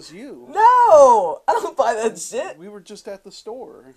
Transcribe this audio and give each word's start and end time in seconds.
thought 0.00 0.06
that 0.08 0.12
dude. 0.12 0.36
was 0.38 0.48
you. 0.48 0.48
No, 0.50 1.42
I 1.48 1.52
don't 1.52 1.76
buy 1.76 1.94
that 1.94 2.18
shit. 2.18 2.58
We 2.58 2.68
were 2.68 2.80
just 2.80 3.08
at 3.08 3.24
the 3.24 3.32
store. 3.32 3.94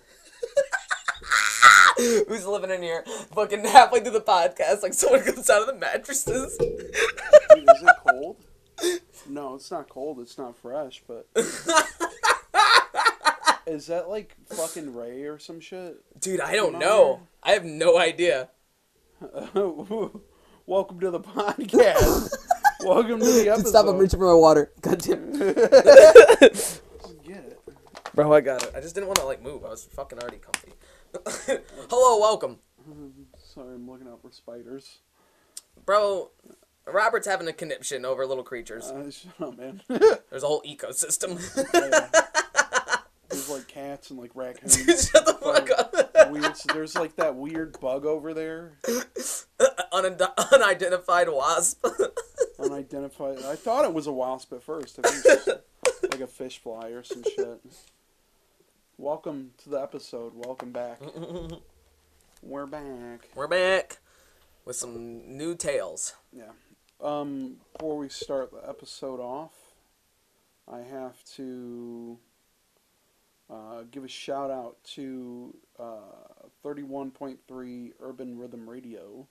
Who's 1.96 2.46
living 2.46 2.70
in 2.70 2.82
here? 2.82 3.04
Fucking 3.34 3.64
halfway 3.64 4.00
through 4.00 4.12
the 4.12 4.20
podcast, 4.20 4.82
like 4.82 4.94
someone 4.94 5.22
comes 5.22 5.50
out 5.50 5.60
of 5.60 5.66
the 5.66 5.74
mattresses. 5.74 6.56
Dude, 6.56 6.70
is 6.80 7.82
it 7.82 7.96
cold? 8.06 8.36
No, 9.28 9.56
it's 9.56 9.70
not 9.70 9.90
cold. 9.90 10.20
It's 10.20 10.38
not 10.38 10.56
fresh, 10.56 11.02
but 11.06 11.28
is 13.66 13.86
that 13.88 14.08
like 14.08 14.34
fucking 14.46 14.94
Ray 14.94 15.24
or 15.24 15.38
some 15.38 15.60
shit? 15.60 15.96
Dude, 16.18 16.40
I 16.40 16.54
don't 16.54 16.78
know. 16.78 17.16
here. 17.16 17.26
I 17.42 17.52
have 17.52 17.64
no 17.66 17.98
idea. 17.98 18.48
Welcome 20.66 21.00
to 21.00 21.10
the 21.10 21.20
podcast. 21.20 22.34
Welcome 22.82 23.20
to 23.20 23.26
the 23.26 23.48
episode. 23.52 23.68
Stop! 23.68 23.86
I'm 23.86 23.98
reaching 23.98 24.18
for 24.18 24.26
my 24.26 24.34
water. 24.34 24.72
God 24.80 24.98
damn. 25.00 25.30
It. 25.34 26.80
Bro, 28.14 28.32
I 28.32 28.40
got 28.40 28.62
it. 28.64 28.72
I 28.74 28.80
just 28.80 28.94
didn't 28.94 29.06
want 29.06 29.18
to 29.20 29.24
like 29.26 29.42
move. 29.42 29.64
I 29.64 29.68
was 29.68 29.84
fucking 29.84 30.18
already 30.18 30.38
comfy. 30.38 30.72
Hello, 31.90 32.18
welcome, 32.20 32.58
Sorry, 33.54 33.74
I'm 33.74 33.88
looking 33.90 34.08
out 34.08 34.20
for 34.22 34.30
spiders. 34.32 34.98
bro. 35.84 36.30
Robert's 36.86 37.26
having 37.26 37.46
a 37.46 37.52
conniption 37.52 38.04
over 38.04 38.26
little 38.26 38.42
creatures. 38.42 38.86
Uh, 38.86 39.10
shut 39.10 39.32
up, 39.40 39.56
man. 39.58 39.80
There's 39.88 40.42
a 40.42 40.46
whole 40.46 40.62
ecosystem. 40.62 41.38
There's 43.28 43.48
like 43.48 43.68
cats 43.68 44.10
and 44.10 44.18
like 44.18 44.32
raccoons. 44.34 44.76
Shut 45.08 45.24
the 45.24 45.34
fuck 45.34 45.70
up. 45.78 45.89
Weird. 46.30 46.54
There's 46.72 46.94
like 46.94 47.16
that 47.16 47.36
weird 47.36 47.78
bug 47.80 48.04
over 48.06 48.34
there, 48.34 48.78
Unid- 49.92 50.22
unidentified 50.52 51.28
wasp. 51.28 51.84
unidentified. 52.58 53.38
I 53.44 53.56
thought 53.56 53.84
it 53.84 53.92
was 53.92 54.06
a 54.06 54.12
wasp 54.12 54.52
at 54.52 54.62
first. 54.62 54.98
I 55.02 55.08
think 55.08 55.42
it's 55.46 56.02
like 56.02 56.20
a 56.20 56.26
fish 56.26 56.58
fly 56.58 56.88
or 56.88 57.02
some 57.02 57.22
shit. 57.24 57.60
Welcome 58.98 59.52
to 59.58 59.70
the 59.70 59.80
episode. 59.80 60.32
Welcome 60.34 60.72
back. 60.72 61.00
We're 62.42 62.66
back. 62.66 63.28
We're 63.34 63.48
back 63.48 63.98
with 64.64 64.76
some 64.76 65.36
new 65.36 65.54
tales. 65.54 66.14
Yeah. 66.32 66.50
Um, 67.02 67.56
before 67.72 67.96
we 67.96 68.10
start 68.10 68.50
the 68.52 68.68
episode 68.68 69.20
off, 69.20 69.52
I 70.70 70.80
have 70.80 71.24
to 71.36 72.18
uh, 73.48 73.82
give 73.90 74.04
a 74.04 74.08
shout 74.08 74.50
out 74.50 74.76
to 74.94 75.56
31.3 76.64 77.92
Urban 78.00 78.38
Rhythm 78.38 78.68
Radio, 78.68 79.28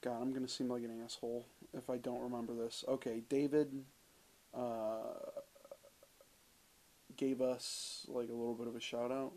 God, 0.00 0.22
I'm 0.22 0.32
gonna 0.32 0.48
seem 0.48 0.70
like 0.70 0.82
an 0.82 1.02
asshole 1.04 1.44
if 1.74 1.90
I 1.90 1.98
don't 1.98 2.22
remember 2.22 2.54
this. 2.54 2.82
Okay, 2.88 3.20
David, 3.28 3.84
uh, 4.54 5.02
gave 7.16 7.40
us 7.40 8.06
like 8.08 8.28
a 8.28 8.32
little 8.34 8.54
bit 8.54 8.66
of 8.66 8.76
a 8.76 8.80
shout 8.80 9.10
out 9.12 9.32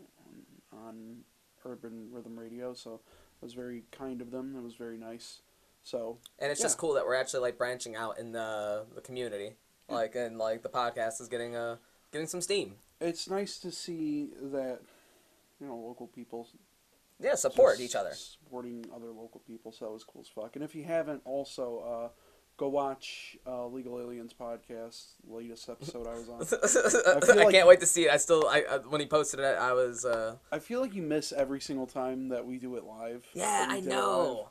on, 0.72 0.78
on 0.78 1.16
Urban 1.64 2.08
Rhythm 2.12 2.38
Radio, 2.38 2.74
so 2.74 2.94
it 2.94 3.44
was 3.44 3.54
very 3.54 3.84
kind 3.90 4.20
of 4.20 4.30
them. 4.30 4.54
It 4.56 4.62
was 4.62 4.74
very 4.74 4.98
nice. 4.98 5.40
So 5.82 6.18
And 6.38 6.50
it's 6.52 6.60
just 6.60 6.76
cool 6.78 6.94
that 6.94 7.06
we're 7.06 7.14
actually 7.14 7.40
like 7.40 7.56
branching 7.58 7.96
out 7.96 8.18
in 8.18 8.32
the 8.32 8.84
the 8.94 9.00
community. 9.00 9.56
Like 9.88 10.14
and 10.16 10.36
like 10.38 10.62
the 10.62 10.68
podcast 10.68 11.20
is 11.20 11.28
getting 11.28 11.56
uh 11.56 11.76
getting 12.12 12.26
some 12.26 12.40
steam. 12.42 12.76
it's 13.00 13.28
nice 13.28 13.58
to 13.60 13.70
see 13.70 14.28
that 14.52 14.80
you 15.60 15.66
know 15.66 15.76
local 15.76 16.06
people 16.08 16.46
Yeah, 17.20 17.36
support 17.36 17.80
each 17.80 17.94
other. 17.94 18.12
supporting 18.12 18.84
other 18.94 19.06
local 19.12 19.40
people. 19.46 19.72
So 19.72 19.86
that 19.86 19.92
was 19.92 20.04
cool 20.04 20.20
as 20.22 20.28
fuck. 20.28 20.56
And 20.56 20.64
if 20.64 20.74
you 20.74 20.84
haven't, 20.84 21.22
also 21.24 21.78
uh, 21.78 22.08
go 22.58 22.68
watch 22.68 23.38
uh, 23.46 23.66
Legal 23.68 23.98
Aliens 23.98 24.34
podcast. 24.38 25.02
Latest 25.26 25.70
episode 25.70 26.06
I 26.06 26.14
was 26.14 26.28
on. 26.28 26.42
I, 27.16 27.20
feel 27.24 27.36
like- 27.36 27.50
can't 27.54 27.66
wait 27.66 27.80
to 27.80 27.86
see 27.86 28.04
it. 28.04 28.10
I 28.10 28.18
still 28.18 28.46
I, 28.46 28.64
I 28.70 28.76
when 28.78 29.00
he 29.00 29.06
posted 29.06 29.40
it 29.40 29.56
I 29.58 29.72
was 29.72 30.04
uh 30.04 30.36
I 30.52 30.58
feel 30.58 30.80
like 30.82 30.94
you 30.94 31.00
miss 31.02 31.32
every 31.32 31.60
single 31.60 31.86
time 31.86 32.28
that 32.28 32.46
we 32.46 32.58
do 32.58 32.76
it 32.76 32.84
live. 32.84 33.24
Yeah, 33.32 33.66
I 33.70 33.80
know. 33.80 34.50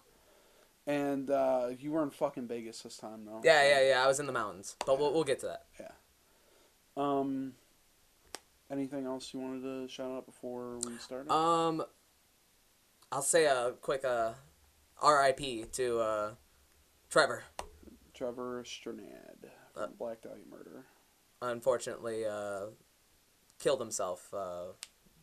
And 0.88 1.30
uh, 1.30 1.68
you 1.78 1.92
were 1.92 2.02
in 2.02 2.10
fucking 2.12 2.48
Vegas 2.48 2.82
this 2.82 2.96
time, 2.96 3.26
though. 3.26 3.42
Yeah, 3.44 3.62
yeah, 3.68 3.90
yeah. 3.90 4.04
I 4.04 4.08
was 4.08 4.22
in 4.22 4.26
the 4.26 4.32
mountains. 4.32 4.78
But 4.86 4.98
we'll 4.98 5.14
we'll 5.14 5.26
get 5.26 5.40
to 5.42 5.48
that. 5.48 5.94
Um, 6.96 7.54
anything 8.72 9.06
else 9.06 9.34
you 9.34 9.40
wanted 9.42 9.64
to 9.64 9.94
shout 9.94 10.12
out 10.12 10.26
before 10.26 10.80
we 10.88 10.98
start? 10.98 11.30
Um 11.30 11.84
I'll 13.12 13.22
say 13.22 13.46
a 13.46 13.74
quick 13.82 14.06
uh 14.06 14.32
RIP 15.06 15.72
to 15.74 16.00
uh 16.00 16.32
Trevor. 17.10 17.44
Trevor 18.18 18.64
Strnad 18.66 19.52
from 19.74 19.84
Uh, 19.84 19.88
Black 19.98 20.22
Dahlia 20.22 20.44
Murder. 20.50 20.84
Unfortunately 21.42 22.26
uh 22.26 22.68
killed 23.60 23.80
himself 23.80 24.34
uh 24.34 24.68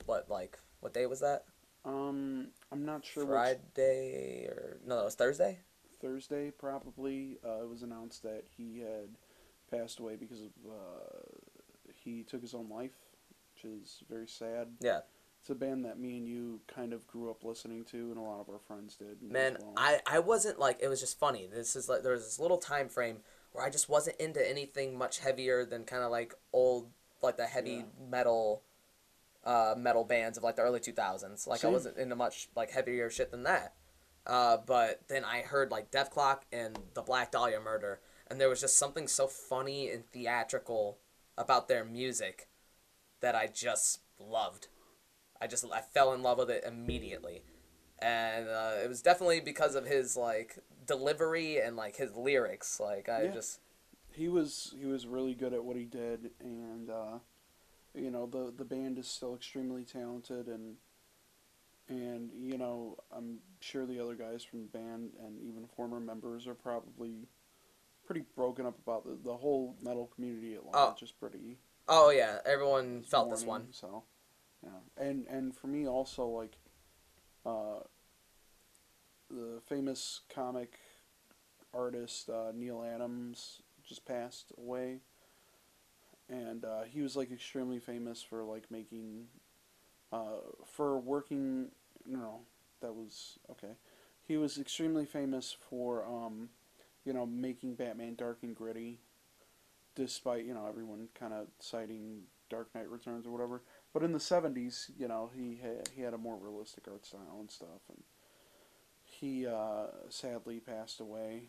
what 0.06 0.30
like 0.30 0.58
what 0.80 0.94
day 0.94 1.06
was 1.06 1.20
that? 1.20 1.44
Um, 1.84 2.48
I'm 2.72 2.84
not 2.84 3.04
sure 3.04 3.24
which 3.24 3.32
Friday 3.32 4.46
or 4.46 4.78
no, 4.86 4.96
that 4.96 5.04
was 5.04 5.14
Thursday. 5.14 5.58
Thursday, 6.00 6.50
probably, 6.50 7.38
uh, 7.44 7.62
it 7.62 7.68
was 7.68 7.82
announced 7.82 8.22
that 8.22 8.44
he 8.56 8.80
had 8.80 9.16
passed 9.70 10.00
away 10.00 10.16
because 10.16 10.42
of 10.42 10.50
uh, 10.66 11.22
he 11.94 12.22
took 12.22 12.42
his 12.42 12.54
own 12.54 12.68
life, 12.68 12.96
which 13.54 13.64
is 13.64 14.02
very 14.08 14.28
sad. 14.28 14.68
Yeah, 14.80 15.00
It's 15.44 15.50
a 15.50 15.54
band 15.54 15.84
that 15.84 16.00
me 16.00 16.16
and 16.16 16.26
you 16.26 16.60
kind 16.66 16.94
of 16.94 17.06
grew 17.06 17.30
up 17.30 17.44
listening 17.44 17.84
to, 17.90 17.98
and 17.98 18.16
a 18.16 18.20
lot 18.22 18.40
of 18.40 18.48
our 18.48 18.58
friends 18.66 18.96
did. 18.96 19.20
man, 19.30 19.58
well. 19.60 19.74
I 19.76 20.00
I 20.06 20.18
wasn't 20.20 20.58
like 20.58 20.78
it 20.80 20.88
was 20.88 21.00
just 21.00 21.18
funny. 21.18 21.46
This 21.52 21.76
is 21.76 21.86
like 21.86 22.02
there 22.02 22.12
was 22.12 22.24
this 22.24 22.40
little 22.40 22.56
time 22.56 22.88
frame 22.88 23.18
where 23.52 23.62
I 23.62 23.68
just 23.68 23.86
wasn't 23.90 24.16
into 24.16 24.40
anything 24.48 24.96
much 24.96 25.18
heavier 25.18 25.66
than 25.66 25.84
kind 25.84 26.02
of 26.02 26.10
like 26.10 26.32
old 26.54 26.88
like 27.20 27.36
the 27.36 27.44
heavy 27.44 27.72
Yeah. 27.72 28.08
metal. 28.10 28.62
Uh, 29.44 29.74
metal 29.76 30.04
bands 30.04 30.38
of 30.38 30.44
like 30.44 30.56
the 30.56 30.62
early 30.62 30.80
2000s. 30.80 31.46
Like 31.46 31.62
I 31.62 31.68
wasn't 31.68 31.98
into 31.98 32.16
much 32.16 32.48
like 32.56 32.70
heavier 32.70 33.10
shit 33.10 33.30
than 33.30 33.42
that. 33.42 33.74
Uh, 34.26 34.56
but 34.56 35.06
then 35.08 35.26
I 35.26 35.42
heard 35.42 35.70
like 35.70 35.90
Dethklok 35.90 36.44
and 36.50 36.78
the 36.94 37.02
Black 37.02 37.32
Dahlia 37.32 37.60
Murder, 37.60 38.00
and 38.30 38.40
there 38.40 38.48
was 38.48 38.62
just 38.62 38.78
something 38.78 39.06
so 39.06 39.26
funny 39.26 39.90
and 39.90 40.10
theatrical 40.10 40.96
about 41.36 41.68
their 41.68 41.84
music 41.84 42.48
that 43.20 43.34
I 43.34 43.46
just 43.46 44.00
loved. 44.18 44.68
I 45.44 45.46
just 45.46 45.66
I 45.70 45.82
fell 45.82 46.14
in 46.14 46.22
love 46.22 46.38
with 46.38 46.48
it 46.48 46.64
immediately, 46.66 47.42
and 47.98 48.48
uh, 48.48 48.76
it 48.82 48.88
was 48.88 49.02
definitely 49.02 49.40
because 49.40 49.74
of 49.74 49.84
his 49.84 50.16
like 50.16 50.58
delivery 50.86 51.60
and 51.60 51.76
like 51.76 51.96
his 51.96 52.16
lyrics. 52.16 52.80
Like 52.80 53.10
I 53.10 53.24
Yeah. 53.24 53.32
just 53.32 53.60
he 54.10 54.26
was 54.28 54.74
he 54.80 54.86
was 54.86 55.06
really 55.06 55.34
good 55.34 55.52
at 55.52 55.62
what 55.62 55.76
he 55.76 55.84
did, 55.84 56.30
and 56.40 56.88
uh, 56.88 57.18
you 57.94 58.10
know 58.10 58.24
the 58.24 58.54
the 58.56 58.64
band 58.64 58.98
is 58.98 59.06
still 59.06 59.34
extremely 59.34 59.84
talented, 59.84 60.48
and 60.48 60.76
and 61.90 62.30
you 62.32 62.56
know 62.56 62.96
I'm 63.14 63.40
sure 63.60 63.84
the 63.84 64.02
other 64.02 64.14
guys 64.14 64.42
from 64.44 64.62
the 64.62 64.78
band 64.78 65.10
and 65.22 65.38
even 65.42 65.66
former 65.76 66.00
members 66.00 66.46
are 66.46 66.54
probably 66.54 67.28
pretty 68.06 68.24
broken 68.34 68.64
up 68.64 68.78
about 68.78 69.04
the 69.04 69.18
the 69.22 69.36
whole 69.36 69.76
metal 69.82 70.06
community 70.06 70.54
at 70.54 70.64
large 70.64 71.02
is 71.02 71.12
pretty 71.12 71.58
oh 71.86 72.08
yeah, 72.08 72.38
everyone 72.46 73.02
felt 73.02 73.28
this 73.30 73.44
one. 73.44 73.68
So, 73.72 74.04
yeah, 74.64 74.70
and 75.04 75.26
and 75.28 75.54
for 75.54 75.66
me 75.66 75.86
also 75.86 76.26
like, 76.26 76.56
uh, 77.46 77.80
the 79.30 79.60
famous 79.66 80.20
comic 80.34 80.78
artist 81.74 82.28
uh, 82.30 82.52
Neal 82.54 82.82
Adams 82.84 83.62
just 83.86 84.04
passed 84.06 84.52
away, 84.58 85.00
and 86.28 86.64
uh, 86.64 86.82
he 86.82 87.02
was 87.02 87.16
like 87.16 87.30
extremely 87.30 87.78
famous 87.78 88.22
for 88.22 88.42
like 88.44 88.70
making, 88.70 89.26
uh, 90.12 90.40
for 90.66 90.98
working. 90.98 91.68
No, 92.06 92.40
that 92.82 92.94
was 92.94 93.38
okay. 93.50 93.74
He 94.22 94.36
was 94.36 94.58
extremely 94.58 95.06
famous 95.06 95.56
for 95.70 96.06
um, 96.06 96.50
you 97.04 97.12
know, 97.12 97.26
making 97.26 97.74
Batman 97.76 98.16
dark 98.16 98.38
and 98.42 98.56
gritty, 98.56 99.00
despite 99.96 100.44
you 100.44 100.54
know 100.54 100.66
everyone 100.68 101.08
kind 101.14 101.32
of 101.32 101.48
citing 101.60 102.22
Dark 102.50 102.68
Knight 102.74 102.90
Returns 102.90 103.26
or 103.26 103.30
whatever. 103.32 103.62
But 103.94 104.02
in 104.02 104.12
the 104.12 104.18
'70s, 104.18 104.90
you 104.98 105.06
know, 105.06 105.30
he 105.32 105.60
had 105.62 105.88
he 105.94 106.02
had 106.02 106.12
a 106.12 106.18
more 106.18 106.36
realistic 106.36 106.84
art 106.90 107.06
style 107.06 107.38
and 107.38 107.50
stuff, 107.50 107.80
and 107.88 108.02
he 109.04 109.46
uh, 109.46 109.86
sadly 110.10 110.58
passed 110.58 111.00
away. 111.00 111.44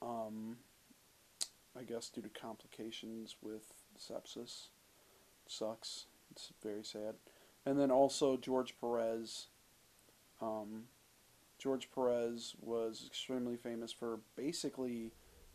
Um, 0.00 0.58
I 1.78 1.82
guess 1.82 2.08
due 2.08 2.22
to 2.22 2.28
complications 2.28 3.36
with 3.42 3.74
sepsis. 3.98 4.68
Sucks. 5.48 6.06
It's 6.30 6.52
very 6.62 6.84
sad. 6.84 7.14
And 7.64 7.78
then 7.78 7.90
also 7.90 8.36
George 8.36 8.76
Perez. 8.80 9.46
Um, 10.40 10.84
George 11.58 11.88
Perez 11.92 12.54
was 12.60 13.04
extremely 13.06 13.56
famous 13.56 13.90
for 13.92 14.20
basically 14.36 15.12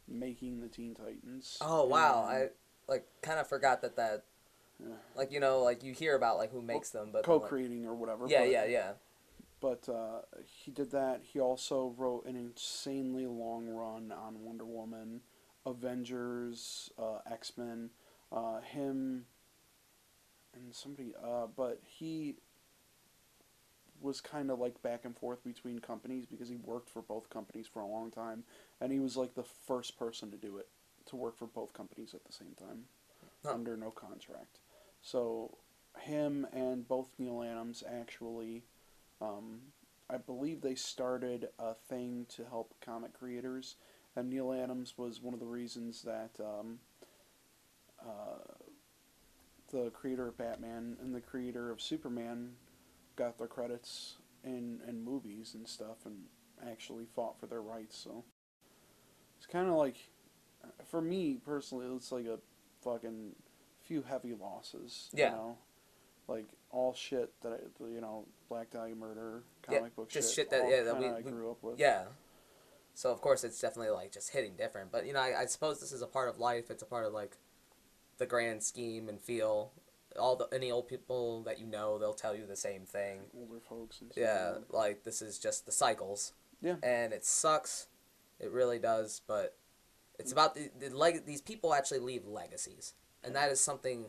making 0.07 0.59
the 0.59 0.67
Teen 0.67 0.93
Titans. 0.93 1.57
Oh 1.61 1.85
wow, 1.85 2.27
and 2.27 2.37
I 2.37 2.47
like 2.87 3.05
kind 3.21 3.39
of 3.39 3.47
forgot 3.47 3.81
that 3.83 3.95
that 3.95 4.25
Yeah. 4.81 4.95
like 5.15 5.31
you 5.31 5.39
know 5.39 5.61
like 5.61 5.83
you 5.83 5.93
hear 5.93 6.15
about 6.15 6.37
like 6.37 6.51
who 6.51 6.61
makes 6.61 6.89
them, 6.89 7.11
but 7.11 7.23
co-creating 7.23 7.85
or 7.85 7.93
whatever. 7.93 8.27
yeah, 8.27 8.39
but, 8.41 8.49
yeah, 8.49 8.65
yeah. 8.65 8.91
But 9.59 9.87
uh, 9.89 10.21
he 10.43 10.71
did 10.71 10.91
that. 10.91 11.21
He 11.23 11.39
also 11.39 11.93
wrote 11.97 12.25
an 12.25 12.35
insanely 12.35 13.27
long 13.27 13.67
run 13.69 14.11
on 14.11 14.43
Wonder 14.43 14.65
Woman, 14.65 15.21
Avengers, 15.65 16.91
uh, 16.97 17.19
X 17.31 17.53
Men, 17.57 17.91
uh, 18.31 18.61
him, 18.61 19.25
and 20.55 20.73
somebody. 20.73 21.13
Uh, 21.23 21.45
but 21.55 21.79
he 21.85 22.37
was 24.01 24.19
kind 24.19 24.49
of 24.49 24.57
like 24.57 24.81
back 24.81 25.05
and 25.05 25.15
forth 25.15 25.43
between 25.43 25.77
companies 25.77 26.25
because 26.25 26.49
he 26.49 26.55
worked 26.55 26.89
for 26.89 27.03
both 27.03 27.29
companies 27.29 27.67
for 27.67 27.81
a 27.81 27.87
long 27.87 28.09
time, 28.09 28.43
and 28.79 28.91
he 28.91 28.99
was 28.99 29.15
like 29.15 29.35
the 29.35 29.43
first 29.43 29.99
person 29.99 30.31
to 30.31 30.37
do 30.37 30.57
it 30.57 30.67
to 31.05 31.15
work 31.15 31.37
for 31.37 31.45
both 31.45 31.71
companies 31.73 32.13
at 32.15 32.23
the 32.25 32.33
same 32.33 32.55
time 32.57 32.85
Huh. 33.43 33.53
under 33.53 33.75
no 33.75 33.89
contract. 33.91 34.59
So 35.01 35.57
him 35.99 36.47
and 36.53 36.87
both 36.87 37.09
Neal 37.17 37.43
Adams 37.43 37.83
actually 37.87 38.63
um, 39.21 39.59
I 40.11 40.17
believe 40.17 40.61
they 40.61 40.75
started 40.75 41.47
a 41.57 41.73
thing 41.73 42.25
to 42.35 42.43
help 42.43 42.73
comic 42.81 43.13
creators, 43.13 43.75
and 44.15 44.29
Neal 44.29 44.51
Adams 44.51 44.97
was 44.97 45.21
one 45.21 45.33
of 45.33 45.39
the 45.39 45.45
reasons 45.45 46.01
that 46.01 46.31
um, 46.39 46.79
uh, 48.01 48.55
the 49.71 49.89
creator 49.91 50.27
of 50.27 50.37
Batman 50.37 50.97
and 51.01 51.15
the 51.15 51.21
creator 51.21 51.71
of 51.71 51.81
Superman 51.81 52.53
got 53.15 53.37
their 53.37 53.47
credits 53.47 54.17
in, 54.43 54.81
in 54.85 55.01
movies 55.01 55.53
and 55.53 55.67
stuff 55.67 56.05
and 56.05 56.23
actually 56.69 57.05
fought 57.05 57.39
for 57.39 57.47
their 57.47 57.61
rights. 57.61 57.97
So 57.97 58.25
it's 59.37 59.45
kind 59.45 59.69
of 59.69 59.75
like, 59.75 59.95
for 60.89 61.01
me 61.01 61.37
personally, 61.45 61.85
it's 61.95 62.11
like 62.11 62.25
a 62.25 62.39
fucking 62.83 63.35
few 63.91 64.01
heavy 64.03 64.33
losses. 64.33 65.09
Yeah. 65.13 65.31
You 65.31 65.35
know? 65.35 65.57
Like 66.27 66.45
all 66.69 66.93
shit 66.93 67.29
that 67.41 67.51
I, 67.51 67.83
you 67.93 67.99
know, 67.99 68.25
Black 68.47 68.69
Dahlia 68.69 68.95
murder, 68.95 69.43
Yeah, 69.69 69.79
comic 69.79 69.95
book 69.95 70.09
just 70.09 70.29
shit. 70.33 70.43
shit 70.45 70.49
that- 70.51 70.61
all 70.61 70.71
yeah, 70.71 70.83
that 70.83 70.97
we- 70.97 71.07
I 71.07 71.15
we- 71.19 71.31
grew 71.31 71.51
up 71.51 71.61
with. 71.61 71.77
Yeah. 71.79 72.05
So 72.93 73.11
of 73.11 73.19
course 73.21 73.43
it's 73.43 73.59
definitely 73.59 73.91
like 73.91 74.11
just 74.11 74.29
hitting 74.31 74.55
different, 74.55 74.91
but 74.91 75.05
you 75.05 75.13
know 75.13 75.19
I, 75.21 75.41
I 75.41 75.45
suppose 75.45 75.79
this 75.79 75.91
is 75.91 76.01
a 76.01 76.07
part 76.07 76.29
of 76.29 76.39
life. 76.39 76.69
It's 76.69 76.83
a 76.83 76.85
part 76.85 77.05
of 77.05 77.13
like 77.13 77.37
the 78.17 78.25
grand 78.25 78.63
scheme 78.63 79.09
and 79.09 79.19
feel. 79.19 79.71
All 80.19 80.35
the 80.35 80.47
any 80.53 80.69
old 80.71 80.87
people 80.89 81.41
that 81.43 81.57
you 81.59 81.65
know, 81.65 81.97
they'll 81.97 82.13
tell 82.13 82.35
you 82.35 82.45
the 82.45 82.57
same 82.57 82.85
thing. 82.85 83.21
Older 83.33 83.61
folks 83.61 84.01
and 84.01 84.11
stuff. 84.11 84.21
Yeah, 84.21 84.53
like 84.69 85.03
this 85.03 85.21
is 85.21 85.39
just 85.39 85.65
the 85.65 85.71
cycles. 85.71 86.33
Yeah. 86.61 86.75
And 86.83 87.13
it 87.13 87.25
sucks. 87.25 87.87
It 88.39 88.51
really 88.51 88.77
does, 88.77 89.21
but 89.25 89.55
it's 90.19 90.31
about 90.33 90.53
the, 90.55 90.69
the 90.79 90.89
leg. 90.95 91.25
These 91.25 91.41
people 91.41 91.73
actually 91.73 91.99
leave 91.99 92.25
legacies, 92.27 92.93
and 93.23 93.35
that 93.35 93.51
is 93.51 93.59
something 93.59 94.07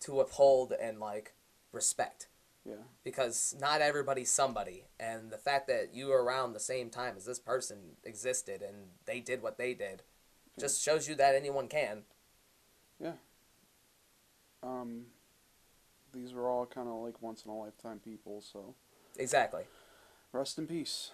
to 0.00 0.20
uphold 0.20 0.72
and 0.72 0.98
like 1.00 1.32
respect 1.72 2.28
Yeah. 2.64 2.74
because 3.04 3.54
not 3.58 3.80
everybody's 3.80 4.30
somebody 4.30 4.84
and 5.00 5.30
the 5.30 5.38
fact 5.38 5.66
that 5.68 5.94
you 5.94 6.08
were 6.08 6.22
around 6.22 6.52
the 6.52 6.60
same 6.60 6.90
time 6.90 7.14
as 7.16 7.24
this 7.24 7.38
person 7.38 7.96
existed 8.04 8.62
and 8.62 8.88
they 9.06 9.20
did 9.20 9.42
what 9.42 9.58
they 9.58 9.74
did 9.74 10.02
just 10.58 10.82
shows 10.82 11.08
you 11.08 11.14
that 11.16 11.34
anyone 11.34 11.68
can 11.68 12.02
Yeah. 13.00 13.12
Um, 14.62 15.06
these 16.12 16.32
were 16.34 16.48
all 16.48 16.66
kind 16.66 16.88
of 16.88 16.94
like 17.02 17.20
once 17.22 17.44
in 17.44 17.50
a 17.50 17.56
lifetime 17.58 17.98
people. 17.98 18.40
So 18.42 18.74
exactly 19.18 19.64
rest 20.32 20.58
in 20.58 20.66
peace. 20.66 21.10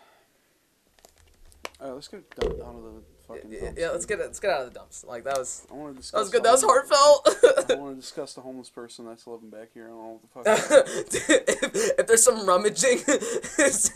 All 1.81 1.87
right, 1.89 1.95
let's 1.95 2.09
get 2.09 2.29
done 2.37 2.53
out 2.61 2.75
of 2.77 2.83
the 2.83 3.03
fucking. 3.29 3.53
yeah, 3.53 3.71
yeah, 3.77 3.91
let's 3.91 4.07
get 4.07 4.19
it 4.21 4.25
let's 4.25 4.41
get 4.41 4.51
out 4.51 4.63
of 4.63 4.73
the 4.73 4.79
dumps 4.79 5.05
like 5.07 5.25
that 5.25 5.39
was 5.39 5.67
I 5.71 5.75
want 5.75 5.95
to 5.95 6.01
discuss. 6.01 6.13
that 6.13 6.19
was 6.21 6.31
good 6.31 6.43
that 6.45 6.53
was 6.53 6.63
heartfelt 6.65 7.71
I 7.71 7.75
want 7.75 7.95
to 7.97 8.01
discuss 8.01 8.35
the 8.35 8.41
homeless 8.41 8.71
person 8.71 9.05
that's 9.07 9.27
living 9.27 9.51
back 9.51 9.69
here. 9.75 9.85
I 9.85 9.89
don't 9.89 10.03
know 10.03 10.21
what 10.33 10.45
the 10.45 10.63
fuck. 10.63 10.87
if, 11.13 11.99
if 12.01 12.07
there's 12.07 12.23
some 12.25 12.47
rummaging 12.47 12.99
it's, 13.07 13.91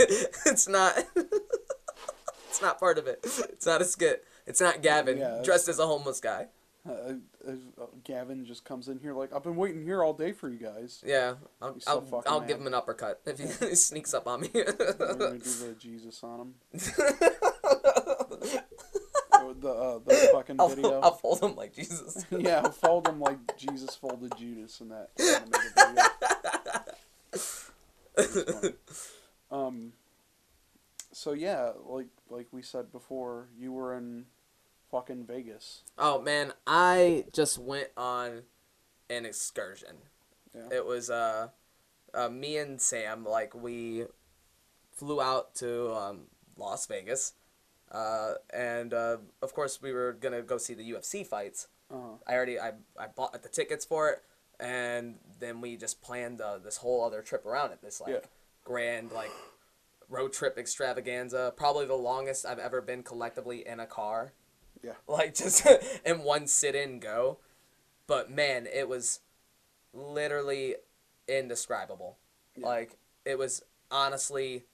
it's 0.46 0.69
not 0.69 0.96
it's 2.49 2.62
not 2.62 2.79
part 2.79 2.99
of 2.99 3.06
it 3.06 3.20
it's 3.25 3.67
not 3.67 3.81
a 3.81 3.84
skit 3.84 4.25
it's 4.46 4.61
not 4.61 4.82
gavin 4.82 5.19
Yeah, 5.19 5.40
dressed 5.43 5.69
as 5.69 5.78
a 5.78 5.87
homeless 5.87 6.20
guy 6.20 6.46
Uh, 6.88 7.14
uh, 7.49 7.52
Gavin 8.05 8.44
just 8.44 8.64
comes 8.64 8.88
in 8.88 8.99
here 8.99 9.14
like 9.14 9.32
I've 9.32 9.44
been 9.44 9.55
waiting 9.56 9.85
here 9.85 10.02
all 10.02 10.12
day 10.12 10.32
for 10.32 10.49
you 10.49 10.58
guys. 10.58 11.02
yeah 11.06 11.35
i'll, 11.61 11.78
so 11.81 12.05
I'll, 12.12 12.23
I'll 12.26 12.40
give 12.40 12.58
him 12.61 12.67
an 12.67 12.75
uppercut 12.75 13.20
if 13.25 13.38
he, 13.38 13.46
he 13.69 13.75
sneaks 13.76 14.12
up 14.14 14.26
on 14.26 14.40
me 14.43 14.50
We're 14.52 14.64
gonna 14.64 15.38
do 15.38 15.38
the 15.38 15.76
Jesus 15.78 16.23
on 16.25 16.40
him. 16.40 16.54
The 19.62 19.71
uh, 19.71 19.99
the 20.04 20.14
fucking 20.33 20.57
I'll, 20.59 20.69
video. 20.69 21.00
I'll 21.00 21.14
fold 21.14 21.40
him 21.40 21.54
like 21.54 21.73
jesus 21.73 22.26
yeah, 22.31 22.62
I'll 22.64 22.73
fold 22.73 23.07
him 23.07 23.21
like 23.21 23.57
Jesus 23.57 23.95
folded 23.95 24.33
Judas 24.37 24.81
in 24.81 24.88
that. 24.88 25.11
Um. 29.50 29.92
So 31.12 31.33
yeah, 31.35 31.73
like 31.87 32.07
like 32.31 32.47
we 32.52 32.62
said 32.62 32.90
before, 32.90 33.49
you 33.59 33.71
were 33.71 33.95
in 33.95 34.25
fucking 34.90 35.26
Vegas. 35.26 35.83
Oh 35.99 36.23
man, 36.23 36.54
I 36.66 37.26
just 37.35 37.59
went 37.59 37.88
on 37.95 38.45
an 39.11 39.26
excursion. 39.26 39.97
Yeah. 40.54 40.78
It 40.78 40.87
was 40.87 41.11
uh, 41.11 41.49
uh 42.14 42.28
me 42.31 42.57
and 42.57 42.81
Sam 42.81 43.25
like 43.26 43.54
we 43.54 44.07
flew 44.90 45.21
out 45.21 45.54
to 45.57 45.92
um, 45.92 46.21
Las 46.57 46.87
Vegas. 46.87 47.35
Uh, 47.92 48.34
and 48.52 48.94
uh, 48.94 49.18
of 49.42 49.52
course 49.54 49.80
we 49.82 49.92
were 49.92 50.14
gonna 50.18 50.40
go 50.42 50.56
see 50.58 50.72
the 50.75 50.90
UFC 50.92 51.26
fights. 51.26 51.68
Uh, 51.92 52.16
I 52.26 52.34
already 52.34 52.58
I, 52.58 52.72
I 52.99 53.06
bought 53.14 53.40
the 53.42 53.49
tickets 53.50 53.84
for 53.84 54.08
it, 54.08 54.22
and 54.58 55.16
then 55.40 55.61
we 55.61 55.76
just 55.76 56.00
planned 56.00 56.40
uh, 56.40 56.56
this 56.58 56.78
whole 56.78 57.04
other 57.04 57.20
trip 57.20 57.44
around 57.44 57.72
it. 57.72 57.82
This 57.82 58.00
like 58.00 58.14
Yeah. 58.14 58.20
grand 58.64 59.12
like 59.12 59.30
road 60.08 60.32
trip 60.32 60.56
extravaganza. 60.56 61.52
Probably 61.56 61.84
the 61.84 61.94
longest 61.94 62.46
I've 62.46 62.58
ever 62.58 62.80
been 62.80 63.02
collectively 63.02 63.66
in 63.66 63.78
a 63.78 63.87
car. 63.87 64.32
Yeah. 64.82 64.92
Like 65.06 65.34
just 65.34 65.66
in 66.06 66.22
one 66.22 66.46
sit 66.46 66.75
in 66.75 66.99
go, 66.99 67.38
but 68.06 68.30
man, 68.30 68.66
it 68.72 68.88
was 68.88 69.20
literally 69.92 70.76
indescribable. 71.28 72.16
Yeah. 72.56 72.66
Like 72.66 72.96
it 73.26 73.38
was 73.38 73.62
honestly 73.90 74.64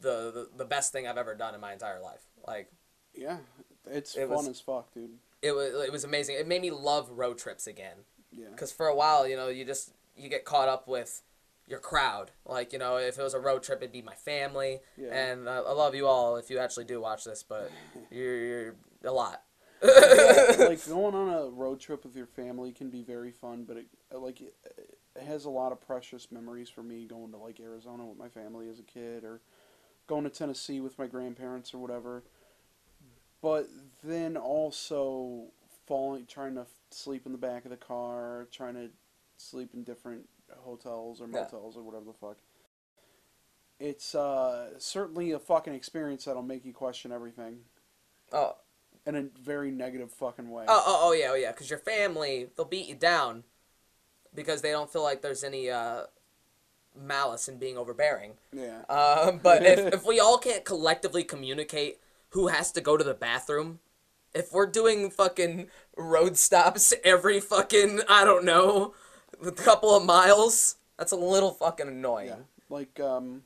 the, 0.00 0.30
the 0.32 0.48
the 0.58 0.64
best 0.64 0.92
thing 0.92 1.06
I've 1.06 1.18
ever 1.18 1.34
done 1.34 1.54
in 1.54 1.60
my 1.60 1.72
entire 1.72 2.00
life. 2.00 2.22
Like 2.46 2.70
yeah, 3.14 3.38
it's 3.86 4.16
It 4.16 4.28
fun 4.28 4.36
was- 4.38 4.48
as 4.48 4.60
fuck, 4.60 4.92
dude. 4.94 5.10
it 5.42 5.52
was 5.52 5.74
it 5.86 5.92
was 5.92 6.04
amazing. 6.04 6.36
It 6.36 6.46
made 6.48 6.62
me 6.62 6.70
love 6.70 7.10
road 7.10 7.38
trips 7.38 7.66
again. 7.66 7.96
Yeah. 8.32 8.46
because 8.52 8.70
for 8.70 8.86
a 8.86 8.94
while 8.94 9.26
you 9.26 9.34
know 9.34 9.48
you 9.48 9.64
just 9.64 9.92
you 10.16 10.28
get 10.28 10.44
caught 10.44 10.68
up 10.68 10.86
with 10.86 11.20
your 11.66 11.80
crowd 11.80 12.30
like 12.46 12.72
you 12.72 12.78
know 12.78 12.96
if 12.96 13.18
it 13.18 13.22
was 13.22 13.34
a 13.34 13.40
road 13.40 13.64
trip 13.64 13.78
it'd 13.82 13.90
be 13.90 14.02
my 14.02 14.14
family 14.14 14.78
Yeah. 14.96 15.08
and 15.12 15.48
uh, 15.48 15.64
i 15.66 15.72
love 15.72 15.96
you 15.96 16.06
all 16.06 16.36
if 16.36 16.48
you 16.48 16.58
actually 16.60 16.84
do 16.84 17.00
watch 17.00 17.24
this 17.24 17.42
but 17.42 17.72
you're, 18.12 18.36
you're 18.36 18.74
a 19.04 19.10
lot 19.10 19.42
like 19.82 20.86
going 20.88 21.14
on 21.16 21.28
a 21.28 21.50
road 21.50 21.80
trip 21.80 22.04
with 22.04 22.14
your 22.14 22.26
family 22.26 22.70
can 22.70 22.88
be 22.90 23.02
very 23.02 23.32
fun, 23.32 23.64
but 23.66 23.76
it 23.78 23.86
like 24.12 24.40
it, 24.40 24.54
it 25.16 25.22
has 25.24 25.44
a 25.44 25.50
lot 25.50 25.72
of 25.72 25.80
precious 25.80 26.30
memories 26.30 26.68
for 26.68 26.82
me 26.84 27.06
going 27.06 27.32
to 27.32 27.36
like 27.36 27.58
Arizona 27.60 28.06
with 28.06 28.16
my 28.18 28.28
family 28.28 28.68
as 28.68 28.78
a 28.78 28.82
kid 28.84 29.24
or 29.24 29.40
going 30.10 30.24
to 30.24 30.30
Tennessee 30.30 30.80
with 30.80 30.98
my 30.98 31.06
grandparents 31.06 31.72
or 31.72 31.78
whatever. 31.78 32.24
But 33.40 33.68
then 34.02 34.36
also 34.36 35.44
falling 35.86 36.26
trying 36.26 36.56
to 36.56 36.66
sleep 36.90 37.24
in 37.26 37.32
the 37.32 37.38
back 37.38 37.64
of 37.64 37.70
the 37.70 37.76
car, 37.76 38.48
trying 38.50 38.74
to 38.74 38.90
sleep 39.36 39.70
in 39.72 39.84
different 39.84 40.28
hotels 40.58 41.20
or 41.20 41.26
Yeah. 41.26 41.42
motels 41.42 41.76
or 41.76 41.82
whatever 41.82 42.06
the 42.06 42.12
fuck. 42.12 42.38
It's 43.78 44.14
uh, 44.14 44.78
certainly 44.78 45.30
a 45.30 45.38
fucking 45.38 45.72
experience 45.72 46.24
that'll 46.24 46.42
make 46.42 46.64
you 46.66 46.74
question 46.74 47.12
everything 47.12 47.60
oh 48.32 48.56
in 49.06 49.16
a 49.16 49.22
very 49.42 49.70
negative 49.70 50.12
fucking 50.12 50.50
way. 50.50 50.64
oh 50.68 50.82
oh, 50.86 50.98
oh 51.08 51.12
yeah 51.12 51.28
oh 51.30 51.34
yeah 51.34 51.52
because 51.52 51.70
your 51.70 51.78
family 51.78 52.48
they'll 52.56 52.66
beat 52.66 52.86
you 52.88 52.94
down 52.94 53.44
because 54.34 54.60
they 54.60 54.70
don't 54.70 54.92
feel 54.92 55.02
like 55.02 55.22
there's 55.22 55.42
any 55.42 55.70
uh 55.70 56.02
malice 56.98 57.48
and 57.48 57.58
being 57.58 57.78
overbearing 57.78 58.32
Yeah. 58.52 58.82
Um, 58.88 59.40
but 59.42 59.64
if, 59.64 59.78
if 59.94 60.06
we 60.06 60.20
all 60.20 60.38
can't 60.38 60.64
collectively 60.64 61.24
communicate 61.24 61.98
who 62.30 62.48
has 62.48 62.72
to 62.72 62.80
go 62.80 62.96
to 62.96 63.04
the 63.04 63.14
bathroom. 63.14 63.80
If 64.32 64.52
we're 64.52 64.66
doing 64.66 65.10
fucking 65.10 65.66
road 65.96 66.36
stops 66.36 66.94
every 67.04 67.40
fucking 67.40 68.00
I 68.08 68.24
don't 68.24 68.44
know, 68.44 68.94
a 69.44 69.52
couple 69.52 69.94
of 69.94 70.04
miles, 70.04 70.76
that's 70.96 71.12
a 71.12 71.16
little 71.16 71.52
fucking 71.52 71.88
annoying. 71.88 72.28
Yeah, 72.28 72.36
like 72.68 73.00
um, 73.00 73.42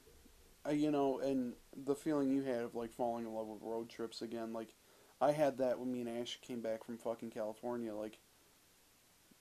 I, 0.64 0.72
you 0.72 0.90
know, 0.90 1.20
and 1.20 1.54
the 1.86 1.94
feeling 1.94 2.30
you 2.30 2.42
had 2.42 2.60
of 2.60 2.74
like 2.74 2.92
falling 2.92 3.24
in 3.26 3.32
love 3.32 3.46
with 3.46 3.62
road 3.62 3.88
trips 3.88 4.20
again, 4.20 4.52
like 4.52 4.74
I 5.20 5.32
had 5.32 5.58
that 5.58 5.78
when 5.78 5.90
me 5.90 6.00
and 6.00 6.20
Ash 6.20 6.38
came 6.42 6.60
back 6.60 6.84
from 6.84 6.98
fucking 6.98 7.30
California. 7.30 7.94
Like, 7.94 8.18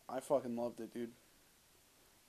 I 0.08 0.22
fucking 0.22 0.56
loved 0.56 0.80
it, 0.80 0.94
dude. 0.94 1.12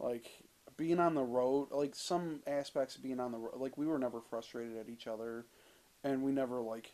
Like 0.01 0.29
being 0.77 1.01
on 1.01 1.15
the 1.15 1.23
road, 1.23 1.69
like 1.71 1.95
some 1.95 2.41
aspects 2.47 2.97
of 2.97 3.03
being 3.03 3.21
on 3.21 3.33
the 3.33 3.39
road, 3.39 3.55
like 3.57 3.79
we 3.79 3.87
were 3.87 3.99
never 3.99 4.21
frustrated 4.21 4.77
at 4.77 4.89
each 4.89 5.07
other, 5.07 5.47
and 6.03 6.23
we 6.23 6.33
never 6.33 6.61
like 6.61 6.93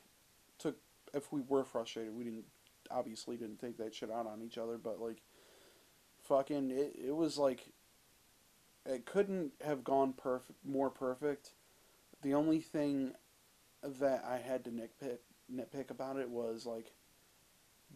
took. 0.58 0.76
If 1.12 1.32
we 1.32 1.40
were 1.40 1.64
frustrated, 1.64 2.14
we 2.14 2.24
didn't 2.24 2.44
obviously 2.90 3.36
didn't 3.36 3.60
take 3.60 3.78
that 3.78 3.94
shit 3.94 4.10
out 4.10 4.26
on 4.26 4.42
each 4.42 4.58
other, 4.58 4.78
but 4.78 5.00
like, 5.00 5.22
fucking, 6.22 6.70
it 6.70 6.96
it 7.08 7.16
was 7.16 7.38
like 7.38 7.72
it 8.86 9.06
couldn't 9.06 9.52
have 9.64 9.84
gone 9.84 10.12
perfect 10.12 10.58
more 10.64 10.90
perfect. 10.90 11.52
The 12.22 12.34
only 12.34 12.60
thing 12.60 13.12
that 13.82 14.24
I 14.24 14.38
had 14.38 14.64
to 14.64 14.70
nitpick 14.70 15.18
nitpick 15.52 15.90
about 15.90 16.16
it 16.16 16.30
was 16.30 16.66
like 16.66 16.92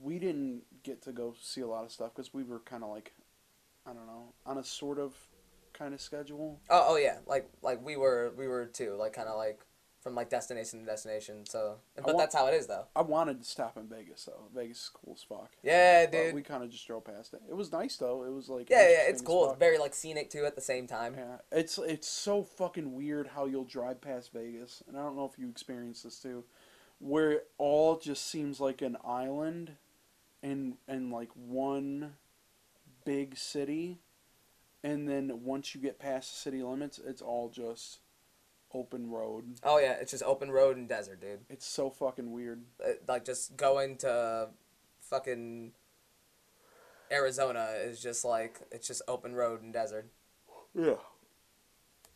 we 0.01 0.19
didn't 0.19 0.63
get 0.83 1.03
to 1.03 1.13
go 1.13 1.35
see 1.41 1.61
a 1.61 1.67
lot 1.67 1.85
of 1.85 1.93
stuff 1.93 2.13
because 2.15 2.35
we 2.35 2.43
were 2.43 2.61
kind 2.61 2.83
of 2.83 2.91
like 2.91 3.13
I 3.87 3.93
don't 3.93 4.07
know 4.07 4.33
on 4.47 4.59
a 4.59 4.65
sort 4.65 4.99
of 4.99 5.15
kind 5.75 5.93
of 5.95 6.01
schedule. 6.01 6.61
Oh, 6.71 6.87
oh 6.91 6.97
yeah, 6.97 7.19
like 7.27 7.49
like 7.63 7.85
we 7.85 7.97
were 7.97 8.33
we 8.37 8.49
were 8.49 8.67
too, 8.67 8.95
like 8.99 9.13
kind 9.13 9.29
of 9.29 9.37
like 9.37 9.61
from 10.01 10.15
like 10.15 10.29
destination 10.29 10.81
to 10.81 10.85
destination. 10.87 11.47
So, 11.47 11.77
but 11.97 12.05
want- 12.07 12.19
that's 12.19 12.35
how 12.35 12.47
it 12.47 12.55
is 12.55 12.67
though. 12.67 12.87
I 12.95 13.01
wanted 13.03 13.43
to 13.43 13.49
stop 13.49 13.77
in 13.79 13.89
Vegas 13.89 14.25
though. 14.25 14.49
Vegas 14.55 14.79
is 14.83 14.91
cool 14.93 15.15
as 15.17 15.23
fuck. 15.23 15.51
Yeah, 15.63 16.05
But 16.07 16.13
dude. 16.13 16.35
we 16.35 16.43
kind 16.43 16.63
of 16.63 16.71
just 16.71 16.87
drove 16.87 17.05
past 17.05 17.33
it. 17.35 17.41
It 17.49 17.55
was 17.55 17.73
nice 17.73 17.97
though. 17.97 18.25
It 18.25 18.31
was 18.33 18.49
like 18.49 18.69
yeah, 18.71 18.89
yeah, 18.89 19.03
it's 19.09 19.23
cool. 19.23 19.51
It's 19.51 19.59
very 19.59 19.79
like 19.79 19.95
scenic 19.95 20.31
too 20.31 20.45
at 20.45 20.55
the 20.57 20.61
same 20.61 20.87
time. 20.87 21.15
Yeah, 21.17 21.37
it's 21.53 21.79
it's 21.79 22.09
so 22.09 22.43
fucking 22.43 22.93
weird 22.95 23.29
how 23.29 23.47
you'll 23.47 23.65
drive 23.65 24.01
past 24.01 24.33
Vegas, 24.33 24.83
and 24.87 24.97
I 24.97 25.01
don't 25.01 25.17
know 25.17 25.25
if 25.33 25.39
you 25.39 25.49
experience 25.49 26.03
this 26.03 26.19
too, 26.19 26.45
where 26.99 27.31
it 27.33 27.49
all 27.59 27.99
just 27.99 28.27
seems 28.31 28.61
like 28.61 28.83
an 28.83 28.99
island, 29.05 29.73
and 30.43 30.75
and 30.87 31.11
like 31.11 31.31
one 31.35 32.17
big 33.07 33.37
city, 33.39 34.01
and 34.85 35.09
then 35.09 35.41
once 35.43 35.75
you 35.75 35.81
get 35.81 35.99
past 35.99 36.31
the 36.31 36.37
city 36.37 36.63
limits, 36.63 37.01
it's 37.05 37.23
all 37.23 37.49
just 37.49 38.01
open 38.73 39.09
road. 39.11 39.55
Oh 39.63 39.79
yeah, 39.79 39.93
it's 39.93 40.11
just 40.11 40.23
open 40.25 40.51
road 40.51 40.77
and 40.77 40.87
desert, 40.89 41.21
dude. 41.21 41.41
It's 41.49 41.67
so 41.67 41.89
fucking 41.89 42.31
weird. 42.33 42.63
Uh, 42.85 42.93
Like 43.09 43.25
just 43.25 43.57
going 43.57 43.97
to 43.99 44.51
fucking 45.01 45.73
Arizona 47.11 47.69
is 47.83 48.01
just 48.03 48.25
like 48.27 48.61
it's 48.71 48.87
just 48.87 49.01
open 49.09 49.35
road 49.35 49.63
and 49.63 49.73
desert. 49.73 50.11
Yeah. 50.75 50.97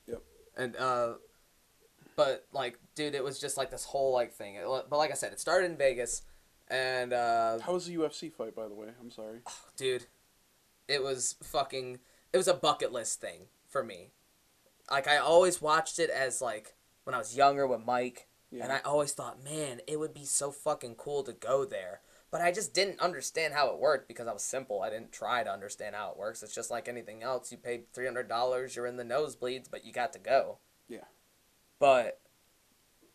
Yep. 0.06 0.22
And 0.56 0.76
uh 0.76 1.14
but 2.16 2.46
like 2.52 2.78
dude, 2.94 3.14
it 3.14 3.24
was 3.24 3.40
just 3.40 3.56
like 3.56 3.70
this 3.70 3.84
whole 3.84 4.12
like 4.12 4.34
thing. 4.34 4.56
It, 4.56 4.66
but 4.66 4.96
like 4.98 5.10
I 5.10 5.14
said, 5.14 5.32
it 5.32 5.40
started 5.40 5.70
in 5.70 5.78
Vegas 5.78 6.22
and 6.68 7.14
uh 7.14 7.60
How 7.60 7.72
was 7.72 7.86
the 7.86 7.96
UFC 7.96 8.30
fight, 8.30 8.54
by 8.54 8.68
the 8.68 8.74
way? 8.74 8.88
I'm 9.00 9.10
sorry. 9.10 9.38
dude, 9.76 10.04
it 10.86 11.02
was 11.02 11.36
fucking 11.42 12.00
it 12.32 12.36
was 12.36 12.48
a 12.48 12.54
bucket 12.54 12.92
list 12.92 13.20
thing 13.20 13.46
for 13.68 13.82
me. 13.82 14.10
Like 14.90 15.06
I 15.08 15.16
always 15.18 15.60
watched 15.62 15.98
it 15.98 16.10
as 16.10 16.40
like 16.40 16.74
when 17.04 17.14
I 17.14 17.18
was 17.18 17.36
younger 17.36 17.66
with 17.66 17.84
Mike 17.84 18.28
Yeah. 18.50 18.64
and 18.64 18.72
I 18.72 18.80
always 18.84 19.12
thought, 19.12 19.42
man, 19.44 19.80
it 19.86 19.98
would 19.98 20.14
be 20.14 20.24
so 20.24 20.50
fucking 20.50 20.94
cool 20.96 21.22
to 21.24 21.32
go 21.32 21.64
there. 21.64 22.00
But 22.30 22.42
I 22.42 22.52
just 22.52 22.74
didn't 22.74 23.00
understand 23.00 23.54
how 23.54 23.68
it 23.68 23.78
worked 23.78 24.06
because 24.06 24.26
I 24.26 24.34
was 24.34 24.42
simple. 24.42 24.82
I 24.82 24.90
didn't 24.90 25.12
try 25.12 25.42
to 25.42 25.50
understand 25.50 25.94
how 25.96 26.10
it 26.10 26.18
works. 26.18 26.42
It's 26.42 26.54
just 26.54 26.70
like 26.70 26.86
anything 26.86 27.22
else. 27.22 27.50
You 27.50 27.56
pay 27.56 27.82
three 27.94 28.04
hundred 28.04 28.28
dollars, 28.28 28.76
you're 28.76 28.86
in 28.86 28.98
the 28.98 29.04
nosebleeds, 29.04 29.70
but 29.70 29.84
you 29.86 29.92
got 29.92 30.12
to 30.12 30.18
go. 30.18 30.58
Yeah. 30.88 31.04
But 31.78 32.20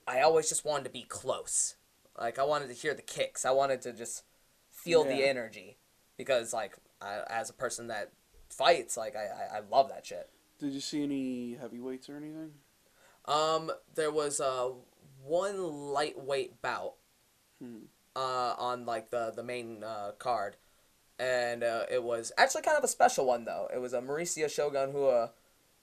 I 0.08 0.22
always 0.22 0.50
just 0.50 0.66
wanted 0.66 0.86
to 0.86 0.90
be 0.90 1.04
close. 1.04 1.76
Like 2.20 2.40
I 2.40 2.44
wanted 2.44 2.68
to 2.70 2.74
hear 2.74 2.94
the 2.96 3.02
kicks. 3.04 3.46
I 3.46 3.52
wanted 3.52 3.82
to 3.84 3.94
just 3.94 4.24
feel 4.72 5.04
the 5.04 5.28
energy 5.28 5.78
because 6.18 6.52
like 6.54 6.76
I, 7.02 7.22
as 7.30 7.50
a 7.50 7.54
person 7.54 7.88
that 7.88 8.12
fights, 8.58 8.98
like 8.98 9.16
I, 9.16 9.26
I, 9.56 9.58
I 9.58 9.62
love 9.70 9.90
that 9.90 10.06
shit. 10.06 10.30
Did 10.60 10.74
you 10.74 10.80
see 10.82 11.04
any 11.04 11.58
heavyweights 11.60 12.10
or 12.10 12.16
anything? 12.18 12.52
Um, 13.26 13.72
there 13.96 14.12
was 14.12 14.40
uh 14.40 14.70
one 15.24 15.62
lightweight 15.94 16.62
bout 16.62 16.94
Hmm. 17.62 17.86
uh 18.16 18.56
on 18.58 18.86
like 18.86 19.10
the 19.12 19.32
the 19.36 19.44
main 19.44 19.84
uh, 19.84 20.12
card, 20.20 20.58
and 21.20 21.64
uh, 21.64 21.84
it 21.92 22.04
was 22.04 22.32
actually 22.38 22.64
kind 22.64 22.78
of 22.78 22.84
a 22.84 22.88
special 22.90 23.26
one 23.26 23.46
though. 23.46 23.68
It 23.74 23.80
was 23.80 23.94
a 23.94 24.02
Mauricio 24.02 24.50
Shogun 24.50 24.94
Rua 24.94 25.32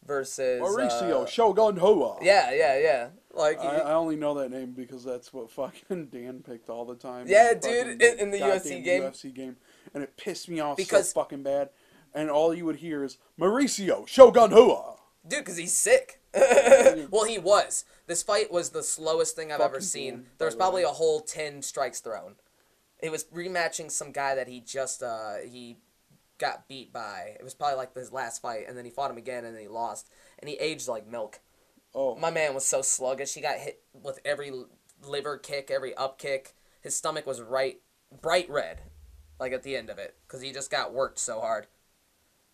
versus 0.07 0.61
Mauricio 0.61 1.23
uh, 1.23 1.27
Shogun 1.27 1.77
Rua. 1.77 2.19
Yeah, 2.23 2.53
yeah, 2.53 2.79
yeah. 2.79 3.09
Like 3.33 3.61
I, 3.61 3.77
I 3.79 3.93
only 3.95 4.17
know 4.17 4.35
that 4.35 4.51
name 4.51 4.73
because 4.73 5.05
that's 5.05 5.33
what 5.33 5.51
fucking 5.51 6.07
Dan 6.13 6.43
picked 6.43 6.69
all 6.69 6.85
the 6.85 6.97
time. 6.97 7.27
Yeah, 7.29 7.55
dude, 7.55 8.03
in- 8.03 8.19
in 8.19 8.31
the 8.31 8.39
UFC 8.39 8.83
game. 8.85 9.03
UFC 9.05 9.33
game, 9.35 9.57
and 9.95 10.03
it 10.03 10.17
pissed 10.17 10.49
me 10.49 10.61
off 10.61 10.77
Because- 10.77 11.11
so 11.11 11.21
fucking 11.21 11.43
bad. 11.43 11.71
And 12.15 12.31
all 12.31 12.55
you 12.55 12.65
would 12.65 12.77
hear 12.77 13.05
is 13.05 13.19
Mauricio 13.39 14.07
Shogun 14.07 14.51
Rua. 14.51 14.97
Dude, 15.27 15.41
because 15.41 15.57
he's 15.57 15.77
sick. 15.77 16.21
well, 17.11 17.25
he 17.25 17.39
was. 17.39 17.85
This 18.07 18.23
fight 18.23 18.51
was 18.51 18.71
the 18.71 18.83
slowest 18.83 19.37
thing 19.37 19.53
I've 19.53 19.61
ever 19.61 19.81
seen. 19.81 20.15
boom, 20.17 20.27
There 20.39 20.47
was 20.47 20.57
probably 20.57 20.83
a 20.83 20.89
whole 20.89 21.21
ten 21.21 21.63
strikes 21.63 22.01
thrown. 22.01 22.37
It 23.01 23.11
was 23.11 23.25
rematching 23.25 23.91
some 23.91 24.13
guy 24.13 24.35
that 24.35 24.49
he 24.49 24.61
just 24.61 25.03
uh 25.03 25.37
he 25.49 25.79
got 26.39 26.69
beat 26.69 26.93
by. 26.93 27.37
It 27.39 27.45
was 27.45 27.55
probably 27.55 27.77
like 27.77 27.95
his 27.95 28.13
last 28.13 28.43
fight, 28.43 28.65
and 28.67 28.77
then 28.77 28.85
he 28.85 28.91
fought 28.91 29.11
him 29.11 29.19
again, 29.19 29.45
and 29.45 29.55
then 29.55 29.63
he 29.63 29.69
lost, 29.69 30.11
and 30.39 30.49
he 30.49 30.57
aged 30.57 30.89
like 30.89 31.07
milk. 31.07 31.41
Oh, 31.95 32.17
My 32.17 32.31
man 32.31 32.55
was 32.55 32.65
so 32.65 32.83
sluggish. 32.83 33.35
He 33.35 33.41
got 33.41 33.59
hit 33.59 33.83
with 33.93 34.21
every 34.25 34.53
liver 35.03 35.39
kick, 35.39 35.71
every 35.71 35.95
up 35.95 36.19
kick. 36.19 36.55
His 36.81 36.95
stomach 36.95 37.27
was 37.27 37.41
right, 37.41 37.81
bright 38.23 38.49
red, 38.49 38.81
like 39.39 39.53
at 39.53 39.63
the 39.65 39.77
end 39.77 39.91
of 39.91 39.99
it, 39.99 40.15
because 40.27 40.41
he 40.41 40.53
just 40.53 40.71
got 40.71 40.93
worked 40.95 41.19
so 41.19 41.41
hard. 41.41 41.67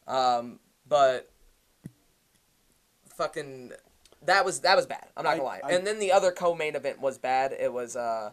Um, 0.06 0.60
but 0.88 1.30
fucking, 3.16 3.72
that 4.24 4.44
was 4.44 4.60
that 4.60 4.76
was 4.76 4.86
bad. 4.86 5.08
I'm 5.16 5.24
not 5.24 5.34
I- 5.34 5.36
gonna 5.36 5.48
lie. 5.48 5.60
I- 5.64 5.72
and 5.72 5.86
then 5.86 5.98
the 5.98 6.12
other 6.12 6.32
co-main 6.32 6.76
event 6.76 7.00
was 7.00 7.18
bad. 7.18 7.52
It 7.52 7.72
was 7.72 7.96
uh, 7.96 8.32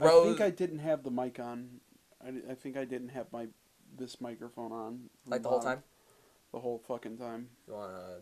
I 0.00 0.08
think 0.08 0.40
I 0.40 0.50
didn't 0.50 0.78
have 0.80 1.02
the 1.02 1.10
mic 1.10 1.38
on. 1.38 1.80
I, 2.24 2.52
I 2.52 2.54
think 2.54 2.76
I 2.76 2.84
didn't 2.84 3.10
have 3.10 3.26
my 3.32 3.48
this 3.96 4.20
microphone 4.20 4.72
on. 4.72 5.10
like 5.26 5.42
the 5.42 5.48
whole 5.48 5.60
time. 5.60 5.82
The 6.52 6.60
whole 6.60 6.78
fucking 6.86 7.18
time. 7.18 7.48
You 7.66 7.74
wanna? 7.74 8.16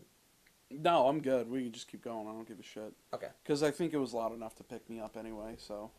No, 0.70 1.06
I'm 1.08 1.20
good. 1.20 1.48
We 1.48 1.62
can 1.64 1.72
just 1.72 1.88
keep 1.88 2.02
going. 2.02 2.26
I 2.28 2.32
don't 2.32 2.46
give 2.46 2.58
a 2.60 2.62
shit. 2.62 2.92
Okay. 3.14 3.28
Because 3.42 3.62
I 3.62 3.70
think 3.70 3.94
it 3.94 3.98
was 3.98 4.12
loud 4.12 4.34
enough 4.34 4.54
to 4.56 4.64
pick 4.64 4.88
me 4.90 5.00
up 5.00 5.16
anyway. 5.16 5.54
So 5.56 5.90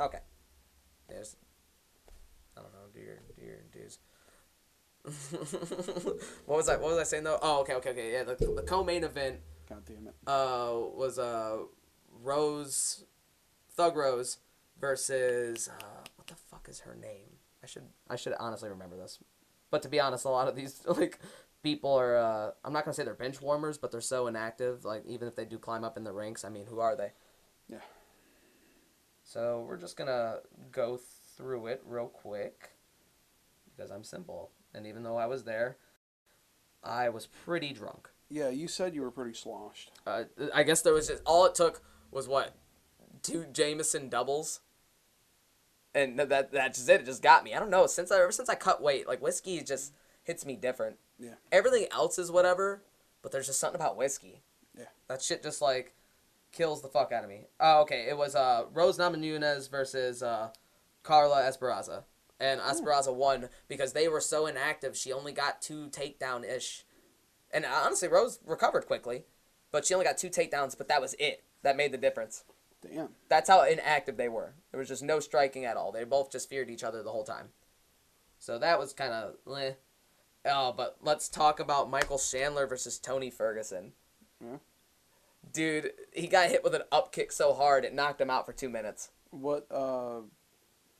Okay. 0.00 0.18
There's. 1.08 1.36
I 2.56 2.60
don't 2.60 2.72
know. 2.72 2.80
Do 2.92 3.00
your 3.00 3.18
do 3.38 3.44
your 3.44 3.62
dues. 3.72 3.98
what 6.46 6.56
was 6.58 6.68
I? 6.68 6.76
What 6.76 6.90
was 6.90 6.98
I 6.98 7.02
saying 7.02 7.24
though? 7.24 7.38
Oh, 7.42 7.60
okay, 7.62 7.74
okay, 7.74 7.90
okay. 7.90 8.12
Yeah, 8.12 8.22
the, 8.22 8.34
the 8.34 8.62
co-main 8.62 9.02
event 9.02 9.40
god 9.68 9.82
damn 9.84 10.06
it. 10.06 10.14
uh 10.26 10.72
was 10.94 11.18
uh 11.18 11.58
Rose, 12.22 13.04
Thug 13.72 13.96
Rose 13.96 14.38
versus 14.80 15.68
uh 15.68 16.04
what 16.16 16.28
the 16.28 16.36
fuck 16.36 16.68
is 16.68 16.80
her 16.80 16.94
name? 16.94 17.38
I 17.62 17.66
should 17.66 17.84
I 18.08 18.16
should 18.16 18.34
honestly 18.38 18.68
remember 18.68 18.96
this, 18.96 19.18
but 19.70 19.82
to 19.82 19.88
be 19.88 19.98
honest, 19.98 20.24
a 20.24 20.28
lot 20.28 20.46
of 20.46 20.54
these 20.54 20.82
like 20.86 21.18
people 21.64 21.92
are 21.94 22.16
uh 22.16 22.50
I'm 22.64 22.72
not 22.72 22.84
gonna 22.84 22.94
say 22.94 23.02
they're 23.04 23.14
bench 23.14 23.40
warmers, 23.42 23.78
but 23.78 23.90
they're 23.90 24.00
so 24.00 24.28
inactive. 24.28 24.84
Like 24.84 25.04
even 25.06 25.26
if 25.26 25.34
they 25.34 25.44
do 25.44 25.58
climb 25.58 25.82
up 25.82 25.96
in 25.96 26.04
the 26.04 26.12
ranks, 26.12 26.44
I 26.44 26.48
mean, 26.48 26.66
who 26.66 26.78
are 26.78 26.94
they? 26.94 27.10
Yeah. 27.68 27.78
So 29.24 29.64
we're 29.66 29.78
just 29.78 29.96
gonna 29.96 30.38
go 30.70 31.00
through 31.36 31.66
it 31.68 31.82
real 31.86 32.06
quick 32.06 32.70
because 33.74 33.90
I'm 33.90 34.04
simple, 34.04 34.50
and 34.74 34.86
even 34.86 35.02
though 35.02 35.16
I 35.16 35.26
was 35.26 35.44
there, 35.44 35.76
I 36.82 37.08
was 37.08 37.26
pretty 37.26 37.72
drunk. 37.72 38.08
Yeah, 38.28 38.48
you 38.48 38.66
said 38.66 38.94
you 38.94 39.02
were 39.02 39.10
pretty 39.10 39.34
sloshed. 39.34 39.90
Uh, 40.06 40.24
I 40.54 40.62
guess 40.62 40.82
there 40.82 40.94
was 40.94 41.08
just 41.08 41.22
all 41.26 41.44
it 41.44 41.54
took 41.54 41.82
was 42.10 42.28
what 42.28 42.54
two 43.22 43.46
Jameson 43.52 44.08
doubles, 44.08 44.60
and 45.94 46.18
that 46.18 46.50
that's 46.50 46.78
just 46.78 46.88
it. 46.88 47.02
It 47.02 47.06
just 47.06 47.22
got 47.22 47.44
me. 47.44 47.54
I 47.54 47.58
don't 47.58 47.70
know. 47.70 47.86
Since 47.86 48.10
I 48.10 48.20
ever 48.20 48.32
since 48.32 48.48
I 48.48 48.54
cut 48.54 48.82
weight, 48.82 49.06
like 49.06 49.20
whiskey 49.20 49.60
just 49.62 49.92
hits 50.22 50.46
me 50.46 50.56
different. 50.56 50.96
Yeah. 51.18 51.34
Everything 51.50 51.86
else 51.92 52.18
is 52.18 52.30
whatever, 52.30 52.82
but 53.22 53.32
there's 53.32 53.46
just 53.46 53.60
something 53.60 53.80
about 53.80 53.96
whiskey. 53.96 54.42
Yeah. 54.76 54.86
That 55.08 55.22
shit 55.22 55.42
just 55.42 55.60
like 55.60 55.94
kills 56.52 56.82
the 56.82 56.88
fuck 56.88 57.12
out 57.12 57.24
of 57.24 57.30
me. 57.30 57.46
Oh, 57.60 57.82
okay. 57.82 58.06
It 58.08 58.16
was 58.16 58.34
uh 58.34 58.64
Rose 58.72 58.98
Namajunas 58.98 59.70
versus 59.70 60.22
uh 60.22 60.50
Carla 61.02 61.44
Esperanza. 61.46 62.04
And 62.42 62.60
Esperanza 62.60 63.12
won 63.12 63.48
because 63.68 63.92
they 63.92 64.08
were 64.08 64.20
so 64.20 64.46
inactive. 64.46 64.96
She 64.96 65.12
only 65.12 65.30
got 65.30 65.62
two 65.62 65.88
takedown 65.90 66.44
ish. 66.44 66.84
And 67.52 67.64
honestly, 67.64 68.08
Rose 68.08 68.40
recovered 68.44 68.86
quickly, 68.86 69.22
but 69.70 69.86
she 69.86 69.94
only 69.94 70.06
got 70.06 70.18
two 70.18 70.28
takedowns. 70.28 70.76
But 70.76 70.88
that 70.88 71.00
was 71.00 71.14
it. 71.20 71.44
That 71.62 71.76
made 71.76 71.92
the 71.92 71.98
difference. 71.98 72.42
Damn. 72.82 73.10
That's 73.28 73.48
how 73.48 73.62
inactive 73.62 74.16
they 74.16 74.28
were. 74.28 74.54
There 74.72 74.80
was 74.80 74.88
just 74.88 75.04
no 75.04 75.20
striking 75.20 75.64
at 75.64 75.76
all. 75.76 75.92
They 75.92 76.02
both 76.02 76.32
just 76.32 76.48
feared 76.48 76.68
each 76.68 76.82
other 76.82 77.04
the 77.04 77.12
whole 77.12 77.22
time. 77.22 77.50
So 78.40 78.58
that 78.58 78.76
was 78.76 78.92
kind 78.92 79.12
of 79.12 79.34
eh. 79.56 79.74
Oh, 80.44 80.74
but 80.76 80.96
let's 81.00 81.28
talk 81.28 81.60
about 81.60 81.88
Michael 81.88 82.18
Chandler 82.18 82.66
versus 82.66 82.98
Tony 82.98 83.30
Ferguson. 83.30 83.92
Yeah. 84.40 84.56
Dude, 85.52 85.92
he 86.12 86.26
got 86.26 86.50
hit 86.50 86.64
with 86.64 86.74
an 86.74 86.82
up 86.90 87.12
kick 87.12 87.30
so 87.30 87.54
hard 87.54 87.84
it 87.84 87.94
knocked 87.94 88.20
him 88.20 88.30
out 88.30 88.46
for 88.46 88.52
two 88.52 88.68
minutes. 88.68 89.10
What 89.30 89.66
uh, 89.70 90.22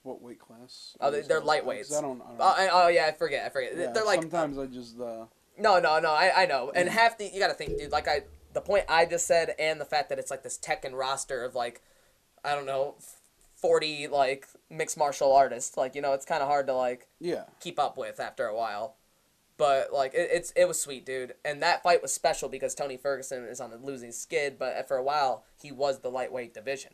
what 0.03 0.21
weight 0.23 0.39
class? 0.39 0.97
Oh, 1.01 1.11
they- 1.11 1.19
is 1.19 1.29
they're 1.29 1.41
lightweights. 1.41 1.97
I 1.97 2.01
don't. 2.01 2.21
I 2.23 2.29
don't 2.29 2.37
Oh, 2.41 2.55
I, 2.57 2.69
oh 2.73 2.89
yeah, 2.89 3.07
I 3.07 3.13
forget. 3.13 3.47
I 3.47 3.49
forget. 3.49 3.73
yeah, 3.77 3.93
They're 3.93 4.05
like 4.05 4.21
sometimes 4.21 4.59
I 4.59 4.67
just 4.67 5.01
uh, 5.01 5.27
No, 5.59 5.79
no, 5.79 5.99
no. 6.01 6.11
I, 6.13 6.43
I 6.43 6.47
know. 6.47 6.73
And 6.75 6.89
half 6.89 7.19
the 7.19 7.31
you 7.33 7.39
got 7.39 7.49
to 7.49 7.55
think, 7.55 7.79
dude. 7.79 7.93
Like 7.93 8.09
I, 8.09 8.23
the 8.53 8.61
point 8.61 8.85
I 8.89 9.07
just 9.07 9.27
said, 9.27 9.55
and 9.59 9.81
the 9.81 9.85
fact 9.85 10.09
that 10.09 10.19
it's 10.19 10.31
like 10.31 10.43
this 10.43 10.59
Tekken 10.59 10.93
roster 10.93 11.45
of 11.45 11.55
like, 11.55 11.83
I 12.45 12.55
don't 12.55 12.67
know, 12.67 12.97
forty 13.55 14.09
like 14.09 14.49
mixed 14.69 14.99
martial 14.99 15.33
artists. 15.33 15.77
Like 15.77 15.95
you 15.95 16.03
know, 16.03 16.13
it's 16.13 16.27
kind 16.27 16.43
of 16.43 16.49
hard 16.49 16.67
to 16.67 16.75
like 16.75 17.09
yeah. 17.21 17.45
keep 17.61 17.79
up 17.79 17.97
with 17.97 18.21
after 18.21 18.47
a 18.47 18.57
while. 18.57 18.97
But 19.57 19.93
like 19.93 20.15
it, 20.15 20.31
it's 20.33 20.53
it 20.57 20.67
was 20.67 20.81
sweet, 20.81 21.07
dude. 21.07 21.35
And 21.45 21.63
that 21.63 21.83
fight 21.83 22.03
was 22.03 22.13
special 22.13 22.49
because 22.49 22.75
Tony 22.75 22.97
Ferguson 22.97 23.45
is 23.45 23.61
on 23.61 23.71
the 23.71 23.77
losing 23.77 24.11
skid, 24.11 24.59
but 24.59 24.89
for 24.89 24.97
a 24.97 25.03
while 25.03 25.45
he 25.61 25.71
was 25.71 26.01
the 26.01 26.11
lightweight 26.11 26.53
division. 26.55 26.93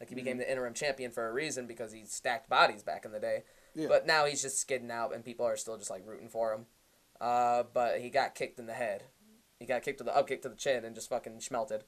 Like 0.00 0.10
he 0.10 0.14
became 0.14 0.38
the 0.38 0.50
interim 0.50 0.74
champion 0.74 1.10
for 1.10 1.28
a 1.28 1.32
reason 1.32 1.66
because 1.66 1.92
he 1.92 2.04
stacked 2.04 2.48
bodies 2.48 2.82
back 2.82 3.04
in 3.04 3.10
the 3.10 3.18
day. 3.18 3.42
Yeah. 3.74 3.88
But 3.88 4.06
now 4.06 4.26
he's 4.26 4.42
just 4.42 4.60
skidding 4.60 4.90
out, 4.90 5.14
and 5.14 5.24
people 5.24 5.46
are 5.46 5.56
still 5.56 5.76
just 5.76 5.90
like 5.90 6.06
rooting 6.06 6.28
for 6.28 6.52
him. 6.52 6.66
Uh, 7.20 7.64
but 7.74 8.00
he 8.00 8.10
got 8.10 8.34
kicked 8.34 8.60
in 8.60 8.66
the 8.66 8.74
head. 8.74 9.04
He 9.58 9.66
got 9.66 9.82
kicked 9.82 9.98
with 9.98 10.06
the 10.06 10.16
up 10.16 10.28
kick 10.28 10.42
to 10.42 10.48
the 10.48 10.54
chin 10.54 10.84
and 10.84 10.94
just 10.94 11.08
fucking 11.08 11.40
smelted. 11.40 11.82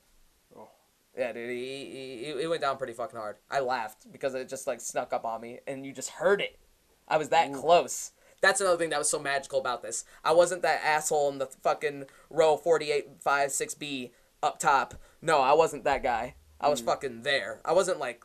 Oh. 0.56 0.68
Yeah, 1.16 1.32
dude, 1.32 1.50
he, 1.50 2.24
he, 2.24 2.40
he 2.40 2.46
went 2.46 2.62
down 2.62 2.76
pretty 2.76 2.92
fucking 2.92 3.18
hard. 3.18 3.36
I 3.50 3.60
laughed 3.60 4.10
because 4.12 4.34
it 4.34 4.48
just 4.48 4.66
like 4.66 4.80
snuck 4.80 5.12
up 5.12 5.24
on 5.24 5.40
me, 5.40 5.60
and 5.66 5.86
you 5.86 5.92
just 5.92 6.10
heard 6.10 6.40
it. 6.40 6.58
I 7.06 7.16
was 7.16 7.28
that 7.28 7.50
Ooh. 7.50 7.54
close. 7.54 8.12
That's 8.40 8.60
another 8.60 8.78
thing 8.78 8.90
that 8.90 8.98
was 8.98 9.10
so 9.10 9.18
magical 9.18 9.60
about 9.60 9.82
this. 9.82 10.04
I 10.24 10.32
wasn't 10.32 10.62
that 10.62 10.80
asshole 10.82 11.30
in 11.30 11.38
the 11.38 11.46
fucking 11.46 12.04
row 12.30 12.56
48, 12.56 13.20
5, 13.20 13.50
6B 13.50 14.10
up 14.42 14.58
top. 14.58 14.94
No, 15.20 15.40
I 15.40 15.52
wasn't 15.52 15.84
that 15.84 16.02
guy. 16.02 16.36
I 16.60 16.68
was 16.68 16.80
fucking 16.80 17.22
there. 17.22 17.60
I 17.64 17.72
wasn't 17.72 17.98
like 17.98 18.24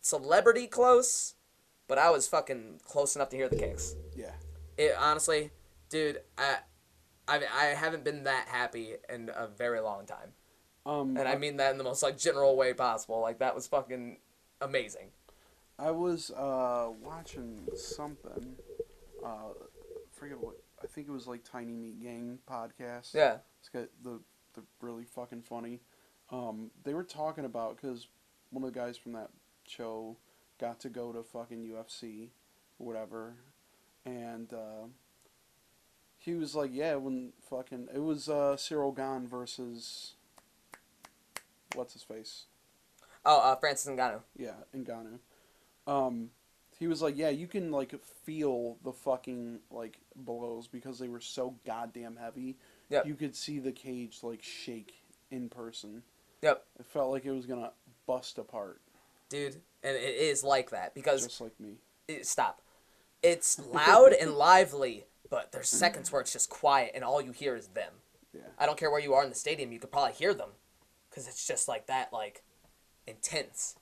celebrity 0.00 0.66
close, 0.66 1.34
but 1.86 1.98
I 1.98 2.10
was 2.10 2.26
fucking 2.26 2.80
close 2.84 3.14
enough 3.14 3.28
to 3.30 3.36
hear 3.36 3.48
the 3.48 3.56
kicks. 3.56 3.94
Yeah. 4.16 4.32
It 4.76 4.94
honestly, 4.98 5.50
dude, 5.88 6.20
I, 6.36 6.58
I, 7.28 7.42
I 7.54 7.64
haven't 7.66 8.02
been 8.04 8.24
that 8.24 8.48
happy 8.48 8.94
in 9.08 9.30
a 9.34 9.46
very 9.46 9.80
long 9.80 10.06
time, 10.06 10.32
Um, 10.86 11.16
and 11.16 11.28
I 11.28 11.36
mean 11.36 11.58
that 11.58 11.70
in 11.72 11.78
the 11.78 11.84
most 11.84 12.02
like 12.02 12.18
general 12.18 12.56
way 12.56 12.72
possible. 12.74 13.20
Like 13.20 13.38
that 13.38 13.54
was 13.54 13.66
fucking 13.66 14.18
amazing. 14.60 15.10
I 15.78 15.90
was 15.92 16.30
uh, 16.32 16.88
watching 17.02 17.68
something. 17.76 18.56
Uh, 19.24 19.52
forget 20.12 20.38
what. 20.40 20.56
I 20.82 20.86
think 20.86 21.08
it 21.08 21.12
was 21.12 21.26
like 21.26 21.44
Tiny 21.44 21.74
Meat 21.76 22.00
Gang 22.02 22.38
podcast. 22.50 23.14
Yeah. 23.14 23.38
It's 23.60 23.68
got 23.68 23.88
the 24.02 24.20
the 24.54 24.62
really 24.80 25.04
fucking 25.04 25.42
funny. 25.42 25.80
Um, 26.30 26.70
they 26.84 26.94
were 26.94 27.04
talking 27.04 27.44
about 27.44 27.76
because 27.76 28.06
one 28.50 28.64
of 28.64 28.72
the 28.72 28.78
guys 28.78 28.96
from 28.96 29.12
that 29.12 29.30
show 29.66 30.16
got 30.60 30.80
to 30.80 30.88
go 30.88 31.12
to 31.12 31.22
fucking 31.22 31.66
UFC, 31.66 32.28
or 32.78 32.86
whatever, 32.86 33.34
and 34.04 34.52
uh, 34.52 34.86
he 36.18 36.34
was 36.34 36.54
like, 36.54 36.70
yeah, 36.72 36.94
when 36.96 37.32
fucking 37.48 37.88
it 37.94 38.02
was 38.02 38.28
uh, 38.28 38.56
Ciryl 38.56 38.94
Gane 38.94 39.26
versus 39.26 40.12
what's 41.74 41.94
his 41.94 42.02
face. 42.02 42.44
Oh, 43.24 43.40
uh, 43.40 43.56
Francis 43.56 43.90
Ngannou. 43.90 44.20
Yeah, 44.36 44.54
Ngannou. 44.76 45.18
Um, 45.86 46.30
he 46.78 46.86
was 46.86 47.02
like, 47.02 47.16
yeah, 47.16 47.28
you 47.28 47.46
can 47.46 47.70
like 47.70 47.94
feel 48.24 48.78
the 48.84 48.92
fucking 48.92 49.60
like 49.70 49.98
blows 50.16 50.66
because 50.66 50.98
they 50.98 51.08
were 51.08 51.20
so 51.20 51.54
goddamn 51.66 52.16
heavy. 52.16 52.56
Yep. 52.88 53.06
You 53.06 53.14
could 53.14 53.36
see 53.36 53.58
the 53.58 53.72
cage 53.72 54.20
like 54.22 54.42
shake 54.42 54.94
in 55.30 55.48
person. 55.48 56.02
Yep. 56.42 56.64
It 56.78 56.86
felt 56.86 57.10
like 57.10 57.24
it 57.24 57.32
was 57.32 57.46
gonna 57.46 57.72
bust 58.06 58.38
apart, 58.38 58.80
Dude, 59.28 59.56
and 59.82 59.96
it 59.96 60.00
is 60.02 60.42
like 60.42 60.70
that 60.70 60.94
because 60.94 61.24
just 61.26 61.40
like 61.40 61.58
me. 61.60 61.74
it, 62.08 62.26
stop. 62.26 62.60
It's 63.22 63.58
loud 63.58 64.12
and 64.12 64.32
lively, 64.36 65.04
but 65.28 65.52
there's 65.52 65.68
seconds 65.68 66.10
where 66.10 66.20
it's 66.22 66.32
just 66.32 66.48
quiet 66.50 66.92
and 66.94 67.04
all 67.04 67.20
you 67.20 67.32
hear 67.32 67.54
is 67.56 67.68
them. 67.68 67.92
Yeah. 68.32 68.40
I 68.58 68.64
don't 68.66 68.78
care 68.78 68.90
where 68.90 69.00
you 69.00 69.12
are 69.14 69.22
in 69.22 69.28
the 69.28 69.34
stadium, 69.36 69.72
you 69.72 69.78
could 69.78 69.92
probably 69.92 70.14
hear 70.14 70.32
them 70.34 70.50
because 71.10 71.26
it's 71.28 71.46
just 71.46 71.68
like 71.68 71.86
that, 71.88 72.12
like 72.12 72.42
intense, 73.06 73.76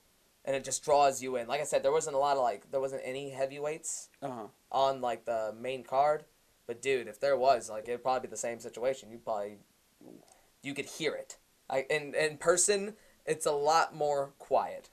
and 0.45 0.57
it 0.57 0.65
just 0.65 0.85
draws 0.85 1.23
you 1.23 1.37
in. 1.37 1.47
Like 1.47 1.61
I 1.61 1.65
said, 1.65 1.83
there 1.83 1.93
wasn't 1.93 2.17
a 2.17 2.19
lot 2.19 2.37
of 2.37 2.43
like 2.43 2.71
there 2.71 2.81
wasn't 2.81 3.03
any 3.05 3.31
heavyweights 3.31 4.09
Uh 4.23 4.29
huh. 4.31 4.47
on 4.73 5.01
like 5.01 5.25
the 5.27 5.55
main 5.61 5.85
card, 5.85 6.25
but 6.67 6.83
dude, 6.83 7.07
if 7.09 7.21
there 7.21 7.37
was, 7.37 7.71
like 7.71 7.87
it'd 7.89 8.03
probably 8.03 8.27
be 8.27 8.31
the 8.31 8.37
same 8.37 8.59
situation. 8.59 9.11
You 9.13 9.19
probably 9.19 9.59
you 10.63 10.75
could 10.75 10.87
hear 10.87 11.15
it. 11.15 11.37
I 11.71 11.87
in 11.91 12.15
in 12.15 12.39
person, 12.39 12.95
it's 13.27 13.47
a 13.47 13.53
lot 13.53 13.95
more 13.95 14.33
quiet. 14.39 14.91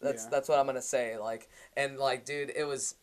That's 0.00 0.24
Yeah. 0.24 0.30
that's 0.30 0.48
what 0.48 0.58
I'm 0.58 0.66
gonna 0.66 0.82
say. 0.82 1.16
Like 1.18 1.48
and 1.76 1.98
like, 1.98 2.24
dude, 2.24 2.52
it 2.54 2.64
was 2.64 2.94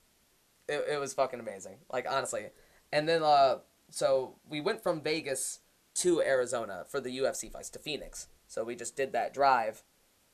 it, 0.68 0.86
it 0.90 1.00
was 1.00 1.14
fucking 1.14 1.40
amazing. 1.40 1.78
Like 1.92 2.06
honestly, 2.10 2.48
and 2.92 3.08
then 3.08 3.24
uh, 3.24 3.60
so 3.90 4.36
we 4.50 4.62
went 4.62 4.82
from 4.84 5.02
Vegas 5.02 5.60
to 5.96 6.22
Arizona 6.22 6.86
for 6.90 7.00
the 7.00 7.18
UFC 7.20 7.52
fights 7.52 7.70
to 7.72 7.80
Phoenix. 7.80 8.28
So 8.48 8.64
we 8.64 8.76
just 8.76 8.96
did 8.96 9.14
that 9.14 9.34
drive. 9.34 9.84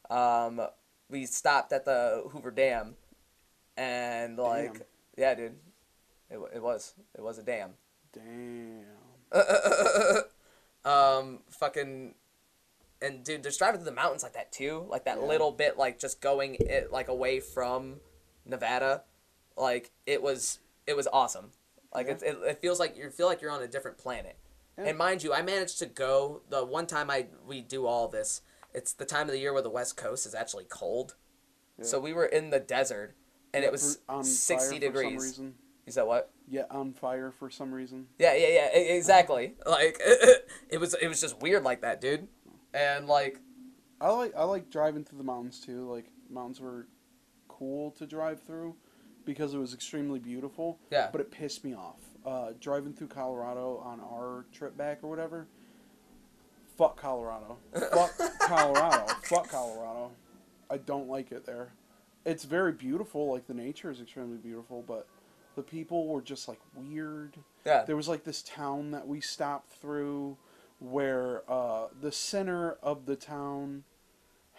Um, 0.09 0.61
we 1.09 1.25
stopped 1.25 1.71
at 1.71 1.85
the 1.85 2.23
Hoover 2.31 2.51
Dam, 2.51 2.95
and 3.77 4.37
like, 4.37 4.73
Damn. 4.73 4.83
yeah, 5.17 5.35
dude, 5.35 5.55
it, 6.29 6.39
it 6.55 6.61
was 6.61 6.93
it 7.15 7.21
was 7.21 7.37
a 7.37 7.43
dam. 7.43 7.71
Damn. 8.13 8.85
um, 10.91 11.39
fucking, 11.49 12.15
and 13.01 13.23
dude, 13.23 13.43
just 13.43 13.59
driving 13.59 13.79
through 13.79 13.85
the 13.85 13.91
mountains 13.95 14.23
like 14.23 14.33
that 14.33 14.51
too, 14.51 14.85
like 14.89 15.05
that 15.05 15.17
Yeah. 15.19 15.25
little 15.27 15.51
bit, 15.51 15.77
like 15.77 15.99
just 15.99 16.21
going 16.21 16.55
it 16.59 16.91
like 16.91 17.07
away 17.07 17.39
from 17.39 17.99
Nevada, 18.45 19.03
like 19.57 19.91
it 20.05 20.21
was 20.21 20.59
it 20.87 20.95
was 20.95 21.07
awesome. 21.11 21.51
Like 21.93 22.07
Yeah. 22.07 22.13
it, 22.29 22.37
it 22.45 22.61
feels 22.61 22.79
like 22.79 22.97
you 22.97 23.09
feel 23.09 23.27
like 23.27 23.41
you're 23.41 23.51
on 23.51 23.61
a 23.61 23.67
different 23.67 23.97
planet. 23.97 24.37
Yeah. 24.77 24.85
And 24.85 24.97
mind 24.97 25.23
you, 25.23 25.33
I 25.33 25.41
managed 25.41 25.79
to 25.79 25.85
go 25.85 26.41
the 26.49 26.63
one 26.65 26.87
time 26.87 27.09
I 27.09 27.27
we 27.45 27.61
do 27.61 27.85
all 27.85 28.07
this. 28.07 28.41
It's 28.73 28.93
the 28.93 29.05
time 29.05 29.23
of 29.27 29.33
the 29.33 29.39
year 29.39 29.51
where 29.53 29.61
the 29.61 29.69
West 29.69 29.97
Coast 29.97 30.25
is 30.25 30.33
actually 30.33 30.63
cold. 30.65 31.15
So 31.81 31.99
we 31.99 32.13
were 32.13 32.27
in 32.27 32.51
the 32.51 32.59
desert, 32.59 33.15
and 33.55 33.63
it 33.65 33.71
was 33.71 33.99
on 34.07 34.23
sixty 34.23 34.79
fire 34.79 34.91
For 34.91 34.97
some 34.97 35.03
degrees. 35.03 35.23
reason. 35.23 35.55
You 35.87 35.91
said 35.91 36.03
what? 36.03 36.31
Yeah, 36.47 36.65
on 36.69 36.93
fire 36.93 37.31
for 37.31 37.49
some 37.49 37.73
reason. 37.73 38.05
Yeah, 38.19 38.35
yeah, 38.35 38.47
yeah, 38.49 38.67
exactly. 38.77 39.55
Like 39.65 39.97
it 40.69 40.79
was, 40.79 40.93
it 41.01 41.07
was 41.07 41.19
just 41.19 41.41
weird 41.41 41.63
like 41.63 41.81
that, 41.81 41.99
dude. 42.01 42.27
And 42.73 43.07
like, 43.07 43.39
I 43.99 44.09
like 44.11 44.33
I 44.35 44.43
like 44.43 44.69
driving 44.69 45.03
through 45.03 45.17
the 45.19 45.23
mountains 45.23 45.59
too. 45.59 45.89
Like 45.91 46.05
mountains 46.29 46.59
were 46.61 46.87
cool 47.47 47.91
to 47.91 48.05
drive 48.07 48.41
through 48.41 48.75
because 49.25 49.53
it 49.53 49.57
was 49.59 49.73
extremely 49.73 50.19
beautiful. 50.19 50.79
Yeah. 50.89 51.09
But 51.11 51.21
it 51.21 51.31
pissed 51.31 51.63
me 51.63 51.73
off. 51.73 51.99
Uh, 52.25 52.53
driving 52.59 52.93
through 52.93 53.07
Colorado 53.07 53.81
on 53.83 53.99
our 53.99 54.45
trip 54.51 54.77
back 54.77 54.99
or 55.03 55.09
whatever. 55.09 55.47
Fuck 56.77 56.97
Colorado. 56.97 57.57
Fuck 57.93 58.11
Colorado. 58.39 59.13
Fuck 59.23 59.49
Colorado. 59.49 60.11
I 60.69 60.77
don't 60.77 61.09
like 61.09 61.31
it 61.31 61.45
there. 61.45 61.73
It's 62.25 62.43
very 62.43 62.71
beautiful. 62.71 63.31
Like 63.31 63.47
the 63.47 63.53
nature 63.53 63.91
is 63.91 63.99
extremely 64.01 64.37
beautiful, 64.37 64.83
but 64.87 65.07
the 65.55 65.61
people 65.63 66.07
were 66.07 66.21
just 66.21 66.47
like 66.47 66.59
weird. 66.75 67.35
yeah, 67.65 67.83
There 67.83 67.95
was 67.97 68.07
like 68.07 68.23
this 68.23 68.41
town 68.41 68.91
that 68.91 69.07
we 69.07 69.19
stopped 69.19 69.71
through 69.73 70.37
where 70.81 71.43
uh, 71.47 71.87
the 72.01 72.11
center 72.11 72.71
of 72.81 73.05
the 73.05 73.15
town 73.15 73.83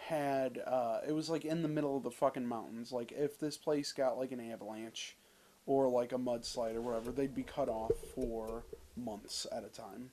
had 0.07 0.61
uh, 0.65 0.99
it 1.05 1.11
was 1.11 1.29
like 1.29 1.43
in 1.43 1.61
the 1.61 1.67
middle 1.67 1.97
of 1.97 2.03
the 2.03 2.11
fucking 2.11 2.47
mountains. 2.47 2.91
Like 2.93 3.11
if 3.11 3.37
this 3.37 3.57
place 3.57 3.91
got 3.91 4.17
like 4.17 4.31
an 4.31 4.39
avalanche 4.39 5.17
or 5.65 5.89
like 5.89 6.13
a 6.13 6.17
mudslide 6.17 6.75
or 6.75 6.81
whatever, 6.81 7.11
they'd 7.11 7.35
be 7.35 7.43
cut 7.43 7.67
off 7.67 7.91
for 8.15 8.63
months 8.95 9.45
at 9.51 9.65
a 9.65 9.67
time. 9.67 10.11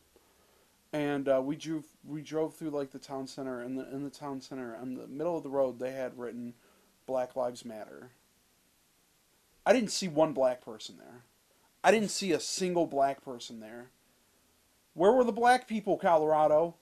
And 0.93 1.29
uh, 1.29 1.41
we 1.45 1.55
drove 1.55 1.85
we 2.05 2.23
drove 2.23 2.57
through 2.57 2.71
like 2.71 2.91
the 2.91 2.99
town 2.99 3.29
center 3.29 3.61
and 3.61 3.79
the 3.79 3.89
in 3.95 4.03
the 4.03 4.11
town 4.11 4.41
center 4.41 4.77
in 4.83 4.95
the 4.95 5.07
middle 5.07 5.37
of 5.37 5.45
the 5.45 5.49
road 5.49 5.79
they 5.79 5.93
had 5.93 6.19
written 6.19 6.55
Black 7.07 7.37
Lives 7.37 7.65
Matter. 7.65 8.11
I 9.65 9.73
didn't 9.73 9.93
see 9.93 10.09
one 10.09 10.33
black 10.33 10.61
person 10.61 10.97
there. 10.99 11.23
I 11.85 11.93
didn't 11.93 12.11
see 12.11 12.33
a 12.33 12.41
single 12.41 12.87
black 12.87 13.25
person 13.25 13.61
there. 13.61 13.91
Where 14.95 15.13
were 15.13 15.25
the 15.25 15.33
black 15.33 15.67
people, 15.69 15.97
Colorado? 15.97 16.77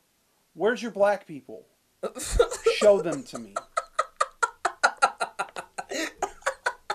Where's 0.55 0.83
your 0.83 0.91
black 0.91 1.27
people? 1.27 1.67
Show 2.77 3.01
them 3.03 3.23
to 3.25 3.39
me. 3.39 3.55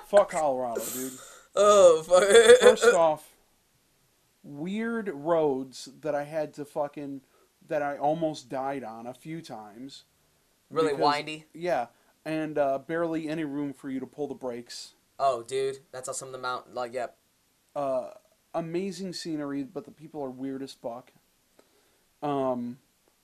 Fuck 0.08 0.32
Colorado, 0.32 0.82
dude. 0.94 1.14
oh, 1.56 2.04
fuck. 2.04 2.24
First 2.62 2.94
off, 2.94 3.34
weird 4.44 5.10
roads 5.10 5.90
that 6.02 6.14
I 6.14 6.24
had 6.24 6.54
to 6.56 6.66
fucking 6.66 7.22
that 7.68 7.82
I 7.82 7.98
almost 7.98 8.50
died 8.50 8.84
on 8.84 9.08
a 9.08 9.14
few 9.14 9.42
times. 9.42 10.04
really 10.70 10.92
because- 10.94 11.16
windy. 11.16 11.46
Yeah, 11.54 11.88
and 12.26 12.58
uh, 12.58 12.78
barely 12.80 13.28
any 13.28 13.44
room 13.44 13.74
for 13.74 13.90
you 13.90 14.00
to 14.00 14.06
pull 14.06 14.28
the 14.28 14.36
brakes. 14.36 14.94
Oh, 15.18 15.44
dude, 15.44 15.80
that's 15.92 16.08
how 16.08 16.14
some 16.14 16.28
of 16.30 16.34
the 16.34 16.38
mountain 16.40 16.74
like 16.76 16.94
yep. 16.94 17.18
Uh, 17.76 18.10
amazing 18.54 19.14
scenery, 19.14 19.64
but 19.64 19.86
the 19.86 19.92
people 19.92 20.24
are 20.24 20.30
weird 20.30 20.62
as 20.62 20.74
fuck. 20.74 21.12
Um, 22.22 22.78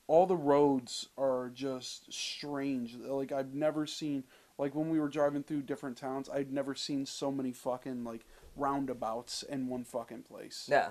all 0.06 0.26
the 0.26 0.36
roads 0.36 1.08
are 1.16 1.50
just 1.54 2.12
strange. 2.12 2.96
Like 2.96 3.32
I've 3.32 3.54
never 3.54 3.86
seen. 3.86 4.24
Like 4.58 4.74
when 4.74 4.90
we 4.90 5.00
were 5.00 5.08
driving 5.08 5.42
through 5.42 5.62
different 5.62 5.96
towns, 5.96 6.28
I'd 6.28 6.52
never 6.52 6.74
seen 6.74 7.06
so 7.06 7.30
many 7.30 7.52
fucking 7.52 8.04
like 8.04 8.26
roundabouts 8.56 9.42
in 9.42 9.68
one 9.68 9.84
fucking 9.84 10.22
place. 10.22 10.68
Yeah. 10.70 10.90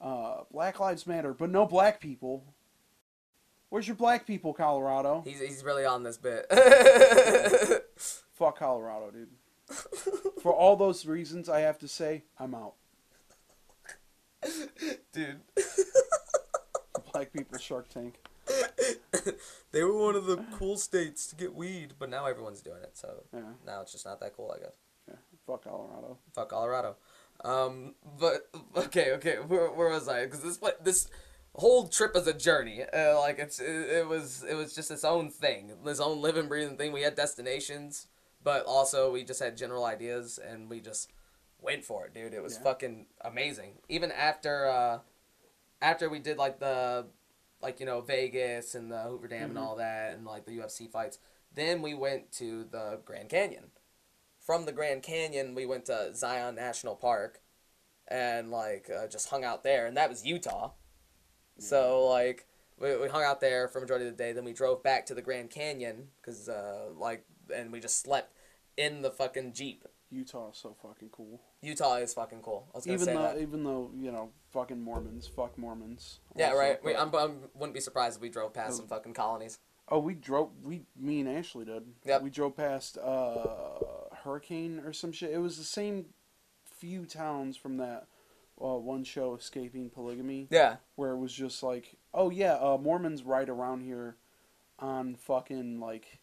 Uh, 0.00 0.42
Black 0.50 0.80
Lives 0.80 1.06
Matter, 1.06 1.32
but 1.32 1.50
no 1.50 1.66
black 1.66 2.00
people. 2.00 2.44
Where's 3.68 3.86
your 3.86 3.96
black 3.96 4.26
people, 4.26 4.52
Colorado? 4.52 5.22
He's 5.24 5.40
he's 5.40 5.64
really 5.64 5.84
on 5.84 6.02
this 6.02 6.16
bit. 6.16 6.46
Fuck 8.32 8.58
Colorado, 8.58 9.10
dude. 9.10 9.28
For 10.42 10.52
all 10.52 10.76
those 10.76 11.06
reasons, 11.06 11.48
I 11.48 11.60
have 11.60 11.78
to 11.78 11.88
say, 11.88 12.24
I'm 12.38 12.54
out. 12.54 12.74
Dude. 15.12 15.40
Black 17.12 17.32
people 17.32 17.58
Shark 17.58 17.88
Tank. 17.88 18.14
they 19.72 19.82
were 19.82 19.96
one 19.98 20.16
of 20.16 20.26
the 20.26 20.36
cool 20.52 20.76
states 20.76 21.26
to 21.28 21.36
get 21.36 21.54
weed, 21.54 21.94
but 21.98 22.10
now 22.10 22.26
everyone's 22.26 22.60
doing 22.60 22.82
it, 22.82 22.90
so 22.96 23.22
Yeah, 23.32 23.40
now 23.66 23.80
it's 23.82 23.92
just 23.92 24.04
not 24.04 24.20
that 24.20 24.36
cool, 24.36 24.52
I 24.54 24.60
guess. 24.60 24.74
yeah. 25.08 25.14
Fuck 25.46 25.64
Colorado. 25.64 26.18
Fuck 26.34 26.48
Colorado. 26.50 26.96
Um, 27.44 27.94
but 28.18 28.48
okay, 28.76 29.12
okay, 29.12 29.36
where, 29.36 29.68
where 29.70 29.88
was 29.90 30.08
I? 30.08 30.24
Because 30.24 30.40
this 30.42 30.58
this 30.82 31.08
whole 31.54 31.88
trip 31.88 32.16
is 32.16 32.26
a 32.26 32.32
journey. 32.34 32.82
Uh, 32.82 33.18
like 33.20 33.38
it's 33.38 33.60
it, 33.60 33.66
it 33.90 34.08
was 34.08 34.44
it 34.48 34.54
was 34.54 34.74
just 34.74 34.90
its 34.90 35.04
own 35.04 35.30
thing, 35.30 35.72
its 35.84 36.00
own 36.00 36.20
living 36.20 36.48
breathing 36.48 36.76
thing. 36.76 36.92
We 36.92 37.02
had 37.02 37.14
destinations, 37.16 38.06
but 38.42 38.64
also 38.66 39.10
we 39.12 39.24
just 39.24 39.40
had 39.42 39.56
general 39.56 39.84
ideas, 39.84 40.38
and 40.38 40.70
we 40.70 40.80
just 40.80 41.10
went 41.64 41.84
for 41.84 42.06
it, 42.06 42.14
dude. 42.14 42.34
It 42.34 42.42
was 42.42 42.56
Yeah. 42.56 42.62
fucking 42.62 43.06
amazing. 43.22 43.78
Even 43.88 44.12
after 44.12 44.66
uh, 44.68 45.00
after 45.82 46.08
we 46.08 46.18
did 46.18 46.36
like 46.38 46.58
the 46.60 47.08
like 47.60 47.80
you 47.80 47.86
know 47.86 48.00
Vegas 48.00 48.74
and 48.74 48.92
the 48.92 49.02
Hoover 49.02 49.28
Dam 49.28 49.50
and 49.50 49.58
Mhm. 49.58 49.62
all 49.62 49.76
that, 49.76 50.14
and 50.14 50.24
like 50.24 50.44
the 50.44 50.52
UFC 50.52 50.86
fights, 50.86 51.18
then 51.52 51.82
we 51.82 51.94
went 51.94 52.30
to 52.32 52.64
the 52.64 53.00
Grand 53.04 53.28
Canyon 53.28 53.70
from 54.38 54.66
the 54.66 54.72
Grand 54.72 55.02
Canyon, 55.02 55.54
we 55.54 55.64
went 55.64 55.86
to 55.86 56.14
Zion 56.14 56.54
National 56.54 56.94
Park, 56.94 57.40
and 58.08 58.50
like 58.50 58.90
uh, 58.90 59.06
just 59.08 59.30
hung 59.30 59.42
out 59.42 59.62
there, 59.62 59.86
and 59.86 59.96
that 59.96 60.10
was 60.10 60.26
Utah. 60.26 60.72
So 61.58 62.06
like 62.06 62.46
we, 62.78 62.96
we 62.96 63.08
hung 63.08 63.22
out 63.22 63.40
there 63.40 63.68
for 63.68 63.80
majority 63.80 64.06
of 64.06 64.16
the 64.16 64.22
day. 64.22 64.32
Then 64.32 64.44
we 64.44 64.52
drove 64.52 64.82
back 64.82 65.06
to 65.06 65.14
the 65.14 65.22
Grand 65.22 65.50
Canyon 65.50 66.10
because 66.20 66.48
uh, 66.48 66.90
like 66.96 67.24
and 67.54 67.72
we 67.72 67.80
just 67.80 68.00
slept 68.00 68.36
in 68.76 69.02
the 69.02 69.10
fucking 69.10 69.52
jeep. 69.54 69.84
Utah 70.14 70.50
is 70.50 70.56
so 70.56 70.74
fucking 70.82 71.08
cool. 71.10 71.40
Utah 71.62 71.96
is 71.96 72.14
fucking 72.14 72.40
cool. 72.42 72.68
I 72.72 72.78
was 72.78 72.84
gonna 72.86 72.94
Even 72.94 73.06
say 73.06 73.14
though, 73.14 73.22
that. 73.22 73.38
even 73.40 73.64
though 73.64 73.90
you 73.96 74.12
know, 74.12 74.30
fucking 74.52 74.80
Mormons. 74.80 75.26
Fuck 75.26 75.58
Mormons. 75.58 76.20
Yeah, 76.36 76.48
Also, 76.48 76.58
right. 76.58 76.84
We, 76.84 76.94
I'm, 76.94 77.14
I'm 77.14 77.38
wouldn't 77.54 77.74
be 77.74 77.80
surprised 77.80 78.16
if 78.16 78.22
we 78.22 78.28
drove 78.28 78.52
past 78.54 78.74
Oh. 78.74 78.76
some 78.78 78.86
fucking 78.86 79.14
colonies. 79.14 79.58
Oh, 79.88 79.98
we 79.98 80.14
drove. 80.14 80.50
We, 80.62 80.82
me 80.98 81.20
and 81.20 81.28
Ashley 81.28 81.64
did. 81.66 81.82
Yep. 82.04 82.22
We 82.22 82.30
drove 82.30 82.56
past 82.56 82.96
uh, 82.96 84.14
Hurricane 84.22 84.80
or 84.84 84.92
some 84.92 85.12
shit. 85.12 85.30
It 85.32 85.38
was 85.38 85.58
the 85.58 85.64
same 85.64 86.06
few 86.64 87.04
towns 87.04 87.56
from 87.56 87.76
that 87.78 88.06
uh, 88.62 88.76
one 88.78 89.04
show, 89.04 89.34
Escaping 89.34 89.90
Polygamy, 89.90 90.46
Yeah. 90.50 90.76
where 90.96 91.10
it 91.10 91.18
was 91.18 91.32
just 91.32 91.62
like, 91.62 91.96
oh 92.14 92.30
yeah, 92.30 92.54
uh, 92.54 92.78
Mormons 92.80 93.24
right 93.24 93.48
around 93.48 93.82
here 93.82 94.16
on 94.78 95.16
fucking 95.16 95.80
like, 95.80 96.18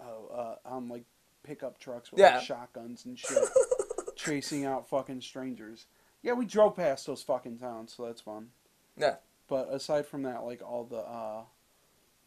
uh, 0.00 0.32
uh, 0.34 0.56
on 0.64 0.88
like 0.88 1.04
pickup 1.42 1.78
trucks 1.78 2.10
with 2.10 2.20
Yeah. 2.20 2.36
like, 2.36 2.44
shotguns 2.44 3.04
and 3.04 3.18
shit, 3.18 3.38
chasing 4.16 4.64
out 4.66 4.88
fucking 4.88 5.20
strangers. 5.20 5.86
Yeah, 6.22 6.32
we 6.34 6.44
drove 6.44 6.76
past 6.76 7.06
those 7.06 7.22
fucking 7.22 7.58
towns, 7.58 7.94
so 7.96 8.04
that's 8.06 8.20
fun. 8.20 8.48
Yeah. 8.96 9.16
But 9.48 9.68
aside 9.72 10.06
from 10.06 10.22
that, 10.24 10.44
like 10.44 10.62
all 10.62 10.84
the 10.84 10.98
uh, 10.98 11.42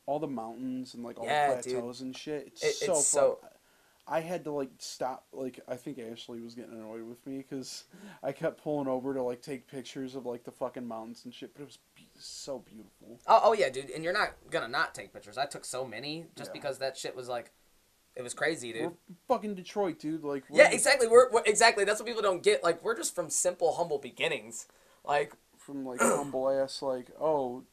all 0.06 0.20
the 0.20 0.28
mountains 0.28 0.94
and 0.94 1.04
like 1.04 1.20
all 1.20 1.26
Yeah, 1.26 1.56
the 1.56 1.62
dude. 1.62 1.74
plateaus 1.74 2.02
and 2.02 2.16
shit, 2.18 2.48
it's 2.48 2.64
It- 2.64 2.74
so 2.76 2.94
it's 2.94 3.08
so- 3.08 3.40
I 4.06 4.20
had 4.20 4.44
to 4.44 4.52
like 4.52 4.68
stop. 4.80 5.26
Like 5.32 5.62
I 5.66 5.76
think 5.78 5.98
Ashley 5.98 6.42
was 6.42 6.56
getting 6.56 6.74
annoyed 6.74 7.04
with 7.04 7.26
me 7.26 7.38
because 7.38 7.86
I 8.22 8.34
kept 8.34 8.62
pulling 8.62 8.90
over 8.90 9.14
to 9.14 9.22
like 9.24 9.42
take 9.42 9.66
pictures 9.66 10.16
of 10.16 10.26
like 10.26 10.44
the 10.44 10.52
fucking 10.52 10.86
mountains 10.86 11.22
and 11.24 11.34
shit. 11.34 11.54
But 11.54 11.62
it 11.62 11.66
was 11.68 11.78
be- 11.96 12.10
so 12.20 12.60
beautiful. 12.60 13.20
Oh, 13.28 13.40
oh 13.46 13.54
yeah, 13.54 13.70
dude. 13.70 13.90
And 13.92 14.04
you're 14.04 14.12
not 14.12 14.32
gonna 14.50 14.68
not 14.68 14.94
take 14.94 15.14
pictures. 15.14 15.38
I 15.38 15.46
took 15.46 15.64
so 15.64 15.86
many 15.86 16.26
just 16.36 16.50
Yeah. 16.50 16.54
because 16.54 16.80
that 16.80 16.98
shit 16.98 17.16
was 17.16 17.30
like, 17.30 17.52
it 18.16 18.22
was 18.22 18.34
crazy, 18.34 18.74
dude. 18.74 18.84
We're 18.84 18.92
fucking 19.28 19.56
Detroit, 19.56 20.00
dude. 20.00 20.24
Like 20.24 20.44
Yeah, 20.52 20.70
exactly. 20.72 21.08
We're, 21.08 21.32
we're 21.32 21.44
exactly. 21.46 21.84
That's 21.86 22.00
what 22.00 22.08
people 22.08 22.22
don't 22.22 22.44
get. 22.44 22.64
Like 22.64 22.84
we're 22.84 22.96
just 22.96 23.16
from 23.16 23.30
simple, 23.30 23.74
humble 23.74 23.98
beginnings. 23.98 24.68
Like 25.04 25.34
from 25.58 25.86
like 25.86 26.00
humble 26.02 26.50
ass 26.50 26.82
like 26.82 27.08
oh, 27.20 27.64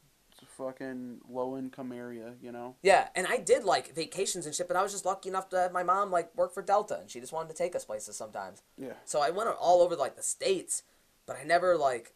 fucking 0.57 1.19
low 1.29 1.57
income 1.57 1.91
area, 1.91 2.33
you 2.41 2.51
know. 2.51 2.75
yeah, 2.81 3.09
and 3.15 3.27
I 3.27 3.37
did 3.37 3.63
like 3.63 3.93
vacations 3.95 4.45
and 4.45 4.55
shit, 4.55 4.67
but 4.67 4.75
I 4.77 4.81
was 4.81 4.91
just 4.91 5.05
lucky 5.05 5.29
enough 5.29 5.49
to 5.49 5.57
have 5.57 5.71
my 5.71 5.83
mom 5.83 6.11
like 6.11 6.35
work 6.35 6.53
for 6.53 6.63
Delta, 6.63 6.97
and 6.99 7.09
she 7.09 7.19
just 7.19 7.31
wanted 7.33 7.49
to 7.49 7.55
take 7.55 7.75
us 7.75 7.85
places 7.85 8.15
sometimes. 8.15 8.63
Yeah. 8.77 8.93
So 9.05 9.21
I 9.21 9.29
went 9.29 9.49
all 9.59 9.81
over 9.81 9.95
like 9.95 10.15
the 10.15 10.23
states, 10.23 10.83
but 11.25 11.37
I 11.39 11.43
never 11.43 11.77
like, 11.77 12.13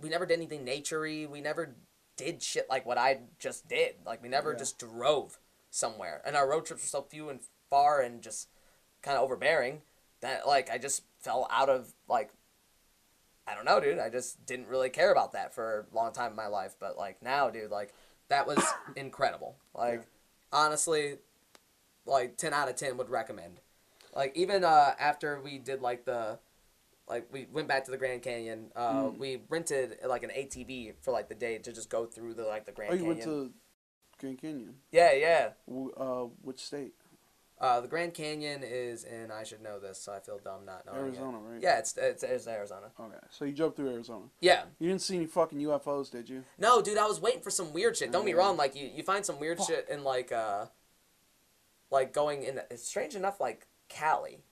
we 0.00 0.08
never 0.08 0.26
did 0.26 0.34
anything 0.38 0.64
naturey. 0.66 1.28
We 1.28 1.40
never 1.40 1.76
did 2.16 2.42
shit 2.42 2.66
like 2.68 2.84
what 2.84 2.98
I 2.98 3.20
just 3.38 3.68
did. 3.68 3.94
Like 4.04 4.22
we 4.22 4.28
never 4.28 4.52
Yeah. 4.52 4.58
just 4.58 4.78
drove 4.78 5.38
somewhere, 5.72 6.22
and 6.24 6.36
our 6.36 6.48
road 6.48 6.64
trips 6.66 6.82
were 6.84 6.86
so 6.86 7.02
few 7.02 7.28
and 7.30 7.40
far 7.70 8.00
and 8.00 8.22
just 8.22 8.48
kind 9.02 9.16
of 9.16 9.24
overbearing 9.24 9.82
that 10.20 10.46
like 10.46 10.70
I 10.70 10.78
just 10.78 11.02
fell 11.18 11.48
out 11.50 11.68
of 11.68 11.92
like. 12.08 12.30
I 13.44 13.56
don't 13.56 13.64
know, 13.64 13.80
dude. 13.80 13.98
I 13.98 14.08
just 14.08 14.46
didn't 14.46 14.68
really 14.68 14.88
care 14.88 15.10
about 15.10 15.32
that 15.32 15.52
for 15.52 15.88
a 15.92 15.96
long 15.96 16.12
time 16.12 16.30
in 16.30 16.36
my 16.36 16.46
life, 16.46 16.76
but 16.78 16.96
like 16.96 17.20
now, 17.22 17.50
dude, 17.50 17.72
like 17.72 17.92
that 18.28 18.46
was 18.46 18.62
incredible. 18.96 19.56
Like 19.74 19.94
Yeah. 19.94 20.04
honestly, 20.52 21.16
like 22.06 22.36
ten 22.36 22.52
out 22.54 22.68
of 22.68 22.76
ten 22.76 22.96
would 22.98 23.10
recommend. 23.10 23.60
Like 24.14 24.36
even 24.36 24.62
uh, 24.62 24.94
after 24.98 25.40
we 25.40 25.58
did 25.58 25.82
like 25.82 26.04
the, 26.04 26.38
like 27.08 27.26
we 27.32 27.48
went 27.52 27.66
back 27.66 27.84
to 27.86 27.90
the 27.90 27.96
Grand 27.96 28.22
Canyon. 28.22 28.70
Uh, 28.76 28.92
Mm. 29.06 29.18
We 29.18 29.42
rented 29.48 29.98
like 30.06 30.22
an 30.22 30.30
ATV 30.30 30.92
for 31.00 31.10
like 31.10 31.28
the 31.28 31.34
day 31.34 31.58
to 31.58 31.72
just 31.72 31.90
go 31.90 32.06
through 32.06 32.34
the 32.34 32.44
like 32.44 32.64
the 32.64 32.72
Grand 32.72 32.92
Oh, 32.92 32.94
you 32.94 33.00
Canyon. 33.02 33.16
went 33.18 33.22
to 33.24 33.52
Grand 34.22 34.40
Canyon. 34.40 34.74
Yeah, 34.90 35.12
yeah. 35.12 35.48
W- 35.68 35.92
Uh, 35.96 36.28
which 36.42 36.60
state? 36.64 36.94
Uh, 37.60 37.80
the 37.80 37.86
Grand 37.88 38.12
Canyon 38.14 38.62
is 38.64 39.04
in. 39.04 39.30
I 39.30 39.44
should 39.44 39.60
know 39.62 39.78
this, 39.78 39.98
so 39.98 40.12
I 40.12 40.18
feel 40.20 40.38
dumb 40.42 40.64
not 40.64 40.84
knowing. 40.86 40.98
it. 40.98 41.02
Arizona, 41.08 41.38
right? 41.38 41.62
Yeah, 41.62 41.78
it's 41.78 41.96
it's, 41.96 42.22
it's 42.22 42.46
Arizona. 42.48 42.86
Okay, 42.98 43.14
so 43.30 43.44
you 43.44 43.52
drove 43.52 43.76
through 43.76 43.90
Arizona. 43.90 44.24
Yeah. 44.40 44.62
You 44.80 44.88
didn't 44.88 45.02
see 45.02 45.16
any 45.16 45.26
fucking 45.26 45.58
UFOs, 45.60 46.10
did 46.10 46.28
you? 46.28 46.42
No, 46.58 46.82
dude, 46.82 46.98
I 46.98 47.06
was 47.06 47.20
waiting 47.20 47.40
for 47.42 47.50
some 47.50 47.72
weird 47.72 47.96
shit. 47.96 48.10
Don't 48.10 48.24
be 48.24 48.34
wrong, 48.34 48.56
like 48.56 48.74
you, 48.74 48.88
you 48.92 49.02
find 49.04 49.24
some 49.24 49.38
weird 49.38 49.58
Fuck. 49.58 49.68
shit 49.68 49.88
in 49.88 50.02
like 50.02 50.32
uh 50.32 50.66
like 51.90 52.12
going 52.12 52.42
in 52.42 52.60
it's 52.70 52.86
strange 52.88 53.14
enough 53.14 53.38
like 53.40 53.66
Cali. 53.88 54.42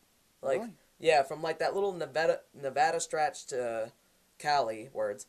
Like 0.43 0.61
Really? 0.61 0.73
yeah, 1.01 1.23
from 1.25 1.43
like 1.43 1.59
that 1.59 1.75
little 1.75 1.93
Nevada 1.93 2.41
Nevada 2.55 3.01
stretch 3.01 3.47
to 3.47 3.91
Cali 4.39 4.89
words. 4.93 5.27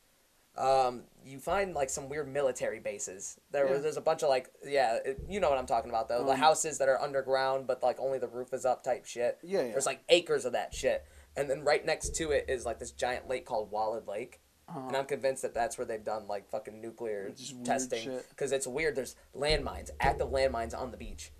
Um, 0.57 1.03
you 1.25 1.39
find 1.39 1.73
like 1.73 1.89
some 1.89 2.09
weird 2.09 2.27
military 2.27 2.79
bases. 2.79 3.39
There 3.51 3.65
Yeah. 3.65 3.73
was 3.73 3.83
there's 3.83 3.97
a 3.97 4.01
bunch 4.01 4.21
of 4.23 4.29
like 4.29 4.49
yeah, 4.65 4.95
it, 5.05 5.19
you 5.29 5.39
know 5.39 5.49
what 5.49 5.57
I'm 5.57 5.65
talking 5.65 5.89
about 5.89 6.09
though. 6.09 6.23
the 6.25 6.31
Um, 6.33 6.37
houses 6.39 6.77
that 6.79 6.89
are 6.89 7.01
underground 7.01 7.67
but 7.67 7.81
like 7.83 7.99
only 7.99 8.19
the 8.19 8.27
roof 8.27 8.53
is 8.53 8.65
up 8.65 8.83
type 8.83 9.05
shit. 9.05 9.37
Yeah, 9.43 9.61
yeah. 9.61 9.71
There's 9.71 9.85
like 9.85 10.01
acres 10.09 10.45
of 10.45 10.53
that 10.53 10.73
shit. 10.73 11.05
And 11.37 11.49
then 11.49 11.63
right 11.63 11.85
next 11.85 12.15
to 12.15 12.31
it 12.31 12.45
is 12.49 12.65
like 12.65 12.79
this 12.79 12.91
giant 12.91 13.29
lake 13.29 13.45
called 13.45 13.71
Walker 13.71 14.03
Lake. 14.05 14.41
Uh-huh. 14.67 14.87
And 14.87 14.97
I'm 14.97 15.05
convinced 15.05 15.41
that 15.43 15.53
that's 15.53 15.77
where 15.77 15.85
they've 15.85 16.03
done 16.03 16.27
like 16.27 16.49
fucking 16.49 16.81
nuclear 16.81 17.31
testing 17.63 18.19
because 18.29 18.51
it's 18.51 18.67
weird. 18.67 18.95
There's 18.95 19.15
landmines, 19.35 19.89
active 19.99 20.27
landmines 20.29 20.77
on 20.77 20.91
the 20.91 20.97
beach. 20.97 21.31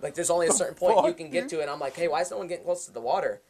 Like 0.00 0.14
there's 0.14 0.30
only 0.30 0.46
a 0.48 0.52
certain 0.62 0.74
point 0.74 1.04
you 1.06 1.14
can 1.14 1.30
get 1.30 1.48
to, 1.50 1.60
and 1.60 1.70
I'm 1.70 1.78
like, 1.80 1.94
hey, 1.96 2.08
why 2.08 2.20
is 2.20 2.30
no 2.30 2.38
one 2.38 2.46
getting 2.48 2.64
close 2.64 2.86
to 2.86 2.92
the 2.92 3.00
water? 3.00 3.40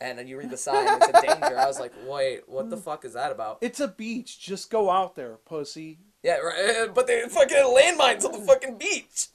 And 0.00 0.18
then 0.18 0.28
you 0.28 0.38
read 0.38 0.50
the 0.50 0.56
sign, 0.56 0.86
it's 0.86 1.08
a 1.08 1.26
danger. 1.26 1.58
I 1.58 1.66
was 1.66 1.80
like, 1.80 1.92
wait, 2.06 2.48
what 2.48 2.70
the 2.70 2.76
fuck 2.76 3.04
is 3.04 3.14
that 3.14 3.32
about? 3.32 3.58
It's 3.60 3.80
a 3.80 3.88
beach. 3.88 4.38
Just 4.40 4.70
go 4.70 4.90
out 4.90 5.16
there, 5.16 5.38
pussy. 5.44 5.98
Yeah, 6.22 6.36
right. 6.36 6.88
But 6.94 7.06
they 7.06 7.22
fucking 7.28 7.56
landmines 7.56 8.24
on 8.24 8.32
the 8.32 8.46
fucking 8.46 8.78
beach. 8.78 9.28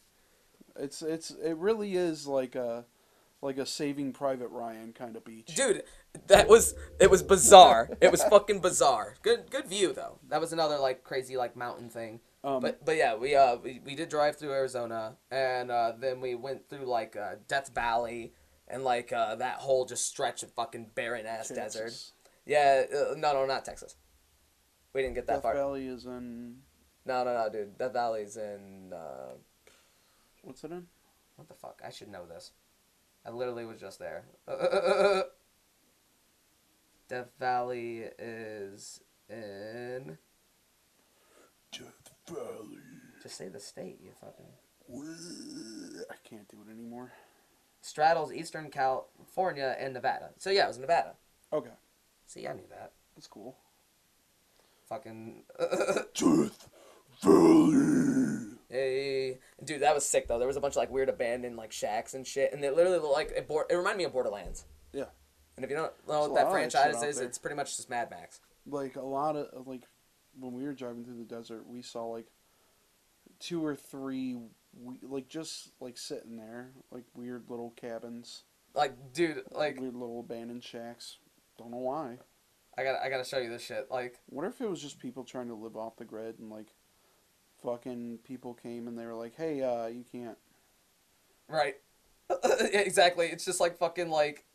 It's 0.75 1.01
it's 1.01 1.31
it 1.31 1.57
really 1.57 1.95
is 1.95 2.25
like 2.25 2.55
a 2.55 2.85
like 3.41 3.57
a 3.57 3.65
Saving 3.65 4.13
Private 4.13 4.47
Ryan 4.47 4.93
kind 4.93 5.15
of 5.15 5.25
beach. 5.25 5.53
Dude, 5.55 5.83
that 6.27 6.47
was 6.47 6.73
it 6.99 7.11
was 7.11 7.21
bizarre. 7.21 7.89
it 8.01 8.11
was 8.11 8.23
fucking 8.23 8.59
bizarre. 8.59 9.15
Good 9.21 9.51
good 9.51 9.67
view 9.67 9.93
though. 9.93 10.19
That 10.29 10.41
was 10.41 10.53
another 10.53 10.77
like 10.77 11.03
crazy 11.03 11.37
like 11.37 11.55
mountain 11.55 11.89
thing. 11.89 12.21
Um, 12.43 12.61
but 12.61 12.83
but 12.83 12.97
yeah, 12.97 13.15
we 13.15 13.35
uh 13.35 13.57
we, 13.57 13.81
we 13.85 13.95
did 13.95 14.09
drive 14.09 14.37
through 14.37 14.51
Arizona 14.51 15.15
and 15.29 15.69
uh, 15.69 15.93
then 15.97 16.21
we 16.21 16.35
went 16.35 16.69
through 16.69 16.85
like 16.85 17.15
uh, 17.15 17.35
Death 17.47 17.71
Valley 17.73 18.33
and 18.73 18.83
like 18.83 19.13
uh, 19.13 19.35
that 19.35 19.57
whole 19.57 19.85
just 19.85 20.07
stretch 20.07 20.41
of 20.41 20.51
fucking 20.51 20.87
barren 20.95 21.27
ass 21.27 21.49
Texas. 21.49 21.73
desert. 21.73 21.93
Yeah, 22.45 22.83
uh, 22.91 23.13
no 23.15 23.33
no 23.33 23.45
not 23.45 23.63
Texas. 23.63 23.95
We 24.93 25.03
didn't 25.03 25.13
get 25.15 25.27
that 25.27 25.43
far. 25.43 25.53
Death 25.53 25.61
far. 25.61 25.67
Valley 25.69 25.87
is 25.87 26.05
in 26.05 26.57
No 27.05 27.23
no 27.23 27.33
no 27.33 27.49
dude, 27.51 27.77
Death 27.77 27.93
Valley's 27.93 28.35
in 28.35 28.91
uh, 28.91 29.35
what's 30.41 30.63
it 30.63 30.71
in? 30.71 30.87
What 31.35 31.47
the 31.47 31.53
fuck? 31.53 31.81
I 31.85 31.91
should 31.91 32.09
know 32.09 32.25
this. 32.25 32.51
I 33.25 33.29
literally 33.29 33.65
was 33.65 33.79
just 33.79 33.99
there. 33.99 34.25
Death 37.07 37.29
Valley 37.39 38.05
is 38.17 39.01
in. 39.29 40.17
Death 41.71 42.11
Valley. 42.27 42.77
Just 43.21 43.37
say 43.37 43.49
the 43.49 43.59
state, 43.59 43.99
you 44.03 44.11
fucking. 44.19 44.45
I 46.09 46.15
can't 46.27 46.47
do 46.49 46.57
it 46.67 46.71
anymore. 46.71 47.13
Straddles 47.83 48.31
Eastern 48.31 48.71
California 48.71 49.75
and 49.77 49.93
Nevada. 49.93 50.29
So 50.37 50.49
yeah, 50.49 50.63
it 50.63 50.69
was 50.69 50.79
Nevada. 50.79 51.15
Okay, 51.51 51.69
See, 52.25 52.47
I 52.47 52.53
knew 52.53 52.63
that. 52.69 52.93
that's 53.15 53.27
cool. 53.27 53.57
Fucking. 54.87 55.43
Truth 56.13 56.69
Valley. 57.21 58.53
Hey, 58.69 59.39
dude, 59.63 59.81
that 59.81 59.93
was 59.93 60.05
sick 60.05 60.27
though. 60.27 60.39
There 60.39 60.47
was 60.47 60.57
a 60.57 60.61
bunch 60.61 60.73
of 60.73 60.77
like 60.77 60.91
weird 60.91 61.09
abandoned 61.09 61.57
like 61.57 61.71
shacks 61.71 62.13
and 62.13 62.25
shit, 62.25 62.53
and 62.53 62.63
it 62.63 62.75
literally 62.75 62.99
looked 62.99 63.13
like 63.13 63.31
it, 63.35 63.47
bor- 63.47 63.67
it 63.69 63.75
reminded 63.75 63.97
me 63.97 64.03
of 64.05 64.13
Borderlands. 64.13 64.65
Yeah. 64.93 65.05
And 65.57 65.63
if 65.63 65.69
you 65.69 65.75
don't 65.75 65.91
know 66.07 66.13
There's 66.13 66.29
what 66.29 66.35
that 66.35 66.45
lot 66.45 66.55
of 66.55 66.71
that 66.71 66.71
shit 66.71 66.81
franchise 66.81 67.03
is, 67.03 67.19
it's 67.19 67.37
pretty 67.37 67.55
much 67.55 67.75
just 67.75 67.89
Mad 67.89 68.09
Max. 68.09 68.39
Like 68.65 68.95
a 68.95 69.01
lot 69.01 69.35
of 69.35 69.67
like 69.67 69.83
when 70.39 70.53
we 70.53 70.63
were 70.63 70.73
driving 70.73 71.03
through 71.03 71.17
the 71.17 71.35
desert, 71.35 71.67
we 71.67 71.81
saw 71.81 72.05
like 72.05 72.27
two 73.39 73.63
or 73.63 73.75
three, 73.75 74.37
we, 74.81 74.97
like 75.03 75.27
just 75.27 75.71
like 75.79 75.97
sitting 75.97 76.37
there, 76.37 76.71
like 76.91 77.03
weird 77.15 77.49
little 77.49 77.71
cabins, 77.71 78.43
Like, 78.73 79.13
dude, 79.13 79.43
like 79.51 79.79
weird 79.79 79.95
little 79.95 80.19
abandoned 80.19 80.63
shacks. 80.63 81.17
Don't 81.57 81.71
know 81.71 81.77
why. 81.77 82.17
I 82.77 82.83
got 82.83 82.93
to 82.93 83.03
I 83.03 83.09
gotta 83.09 83.23
show 83.23 83.37
you 83.37 83.49
this 83.49 83.63
shit. 83.63 83.87
Like, 83.91 84.19
What 84.27 84.45
if 84.45 84.59
it 84.59 84.69
was 84.69 84.81
just 84.81 84.99
people 84.99 85.23
trying 85.23 85.47
to 85.47 85.53
live 85.53 85.77
off 85.77 85.97
the 85.97 86.05
grid 86.05 86.39
and 86.39 86.49
like 86.49 86.73
fucking 87.61 88.19
people 88.23 88.53
came 88.53 88.87
and 88.87 88.97
they 88.97 89.05
were 89.05 89.13
like, 89.15 89.35
"Hey, 89.35 89.61
uh, 89.61 89.87
you 89.87 90.03
can't." 90.11 90.37
right? 91.47 91.75
Yeah, 92.43 92.79
exactly. 92.79 93.27
It's 93.27 93.45
just 93.45 93.59
like 93.59 93.77
fucking 93.77 94.09
like, 94.09 94.45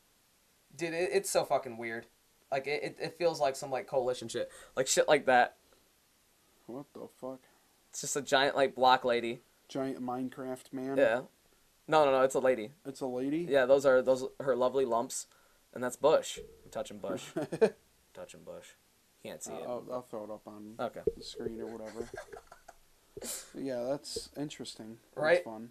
dude, 0.74 0.94
it, 0.94 1.10
it's 1.12 1.30
so 1.30 1.44
fucking 1.44 1.76
weird. 1.76 2.06
Like 2.50 2.66
it, 2.66 2.82
it, 2.82 2.96
it 3.00 3.18
feels 3.18 3.40
like 3.40 3.54
some 3.54 3.70
like 3.70 3.86
coalition 3.86 4.26
shit, 4.28 4.50
like 4.74 4.88
shit 4.88 5.06
like 5.06 5.26
that. 5.26 5.56
What 6.66 6.86
the 6.94 7.06
fuck? 7.20 7.40
It's 7.90 8.00
just 8.00 8.16
a 8.16 8.22
giant 8.22 8.56
like 8.56 8.74
block 8.74 9.04
lady. 9.04 9.40
Giant 9.68 10.00
Minecraft 10.02 10.72
man. 10.72 10.96
Yeah. 10.96 11.20
No, 11.86 12.04
no, 12.04 12.10
no. 12.12 12.22
It's 12.22 12.34
a 12.34 12.40
lady. 12.40 12.70
It's 12.86 13.00
a 13.00 13.06
lady. 13.06 13.46
Yeah, 13.48 13.66
those 13.66 13.86
are 13.86 14.02
those 14.02 14.24
her 14.40 14.54
lovely 14.56 14.84
lumps, 14.84 15.26
and 15.74 15.82
that's 15.82 15.96
Bush. 15.96 16.38
I'm 16.64 16.70
touching 16.70 16.98
Bush. 16.98 17.22
touching 18.14 18.40
Bush. 18.44 18.66
Can't 19.22 19.42
see 19.42 19.52
it. 19.52 19.62
I'll, 19.66 19.84
I'll 19.90 20.02
throw 20.02 20.24
it 20.24 20.30
up 20.30 20.42
on 20.46 20.74
Okay. 20.78 21.00
the 21.16 21.22
screen 21.24 21.60
or 21.60 21.66
whatever. 21.66 22.08
yeah, 23.54 23.82
that's 23.88 24.28
interesting. 24.36 24.98
That's 25.14 25.22
Right? 25.24 25.44
fun. 25.44 25.70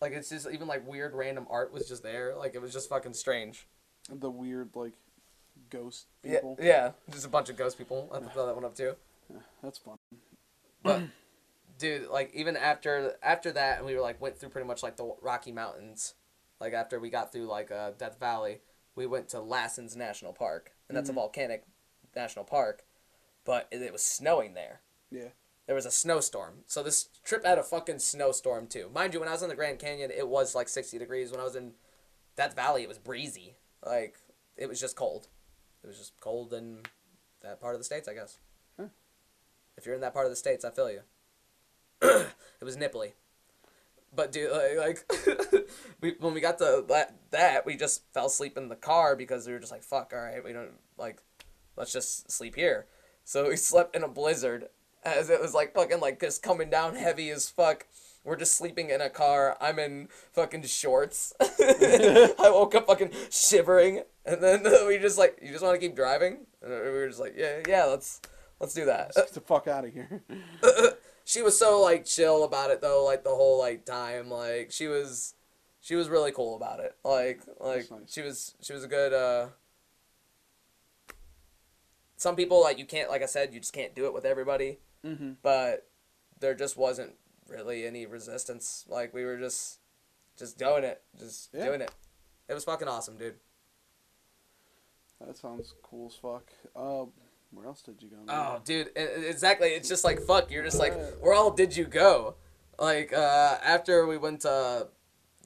Like 0.00 0.12
it's 0.12 0.30
just 0.30 0.48
even 0.50 0.66
like 0.66 0.86
weird 0.86 1.14
random 1.14 1.46
art 1.48 1.72
was 1.72 1.86
just 1.88 2.02
there. 2.02 2.34
Like 2.36 2.54
it 2.54 2.60
was 2.62 2.72
just 2.72 2.88
fucking 2.88 3.14
strange. 3.14 3.66
The 4.10 4.28
weird 4.30 4.70
like 4.74 4.94
ghost 5.70 6.06
Yeah, 6.24 6.36
people. 6.36 6.58
yeah. 6.60 6.90
Just 7.10 7.24
a 7.26 7.28
bunch 7.28 7.48
of 7.48 7.56
ghost 7.56 7.78
people. 7.78 8.10
I 8.12 8.18
throw 8.18 8.46
that 8.46 8.54
one 8.56 8.64
up 8.64 8.74
too. 8.74 8.96
Yeah, 9.32 9.38
that's 9.62 9.78
fun. 9.78 9.98
But 10.82 11.02
dude, 11.82 12.08
like 12.08 12.32
even 12.34 12.56
after 12.56 13.16
after 13.22 13.52
that, 13.52 13.78
and 13.78 13.86
we 13.86 13.94
were 13.94 14.00
like 14.00 14.20
went 14.20 14.38
through 14.38 14.48
pretty 14.50 14.66
much 14.66 14.82
like 14.82 14.96
the 14.96 15.14
Rocky 15.20 15.52
Mountains. 15.52 16.14
Like 16.60 16.72
after 16.72 16.98
we 17.00 17.10
got 17.10 17.32
through 17.32 17.46
like 17.46 17.70
uh, 17.72 17.90
Death 17.98 18.18
Valley, 18.20 18.60
we 18.94 19.04
went 19.06 19.28
to 19.30 19.40
Lassen's 19.40 19.96
National 19.96 20.32
Park, 20.32 20.72
and 20.88 20.96
that's 20.96 21.08
Mhm. 21.10 21.12
a 21.12 21.16
volcanic 21.16 21.64
national 22.14 22.44
park, 22.44 22.84
but 23.44 23.66
it, 23.70 23.82
it 23.82 23.92
was 23.92 24.04
snowing 24.04 24.54
there. 24.54 24.80
Yeah. 25.10 25.28
There 25.66 25.74
was 25.74 25.86
a 25.86 25.90
snowstorm, 25.90 26.64
so 26.66 26.82
this 26.82 27.08
trip 27.24 27.44
had 27.44 27.58
a 27.58 27.62
fucking 27.62 27.98
snowstorm 28.00 28.66
too. 28.66 28.88
Mind 28.94 29.14
you, 29.14 29.20
when 29.20 29.28
I 29.28 29.32
was 29.32 29.42
in 29.42 29.48
the 29.48 29.54
Grand 29.54 29.78
Canyon, 29.78 30.10
it 30.10 30.28
was 30.28 30.54
like 30.54 30.68
sixty 30.68 30.98
degrees. 30.98 31.30
When 31.30 31.40
I 31.40 31.44
was 31.44 31.56
in 31.56 31.74
Death 32.36 32.54
Valley, 32.54 32.82
it 32.82 32.88
was 32.88 32.98
breezy. 32.98 33.56
Like 33.84 34.16
it 34.56 34.68
was 34.68 34.80
just 34.80 34.96
cold. 34.96 35.28
It 35.82 35.86
was 35.88 35.98
just 35.98 36.20
cold 36.20 36.52
in 36.52 36.80
that 37.40 37.60
part 37.60 37.74
of 37.74 37.80
the 37.80 37.84
states, 37.84 38.06
I 38.08 38.14
guess. 38.14 38.38
Huh. 38.78 38.88
If 39.76 39.84
you're 39.86 39.94
in 39.96 40.00
that 40.02 40.12
part 40.14 40.26
of 40.26 40.30
the 40.32 40.36
states, 40.36 40.64
I 40.64 40.70
feel 40.70 40.90
you. 40.90 41.00
it 42.60 42.64
was 42.64 42.76
nipply. 42.76 43.12
But 44.14 44.32
dude, 44.32 44.50
like, 44.52 45.04
like 45.26 45.70
we, 46.00 46.14
when 46.18 46.34
we 46.34 46.40
got 46.40 46.58
to 46.58 46.84
that, 46.88 47.14
that, 47.30 47.64
we 47.64 47.76
just 47.76 48.02
fell 48.12 48.26
asleep 48.26 48.58
in 48.58 48.68
the 48.68 48.76
car 48.76 49.16
because 49.16 49.46
we 49.46 49.52
were 49.52 49.58
just 49.58 49.72
like, 49.72 49.82
fuck, 49.82 50.12
all 50.12 50.20
right, 50.20 50.44
we 50.44 50.52
don't 50.52 50.72
like, 50.98 51.22
let's 51.76 51.92
just 51.92 52.30
sleep 52.30 52.54
here. 52.54 52.86
So 53.24 53.48
we 53.48 53.56
slept 53.56 53.96
in 53.96 54.02
a 54.02 54.08
blizzard 54.08 54.68
as 55.04 55.30
it 55.30 55.40
was 55.40 55.54
like 55.54 55.74
fucking 55.74 56.00
like 56.00 56.20
just 56.20 56.42
coming 56.42 56.70
down 56.70 56.96
heavy 56.96 57.30
as 57.30 57.48
fuck. 57.48 57.86
We're 58.24 58.36
just 58.36 58.54
sleeping 58.54 58.90
in 58.90 59.00
a 59.00 59.10
car. 59.10 59.56
I'm 59.60 59.78
in 59.80 60.08
fucking 60.32 60.62
shorts. 60.62 61.32
I 61.40 62.34
woke 62.38 62.74
up 62.76 62.86
fucking 62.86 63.10
shivering, 63.30 64.02
and 64.24 64.40
then 64.40 64.62
we 64.86 64.98
just 64.98 65.18
like, 65.18 65.40
you 65.42 65.50
just 65.50 65.64
want 65.64 65.74
to 65.74 65.84
keep 65.84 65.96
driving? 65.96 66.46
And 66.62 66.70
we 66.70 66.90
were 66.90 67.08
just 67.08 67.20
like, 67.20 67.34
yeah, 67.36 67.60
yeah, 67.66 67.84
let's 67.84 68.20
let's 68.60 68.74
do 68.74 68.84
that. 68.84 69.12
Let's 69.16 69.32
get 69.32 69.34
the 69.34 69.40
fuck 69.40 69.66
out 69.66 69.84
of 69.84 69.92
here. 69.92 70.22
She 71.24 71.42
was 71.42 71.58
so 71.58 71.80
like 71.80 72.04
chill 72.04 72.44
about 72.44 72.70
it 72.70 72.80
though, 72.80 73.04
like 73.04 73.24
the 73.24 73.30
whole 73.30 73.58
like 73.58 73.84
time. 73.84 74.30
Like 74.30 74.70
she 74.70 74.86
was, 74.88 75.34
she 75.80 75.94
was 75.94 76.08
really 76.08 76.32
cool 76.32 76.56
about 76.56 76.80
it. 76.80 76.96
Like 77.04 77.40
like 77.60 77.90
nice. 77.90 78.12
she 78.12 78.22
was 78.22 78.54
she 78.60 78.72
was 78.72 78.84
a 78.84 78.88
good. 78.88 79.12
uh 79.12 79.48
Some 82.16 82.36
people 82.36 82.60
like 82.62 82.78
you 82.78 82.86
can't 82.86 83.10
like 83.10 83.22
I 83.22 83.26
said 83.26 83.52
you 83.52 83.60
just 83.60 83.72
can't 83.72 83.94
do 83.94 84.06
it 84.06 84.14
with 84.14 84.24
everybody, 84.24 84.78
mm-hmm. 85.04 85.32
but 85.42 85.88
there 86.40 86.54
just 86.54 86.76
wasn't 86.76 87.14
really 87.48 87.86
any 87.86 88.06
resistance. 88.06 88.84
Like 88.88 89.12
we 89.12 89.24
were 89.24 89.38
just 89.38 89.78
just 90.38 90.58
doing 90.58 90.84
it, 90.84 91.02
just 91.18 91.50
Yeah. 91.52 91.66
doing 91.66 91.80
it. 91.80 91.90
It 92.48 92.54
was 92.54 92.64
fucking 92.64 92.88
awesome, 92.88 93.16
dude. 93.16 93.36
That 95.20 95.36
sounds 95.36 95.74
cool 95.82 96.08
as 96.08 96.16
fuck. 96.16 96.50
Uh, 96.74 97.04
where 97.52 97.66
else 97.66 97.82
did 97.82 98.02
you 98.02 98.08
go? 98.08 98.16
man? 98.16 98.26
Oh, 98.28 98.60
dude, 98.64 98.90
exactly. 98.96 99.68
It's 99.68 99.88
just 99.88 100.04
like 100.04 100.20
fuck. 100.20 100.50
You're 100.50 100.64
just 100.64 100.78
like, 100.78 100.94
where 101.20 101.34
all 101.34 101.50
did 101.50 101.76
you 101.76 101.84
go? 101.84 102.34
Like 102.78 103.12
uh, 103.12 103.58
after 103.64 104.06
we 104.06 104.16
went 104.18 104.40
to, 104.40 104.88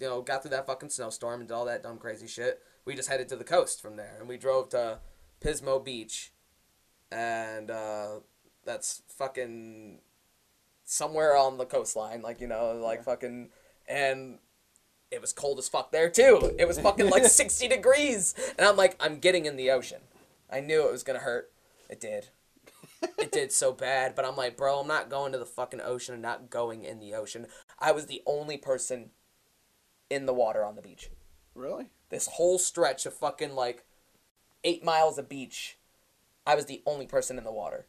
you 0.01 0.07
know, 0.07 0.23
got 0.23 0.43
through 0.43 0.53
that 0.53 0.67
fucking 0.67 0.89
snowstorm 0.91 1.41
and 1.41 1.49
did 1.49 1.55
all 1.55 1.65
that 1.67 1.83
dumb 1.83 1.99
crazy 1.99 2.27
shit. 2.27 2.63
We 2.85 2.95
just 2.95 3.09
headed 3.09 3.29
to 3.31 3.37
the 3.37 3.45
coast 3.45 3.83
from 3.83 3.97
there, 3.97 4.17
and 4.21 4.29
we 4.29 4.37
drove 4.39 4.69
to 4.71 5.01
Pismo 5.41 5.85
Beach, 5.85 6.33
and 7.11 7.71
uh, 7.71 8.21
that's 8.65 9.03
fucking 9.09 9.99
somewhere 10.85 11.37
on 11.37 11.59
the 11.59 11.67
coastline, 11.67 12.23
like 12.23 12.41
you 12.41 12.47
know, 12.47 12.73
like 12.83 12.99
Yeah. 13.01 13.05
fucking, 13.05 13.49
and 13.89 14.39
it 15.11 15.21
was 15.21 15.33
cold 15.33 15.59
as 15.59 15.69
fuck 15.69 15.91
there 15.93 16.09
too. 16.11 16.55
It 16.59 16.67
was 16.69 16.79
fucking 16.79 17.11
like 17.11 17.25
sixty 17.27 17.67
degrees, 17.69 18.35
and 18.59 18.67
I'm 18.67 18.77
like, 18.77 18.97
I'm 19.01 19.19
getting 19.19 19.47
in 19.47 19.57
the 19.57 19.71
ocean. 19.71 20.01
I 20.51 20.61
knew 20.61 20.87
it 20.87 20.93
was 20.93 21.03
gonna 21.03 21.19
hurt. 21.19 21.51
It 21.89 22.01
did. 22.01 22.29
It 23.19 23.31
did 23.31 23.53
so 23.53 23.73
bad, 23.73 24.15
but 24.15 24.25
I'm 24.25 24.37
like, 24.37 24.57
bro, 24.57 24.81
I'm 24.81 24.89
not 24.89 25.11
going 25.11 25.33
to 25.33 25.39
the 25.39 25.47
fucking 25.47 25.81
ocean 25.81 26.15
and 26.15 26.23
not 26.23 26.51
going 26.51 26.85
in 26.85 26.99
the 26.99 27.15
ocean. 27.15 27.47
I 27.79 27.93
was 27.93 28.07
the 28.07 28.23
only 28.27 28.57
person 28.57 29.11
in 30.09 30.27
the 30.27 30.35
water 30.35 30.65
on 30.65 30.77
the 30.77 30.83
beach. 30.83 31.11
Really? 31.55 31.91
This 32.09 32.27
whole 32.27 32.59
stretch 32.59 33.07
of 33.07 33.15
fucking 33.15 33.55
like 33.55 33.85
eight 34.65 34.85
miles 34.85 35.19
of 35.19 35.29
beach, 35.29 35.79
I 36.47 36.55
was 36.55 36.67
the 36.67 36.83
only 36.87 37.07
person 37.07 37.39
in 37.39 37.45
the 37.45 37.53
water. 37.53 37.87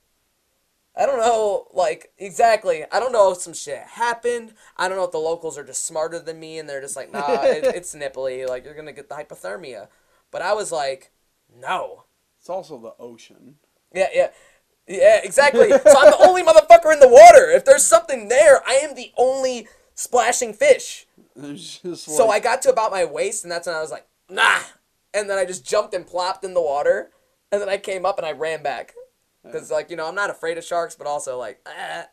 I 0.95 1.05
don't 1.05 1.19
know, 1.19 1.67
like, 1.73 2.11
exactly. 2.17 2.83
I 2.91 2.99
don't 2.99 3.11
know 3.11 3.31
if 3.31 3.37
some 3.37 3.53
shit 3.53 3.83
happened. 3.83 4.53
I 4.77 4.87
don't 4.87 4.97
know 4.97 5.03
if 5.03 5.11
the 5.11 5.19
locals 5.19 5.55
are 5.57 5.63
just 5.63 5.85
smarter 5.85 6.19
than 6.19 6.39
me 6.39 6.57
and 6.57 6.67
they're 6.67 6.81
just 6.81 6.95
like, 6.95 7.11
nah, 7.11 7.43
it, 7.43 7.63
it's 7.75 7.93
nipply. 7.93 8.47
Like, 8.47 8.65
you're 8.65 8.73
gonna 8.73 8.93
get 8.93 9.07
the 9.07 9.15
hypothermia. 9.15 9.89
But 10.31 10.41
I 10.41 10.53
was 10.53 10.71
like, 10.71 11.11
no. 11.55 12.05
It's 12.39 12.49
also 12.49 12.79
the 12.79 12.95
ocean. 12.99 13.57
Yeah, 13.93 14.07
yeah. 14.13 14.29
Yeah, 14.87 15.19
exactly. 15.23 15.69
so 15.69 15.77
I'm 15.99 16.11
the 16.11 16.25
only 16.25 16.43
motherfucker 16.43 16.93
in 16.93 16.99
the 16.99 17.09
water. 17.09 17.49
If 17.51 17.65
there's 17.65 17.85
something 17.85 18.29
there, 18.29 18.61
I 18.65 18.75
am 18.75 18.95
the 18.95 19.11
only 19.17 19.67
splashing 19.95 20.53
fish. 20.53 21.05
Just 21.35 21.83
So 22.05 22.29
I 22.29 22.39
got 22.39 22.61
to 22.63 22.69
about 22.69 22.91
my 22.91 23.03
waist, 23.03 23.43
and 23.43 23.51
that's 23.51 23.67
when 23.67 23.75
I 23.75 23.81
was 23.81 23.91
like, 23.91 24.07
nah. 24.29 24.59
And 25.13 25.29
then 25.29 25.37
I 25.37 25.45
just 25.45 25.65
jumped 25.65 25.93
and 25.93 26.05
plopped 26.07 26.43
in 26.45 26.53
the 26.53 26.61
water, 26.61 27.11
and 27.51 27.61
then 27.61 27.69
I 27.69 27.77
came 27.77 28.05
up 28.05 28.17
and 28.17 28.25
I 28.25 28.31
ran 28.31 28.63
back. 28.63 28.93
Because, 29.43 29.71
like, 29.71 29.89
you 29.89 29.95
know, 29.95 30.07
I'm 30.07 30.15
not 30.15 30.29
afraid 30.29 30.57
of 30.57 30.63
sharks, 30.63 30.95
but 30.95 31.07
also, 31.07 31.37
like, 31.37 31.59
eh, 31.65 32.03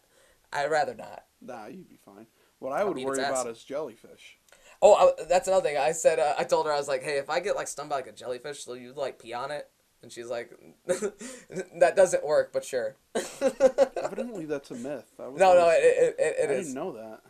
I'd 0.52 0.70
rather 0.70 0.94
not. 0.94 1.24
nah, 1.40 1.66
you'd 1.66 1.88
be 1.88 1.98
fine. 2.04 2.26
What 2.60 2.72
I 2.72 2.84
would 2.84 2.96
worry 3.04 3.18
about 3.30 3.46
is 3.48 3.62
jellyfish. 3.64 4.38
Oh, 4.80 4.94
I, 5.18 5.24
that's 5.28 5.48
another 5.48 5.64
thing. 5.68 5.76
I 5.76 5.92
said, 5.92 6.18
uh, 6.18 6.34
I 6.38 6.44
told 6.44 6.66
her, 6.66 6.72
I 6.72 6.76
was 6.78 6.88
like, 6.88 7.02
hey, 7.02 7.18
if 7.18 7.28
I 7.30 7.40
get, 7.40 7.56
like, 7.56 7.68
stung 7.68 7.88
by, 7.88 7.96
like, 7.96 8.06
a 8.06 8.12
jellyfish, 8.12 8.66
will 8.66 8.76
you, 8.76 8.92
like, 8.92 9.18
pee 9.18 9.32
on 9.32 9.50
it? 9.50 9.68
And 10.05 10.12
she's 10.12 10.29
like, 10.29 10.51
that 10.87 11.95
doesn't 11.97 12.25
work, 12.25 12.53
but 12.53 12.62
sure. 12.62 12.97
Evidently, 13.17 14.45
that's 14.45 14.71
a 14.71 14.75
myth. 14.75 15.11
No, 15.19 15.31
no, 15.31 15.71
it, 15.71 15.83
it, 15.83 16.17
it, 16.19 16.37
it 16.38 16.51
I 16.51 16.53
is. 16.53 16.67
didn't 16.67 16.75
know 16.75 16.93
that. 16.93 17.21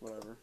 Whatever. 0.00 0.36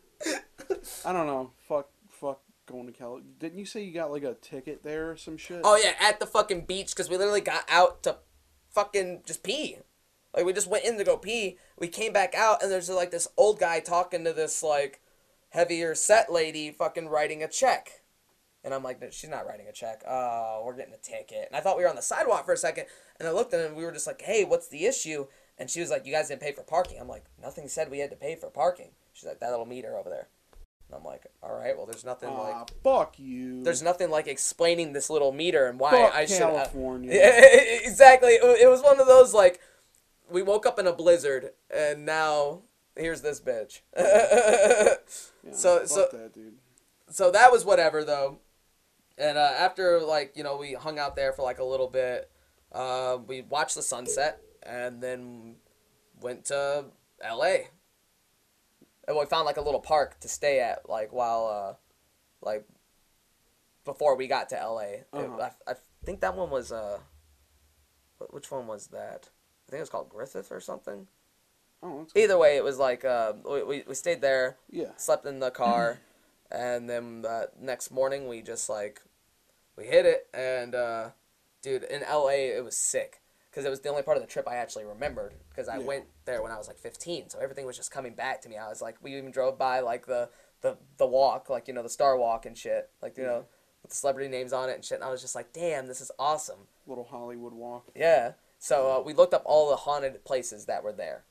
I 1.06 1.14
don't 1.14 1.28
know. 1.28 1.52
Fuck, 1.68 1.90
fuck 2.10 2.42
going 2.66 2.88
to 2.88 2.92
Cali. 2.92 3.22
Didn't 3.38 3.60
you 3.60 3.66
say 3.68 3.84
you 3.84 3.94
got 3.94 4.12
like 4.12 4.24
a 4.24 4.34
ticket 4.34 4.82
there 4.82 5.12
or 5.12 5.18
some 5.18 5.38
shit? 5.38 5.62
Oh 5.64 5.76
yeah, 5.78 5.94
at 6.02 6.20
the 6.20 6.26
fucking 6.26 6.66
beach 6.66 6.96
because 6.96 7.12
we 7.12 7.18
literally 7.18 7.42
got 7.42 7.64
out 7.70 8.02
to 8.04 8.18
fucking 8.72 9.22
just 9.28 9.44
pee. 9.44 9.78
Like 10.36 10.46
we 10.46 10.54
just 10.54 10.68
went 10.68 10.84
in 10.86 10.98
to 10.98 11.04
go 11.04 11.16
pee. 11.16 11.60
We 11.78 11.90
came 11.90 12.12
back 12.12 12.34
out 12.34 12.64
and 12.64 12.72
there's 12.72 12.90
like 12.90 13.12
this 13.12 13.28
old 13.38 13.60
guy 13.60 13.82
talking 13.82 14.24
to 14.24 14.34
this 14.34 14.64
like 14.64 15.02
heavier 15.50 15.94
set 15.94 16.32
lady 16.32 16.72
fucking 16.72 17.08
writing 17.08 17.44
a 17.44 17.48
check. 17.48 18.02
And 18.66 18.74
I'm 18.74 18.82
like, 18.84 19.00
"No, 19.00 19.08
she's 19.12 19.30
not 19.30 19.46
writing 19.48 19.68
a 19.68 19.72
check. 19.72 20.02
Oh, 20.08 20.64
we're 20.66 20.76
getting 20.76 20.94
a 20.94 20.98
ticket. 20.98 21.48
And 21.48 21.56
I 21.56 21.62
thought 21.62 21.78
we 21.78 21.84
were 21.84 21.90
on 21.90 21.96
the 21.96 22.02
sidewalk 22.02 22.46
for 22.46 22.54
a 22.54 22.58
second, 22.58 22.86
and 23.20 23.28
I 23.30 23.32
looked 23.32 23.54
at 23.54 23.60
him 23.62 23.68
and 23.68 23.76
we 23.78 23.86
were 23.86 23.92
just 23.92 24.08
like, 24.08 24.22
hey, 24.24 24.44
what's 24.44 24.68
the 24.68 24.86
issue? 24.86 25.28
And 25.60 25.70
she 25.70 25.80
was 25.80 25.90
like, 25.92 26.06
you 26.06 26.12
guys 26.12 26.28
didn't 26.30 26.42
pay 26.42 26.52
for 26.52 26.64
parking. 26.64 27.00
I'm 27.00 27.08
like, 27.08 27.24
nothing 27.42 27.68
said 27.70 27.90
we 27.92 28.00
had 28.00 28.10
to 28.10 28.16
pay 28.18 28.36
for 28.36 28.50
parking. 28.50 28.90
She's 29.14 29.26
like, 29.28 29.40
that 29.40 29.52
little 29.52 29.66
meter 29.68 29.96
over 29.98 30.10
there. 30.10 30.28
And 30.90 30.98
I'm 30.98 31.04
like, 31.04 31.28
all 31.44 31.56
right, 31.56 31.78
well, 31.78 31.86
there's 31.86 32.04
nothing 32.04 32.30
like, 32.30 32.54
Ah, 32.56 32.66
fuck 32.84 33.18
you. 33.20 33.64
there's 33.64 33.82
nothing 33.84 34.10
like 34.10 34.28
explaining 34.28 34.94
this 34.94 35.10
little 35.10 35.32
meter 35.32 35.68
and 35.68 35.80
why 35.80 35.92
Fuck 35.92 36.16
I 36.16 36.26
should. 36.26 36.40
California. 36.40 37.12
Yeah, 37.14 37.40
exactly. 37.88 38.32
It 38.34 38.70
was 38.70 38.82
one 38.82 39.00
of 39.00 39.08
those 39.08 39.34
like, 39.34 39.60
we 40.30 40.42
woke 40.42 40.66
up 40.66 40.78
in 40.80 40.88
a 40.88 40.92
blizzard 40.94 41.52
and 41.74 42.06
now 42.06 42.64
here's 42.98 43.22
this 43.22 43.40
bitch. 43.40 43.82
Yeah, 45.44 45.52
so- 45.54 45.86
so- 45.86 46.08
that 46.12 46.34
dude. 46.34 46.56
so 47.10 47.30
that 47.32 47.52
was 47.52 47.64
whatever 47.64 48.04
though 48.04 48.40
and 49.18 49.38
uh, 49.38 49.52
after 49.58 50.00
like 50.02 50.34
you 50.36 50.44
know 50.44 50.58
we 50.58 50.74
hung 50.74 51.00
out 51.00 51.16
there 51.16 51.34
for 51.34 51.42
like 51.44 51.60
a 51.60 51.64
little 51.64 51.88
bit 51.88 52.30
uh, 52.72 53.18
we 53.26 53.42
watched 53.42 53.76
the 53.76 53.82
sunset 53.82 54.42
and 54.64 55.02
then 55.02 55.56
went 56.22 56.46
to 56.46 56.86
la 57.24 57.46
and 59.08 59.18
we 59.18 59.26
found 59.26 59.46
like 59.46 59.58
a 59.58 59.62
little 59.62 59.80
park 59.80 60.20
to 60.20 60.28
stay 60.28 60.60
at 60.60 60.90
like 60.90 61.12
while 61.14 61.48
uh 61.48 61.74
like 62.42 62.66
before 63.84 64.16
we 64.16 64.28
got 64.28 64.50
to 64.50 64.56
la 64.56 64.82
Uh-huh. 65.14 65.50
I, 65.68 65.72
I 65.72 65.76
think 66.04 66.22
that 66.22 66.36
one 66.36 66.50
was 66.50 66.72
uh 66.72 67.00
which 68.30 68.50
one 68.52 68.68
was 68.68 68.88
that? 68.88 69.30
I 69.68 69.72
think 69.72 69.80
it 69.80 69.82
was 69.82 69.90
called 69.90 70.10
griffith 70.10 70.52
or 70.52 70.60
something. 70.60 71.08
Oh, 71.84 72.00
that's 72.00 72.16
either 72.16 72.38
way 72.38 72.56
it 72.58 72.64
was 72.64 72.78
like 72.78 73.04
uh, 73.04 73.34
we, 73.50 73.64
we, 73.64 73.84
we 73.88 73.94
stayed 73.96 74.22
there 74.22 74.58
yeah. 74.70 74.92
slept 74.98 75.26
in 75.26 75.40
the 75.40 75.52
car, 75.52 76.00
and 76.52 76.90
then 76.90 77.26
uh, 77.28 77.44
next 77.60 77.92
morning 77.92 78.28
we 78.28 78.42
just 78.42 78.70
like 78.70 79.02
we 79.78 79.86
hit 79.86 80.06
it, 80.06 80.28
and 80.34 80.74
uh, 80.76 81.10
dude, 81.62 81.84
in 81.84 82.04
L.A. 82.04 82.50
it 82.56 82.64
was 82.64 82.78
sick 82.78 83.22
because 83.52 83.66
it 83.66 83.70
was 83.70 83.82
the 83.82 83.90
only 83.90 84.04
part 84.04 84.18
of 84.18 84.24
the 84.24 84.28
trip 84.30 84.48
I 84.48 84.56
actually 84.56 84.86
remembered 84.86 85.34
because 85.50 85.68
I 85.70 85.78
Yeah. 85.80 85.86
went 85.86 86.06
there 86.26 86.42
when 86.42 86.52
I 86.52 86.58
was 86.58 86.68
like 86.68 86.78
15, 86.78 87.30
so 87.30 87.40
everything 87.40 87.66
was 87.66 87.78
just 87.78 87.92
coming 87.92 88.14
back 88.14 88.42
to 88.42 88.50
me. 88.50 88.58
I 88.58 88.68
was 88.70 88.82
like, 88.82 88.96
we 89.02 89.16
even 89.18 89.32
drove 89.32 89.58
by 89.58 89.80
like 89.82 90.06
the 90.06 90.30
the 90.62 90.78
the 90.98 91.06
walk, 91.06 91.50
like 91.50 91.68
you 91.68 91.74
know 91.74 91.84
the 91.84 91.90
Star 91.90 92.18
Walk 92.18 92.46
and 92.46 92.58
shit, 92.58 92.90
like 93.02 93.18
you 93.18 93.24
know 93.24 93.46
with 93.82 93.92
the 93.92 93.98
celebrity 93.98 94.30
names 94.30 94.52
on 94.54 94.70
it 94.70 94.74
and 94.76 94.84
shit. 94.86 94.96
And 94.98 95.04
I 95.04 95.12
was 95.12 95.22
just 95.22 95.36
like, 95.36 95.54
damn, 95.54 95.88
this 95.88 96.02
is 96.02 96.10
awesome. 96.18 96.68
Little 96.88 97.04
Hollywood 97.04 97.54
walk. 97.54 97.86
Yeah. 97.96 98.32
So 98.58 98.98
uh, 99.00 99.02
we 99.04 99.14
looked 99.14 99.34
up 99.34 99.44
all 99.46 99.70
the 99.70 99.76
haunted 99.76 100.24
places 100.26 100.66
that 100.66 100.84
were 100.84 100.94
there. 100.94 101.24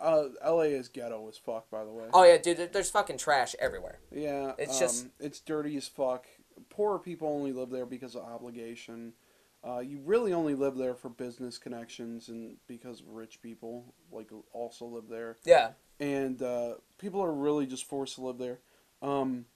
Uh, 0.00 0.28
L.A. 0.42 0.66
is 0.66 0.88
ghetto 0.88 1.28
as 1.28 1.36
fuck, 1.38 1.70
by 1.70 1.84
the 1.84 1.90
way. 1.90 2.06
Oh 2.12 2.24
yeah, 2.24 2.38
dude, 2.38 2.72
there's 2.72 2.90
fucking 2.90 3.18
trash 3.18 3.54
everywhere. 3.58 3.98
Yeah, 4.10 4.52
It's 4.58 4.74
um, 4.74 4.80
just- 4.80 5.06
it's 5.20 5.40
dirty 5.40 5.76
as 5.76 5.88
fuck. 5.88 6.26
Poor 6.70 6.98
people 6.98 7.28
only 7.28 7.52
live 7.52 7.70
there 7.70 7.86
because 7.86 8.14
of 8.16 8.22
obligation. 8.22 9.12
Uh, 9.66 9.78
you 9.80 10.00
really 10.04 10.32
only 10.32 10.54
live 10.54 10.76
there 10.76 10.94
for 10.94 11.08
business 11.08 11.58
connections 11.58 12.28
and 12.28 12.56
because 12.68 13.02
rich 13.06 13.42
people 13.42 13.92
like 14.12 14.30
also 14.52 14.84
live 14.86 15.08
there. 15.08 15.36
Yeah. 15.44 15.70
And 16.00 16.40
uh, 16.42 16.74
people 16.98 17.20
are 17.22 17.32
really 17.32 17.66
just 17.66 17.84
forced 17.84 18.14
to 18.16 18.22
live 18.22 18.38
there. 18.38 18.58
Um, 19.02 19.46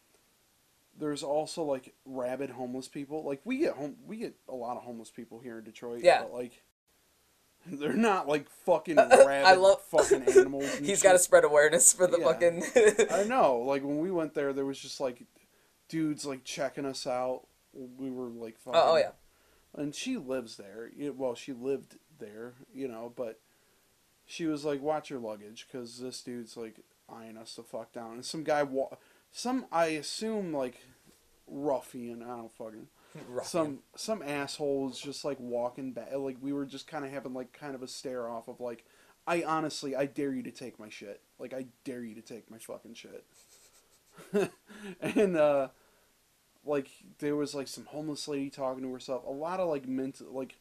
there's 0.98 1.22
also 1.22 1.62
like 1.62 1.94
rabid 2.05 2.50
homeless 2.50 2.88
people. 2.88 3.24
Like 3.24 3.40
we 3.44 3.59
get 3.59 3.74
home, 3.74 3.96
we 4.07 4.16
get 4.16 4.35
a 4.48 4.55
lot 4.55 4.76
of 4.76 4.83
homeless 4.83 5.11
people 5.11 5.38
here 5.38 5.59
in 5.59 5.64
Detroit. 5.64 6.00
Yeah. 6.02 6.22
but 6.22 6.33
like 6.35 6.62
they're 7.79 7.92
not 7.92 8.29
like 8.29 8.48
fucking 8.64 8.96
rabid 9.27 9.59
love- 9.59 9.83
fucking 9.90 10.22
animals. 10.29 10.75
He's 10.79 11.03
got 11.03 11.12
to 11.12 11.18
spread 11.18 11.44
awareness 11.44 11.92
for 11.92 12.07
the 12.07 12.18
Yeah. 12.18 12.25
fucking. 12.25 12.64
I 13.11 13.25
know. 13.25 13.59
Like 13.59 13.83
when 13.85 13.98
we 13.98 14.11
went 14.11 14.35
there, 14.35 14.53
there 14.53 14.64
was 14.64 14.79
just 14.79 15.01
like 15.01 15.22
dudes 15.88 16.25
like 16.27 16.44
checking 16.44 16.85
us 16.87 17.07
out. 17.07 17.42
We 17.75 18.11
were 18.11 18.29
like, 18.29 18.59
fucking, 18.59 18.81
oh, 18.81 18.92
oh 18.92 18.96
yeah. 18.96 19.11
And 19.75 19.94
she 19.94 20.16
lives 20.18 20.57
there. 20.57 20.90
Well, 21.16 21.35
she 21.35 21.53
lived 21.53 21.96
there, 22.18 22.53
you 22.75 22.87
know, 22.88 23.12
but 23.16 23.40
she 24.27 24.44
was 24.46 24.64
like, 24.64 24.83
"Watch 24.83 25.09
your 25.09 25.18
luggage," 25.18 25.66
because 25.66 25.98
this 25.98 26.20
dude's 26.22 26.57
like 26.57 26.81
eyeing 27.09 27.37
us 27.38 27.55
the 27.57 27.62
fuck 27.62 27.92
down. 27.92 28.12
And 28.14 28.25
some 28.25 28.44
guy, 28.44 28.62
wa- 28.62 28.96
some 29.31 29.64
I 29.72 29.87
assume 29.87 30.53
like 30.53 30.83
ruffian. 31.46 32.22
I 32.22 32.37
don't 32.37 32.53
fucking 32.53 32.88
Ruffian. 33.29 33.44
some 33.44 33.79
some 33.96 34.22
asshole 34.22 34.87
was 34.87 35.01
just 35.01 35.25
like 35.25 35.38
walking 35.40 35.92
back. 35.92 36.09
Like 36.14 36.37
we 36.40 36.53
were 36.53 36.64
just 36.64 36.87
kind 36.87 37.05
of 37.05 37.11
having 37.11 37.35
like 37.35 37.53
kind 37.53 37.75
of 37.75 37.83
a 37.83 37.88
stare 37.88 38.29
off 38.29 38.48
of 38.48 38.61
like, 38.61 38.85
I 39.27 39.42
honestly, 39.42 39.94
I 39.94 40.07
dare 40.07 40.33
you 40.33 40.42
to 40.44 40.51
take 40.51 40.79
my 40.79 40.88
shit. 40.88 41.20
Like 41.38 41.53
I 41.53 41.66
dare 41.85 42.03
you 42.03 42.14
to 42.14 42.22
take 42.22 42.51
my 42.51 42.59
fucking 42.59 42.94
shit. 42.94 43.25
and 45.01 45.37
uh, 45.37 45.68
like 46.64 46.88
there 47.18 47.37
was 47.37 47.55
like 47.55 47.68
some 47.68 47.87
homeless 47.87 48.29
lady 48.29 48.51
talking 48.51 48.83
to 48.83 48.92
herself. 48.92 49.25
A 49.27 49.31
lot 49.31 49.61
of 49.61 49.68
like 49.68 49.87
mental, 49.87 50.27
like, 50.33 50.57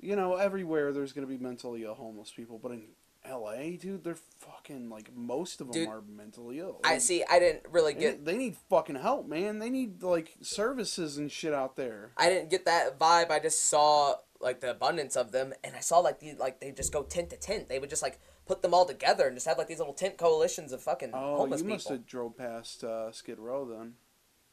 you 0.00 0.16
know, 0.16 0.36
everywhere 0.36 0.92
there's 0.92 1.12
gonna 1.12 1.26
be 1.26 1.38
mentally 1.38 1.84
ill 1.84 1.94
homeless 1.94 2.30
people, 2.30 2.58
but 2.62 2.72
in 2.72 2.82
L.A., 3.28 3.76
dude, 3.76 4.04
they're 4.04 4.16
fucking 4.38 4.88
like 4.88 5.10
most 5.14 5.60
of 5.60 5.66
them 5.68 5.74
Dude, 5.74 5.88
are 5.88 6.02
mentally 6.02 6.58
ill. 6.60 6.80
I 6.84 6.98
see. 6.98 7.24
I 7.28 7.38
didn't 7.38 7.64
really 7.70 7.94
They, 7.94 8.00
get. 8.00 8.24
they 8.24 8.36
need 8.36 8.56
fucking 8.70 8.96
help, 8.96 9.26
man. 9.28 9.58
They 9.58 9.70
need 9.70 10.02
like 10.02 10.34
services 10.42 11.18
and 11.18 11.30
shit 11.30 11.52
out 11.52 11.76
there. 11.76 12.12
I 12.16 12.28
didn't 12.28 12.50
get 12.50 12.64
that 12.66 12.98
vibe. 12.98 13.30
I 13.30 13.38
just 13.38 13.64
saw 13.66 14.14
like 14.40 14.60
the 14.60 14.70
abundance 14.70 15.16
of 15.16 15.32
them, 15.32 15.54
and 15.64 15.74
I 15.74 15.80
saw 15.80 15.98
like 15.98 16.20
the 16.20 16.34
like 16.34 16.60
they 16.60 16.70
just 16.72 16.92
go 16.92 17.02
tent 17.02 17.30
to 17.30 17.36
tent. 17.36 17.68
They 17.68 17.78
would 17.78 17.90
just 17.90 18.02
like 18.02 18.18
put 18.46 18.62
them 18.62 18.74
all 18.74 18.84
together 18.86 19.26
and 19.26 19.36
just 19.36 19.46
have 19.46 19.58
like 19.58 19.66
these 19.68 19.78
little 19.78 19.94
tent 19.94 20.16
coalitions 20.18 20.72
of 20.72 20.82
fucking 20.82 21.10
Oh, 21.14 21.36
homeless 21.38 21.60
you 21.60 21.64
people. 21.64 21.74
must 21.76 21.88
have 21.88 22.06
drove 22.06 22.36
past 22.36 22.84
uh, 22.84 23.10
Skid 23.12 23.38
Row 23.38 23.64
then. 23.64 23.94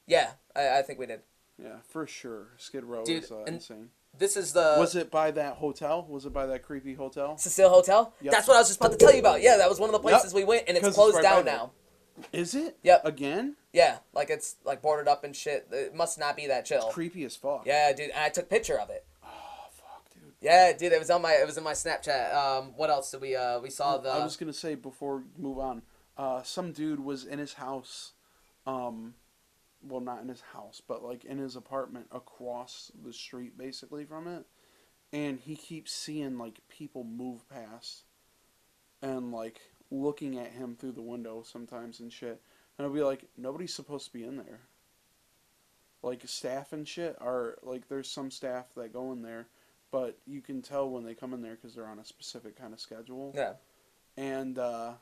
Yeah, 0.07 0.31
I, 0.55 0.79
I 0.79 0.81
think 0.81 0.99
we 0.99 1.05
did. 1.05 1.21
Yeah, 1.61 1.77
for 1.87 2.07
sure. 2.07 2.47
Skid 2.57 2.83
Row 2.83 3.03
Dude, 3.05 3.23
is 3.23 3.31
uh, 3.31 3.39
and- 3.39 3.55
insane. 3.55 3.89
This 4.17 4.37
is 4.37 4.53
the 4.53 4.75
was 4.77 4.95
it 4.95 5.09
by 5.09 5.31
that 5.31 5.55
hotel? 5.55 6.05
Was 6.07 6.25
it 6.25 6.33
by 6.33 6.45
that 6.45 6.63
creepy 6.63 6.93
hotel? 6.93 7.37
Cecil 7.37 7.69
Hotel. 7.69 8.13
Yep. 8.21 8.31
That's 8.31 8.47
what 8.47 8.55
I 8.55 8.59
was 8.59 8.67
just 8.67 8.79
about 8.79 8.91
to 8.91 8.97
tell 8.97 9.13
you 9.13 9.19
about. 9.19 9.41
Yeah, 9.41 9.57
that 9.57 9.69
was 9.69 9.79
one 9.79 9.89
of 9.89 9.93
the 9.93 9.99
places 9.99 10.33
we 10.33 10.43
went, 10.43 10.65
and 10.67 10.77
it's 10.77 10.87
it's 10.87 10.95
closed 10.95 11.15
right 11.15 11.23
down 11.23 11.45
now. 11.45 11.71
Is 12.31 12.53
it? 12.53 12.77
Yep. 12.83 13.05
Again? 13.05 13.55
Yeah, 13.71 13.97
like 14.13 14.29
it's 14.29 14.57
like 14.63 14.83
boarded 14.83 15.07
up 15.07 15.23
and 15.23 15.35
shit. 15.35 15.67
It 15.71 15.95
must 15.95 16.19
not 16.19 16.35
be 16.35 16.47
that 16.47 16.65
chill. 16.65 16.89
Creepy 16.91 17.23
as 17.23 17.35
fuck. 17.35 17.63
Yeah, 17.65 17.91
dude, 17.91 18.11
and 18.11 18.19
I 18.23 18.29
took 18.29 18.49
picture 18.49 18.79
of 18.79 18.91
it. 18.91 19.03
Oh 19.23 19.27
fuck, 19.71 20.13
dude. 20.13 20.33
Yeah, 20.39 20.73
dude, 20.73 20.93
it 20.93 20.99
was 20.99 21.09
on 21.09 21.23
my 21.23 21.31
it 21.33 21.45
was 21.45 21.57
in 21.57 21.63
my 21.63 21.73
Snapchat. 21.73 22.35
Um, 22.35 22.73
what 22.75 22.91
else 22.91 23.09
did 23.09 23.21
we 23.21 23.35
uh 23.35 23.59
we 23.59 23.71
saw 23.71 23.97
the 23.97 24.09
I 24.09 24.23
was 24.23 24.37
gonna 24.37 24.53
say 24.53 24.75
before 24.75 25.17
we 25.17 25.23
move 25.43 25.57
on. 25.57 25.81
Uh, 26.15 26.43
some 26.43 26.71
dude 26.71 26.99
was 26.99 27.25
in 27.25 27.39
his 27.39 27.53
house, 27.53 28.11
um, 28.67 29.15
well, 29.85 30.01
not 30.01 30.21
in 30.21 30.29
his 30.29 30.41
house, 30.53 30.81
but 30.87 31.03
like 31.03 31.25
in 31.25 31.37
his 31.37 31.55
apartment 31.55 32.07
across 32.11 32.91
the 33.03 33.13
street, 33.13 33.57
basically 33.57 34.05
from 34.05 34.27
it, 34.27 34.45
and 35.11 35.39
he 35.39 35.55
keeps 35.55 35.91
seeing 35.91 36.37
like 36.37 36.59
people 36.69 37.03
move 37.03 37.47
past, 37.49 38.03
and 39.01 39.31
like 39.31 39.61
looking 39.91 40.39
at 40.39 40.51
him 40.51 40.75
through 40.75 40.93
the 40.93 41.01
window 41.01 41.43
sometimes 41.43 41.99
and 41.99 42.11
shit, 42.11 42.41
and 42.77 42.87
I'll 42.87 42.93
be 42.93 43.03
like, 43.03 43.25
nobody's 43.37 43.73
supposed 43.73 44.07
to 44.07 44.13
be 44.13 44.23
in 44.23 44.37
there. 44.37 44.61
Like 46.01 46.21
staff 46.25 46.73
and 46.73 46.87
shit 46.87 47.15
are 47.21 47.57
like, 47.63 47.87
there's 47.87 48.09
some 48.09 48.29
staff 48.31 48.67
that 48.75 48.91
go 48.91 49.11
in 49.11 49.21
there, 49.21 49.47
but 49.91 50.17
you 50.25 50.41
can 50.41 50.61
tell 50.61 50.89
when 50.89 51.03
they 51.03 51.13
come 51.13 51.33
in 51.33 51.41
there 51.41 51.55
because 51.55 51.75
they're 51.75 51.87
on 51.87 51.99
a 51.99 52.05
specific 52.05 52.57
kind 52.57 52.73
of 52.73 52.79
schedule 52.79 53.31
yeah. 53.35 53.53
and 54.17 54.57
uh, 54.57 54.93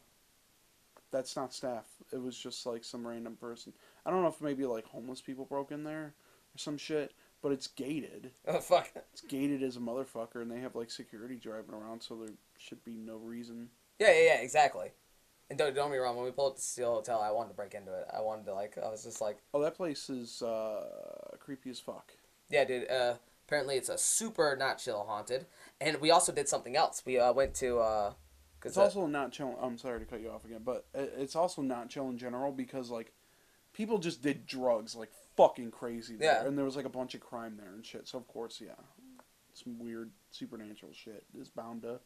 that's 1.11 1.35
not 1.35 1.53
staff. 1.53 1.85
It 2.11 2.21
was 2.21 2.37
just 2.37 2.65
like 2.65 2.83
some 2.83 3.07
random 3.07 3.35
person. 3.35 3.73
I 4.05 4.09
don't 4.11 4.21
know 4.21 4.27
if 4.29 4.41
maybe 4.41 4.65
like 4.65 4.85
homeless 4.85 5.21
people 5.21 5.45
broke 5.45 5.71
in 5.71 5.83
there 5.83 6.13
or 6.53 6.57
some 6.57 6.77
shit, 6.77 7.13
but 7.41 7.51
it's 7.51 7.67
gated. 7.67 8.31
Oh 8.47 8.59
fuck. 8.59 8.89
It's 9.13 9.21
gated 9.21 9.63
as 9.63 9.77
a 9.77 9.79
motherfucker, 9.79 10.41
and 10.41 10.51
they 10.51 10.59
have 10.59 10.75
like 10.75 10.91
security 10.91 11.35
driving 11.35 11.73
around, 11.75 12.01
so 12.01 12.15
there 12.15 12.35
should 12.57 12.83
be 12.83 12.97
no 12.97 13.17
reason. 13.17 13.69
Yeah, 13.99 14.11
yeah, 14.13 14.23
yeah, 14.35 14.41
exactly. 14.41 14.91
And 15.49 15.59
don't, 15.59 15.75
don't 15.75 15.91
me 15.91 15.97
wrong. 15.97 16.15
When 16.15 16.25
we 16.25 16.31
pulled 16.31 16.53
up 16.53 16.55
the 16.55 16.61
Steel 16.61 16.93
Hotel, 16.95 17.19
I 17.21 17.29
wanted 17.31 17.49
to 17.49 17.55
break 17.55 17.73
into 17.73 17.91
it. 17.93 18.05
I 18.15 18.21
wanted 18.21 18.45
to 18.45 18.53
like. 18.53 18.77
I 18.77 18.89
was 18.89 19.03
just 19.03 19.19
like, 19.21 19.37
Oh, 19.53 19.61
that 19.61 19.75
place 19.75 20.09
is 20.09 20.41
uh, 20.41 21.35
creepy 21.39 21.69
as 21.69 21.79
fuck. 21.79 22.13
yeah, 22.49 22.63
dude. 22.63 22.89
Uh, 22.89 23.15
apparently 23.47 23.75
it's 23.75 23.89
a 23.89 23.97
super 23.97 24.55
not 24.57 24.77
chill 24.77 25.03
haunted. 25.07 25.45
And 25.81 25.99
we 25.99 26.09
also 26.09 26.31
did 26.31 26.47
something 26.47 26.77
else. 26.77 27.03
We 27.05 27.19
uh, 27.19 27.33
went 27.33 27.53
to 27.55 27.79
uh, 27.79 28.13
It's 28.63 28.77
also 28.77 29.07
not 29.07 29.33
chill. 29.33 29.57
I'm 29.61 29.77
sorry 29.77 29.99
to 29.99 30.05
cut 30.05 30.21
you 30.21 30.29
off 30.31 30.45
again, 30.45 30.61
but 30.63 30.85
it's 30.93 31.35
also 31.35 31.61
not 31.61 31.89
chill 31.89 32.07
in 32.09 32.17
general 32.17 32.53
because 32.53 32.89
like 32.89 33.11
people 33.81 33.97
just 33.97 34.21
did 34.21 34.45
drugs 34.45 34.95
like 34.95 35.09
fucking 35.35 35.71
crazy 35.71 36.15
there, 36.15 36.33
Yeah. 36.41 36.47
and 36.47 36.55
there 36.55 36.65
was 36.65 36.75
like 36.75 36.85
a 36.85 36.89
bunch 36.89 37.15
of 37.15 37.21
crime 37.21 37.57
there 37.57 37.73
and 37.73 37.83
shit. 37.83 38.07
So 38.07 38.19
of 38.19 38.27
course, 38.27 38.61
yeah, 38.63 38.75
some 39.55 39.79
weird 39.79 40.11
supernatural 40.29 40.91
shit 40.93 41.23
is 41.39 41.49
bound 41.49 41.81
to 41.81 41.99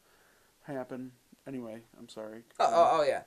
happen. 0.64 1.12
Anyway, 1.46 1.82
I'm 2.00 2.08
sorry. 2.08 2.44
oh, 2.62 2.66
oh, 2.74 2.90
oh 3.00 3.04
yeah. 3.04 3.24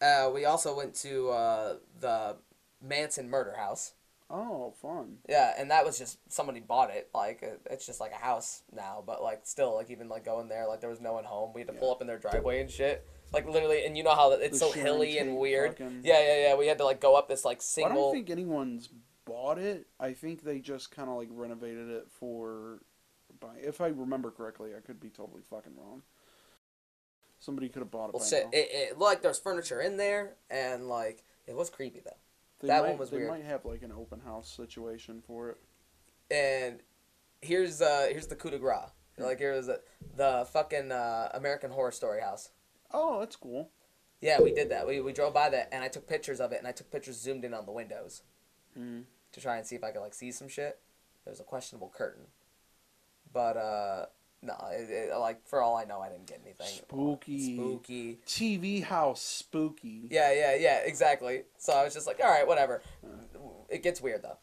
Uh, 0.00 0.30
we 0.30 0.46
also 0.46 0.74
went 0.74 0.94
to 0.94 1.28
uh, 1.30 1.74
the 2.00 2.36
Manson 2.80 3.28
murder 3.28 3.54
house. 3.56 3.92
Oh, 4.30 4.72
fun. 4.80 5.18
Yeah, 5.28 5.52
and 5.58 5.70
that 5.70 5.84
was 5.84 5.98
just 5.98 6.18
somebody 6.32 6.60
bought 6.60 6.90
it. 6.90 7.10
Like 7.14 7.44
it's 7.70 7.84
just 7.84 8.00
like 8.00 8.12
a 8.12 8.24
house 8.24 8.62
now, 8.74 9.04
but 9.06 9.22
like 9.22 9.40
still, 9.44 9.74
like 9.74 9.90
even 9.90 10.08
like 10.08 10.24
going 10.24 10.48
there, 10.48 10.66
like 10.66 10.80
there 10.80 10.88
was 10.88 11.02
no 11.02 11.12
one 11.12 11.24
home. 11.24 11.52
We 11.54 11.60
had 11.60 11.68
to 11.68 11.74
pull 11.74 11.90
up 11.92 12.00
in 12.00 12.06
their 12.06 12.16
driveway 12.18 12.62
and 12.62 12.70
shit. 12.70 13.06
Like 13.32 13.46
literally, 13.46 13.84
and 13.86 13.96
you 13.96 14.02
know 14.02 14.14
how 14.14 14.32
it's 14.32 14.58
The 14.60 14.66
so 14.66 14.72
hilly 14.72 15.18
and 15.18 15.36
weird. 15.36 15.70
fucking- 15.78 16.02
Yeah, 16.04 16.20
yeah, 16.20 16.48
yeah. 16.48 16.56
We 16.56 16.66
had 16.66 16.78
to 16.78 16.84
like 16.84 17.00
go 17.00 17.14
up 17.16 17.28
this 17.28 17.44
like 17.44 17.62
single. 17.62 17.92
I 17.92 17.94
don't 17.94 18.12
think 18.14 18.30
anyone's 18.30 18.88
bought 19.24 19.58
it. 19.58 19.86
I 20.00 20.12
think 20.12 20.42
they 20.42 20.58
just 20.58 20.90
kind 20.90 21.08
of 21.08 21.16
like 21.16 21.28
renovated 21.30 21.88
it 21.90 22.08
for. 22.10 22.80
By 23.40 23.56
if 23.62 23.80
I 23.80 23.88
remember 23.88 24.30
correctly, 24.30 24.70
I 24.76 24.80
could 24.80 25.00
be 25.00 25.08
totally 25.08 25.42
fucking 25.48 25.72
wrong. 25.76 26.02
Somebody 27.38 27.68
could 27.68 27.80
have 27.80 27.90
bought 27.90 28.10
it. 28.10 28.14
well, 28.14 28.22
by 28.22 28.28
shit. 28.28 28.44
now. 28.44 28.50
It, 28.52 28.68
it 28.72 28.98
looked 28.98 29.10
like 29.10 29.22
there's 29.22 29.38
furniture 29.38 29.80
in 29.80 29.96
there, 29.96 30.34
and 30.50 30.88
like 30.88 31.24
it 31.46 31.56
was 31.56 31.70
creepy 31.70 32.00
though. 32.04 32.16
They 32.60 32.68
that 32.68 32.82
might, 32.82 32.90
one 32.90 32.98
was 32.98 33.10
they 33.10 33.16
weird. 33.16 33.30
might 33.30 33.44
have 33.44 33.64
like 33.64 33.82
an 33.82 33.90
open 33.92 34.20
house 34.20 34.48
situation 34.54 35.22
for 35.26 35.50
it. 35.50 35.56
and 36.30 36.78
here's 37.40 37.82
uh 37.82 38.06
here's 38.10 38.28
the 38.28 38.36
coup 38.36 38.50
de 38.50 38.58
grace. 38.58 38.90
Hmm. 39.16 39.24
Like 39.24 39.38
here's 39.40 39.66
the, 39.66 39.80
the 40.16 40.46
fucking 40.52 40.92
uh, 40.92 41.30
American 41.34 41.70
Horror 41.72 41.90
Story 41.90 42.20
house. 42.20 42.50
Oh, 42.92 43.20
that's 43.20 43.36
cool. 43.36 43.70
Yeah, 44.20 44.40
we 44.40 44.52
did 44.52 44.70
that. 44.70 44.86
We 44.86 45.00
we 45.00 45.12
drove 45.12 45.34
by 45.34 45.48
that, 45.50 45.68
and 45.72 45.82
I 45.82 45.88
took 45.88 46.06
pictures 46.08 46.40
of 46.40 46.52
it, 46.52 46.58
and 46.58 46.66
I 46.68 46.72
took 46.72 46.90
pictures 46.90 47.18
zoomed 47.20 47.44
in 47.44 47.54
on 47.54 47.66
the 47.66 47.72
windows 47.72 48.22
Mm. 48.78 49.04
to 49.32 49.40
try 49.40 49.56
and 49.58 49.66
see 49.66 49.74
if 49.76 49.84
I 49.84 49.90
could 49.90 50.00
like 50.00 50.14
see 50.14 50.32
some 50.32 50.48
shit. 50.48 50.78
There 51.24 51.30
was 51.32 51.40
a 51.40 51.44
questionable 51.44 51.92
curtain, 51.94 52.26
but 53.32 53.56
uh 53.56 54.06
no, 54.44 54.54
it, 54.72 54.90
it, 54.90 55.16
like 55.16 55.46
for 55.46 55.62
all 55.62 55.76
I 55.76 55.84
know, 55.84 56.00
I 56.00 56.08
didn't 56.08 56.26
get 56.26 56.40
anything. 56.44 56.66
Spooky. 56.66 57.54
Spooky. 57.56 58.18
TV 58.26 58.82
house 58.82 59.20
spooky. 59.22 60.08
Yeah, 60.10 60.32
yeah, 60.32 60.56
yeah, 60.56 60.78
exactly. 60.84 61.42
So 61.58 61.72
I 61.72 61.84
was 61.84 61.94
just 61.94 62.08
like, 62.08 62.18
all 62.20 62.28
right, 62.28 62.44
whatever. 62.46 62.82
It 63.68 63.82
gets 63.84 64.00
weird 64.00 64.22
though. 64.22 64.38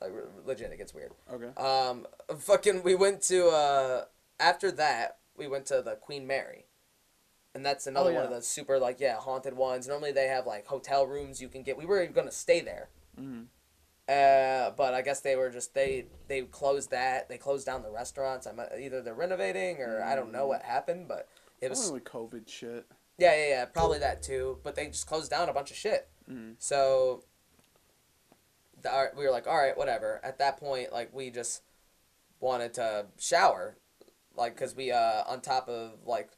Like 0.00 0.12
legit, 0.44 0.72
it 0.72 0.76
gets 0.78 0.92
weird. 0.92 1.12
Okay. 1.32 1.50
Um, 1.60 2.06
fucking, 2.36 2.82
we 2.82 2.94
went 2.96 3.22
to 3.22 3.48
uh 3.48 4.04
after 4.40 4.70
that 4.72 5.18
we 5.36 5.46
went 5.46 5.66
to 5.66 5.82
the 5.82 5.94
Queen 5.96 6.26
Mary, 6.26 6.64
and 7.54 7.64
that's 7.64 7.86
another 7.86 8.10
Oh, 8.10 8.14
one 8.14 8.24
of 8.24 8.30
those 8.30 8.46
super 8.46 8.78
like 8.78 9.00
yeah 9.00 9.16
haunted 9.16 9.54
ones. 9.56 9.86
Normally 9.88 10.12
they 10.12 10.26
have 10.28 10.46
like 10.46 10.66
hotel 10.66 11.06
rooms 11.06 11.40
you 11.40 11.48
can 11.48 11.62
get. 11.62 11.76
We 11.78 11.86
were 11.86 12.06
gonna 12.06 12.30
stay 12.32 12.60
there, 12.60 12.88
Mm. 13.20 13.46
uh, 14.08 14.70
but 14.76 14.92
I 14.94 15.02
guess 15.02 15.20
they 15.20 15.36
were 15.36 15.50
just 15.50 15.74
they 15.74 16.06
they 16.28 16.42
closed 16.42 16.90
that. 16.90 17.28
They 17.28 17.38
closed 17.38 17.66
down 17.66 17.82
the 17.82 17.90
restaurants. 17.90 18.46
I'm 18.46 18.60
either 18.78 19.00
they're 19.02 19.14
renovating 19.14 19.78
or 19.80 20.02
I 20.02 20.14
don't 20.16 20.32
know 20.32 20.46
what 20.46 20.62
happened, 20.62 21.08
but 21.08 21.28
it 21.60 21.70
was 21.70 21.90
Probably 21.90 22.00
COVID 22.40 22.48
shit. 22.48 22.86
yeah 23.18 23.34
yeah 23.34 23.48
yeah 23.48 23.64
probably 23.66 23.98
that 24.00 24.22
too. 24.22 24.58
But 24.62 24.74
they 24.74 24.86
just 24.88 25.06
closed 25.06 25.30
down 25.30 25.48
a 25.48 25.52
bunch 25.52 25.70
of 25.70 25.76
shit. 25.76 26.08
Mm. 26.30 26.54
So 26.58 27.22
the, 28.82 28.90
our- 28.92 29.12
we 29.16 29.24
were 29.24 29.30
like, 29.30 29.46
all 29.46 29.56
right, 29.56 29.76
whatever. 29.76 30.20
At 30.22 30.38
that 30.38 30.58
point, 30.58 30.92
like 30.92 31.14
we 31.14 31.30
just 31.30 31.62
wanted 32.40 32.74
to 32.74 33.06
shower, 33.18 33.76
like 34.36 34.54
because 34.54 34.74
we 34.74 34.90
uh 34.90 35.22
on 35.26 35.40
top 35.40 35.68
of 35.68 35.92
like 36.04 36.30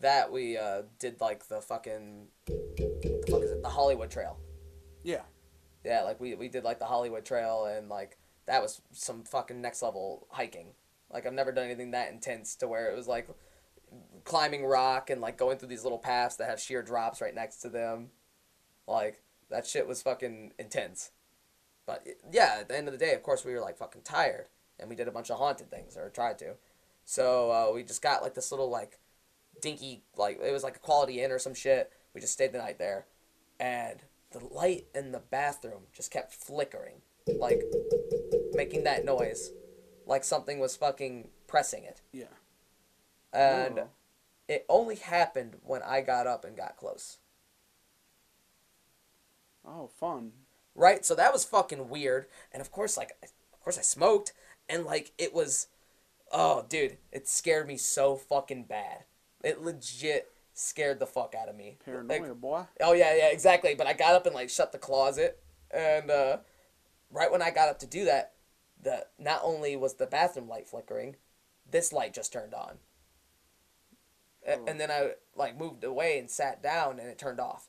that 0.00 0.30
we 0.30 0.56
uh 0.56 0.82
did 0.98 1.20
like 1.20 1.48
the 1.48 1.60
fucking 1.60 2.28
the 2.46 3.24
fuck 3.28 3.42
is 3.42 3.50
it 3.50 3.62
the 3.62 3.68
Hollywood 3.68 4.10
Trail. 4.10 4.38
Yeah. 5.02 5.22
Yeah, 5.84 6.02
like 6.02 6.20
we 6.20 6.34
we 6.34 6.48
did 6.48 6.64
like 6.64 6.78
the 6.78 6.84
Hollywood 6.86 7.24
Trail 7.24 7.66
and 7.66 7.88
like 7.88 8.18
that 8.46 8.62
was 8.62 8.80
some 8.92 9.24
fucking 9.24 9.60
next 9.60 9.82
level 9.82 10.26
hiking. 10.30 10.74
Like 11.12 11.26
I've 11.26 11.32
never 11.32 11.52
done 11.52 11.66
anything 11.66 11.92
that 11.92 12.10
intense 12.10 12.56
to 12.56 12.68
where 12.68 12.90
it 12.90 12.96
was 12.96 13.06
like 13.06 13.28
climbing 14.24 14.64
rock 14.64 15.10
and 15.10 15.20
like 15.20 15.36
going 15.36 15.58
through 15.58 15.68
these 15.68 15.84
little 15.84 15.98
paths 15.98 16.36
that 16.36 16.50
have 16.50 16.60
sheer 16.60 16.82
drops 16.82 17.20
right 17.20 17.34
next 17.34 17.58
to 17.58 17.68
them. 17.68 18.08
Like 18.86 19.22
that 19.50 19.66
shit 19.66 19.86
was 19.86 20.02
fucking 20.02 20.52
intense. 20.58 21.12
But 21.86 22.04
yeah, 22.32 22.58
at 22.60 22.68
the 22.68 22.76
end 22.76 22.88
of 22.88 22.92
the 22.92 22.98
day, 22.98 23.14
of 23.14 23.22
course, 23.22 23.44
we 23.44 23.54
were 23.54 23.60
like 23.60 23.78
fucking 23.78 24.02
tired 24.02 24.48
and 24.78 24.88
we 24.90 24.96
did 24.96 25.08
a 25.08 25.12
bunch 25.12 25.30
of 25.30 25.38
haunted 25.38 25.70
things 25.70 25.96
or 25.96 26.10
tried 26.10 26.38
to. 26.40 26.54
So 27.04 27.50
uh, 27.50 27.72
we 27.72 27.84
just 27.84 28.02
got 28.02 28.22
like 28.22 28.34
this 28.34 28.50
little 28.50 28.68
like 28.68 28.98
dinky 29.60 30.02
like 30.16 30.38
it 30.42 30.52
was 30.52 30.62
like 30.62 30.76
a 30.76 30.80
quality 30.80 31.22
inn 31.22 31.32
or 31.32 31.38
some 31.38 31.54
shit. 31.54 31.92
We 32.14 32.20
just 32.20 32.32
stayed 32.32 32.52
the 32.52 32.58
night 32.58 32.78
there, 32.78 33.06
and 33.60 34.02
the 34.30 34.44
light 34.44 34.86
in 34.94 35.12
the 35.12 35.20
bathroom 35.20 35.82
just 35.92 36.10
kept 36.10 36.32
flickering, 36.32 37.02
like 37.26 37.62
making 38.54 38.84
that 38.84 39.04
noise, 39.04 39.52
like 40.06 40.24
something 40.24 40.58
was 40.58 40.76
fucking 40.76 41.28
pressing 41.46 41.84
it. 41.84 42.00
Yeah. 42.12 42.26
And 43.32 43.82
it 44.48 44.64
only 44.68 44.96
happened 44.96 45.56
when 45.62 45.82
I 45.82 46.00
got 46.00 46.26
up 46.26 46.44
and 46.44 46.56
got 46.56 46.76
close. 46.76 47.18
Oh, 49.66 49.88
fun. 49.88 50.32
Right? 50.74 51.04
So 51.04 51.14
that 51.14 51.32
was 51.32 51.44
fucking 51.44 51.88
weird. 51.88 52.26
And 52.52 52.60
of 52.60 52.70
course, 52.70 52.96
like, 52.96 53.12
of 53.22 53.60
course 53.60 53.78
I 53.78 53.82
smoked. 53.82 54.32
And, 54.68 54.84
like, 54.84 55.12
it 55.18 55.34
was, 55.34 55.68
oh, 56.32 56.64
dude, 56.68 56.98
it 57.12 57.28
scared 57.28 57.66
me 57.66 57.76
so 57.76 58.16
fucking 58.16 58.64
bad. 58.64 59.04
It 59.44 59.62
legit 59.62 60.32
scared 60.54 60.98
the 60.98 61.06
fuck 61.06 61.34
out 61.34 61.48
of 61.48 61.56
me. 61.56 61.76
Paranoia, 61.84 62.20
Like, 62.20 62.40
boy. 62.40 62.64
oh, 62.80 62.92
yeah, 62.92 63.14
yeah, 63.14 63.28
exactly. 63.28 63.74
But 63.74 63.86
I 63.86 63.92
got 63.92 64.14
up 64.14 64.26
and, 64.26 64.34
like, 64.34 64.50
shut 64.50 64.72
the 64.72 64.78
closet. 64.78 65.42
And, 65.70 66.10
uh, 66.10 66.38
right 67.10 67.30
when 67.30 67.42
I 67.42 67.50
got 67.50 67.68
up 67.68 67.78
to 67.80 67.86
do 67.86 68.04
that, 68.06 68.32
the 68.80 69.06
not 69.18 69.40
only 69.42 69.76
was 69.76 69.94
the 69.94 70.06
bathroom 70.06 70.48
light 70.48 70.68
flickering, 70.68 71.16
this 71.68 71.92
light 71.92 72.14
just 72.14 72.32
turned 72.32 72.54
on. 72.54 72.78
Oh. 74.48 74.64
And 74.66 74.80
then 74.80 74.90
I, 74.90 75.12
like, 75.34 75.58
moved 75.58 75.82
away 75.84 76.18
and 76.18 76.30
sat 76.30 76.62
down 76.62 76.98
and 77.00 77.08
it 77.08 77.18
turned 77.18 77.40
off. 77.40 77.68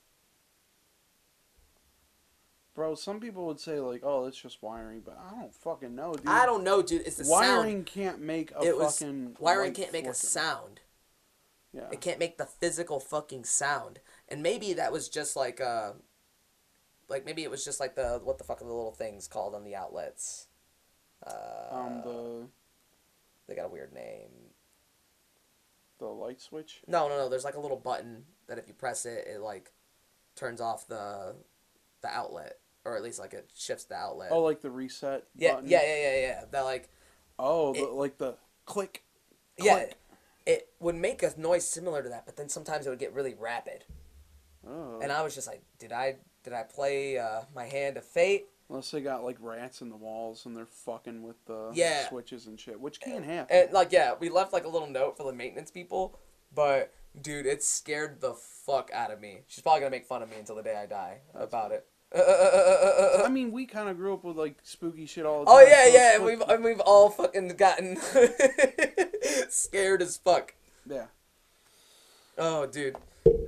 Bro, 2.75 2.93
some 2.95 3.19
people 3.19 3.47
would 3.47 3.59
say 3.59 3.79
like, 3.79 4.01
"Oh, 4.03 4.25
it's 4.25 4.39
just 4.39 4.61
wiring," 4.61 5.01
but 5.03 5.17
I 5.17 5.31
don't 5.31 5.51
fucking 5.51 5.95
know, 5.95 6.13
dude. 6.13 6.27
I 6.27 6.45
don't 6.45 6.63
know, 6.63 6.83
dude. 6.83 7.01
It's 7.07 7.15
the 7.15 7.25
sound. 7.25 7.31
wiring 7.57 7.83
can't 7.83 8.21
make 8.21 8.51
a 8.51 8.61
it 8.61 8.77
was 8.77 8.99
fucking 8.99 9.35
wiring 9.39 9.73
can't 9.73 9.91
make 9.91 10.05
a 10.05 10.13
sound. 10.13 10.81
Yeah. 11.77 11.89
It 11.91 12.01
can't 12.01 12.17
make 12.19 12.37
the 12.39 12.45
physical 12.47 12.99
fucking 12.99 13.43
sound. 13.43 13.99
And 14.27 14.41
maybe 14.41 14.73
that 14.73 14.91
was 14.91 15.07
just 15.09 15.35
like 15.35 15.61
uh 15.61 15.91
like 17.07 17.23
maybe 17.25 17.43
it 17.43 17.51
was 17.51 17.63
just 17.63 17.79
like 17.79 17.95
the 17.95 18.19
what 18.23 18.37
the 18.39 18.43
fuck 18.43 18.61
are 18.61 18.65
the 18.65 18.73
little 18.73 18.91
things 18.91 19.27
called 19.27 19.53
on 19.55 19.63
the 19.63 19.75
outlets? 19.75 20.47
Uh 21.25 21.67
Um, 21.71 22.01
the 22.03 22.47
they 23.47 23.55
got 23.55 23.65
a 23.67 23.69
weird 23.69 23.93
name. 23.93 24.29
the 25.99 26.05
light 26.07 26.41
switch. 26.41 26.81
No, 26.87 27.07
no, 27.07 27.17
no, 27.17 27.29
there's 27.29 27.45
like 27.45 27.55
a 27.55 27.59
little 27.59 27.77
button 27.77 28.25
that 28.47 28.57
if 28.57 28.67
you 28.67 28.73
press 28.73 29.05
it 29.05 29.27
it 29.27 29.39
like 29.41 29.71
turns 30.35 30.61
off 30.61 30.87
the 30.87 31.35
the 32.01 32.07
outlet 32.09 32.57
or 32.85 32.95
at 32.95 33.03
least 33.03 33.19
like 33.19 33.33
it 33.33 33.49
shifts 33.55 33.83
the 33.85 33.95
outlet. 33.95 34.29
Oh, 34.31 34.41
like 34.41 34.61
the 34.61 34.69
reset. 34.71 35.25
yeah, 35.35 35.55
button. 35.55 35.69
yeah, 35.69 35.81
yeah, 35.83 35.95
yeah, 36.11 36.19
yeah. 36.21 36.43
That 36.51 36.61
like 36.61 36.89
Oh, 37.39 37.73
the, 37.73 37.83
It- 37.83 37.91
like 37.91 38.17
the 38.17 38.35
click. 38.65 39.03
yeah, 39.59 39.73
click. 39.75 39.89
it 39.91 39.97
would 40.79 40.95
make 40.95 41.23
a 41.23 41.33
noise 41.37 41.67
similar 41.67 42.03
to 42.03 42.09
that, 42.09 42.25
but 42.25 42.37
then 42.37 42.49
sometimes 42.49 42.85
it 42.85 42.89
would 42.89 42.99
get 42.99 43.13
really 43.13 43.33
rapid. 43.33 43.85
Oh. 44.67 44.99
And 45.01 45.11
I 45.11 45.21
was 45.23 45.33
just 45.35 45.47
like, 45.47 45.61
did 45.79 45.91
I 45.91 46.17
did 46.43 46.53
I 46.53 46.63
play 46.63 47.17
uh, 47.17 47.41
my 47.55 47.65
hand 47.65 47.97
of 47.97 48.05
fate? 48.05 48.47
Unless 48.69 48.91
they 48.91 49.01
got 49.01 49.23
like 49.23 49.37
rats 49.39 49.81
in 49.81 49.89
the 49.89 49.95
walls 49.95 50.45
and 50.45 50.55
they're 50.55 50.65
fucking 50.65 51.23
with 51.23 51.37
the 51.45 51.71
Yeah. 51.73 52.09
switches 52.09 52.47
and 52.47 52.59
shit, 52.59 52.79
which 52.79 52.99
can 52.99 53.23
happen. 53.23 53.55
And 53.55 53.71
like, 53.71 53.91
yeah, 53.93 54.13
we 54.19 54.29
left 54.29 54.51
like 54.53 54.65
a 54.65 54.69
little 54.69 54.89
note 54.89 55.15
for 55.17 55.23
the 55.23 55.31
maintenance 55.33 55.71
people, 55.71 56.19
but 56.53 56.93
dude, 57.21 57.45
it 57.45 57.63
scared 57.63 58.19
the 58.19 58.33
fuck 58.33 58.91
out 58.93 59.09
of 59.09 59.21
me. 59.21 59.39
She's 59.47 59.61
probably 59.61 59.79
gonna 59.81 59.91
make 59.91 60.05
fun 60.05 60.21
of 60.21 60.29
me 60.29 60.35
until 60.37 60.55
the 60.55 60.63
day 60.63 60.75
I 60.75 60.85
die 60.85 61.19
about 61.33 61.71
it. 61.71 61.85
I 62.15 63.27
mean, 63.29 63.51
we 63.51 63.65
kind 63.65 63.89
of 63.89 63.97
grew 63.97 64.13
up 64.13 64.23
with 64.23 64.37
like 64.37 64.55
spooky 64.63 65.05
shit 65.05 65.25
all 65.25 65.41
the 65.41 65.45
time. 65.45 65.55
oh 65.55 65.61
yeah, 65.61 65.85
so 65.85 65.93
yeah, 65.93 66.15
and 66.15 66.23
we've 66.25 66.41
and 66.41 66.63
we've 66.63 66.79
all 66.81 67.09
fucking 67.09 67.49
gotten 67.57 67.97
scared 69.49 70.01
as 70.01 70.17
fuck. 70.17 70.53
Yeah. 70.89 71.05
Oh, 72.37 72.65
dude. 72.65 72.95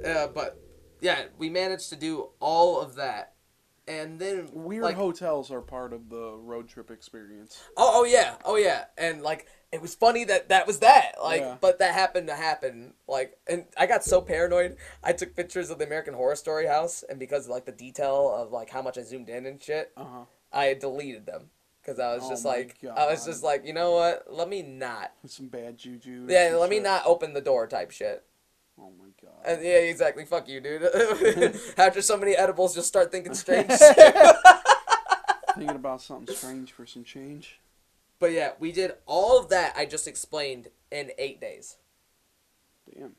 Yeah, 0.03 0.27
but 0.33 0.59
yeah, 1.01 1.25
we 1.37 1.49
managed 1.49 1.89
to 1.89 1.95
do 1.95 2.29
all 2.39 2.81
of 2.81 2.95
that, 2.95 3.33
and 3.87 4.19
then 4.19 4.49
Weird 4.51 4.83
like, 4.83 4.95
hotels 4.95 5.51
are 5.51 5.61
part 5.61 5.93
of 5.93 6.09
the 6.09 6.33
road 6.37 6.67
trip 6.67 6.91
experience. 6.91 7.61
Oh, 7.77 8.01
oh 8.01 8.03
yeah, 8.03 8.35
oh 8.43 8.55
yeah, 8.57 8.85
and 8.97 9.21
like 9.21 9.47
it 9.71 9.81
was 9.81 9.93
funny 9.95 10.23
that 10.25 10.49
that 10.49 10.65
was 10.67 10.79
that. 10.79 11.13
Like, 11.23 11.41
Yeah. 11.41 11.57
but 11.61 11.79
that 11.79 11.93
happened 11.93 12.27
to 12.27 12.35
happen. 12.35 12.93
Like, 13.07 13.37
and 13.47 13.65
I 13.77 13.85
got 13.85 14.03
so 14.03 14.19
paranoid. 14.21 14.75
I 15.03 15.13
took 15.13 15.35
pictures 15.35 15.69
of 15.69 15.77
the 15.79 15.85
American 15.85 16.13
Horror 16.15 16.35
Story 16.35 16.65
house, 16.65 17.03
and 17.07 17.19
because 17.19 17.45
of 17.45 17.51
like 17.51 17.65
the 17.65 17.71
detail 17.71 18.33
of 18.35 18.51
like 18.51 18.69
how 18.69 18.81
much 18.81 18.97
I 18.97 19.03
zoomed 19.03 19.29
in 19.29 19.45
and 19.45 19.61
shit, 19.61 19.91
Uh 19.95 20.03
huh. 20.05 20.23
I 20.51 20.73
deleted 20.73 21.25
them 21.25 21.51
because 21.81 21.99
I 21.99 22.13
was 22.13 22.23
Oh 22.25 22.29
just 22.29 22.45
like, 22.45 22.77
I 22.95 23.07
was 23.07 23.25
just 23.25 23.43
like, 23.43 23.65
you 23.65 23.73
know 23.73 23.91
what? 23.91 24.25
Let 24.29 24.49
me 24.49 24.61
not. 24.61 25.11
Some 25.25 25.47
bad 25.47 25.77
juju. 25.77 26.25
Yeah, 26.29 26.55
let 26.59 26.69
me 26.69 26.77
shit. 26.77 26.83
not 26.83 27.03
open 27.05 27.33
the 27.33 27.41
door 27.41 27.67
type 27.67 27.91
shit. 27.91 28.23
Oh 28.79 28.91
my 28.97 29.09
god. 29.21 29.41
And 29.45 29.63
yeah, 29.63 29.79
exactly. 29.79 30.25
Fuck 30.25 30.47
you, 30.47 30.61
dude. 30.61 30.83
After 31.77 32.01
so 32.01 32.17
many 32.17 32.33
edibles, 32.35 32.75
just 32.75 32.87
start 32.87 33.11
thinking 33.11 33.33
strange. 33.35 33.71
Thinking 35.55 35.75
about 35.75 36.01
something 36.01 36.33
strange 36.35 36.71
for 36.71 36.85
some 36.85 37.03
change. 37.03 37.59
but 38.19 38.31
yeah, 38.31 38.51
we 38.59 38.71
did 38.71 38.93
all 39.05 39.37
of 39.39 39.49
that 39.49 39.73
I 39.75 39.85
just 39.85 40.07
explained 40.07 40.67
in 40.91 41.11
eight 41.17 41.41
days. 41.41 41.77
Damn. 42.93 43.15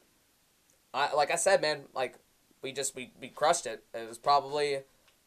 I 0.94 1.12
like 1.14 1.30
I 1.30 1.36
said, 1.36 1.60
man, 1.60 1.82
like 1.94 2.16
we 2.62 2.72
just 2.72 2.94
we, 2.96 3.12
we 3.20 3.28
crushed 3.28 3.66
it. 3.66 3.84
It 3.94 4.08
was 4.08 4.18
probably 4.18 4.80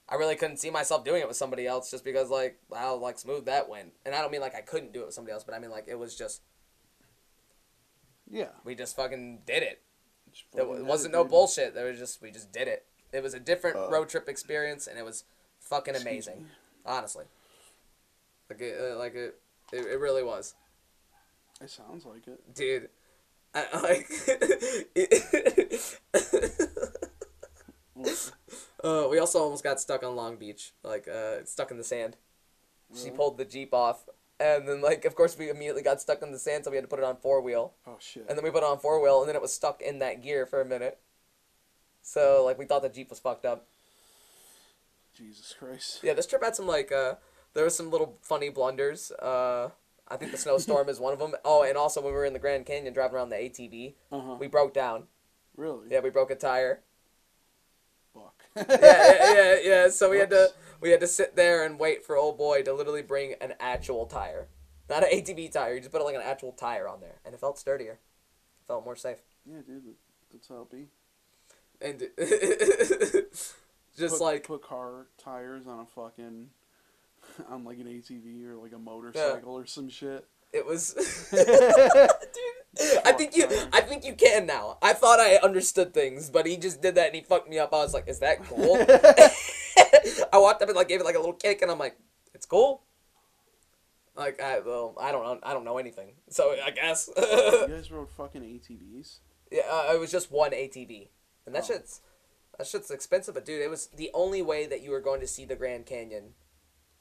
I 0.09 0.15
really 0.15 0.35
couldn't 0.35 0.57
see 0.57 0.69
myself 0.69 1.03
doing 1.05 1.21
it 1.21 1.27
with 1.27 1.37
somebody 1.37 1.65
else 1.65 1.89
just 1.89 2.03
because 2.03 2.29
like 2.29 2.59
how 2.75 2.95
like 2.95 3.17
smooth 3.17 3.45
that 3.45 3.69
went. 3.69 3.93
And 4.05 4.13
I 4.13 4.21
don't 4.21 4.31
mean 4.31 4.41
like 4.41 4.55
I 4.55 4.61
couldn't 4.61 4.93
do 4.93 5.01
it 5.01 5.05
with 5.07 5.15
somebody 5.15 5.33
else, 5.33 5.43
but 5.43 5.55
I 5.55 5.59
mean 5.59 5.71
like 5.71 5.85
it 5.87 5.97
was 5.97 6.15
just 6.15 6.41
Yeah. 8.29 8.49
we 8.63 8.75
just 8.75 8.95
fucking 8.95 9.41
did 9.45 9.63
it. 9.63 9.81
Just 10.31 10.45
It 10.53 10.57
fucking 10.59 10.75
did 10.77 10.85
wasn't 10.85 11.13
no 11.13 11.23
bullshit. 11.23 11.73
There 11.73 11.85
was 11.85 11.97
just 11.97 12.21
we 12.21 12.31
just 12.31 12.51
did 12.51 12.67
it. 12.67 12.85
It 13.11 13.23
was 13.23 13.33
a 13.33 13.39
different 13.39 13.77
Uh, 13.77 13.89
road 13.89 14.09
trip 14.09 14.27
experience, 14.27 14.87
and 14.87 14.97
it 14.97 15.05
was 15.05 15.23
fucking 15.59 15.95
amazing. 15.95 16.47
Honestly, 16.85 17.25
like 18.49 18.59
it, 18.59 18.77
uh, 18.79 18.97
like 18.97 19.15
it, 19.15 19.39
it, 19.71 19.85
it 19.85 19.99
really 19.99 20.23
was, 20.23 20.55
It 21.61 21.69
sounds 21.69 22.05
like 22.05 22.27
it. 22.27 22.53
dude. 22.53 22.89
I, 23.55 23.67
like? 23.81 24.09
uh, 28.83 29.07
we 29.09 29.19
also 29.19 29.39
almost 29.39 29.63
got 29.63 29.79
stuck 29.79 30.03
on 30.03 30.15
Long 30.15 30.35
Beach, 30.35 30.71
like 30.83 31.07
uh, 31.07 31.43
stuck 31.45 31.71
in 31.71 31.77
the 31.77 31.83
sand. 31.83 32.17
She 32.95 33.09
pulled 33.09 33.37
the 33.37 33.45
jeep 33.45 33.73
off, 33.73 34.05
and 34.39 34.67
then 34.67 34.81
like 34.81 35.03
of 35.05 35.15
course 35.15 35.35
we 35.37 35.49
immediately 35.49 35.81
got 35.81 35.99
stuck 35.99 36.21
in 36.21 36.31
the 36.31 36.37
sand, 36.39 36.63
so 36.65 36.69
we 36.71 36.77
had 36.77 36.83
to 36.83 36.87
put 36.87 36.99
it 36.99 37.05
on 37.05 37.15
four 37.17 37.41
wheel. 37.41 37.73
Oh 37.87 37.97
shit. 37.99 38.25
And 38.29 38.37
then 38.37 38.43
we 38.43 38.51
put 38.51 38.59
it 38.63 38.65
on 38.69 38.77
four 38.79 39.01
wheel, 39.01 39.19
and 39.21 39.27
then 39.29 39.35
it 39.35 39.41
was 39.41 39.51
stuck 39.53 39.81
in 39.81 39.97
that 39.99 40.21
gear 40.21 40.45
for 40.45 40.61
a 40.61 40.65
minute. 40.65 40.99
So 42.03 42.43
like 42.45 42.59
we 42.59 42.65
thought 42.65 42.81
the 42.83 42.89
Jeep 42.89 43.09
was 43.09 43.17
fucked 43.19 43.45
up. 43.45 43.65
Jesus 45.17 45.55
Christ. 45.57 45.99
Yeah, 46.03 46.13
this 46.13 46.25
trip 46.27 46.43
had 46.43 46.55
some 46.55 46.67
like 46.67 46.91
uh, 46.91 47.15
there 47.53 47.63
was 47.63 47.75
some 47.75 47.89
little 47.91 48.17
funny 48.21 48.49
blunders. 48.49 49.11
Uh, 49.11 49.69
I 50.07 50.17
think 50.17 50.31
the 50.31 50.37
snowstorm 50.37 50.89
is 50.89 50.99
one 50.99 51.13
of 51.13 51.19
them. 51.19 51.33
Oh, 51.45 51.63
and 51.63 51.77
also 51.77 52.01
when 52.01 52.11
we 52.13 52.17
were 52.17 52.25
in 52.25 52.33
the 52.33 52.39
Grand 52.39 52.65
Canyon 52.65 52.93
driving 52.93 53.15
around 53.15 53.29
the 53.29 53.37
ATV, 53.37 53.93
Uh 54.11 54.19
huh. 54.21 54.35
we 54.39 54.47
broke 54.47 54.73
down. 54.73 55.03
Really? 55.55 55.87
Yeah, 55.89 55.99
we 56.01 56.09
broke 56.09 56.31
a 56.31 56.35
tire. 56.35 56.81
Yeah, 58.55 58.63
yeah, 58.69 59.33
yeah, 59.33 59.55
yeah. 59.63 59.89
So 59.89 60.09
we 60.09 60.17
had 60.19 60.29
to 60.31 60.49
we 60.81 60.89
had 60.91 60.99
to 60.99 61.07
sit 61.07 61.35
there 61.35 61.63
and 61.65 61.79
wait 61.79 62.05
for 62.05 62.15
old 62.17 62.37
boy 62.37 62.61
to 62.63 62.73
literally 62.73 63.01
bring 63.01 63.33
an 63.41 63.53
actual 63.59 64.05
tire, 64.05 64.47
not 64.89 65.03
an 65.03 65.09
ATV 65.11 65.51
tire. 65.51 65.73
You 65.75 65.79
just 65.79 65.91
put 65.91 66.03
like 66.03 66.15
an 66.15 66.21
actual 66.23 66.51
tire 66.51 66.87
on 66.87 66.99
there, 67.01 67.15
and 67.25 67.33
it 67.33 67.39
felt 67.39 67.57
sturdier. 67.57 67.93
It 67.93 68.67
felt 68.67 68.83
more 68.85 68.95
safe. 68.95 69.19
Yeah, 69.45 69.61
dude. 69.65 69.83
that- 69.85 69.95
That's 70.31 70.47
how 70.47 70.61
it 70.61 70.71
be. 70.71 70.87
And 71.81 71.99
just 73.97 74.17
put, 74.17 74.21
like 74.23 74.43
put 74.47 74.61
car 74.63 75.07
tires 75.17 75.67
on 75.67 75.79
a 75.79 75.85
fucking 75.85 76.49
on 77.49 77.63
like 77.63 77.77
an 77.79 77.85
ATV 77.87 78.45
or 78.45 78.55
like 78.55 78.71
a 78.73 78.77
motorcycle 78.79 79.53
or 79.57 79.65
some 79.65 79.89
shit. 79.89 80.25
It 80.53 80.65
was. 80.65 80.93
Dude, 81.31 82.09
I 83.05 83.11
think 83.11 83.35
you. 83.35 83.47
I 83.71 83.81
think 83.81 84.03
you 84.03 84.13
can 84.15 84.45
now. 84.47 84.77
I 84.81 84.93
thought 84.93 85.19
I 85.19 85.35
understood 85.37 85.93
things, 85.93 86.29
but 86.29 86.45
he 86.47 86.57
just 86.57 86.81
did 86.81 86.95
that 86.95 87.07
and 87.07 87.15
he 87.15 87.21
fucked 87.21 87.47
me 87.49 87.59
up. 87.59 87.73
I 87.73 87.77
was 87.77 87.93
like, 87.93 88.07
"Is 88.07 88.19
that 88.19 88.43
cool?" 88.43 88.75
I 90.33 90.37
walked 90.37 90.61
up 90.61 90.69
and 90.69 90.75
like 90.75 90.87
gave 90.87 90.99
it 90.99 91.03
like 91.05 91.15
a 91.15 91.19
little 91.19 91.33
kick, 91.33 91.61
and 91.61 91.69
I'm 91.69 91.77
like, 91.79 91.97
"It's 92.33 92.45
cool." 92.45 92.81
Like 94.15 94.41
I 94.41 94.59
well, 94.59 94.95
I 94.99 95.11
don't 95.11 95.23
know. 95.23 95.39
I 95.43 95.53
don't 95.53 95.65
know 95.65 95.77
anything, 95.77 96.13
so 96.29 96.55
I 96.63 96.71
guess. 96.71 97.09
you 97.15 97.67
guys 97.67 97.91
rode 97.91 98.09
fucking 98.11 98.41
ATVs. 98.41 99.19
yeah, 99.51 99.61
uh, 99.69 99.93
it 99.93 99.99
was 99.99 100.11
just 100.11 100.31
one 100.31 100.51
ATV, 100.51 101.09
and 101.45 101.55
that 101.55 101.63
Oh. 101.63 101.67
shit's 101.73 102.01
that 102.57 102.67
shit's 102.67 102.91
expensive. 102.91 103.33
But 103.33 103.45
dude, 103.45 103.61
it 103.61 103.69
was 103.69 103.87
the 103.87 104.11
only 104.13 104.41
way 104.41 104.67
that 104.67 104.81
you 104.83 104.91
were 104.91 104.99
going 105.01 105.19
to 105.21 105.27
see 105.27 105.45
the 105.45 105.55
Grand 105.55 105.85
Canyon. 105.85 106.33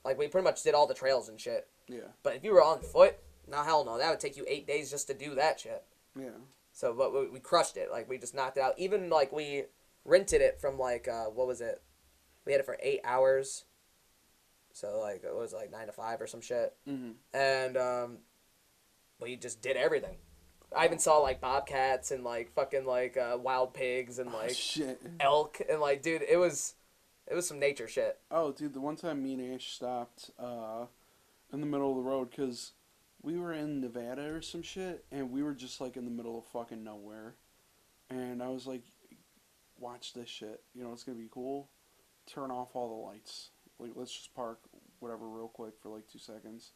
Like 0.04 0.18
we 0.18 0.28
pretty 0.28 0.44
much 0.44 0.62
did 0.62 0.74
all 0.74 0.86
the 0.86 0.94
trails 0.94 1.28
and 1.28 1.38
shit. 1.40 1.68
Yeah. 1.86 2.12
But 2.22 2.36
if 2.36 2.44
you 2.44 2.52
were 2.52 2.62
on 2.62 2.80
foot, 2.80 3.16
no 3.48 3.62
hell 3.62 3.84
no, 3.84 3.98
that 3.98 4.10
would 4.10 4.20
take 4.20 4.36
you 4.36 4.44
eight 4.48 4.66
days 4.66 4.90
just 4.90 5.06
to 5.08 5.14
do 5.14 5.34
that 5.34 5.60
shit. 5.60 5.82
Yeah. 6.18 6.30
So, 6.72 6.94
but 6.94 7.12
we, 7.12 7.28
we 7.28 7.40
crushed 7.40 7.76
it. 7.76 7.90
Like 7.90 8.08
we 8.08 8.18
just 8.18 8.34
knocked 8.34 8.56
it 8.56 8.62
out. 8.62 8.78
Even 8.78 9.10
like 9.10 9.32
we 9.32 9.64
rented 10.04 10.40
it 10.40 10.60
from 10.60 10.78
like 10.78 11.06
uh, 11.08 11.24
what 11.26 11.46
was 11.46 11.60
it? 11.60 11.82
We 12.44 12.52
had 12.52 12.60
it 12.60 12.64
for 12.66 12.76
eight 12.82 13.00
hours. 13.04 13.64
So 14.72 14.98
like 15.00 15.22
it 15.24 15.34
was 15.34 15.52
like 15.52 15.70
nine 15.70 15.86
to 15.86 15.92
five 15.92 16.20
or 16.20 16.26
some 16.26 16.40
shit, 16.40 16.74
Mm-hmm. 16.88 17.10
and 17.36 17.76
um, 17.76 18.18
we 19.20 19.36
just 19.36 19.60
did 19.60 19.76
everything. 19.76 20.16
I 20.74 20.86
even 20.86 20.98
saw 20.98 21.18
like 21.18 21.42
bobcats 21.42 22.10
and 22.10 22.24
like 22.24 22.50
fucking 22.54 22.86
like 22.86 23.18
uh, 23.18 23.36
wild 23.38 23.74
pigs 23.74 24.18
and 24.18 24.32
like 24.32 24.52
shit. 24.54 25.02
elk 25.20 25.60
and 25.68 25.80
like 25.80 26.00
dude, 26.02 26.22
it 26.22 26.38
was 26.38 26.74
it 27.30 27.34
was 27.34 27.46
some 27.46 27.58
nature 27.58 27.86
shit. 27.86 28.18
Oh, 28.30 28.52
dude, 28.52 28.72
the 28.72 28.80
one 28.80 28.96
time 28.96 29.22
me 29.22 29.34
and 29.34 29.54
Ash 29.54 29.74
stopped 29.74 30.30
uh, 30.38 30.86
in 31.52 31.60
the 31.60 31.66
middle 31.66 31.90
of 31.90 31.96
the 31.96 32.02
road 32.10 32.30
because 32.30 32.72
we 33.22 33.38
were 33.38 33.52
in 33.52 33.80
Nevada 33.80 34.32
or 34.34 34.42
some 34.42 34.62
shit, 34.62 35.04
and 35.12 35.30
we 35.30 35.42
were 35.42 35.54
just 35.54 35.80
like 35.80 35.96
in 35.96 36.04
the 36.04 36.10
middle 36.10 36.38
of 36.38 36.44
fucking 36.46 36.82
nowhere, 36.82 37.34
and 38.10 38.42
I 38.42 38.48
was 38.48 38.66
like, 38.66 38.82
"Watch 39.78 40.12
this 40.12 40.28
shit. 40.28 40.62
You 40.74 40.82
know, 40.84 40.92
it's 40.92 41.04
gonna 41.04 41.18
be 41.18 41.28
cool. 41.30 41.68
Turn 42.26 42.50
off 42.50 42.74
all 42.74 42.88
the 42.88 43.06
lights. 43.06 43.50
Like, 43.78 43.92
let's 43.94 44.12
just 44.12 44.34
park 44.34 44.60
whatever 45.00 45.28
real 45.28 45.48
quick 45.48 45.74
for 45.80 45.88
like 45.88 46.06
two 46.08 46.18
seconds. 46.18 46.72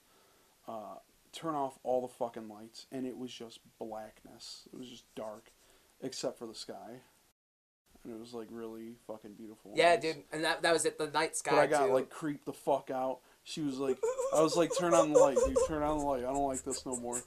Uh, 0.66 0.96
turn 1.32 1.54
off 1.54 1.78
all 1.82 2.00
the 2.00 2.08
fucking 2.08 2.48
lights, 2.48 2.86
and 2.90 3.06
it 3.06 3.16
was 3.16 3.32
just 3.32 3.60
blackness. 3.78 4.68
It 4.72 4.78
was 4.78 4.88
just 4.88 5.12
dark, 5.14 5.52
except 6.00 6.38
for 6.38 6.46
the 6.46 6.54
sky." 6.54 7.00
And 8.04 8.14
it 8.14 8.20
was 8.20 8.34
like 8.34 8.46
really 8.52 8.94
fucking 9.08 9.32
beautiful. 9.32 9.72
Yeah, 9.74 9.96
dude, 9.96 10.22
and 10.32 10.44
that 10.44 10.62
that 10.62 10.72
was 10.72 10.84
it. 10.84 10.96
The 10.96 11.08
night 11.08 11.34
sky 11.34 11.50
But 11.50 11.58
I 11.58 11.66
got 11.66 11.86
too. 11.86 11.92
like 11.92 12.08
creeped 12.08 12.46
the 12.46 12.52
fuck 12.52 12.88
out. 12.88 13.18
She 13.48 13.60
was 13.60 13.78
like, 13.78 13.96
I 14.34 14.40
was 14.40 14.56
like, 14.56 14.72
turn 14.76 14.92
on 14.92 15.12
the 15.12 15.20
light, 15.20 15.38
dude. 15.46 15.56
Turn 15.68 15.84
on 15.84 15.98
the 15.98 16.04
light. 16.04 16.24
I 16.24 16.32
don't 16.32 16.48
like 16.48 16.64
this 16.64 16.84
no 16.84 16.96
more. 16.96 17.22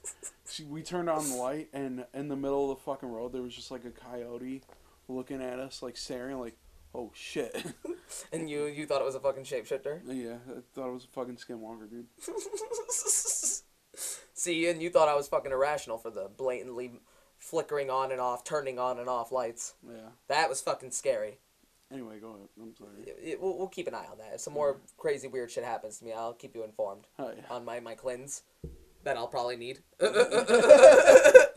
She, 0.50 0.64
we 0.64 0.82
turned 0.82 1.08
on 1.08 1.26
the 1.26 1.34
light, 1.34 1.70
and 1.72 2.04
in 2.12 2.28
the 2.28 2.36
middle 2.36 2.70
of 2.70 2.76
the 2.76 2.84
fucking 2.84 3.08
road, 3.08 3.32
there 3.32 3.40
was 3.40 3.54
just 3.54 3.70
like 3.70 3.86
a 3.86 3.90
coyote 3.90 4.60
looking 5.08 5.42
at 5.42 5.58
us, 5.58 5.82
like 5.82 5.96
staring, 5.96 6.38
like, 6.38 6.58
oh 6.94 7.10
shit. 7.14 7.64
and 8.34 8.50
you 8.50 8.66
you 8.66 8.84
thought 8.84 9.00
it 9.00 9.06
was 9.06 9.14
a 9.14 9.20
fucking 9.20 9.44
shapeshifter. 9.44 10.02
yeah, 10.04 10.36
I 10.46 10.60
thought 10.74 10.90
it 10.90 10.92
was 10.92 11.04
a 11.04 11.08
fucking 11.08 11.36
skinwalker, 11.36 11.88
dude. 11.88 12.06
See, 14.34 14.68
and 14.68 14.82
you 14.82 14.90
thought 14.90 15.08
I 15.08 15.14
was 15.14 15.26
fucking 15.26 15.52
irrational 15.52 15.96
for 15.96 16.10
the 16.10 16.28
blatantly 16.36 17.00
flickering 17.38 17.88
on 17.88 18.12
and 18.12 18.20
off, 18.20 18.44
turning 18.44 18.78
on 18.78 18.98
and 18.98 19.08
off 19.08 19.32
lights. 19.32 19.72
Yeah. 19.88 20.10
That 20.28 20.50
was 20.50 20.60
fucking 20.60 20.90
scary. 20.90 21.38
Anyway, 21.92 22.18
go 22.20 22.28
ahead. 22.34 22.48
I'm 22.60 22.74
sorry. 22.76 22.90
It- 23.06 23.18
it- 23.22 23.40
we'll, 23.40 23.56
we'll 23.58 23.68
keep 23.68 23.88
an 23.88 23.94
eye 23.94 24.06
on 24.10 24.18
that. 24.18 24.34
If 24.34 24.40
some 24.40 24.54
more 24.54 24.80
crazy 24.96 25.28
weird 25.28 25.50
shit 25.50 25.64
happens 25.64 25.98
to 25.98 26.04
me, 26.04 26.12
I'll 26.12 26.32
keep 26.34 26.54
you 26.54 26.62
informed 26.64 27.06
Hi. 27.18 27.34
on 27.50 27.64
my, 27.64 27.80
my 27.80 27.94
cleanse 27.94 28.42
that 29.02 29.16
I'll 29.16 29.26
probably 29.28 29.56
need. 29.56 29.80
but 29.98 31.56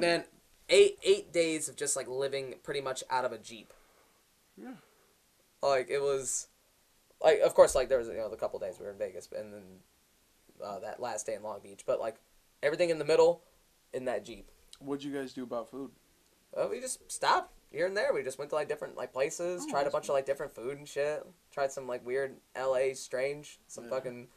man, 0.00 0.24
eight 0.68 0.98
eight 1.02 1.32
days 1.32 1.68
of 1.68 1.76
just 1.76 1.96
like 1.96 2.08
living 2.08 2.54
pretty 2.62 2.80
much 2.80 3.02
out 3.10 3.24
of 3.24 3.32
a 3.32 3.38
jeep. 3.38 3.72
Yeah. 4.56 4.74
Like 5.62 5.88
it 5.90 6.00
was, 6.00 6.48
like 7.22 7.40
of 7.40 7.54
course 7.54 7.74
like 7.74 7.88
there 7.88 7.98
was 7.98 8.08
you 8.08 8.14
know 8.14 8.28
the 8.30 8.36
couple 8.36 8.58
days 8.58 8.76
we 8.78 8.86
were 8.86 8.92
in 8.92 8.98
Vegas 8.98 9.28
and 9.36 9.52
then 9.52 9.62
uh, 10.64 10.78
that 10.80 11.00
last 11.00 11.26
day 11.26 11.34
in 11.34 11.42
Long 11.42 11.60
Beach, 11.62 11.82
but 11.86 12.00
like 12.00 12.16
everything 12.62 12.90
in 12.90 12.98
the 12.98 13.04
middle 13.04 13.42
in 13.92 14.04
that 14.06 14.24
jeep. 14.24 14.50
What'd 14.80 15.04
you 15.04 15.12
guys 15.12 15.32
do 15.32 15.42
about 15.44 15.70
food? 15.70 15.90
Uh, 16.56 16.68
we 16.70 16.80
just 16.80 17.10
stopped 17.10 17.52
here 17.72 17.86
and 17.86 17.96
there. 17.96 18.12
We 18.12 18.22
just 18.22 18.38
went 18.38 18.50
to 18.50 18.54
like 18.56 18.68
different 18.68 18.96
like 18.96 19.12
places, 19.12 19.64
Oh, 19.66 19.70
tried 19.70 19.86
a 19.86 19.90
bunch 19.90 20.04
of 20.08 20.14
like 20.14 20.26
different 20.26 20.54
food 20.54 20.78
and 20.78 20.88
shit. 20.88 21.24
Tried 21.52 21.72
some 21.72 21.86
like 21.86 22.04
weird 22.06 22.36
L.A. 22.54 22.94
strange, 22.94 23.58
some 23.66 23.84
Yeah. 23.84 23.90
fucking 23.90 24.28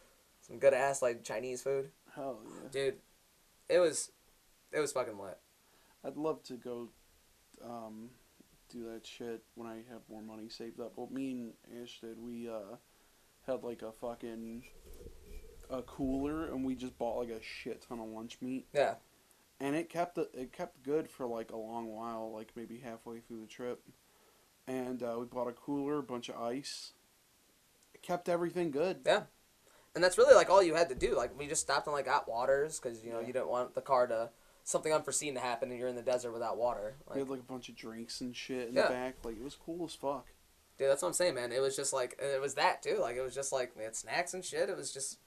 some 0.42 0.60
good 0.60 0.74
ass 0.74 1.02
like 1.02 1.24
Chinese 1.24 1.62
food, 1.62 1.92
Hell 2.16 2.40
yeah. 2.46 2.70
dude. 2.72 2.96
It 3.70 3.80
was, 3.80 4.12
it 4.72 4.80
was 4.80 4.92
fucking 4.92 5.18
lit. 5.20 5.38
I'd 6.04 6.18
love 6.18 6.44
to 6.44 6.54
go 6.54 6.90
um, 7.64 8.10
do 8.70 8.84
that 8.94 9.08
shit 9.08 9.42
when 9.56 9.68
I 9.68 9.78
have 9.92 10.02
more 10.10 10.22
money 10.22 10.50
saved 10.50 10.80
up. 10.80 10.94
Well 10.96 11.10
me 11.12 11.32
and 11.32 11.82
Ash 11.84 12.00
did, 12.00 12.20
we 12.20 12.48
uh, 12.48 12.76
had 13.48 13.64
like 13.64 13.82
a 13.82 13.92
fucking 13.92 14.64
a 15.70 15.82
cooler, 15.82 16.46
and 16.46 16.64
we 16.64 16.76
just 16.76 16.96
bought 17.00 17.18
like 17.18 17.30
a 17.30 17.42
shit 17.42 17.82
ton 17.90 18.00
of 18.00 18.08
lunch 18.08 18.38
meat, 18.40 18.68
Yeah, 18.72 18.96
and 19.60 19.76
it 19.76 19.90
kept 19.90 20.18
it, 20.18 20.30
it 20.34 20.52
kept 20.54 20.84
good 20.84 21.10
for 21.10 21.26
like 21.26 21.52
a 21.52 21.58
long 21.58 21.88
while, 21.88 22.32
like 22.34 22.52
maybe 22.56 22.80
halfway 22.80 23.20
through 23.20 23.42
the 23.42 23.48
trip. 23.48 23.82
And 24.68 25.04
uh, 25.04 25.18
we 25.20 25.26
bought 25.26 25.48
a 25.48 25.52
cooler, 25.54 26.00
a 26.00 26.04
bunch 26.04 26.30
of 26.30 26.38
ice. 26.42 26.94
It 27.94 28.02
kept 28.02 28.28
everything 28.30 28.72
good. 28.72 29.02
yeah. 29.06 29.24
And 29.94 30.04
that's 30.04 30.18
really 30.18 30.36
like 30.36 30.50
all 30.50 30.62
you 30.62 30.76
had 30.76 30.90
to 30.90 30.96
do. 30.96 31.16
Like 31.16 31.38
we 31.40 31.48
just 31.48 31.62
stopped 31.62 31.88
and 31.88 31.94
like 31.96 32.06
got 32.06 32.28
waters 32.28 32.80
because 32.80 33.02
you 33.04 33.12
know 33.14 33.22
Yeah. 33.22 33.28
you 33.28 33.34
didn't 33.34 33.48
want 33.48 33.76
the 33.76 33.82
car 33.82 34.08
to 34.08 34.30
something 34.66 34.92
unforeseen 34.92 35.36
to 35.36 35.40
happen 35.40 35.70
and 35.70 35.80
you're 35.80 35.88
in 35.88 35.96
the 35.96 36.02
desert 36.02 36.32
without 36.34 36.58
water. 36.58 36.96
we 37.14 37.20
had 37.20 37.30
like 37.30 37.40
a 37.40 37.44
bunch 37.44 37.70
of 37.70 37.76
drinks 37.78 38.20
and 38.20 38.36
shit 38.36 38.68
in 38.70 38.76
Yeah. 38.76 38.84
the 38.84 38.90
back. 38.90 39.16
Like 39.24 39.38
it 39.38 39.44
was 39.44 39.56
cool 39.56 39.86
as 39.86 39.94
fuck. 39.96 40.26
dude, 40.78 40.90
that's 40.90 41.02
what 41.02 41.08
I'm 41.10 41.14
saying, 41.14 41.36
man. 41.36 41.54
It 41.54 41.62
was 41.62 41.76
just 41.78 41.94
like 41.94 42.20
it 42.20 42.42
was 42.42 42.56
that 42.56 42.82
too. 42.84 42.98
Like 43.00 43.16
it 43.16 43.22
was 43.22 43.34
just 43.36 43.54
like 43.54 43.72
we 43.78 43.84
had 43.84 43.96
snacks 43.96 44.34
and 44.34 44.44
shit. 44.44 44.70
It 44.70 44.76
was 44.76 44.92
just 44.92 45.20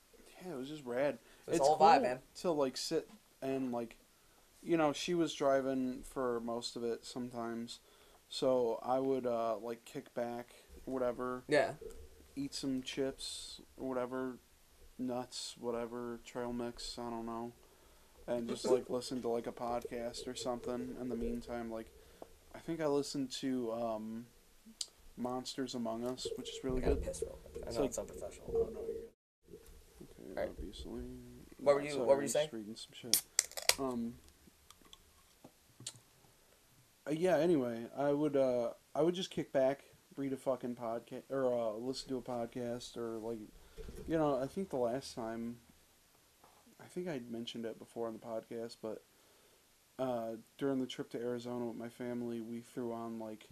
Yeah, 0.44 0.52
it 0.52 0.58
was 0.58 0.68
just 0.68 0.84
rad. 0.84 1.14
it 1.46 1.50
was 1.50 1.56
it's 1.56 1.66
whole 1.66 1.78
cool 1.78 1.86
vibe, 1.86 2.02
man. 2.02 2.18
to 2.40 2.50
like 2.50 2.76
sit 2.76 3.08
and 3.40 3.72
like 3.72 3.96
you 4.62 4.76
know 4.76 4.92
she 4.92 5.14
was 5.14 5.32
driving 5.34 6.02
for 6.02 6.40
most 6.40 6.76
of 6.76 6.82
it 6.84 7.04
sometimes 7.04 7.80
so 8.28 8.78
i 8.82 8.98
would 8.98 9.26
uh 9.26 9.56
like 9.58 9.84
kick 9.84 10.12
back 10.14 10.50
whatever 10.84 11.44
Yeah. 11.48 11.72
eat 12.36 12.54
some 12.54 12.82
chips 12.82 13.60
or 13.76 13.88
whatever 13.88 14.38
nuts 14.98 15.54
whatever 15.60 16.20
trail 16.24 16.52
mix 16.52 16.98
i 16.98 17.08
don't 17.08 17.26
know 17.26 17.52
and 18.26 18.48
just 18.48 18.66
like 18.68 18.84
listen 18.90 19.22
to 19.22 19.28
like 19.28 19.46
a 19.46 19.52
podcast 19.52 20.26
or 20.26 20.34
something 20.34 20.96
in 21.00 21.08
the 21.08 21.16
meantime 21.16 21.70
like 21.70 21.86
i 22.54 22.58
think 22.58 22.80
i 22.80 22.86
listened 22.86 23.30
to 23.40 23.72
um 23.72 24.26
monsters 25.16 25.74
among 25.74 26.04
us 26.04 26.26
which 26.36 26.48
is 26.50 26.56
really 26.62 26.80
good 26.80 27.02
piss 27.02 27.22
real 27.22 27.38
quick. 27.50 27.64
I 27.64 27.68
It's 27.68 27.76
know 27.76 27.80
like- 27.82 27.88
it's 27.90 27.98
unprofessional. 27.98 28.50
Oh 28.54 28.68
no, 28.72 28.80
you're 28.86 28.94
good. 29.50 29.58
Okay, 30.02 30.30
Alright. 30.40 30.50
obviously. 30.56 31.02
What 31.56 31.74
were 31.74 31.82
you- 31.82 31.90
Sorry, 31.90 32.04
what 32.04 32.16
were 32.16 32.22
you 32.22 32.28
saying? 32.28 32.48
Reading 32.52 32.76
some 32.76 32.92
shit. 32.92 33.22
Um. 33.80 34.14
Uh, 37.08 37.12
yeah. 37.12 37.38
Anyway, 37.38 37.86
I 37.96 38.12
would 38.12 38.36
uh 38.36 38.70
I 38.94 39.02
would 39.02 39.14
just 39.14 39.30
kick 39.30 39.52
back, 39.52 39.84
read 40.16 40.32
a 40.32 40.36
fucking 40.36 40.76
podcast 40.76 41.22
or 41.30 41.52
uh, 41.52 41.72
listen 41.72 42.08
to 42.08 42.18
a 42.18 42.22
podcast 42.22 42.96
or 42.96 43.18
like, 43.18 43.38
you 44.06 44.18
know, 44.18 44.40
I 44.42 44.46
think 44.46 44.70
the 44.70 44.76
last 44.76 45.14
time, 45.14 45.56
I 46.82 46.86
think 46.86 47.08
I 47.08 47.20
mentioned 47.30 47.64
it 47.64 47.78
before 47.78 48.08
on 48.08 48.14
the 48.14 48.18
podcast, 48.18 48.76
but 48.82 49.02
uh, 49.98 50.36
during 50.58 50.80
the 50.80 50.86
trip 50.86 51.10
to 51.10 51.18
Arizona 51.18 51.66
with 51.66 51.76
my 51.76 51.88
family, 51.88 52.40
we 52.40 52.60
threw 52.60 52.92
on 52.92 53.18
like 53.18 53.48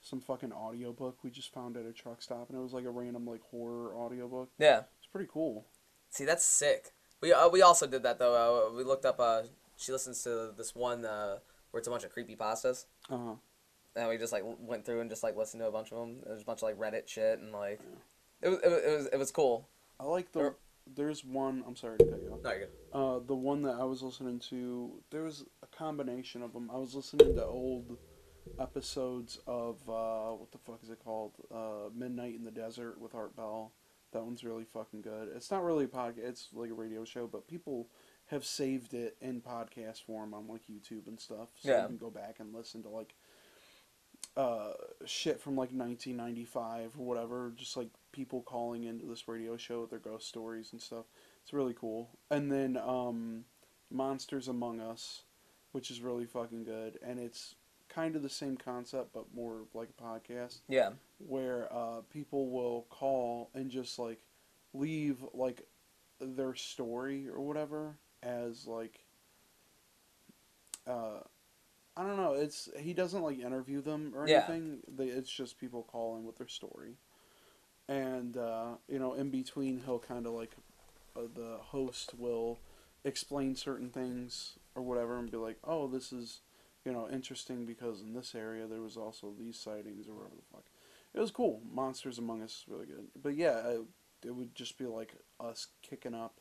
some 0.00 0.20
fucking 0.20 0.52
audiobook 0.52 1.18
we 1.24 1.30
just 1.30 1.52
found 1.52 1.76
at 1.76 1.86
a 1.86 1.92
truck 1.92 2.20
stop, 2.22 2.48
and 2.48 2.58
it 2.58 2.62
was 2.62 2.72
like 2.72 2.84
a 2.84 2.90
random 2.90 3.26
like 3.26 3.42
horror 3.50 3.96
audiobook. 3.96 4.50
Yeah. 4.58 4.82
It's 4.98 5.08
pretty 5.10 5.28
cool. 5.32 5.66
See, 6.10 6.24
that's 6.24 6.44
sick. 6.44 6.92
We 7.20 7.32
uh, 7.32 7.48
we 7.48 7.62
also 7.62 7.86
did 7.86 8.02
that 8.02 8.18
though. 8.18 8.68
Uh, 8.68 8.76
we 8.76 8.84
looked 8.84 9.04
up. 9.04 9.18
Uh, 9.18 9.42
she 9.76 9.92
listens 9.92 10.22
to 10.22 10.52
this 10.56 10.74
one 10.74 11.04
uh, 11.04 11.38
where 11.74 11.80
it's 11.80 11.88
a 11.88 11.90
bunch 11.90 12.04
of 12.04 12.12
creepy 12.12 12.36
pastas, 12.36 12.84
Uh 13.10 13.16
huh. 13.18 13.34
and 13.96 14.08
we 14.08 14.16
just 14.16 14.32
like 14.32 14.44
went 14.60 14.84
through 14.86 15.00
and 15.00 15.10
just 15.10 15.24
like 15.24 15.36
listened 15.36 15.60
to 15.60 15.66
a 15.66 15.72
bunch 15.72 15.90
of 15.90 15.98
them. 15.98 16.20
There's 16.24 16.42
a 16.42 16.44
bunch 16.44 16.62
of 16.62 16.68
like 16.68 16.78
Reddit 16.78 17.08
shit 17.08 17.40
and 17.40 17.52
like, 17.52 17.80
it 18.42 18.48
was 18.48 18.58
it 18.62 18.68
was 18.68 18.82
it 18.84 18.96
was, 18.96 19.06
it 19.14 19.18
was 19.18 19.30
cool. 19.32 19.68
I 19.98 20.04
like 20.04 20.30
the. 20.32 20.54
There's 20.94 21.24
one. 21.24 21.64
I'm 21.66 21.74
sorry 21.76 21.96
to 21.98 22.04
cut 22.04 22.22
you 22.22 22.30
off. 22.32 22.42
No, 22.44 22.50
good. 22.58 22.68
Uh, 22.92 23.18
the 23.26 23.34
one 23.34 23.62
that 23.62 23.76
I 23.80 23.84
was 23.84 24.02
listening 24.02 24.38
to, 24.50 24.92
there 25.10 25.22
was 25.22 25.44
a 25.62 25.66
combination 25.76 26.42
of 26.42 26.52
them. 26.52 26.70
I 26.72 26.76
was 26.76 26.94
listening 26.94 27.34
to 27.34 27.44
old 27.44 27.96
episodes 28.60 29.38
of 29.46 29.76
uh, 29.88 30.32
what 30.32 30.52
the 30.52 30.58
fuck 30.58 30.80
is 30.82 30.90
it 30.90 30.98
called? 31.02 31.32
Uh, 31.52 31.88
Midnight 31.94 32.34
in 32.34 32.44
the 32.44 32.50
Desert 32.50 33.00
with 33.00 33.14
Art 33.14 33.34
Bell. 33.34 33.72
That 34.12 34.24
one's 34.24 34.44
really 34.44 34.64
fucking 34.64 35.00
good. 35.02 35.30
It's 35.34 35.50
not 35.50 35.64
really 35.64 35.86
a 35.86 35.88
podcast; 35.88 36.18
it's 36.18 36.48
like 36.52 36.70
a 36.70 36.74
radio 36.74 37.04
show, 37.04 37.26
but 37.26 37.48
people 37.48 37.88
have 38.34 38.44
saved 38.44 38.92
it 38.94 39.16
in 39.20 39.40
podcast 39.40 40.02
form 40.02 40.34
on 40.34 40.46
like 40.48 40.62
YouTube 40.70 41.06
and 41.06 41.18
stuff, 41.18 41.48
so 41.60 41.70
Yeah. 41.70 41.82
you 41.82 41.86
can 41.88 41.96
go 41.96 42.10
back 42.10 42.36
and 42.40 42.54
listen 42.54 42.82
to 42.82 42.88
like 42.88 43.14
uh, 44.36 44.72
shit 45.06 45.40
from 45.40 45.52
like 45.56 45.70
1995 45.70 46.92
or 46.98 47.04
whatever. 47.06 47.52
Just 47.56 47.76
like 47.76 47.88
people 48.12 48.42
calling 48.42 48.84
into 48.84 49.06
this 49.06 49.28
radio 49.28 49.56
show 49.56 49.80
with 49.82 49.90
their 49.90 49.98
ghost 49.98 50.28
stories 50.28 50.72
and 50.72 50.80
stuff. 50.82 51.06
It's 51.42 51.52
really 51.52 51.74
cool. 51.74 52.10
And 52.30 52.50
then 52.50 52.76
um, 52.76 53.44
Monsters 53.90 54.48
Among 54.48 54.80
Us, 54.80 55.22
which 55.72 55.90
is 55.90 56.00
really 56.00 56.26
fucking 56.26 56.64
good, 56.64 56.98
and 57.06 57.18
it's 57.20 57.54
kind 57.88 58.16
of 58.16 58.22
the 58.22 58.28
same 58.30 58.56
concept 58.56 59.12
but 59.12 59.26
more 59.34 59.66
like 59.74 59.88
a 59.96 60.02
podcast 60.02 60.60
Yeah. 60.68 60.90
where 61.18 61.72
uh, 61.72 62.00
people 62.12 62.48
will 62.50 62.86
call 62.90 63.50
and 63.54 63.70
just 63.70 63.98
like 63.98 64.18
leave 64.72 65.18
like 65.32 65.62
their 66.20 66.54
story 66.54 67.28
or 67.28 67.40
whatever 67.40 67.98
as 68.24 68.66
like 68.66 69.00
uh, 70.86 71.20
I 71.96 72.02
don't 72.02 72.16
know. 72.16 72.32
It's 72.34 72.68
he 72.78 72.92
doesn't 72.92 73.22
like 73.22 73.38
interview 73.38 73.80
them 73.80 74.12
or 74.14 74.26
Yeah. 74.26 74.38
anything. 74.48 74.80
They, 74.88 75.06
it's 75.06 75.30
just 75.30 75.58
people 75.60 75.82
calling 75.82 76.24
with 76.24 76.36
their 76.38 76.48
story, 76.48 76.96
and 77.88 78.36
uh, 78.36 78.76
you 78.88 78.98
know, 78.98 79.14
in 79.14 79.30
between, 79.30 79.82
he'll 79.84 79.98
kind 79.98 80.26
of 80.26 80.32
like 80.32 80.52
uh, 81.16 81.22
the 81.34 81.58
host 81.60 82.12
will 82.18 82.58
explain 83.04 83.54
certain 83.54 83.90
things 83.90 84.58
or 84.74 84.82
whatever, 84.82 85.18
and 85.18 85.30
be 85.30 85.36
like, 85.36 85.58
"Oh, 85.64 85.86
this 85.86 86.12
is." 86.12 86.40
You 86.86 86.92
know, 86.92 87.08
interesting 87.10 87.64
because 87.64 88.02
in 88.02 88.12
this 88.12 88.34
area 88.34 88.66
there 88.66 88.82
was 88.82 88.98
also 88.98 89.32
these 89.38 89.58
sightings 89.58 90.06
or 90.06 90.12
whatever 90.16 90.34
the 90.36 90.42
fuck. 90.52 90.64
It 91.14 91.18
was 91.20 91.30
cool. 91.30 91.62
Monsters 91.72 92.18
Among 92.18 92.42
Us 92.42 92.50
is 92.50 92.64
really 92.68 92.84
good. 92.84 93.06
But 93.22 93.36
yeah, 93.36 93.66
it, 93.68 93.80
it 94.26 94.34
would 94.36 94.54
just 94.54 94.76
be 94.76 94.84
like 94.84 95.14
us 95.40 95.68
kicking 95.80 96.12
up, 96.14 96.40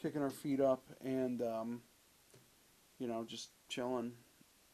kicking 0.00 0.22
our 0.22 0.30
feet 0.30 0.60
up, 0.60 0.82
and 1.04 1.42
um, 1.42 1.82
you 2.98 3.06
know, 3.08 3.24
just 3.24 3.50
chilling. 3.68 4.12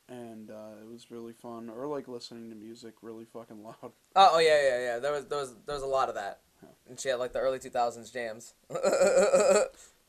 And 0.06 0.50
uh, 0.50 0.76
it 0.82 0.86
was 0.92 1.10
really 1.10 1.32
fun. 1.32 1.70
Or 1.70 1.86
like 1.86 2.08
listening 2.08 2.50
to 2.50 2.56
music 2.56 2.92
really 3.00 3.24
fucking 3.24 3.62
loud. 3.62 3.74
Oh, 4.16 4.30
oh 4.34 4.38
yeah, 4.38 4.60
yeah, 4.62 4.78
yeah. 4.80 4.98
There 4.98 5.12
was 5.12 5.26
there 5.26 5.38
was 5.38 5.54
there 5.66 5.74
was 5.74 5.82
a 5.82 5.86
lot 5.86 6.08
of 6.08 6.14
that, 6.14 6.40
Yeah. 6.62 6.68
and 6.88 7.00
she 7.00 7.08
had 7.08 7.18
like 7.18 7.32
the 7.32 7.38
early 7.40 7.58
two 7.58 7.70
thousands 7.70 8.10
jams. 8.10 8.54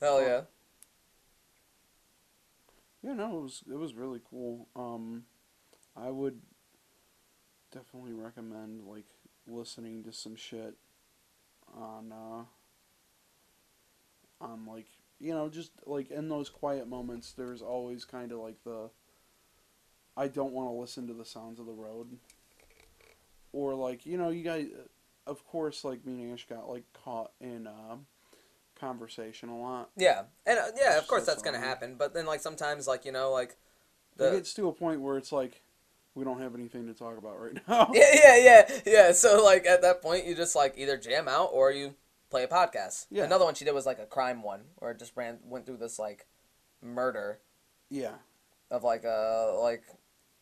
Hell 0.02 0.22
yeah. 0.22 0.42
Yeah, 3.02 3.14
no, 3.14 3.38
it 3.38 3.42
was 3.44 3.64
it 3.72 3.76
was 3.78 3.94
really 3.94 4.20
cool. 4.30 4.68
Um, 4.76 5.24
I 5.96 6.10
would 6.12 6.42
definitely 7.72 8.14
recommend 8.14 8.82
like 8.86 9.06
listening 9.48 10.04
to 10.04 10.12
some 10.12 10.36
shit 10.36 10.76
on 11.74 12.12
uh 12.12 12.44
on 14.44 14.66
like 14.66 14.88
you 15.20 15.34
know 15.34 15.50
just 15.50 15.72
like 15.86 16.12
in 16.12 16.30
those 16.30 16.50
quiet 16.50 16.88
moments. 16.88 17.34
There's 17.34 17.62
always 17.62 18.06
kind 18.06 18.32
of 18.32 18.40
like 18.40 18.64
the 18.64 18.90
I 20.18 20.28
don't 20.28 20.54
want 20.54 20.70
to 20.70 20.74
listen 20.74 21.08
to 21.08 21.14
the 21.14 21.26
sounds 21.26 21.60
of 21.60 21.66
the 21.66 21.74
road, 21.74 22.18
or 23.52 23.76
like 23.76 24.06
you 24.06 24.18
know 24.18 24.30
you 24.30 24.44
guys, 24.44 24.68
of 25.28 25.46
course, 25.46 25.84
like 25.84 26.06
me 26.06 26.24
and 26.24 26.34
Ash 26.34 26.46
got 26.48 26.70
like 26.70 26.84
caught 26.94 27.32
in 27.40 27.68
uh, 27.68 27.98
conversation 28.80 29.50
a 29.50 29.60
lot. 29.60 29.90
Yeah, 29.98 30.24
and 30.46 30.60
uh, 30.60 30.68
yeah, 30.78 30.98
of 30.98 31.08
course 31.08 31.26
that's 31.26 31.42
gonna 31.42 31.60
happen. 31.60 31.96
But 31.98 32.14
then 32.14 32.26
like 32.26 32.42
sometimes 32.42 32.88
like 32.88 33.06
you 33.06 33.12
know 33.12 33.32
like 33.32 33.58
it 34.20 34.32
gets 34.32 34.54
to 34.56 34.68
a 34.68 34.74
point 34.74 35.02
where 35.02 35.18
it's 35.18 35.32
like 35.32 35.62
we 36.14 36.24
don't 36.24 36.40
have 36.42 36.56
anything 36.56 36.88
to 36.88 36.94
talk 36.94 37.18
about 37.18 37.40
right 37.40 37.62
now. 37.68 37.92
yeah 37.94 38.14
yeah 38.14 38.38
yeah 38.38 38.80
yeah. 38.86 39.12
So 39.12 39.44
like 39.44 39.66
at 39.66 39.82
that 39.82 40.02
point 40.02 40.26
you 40.26 40.36
just 40.36 40.56
like 40.56 40.76
either 40.78 40.98
jam 40.98 41.28
out 41.28 41.50
or 41.52 41.72
you 41.72 41.96
play 42.30 42.44
a 42.44 42.48
podcast. 42.48 43.06
Yeah. 43.10 43.24
Another 43.24 43.46
one 43.46 43.56
she 43.56 43.66
did 43.66 43.74
was 43.74 43.86
like 43.86 44.00
a 44.00 44.06
crime 44.06 44.42
one 44.44 44.62
where 44.78 44.92
it 44.92 45.00
just 45.00 45.16
ran 45.16 45.40
went 45.44 45.66
through 45.66 45.78
this 45.78 46.00
like 46.00 46.26
murder 46.82 47.40
yeah. 47.90 48.16
of 48.72 48.84
like 48.84 49.04
a 49.04 49.58
like 49.62 49.84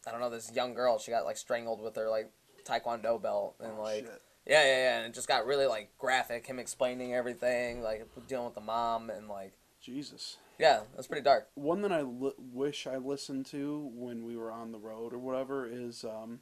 I 0.07 0.11
don't 0.11 0.19
know 0.19 0.29
this 0.29 0.51
young 0.53 0.73
girl 0.73 0.97
she 0.99 1.11
got 1.11 1.25
like 1.25 1.37
strangled 1.37 1.81
with 1.81 1.95
her 1.95 2.09
like 2.09 2.31
taekwondo 2.65 3.21
belt 3.21 3.55
and 3.59 3.73
Oh, 3.77 3.81
like 3.81 4.05
shit. 4.05 4.21
yeah 4.47 4.63
yeah 4.63 4.77
yeah 4.77 4.97
and 4.99 5.07
it 5.07 5.13
just 5.13 5.27
got 5.27 5.45
really 5.45 5.65
like 5.67 5.91
graphic 5.97 6.47
him 6.47 6.59
explaining 6.59 7.13
everything 7.13 7.81
like 7.81 8.07
dealing 8.27 8.45
with 8.45 8.55
the 8.55 8.61
mom 8.61 9.09
and 9.09 9.27
like 9.27 9.53
Jesus. 9.81 10.37
yeah 10.59 10.81
that's 10.95 11.07
pretty 11.07 11.23
dark 11.23 11.49
One 11.55 11.81
that 11.81 11.91
I 11.91 12.01
li- 12.01 12.31
wish 12.37 12.87
I 12.87 12.97
listened 12.97 13.45
to 13.47 13.89
when 13.93 14.23
we 14.25 14.35
were 14.37 14.51
on 14.51 14.71
the 14.71 14.79
road 14.79 15.13
or 15.13 15.17
whatever 15.19 15.65
is 15.69 16.03
um, 16.05 16.39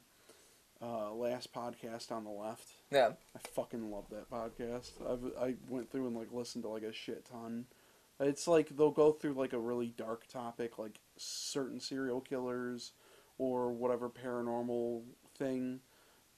uh, 0.82 1.12
last 1.12 1.52
podcast 1.52 2.10
on 2.10 2.24
the 2.24 2.30
left. 2.30 2.68
yeah 2.90 3.10
I 3.36 3.38
fucking 3.54 3.90
love 3.90 4.06
that 4.10 4.30
podcast. 4.30 4.90
I've, 5.08 5.32
I 5.40 5.54
went 5.68 5.90
through 5.90 6.06
and 6.08 6.16
like 6.16 6.32
listened 6.32 6.64
to 6.64 6.68
like 6.70 6.82
a 6.82 6.92
shit 6.92 7.24
ton. 7.24 7.66
It's 8.20 8.46
like 8.46 8.76
they'll 8.76 8.90
go 8.90 9.12
through 9.12 9.34
like 9.34 9.52
a 9.52 9.58
really 9.58 9.94
dark 9.96 10.26
topic, 10.28 10.78
like 10.78 11.00
certain 11.16 11.80
serial 11.80 12.20
killers 12.20 12.92
or 13.38 13.72
whatever 13.72 14.08
paranormal 14.08 15.02
thing. 15.36 15.80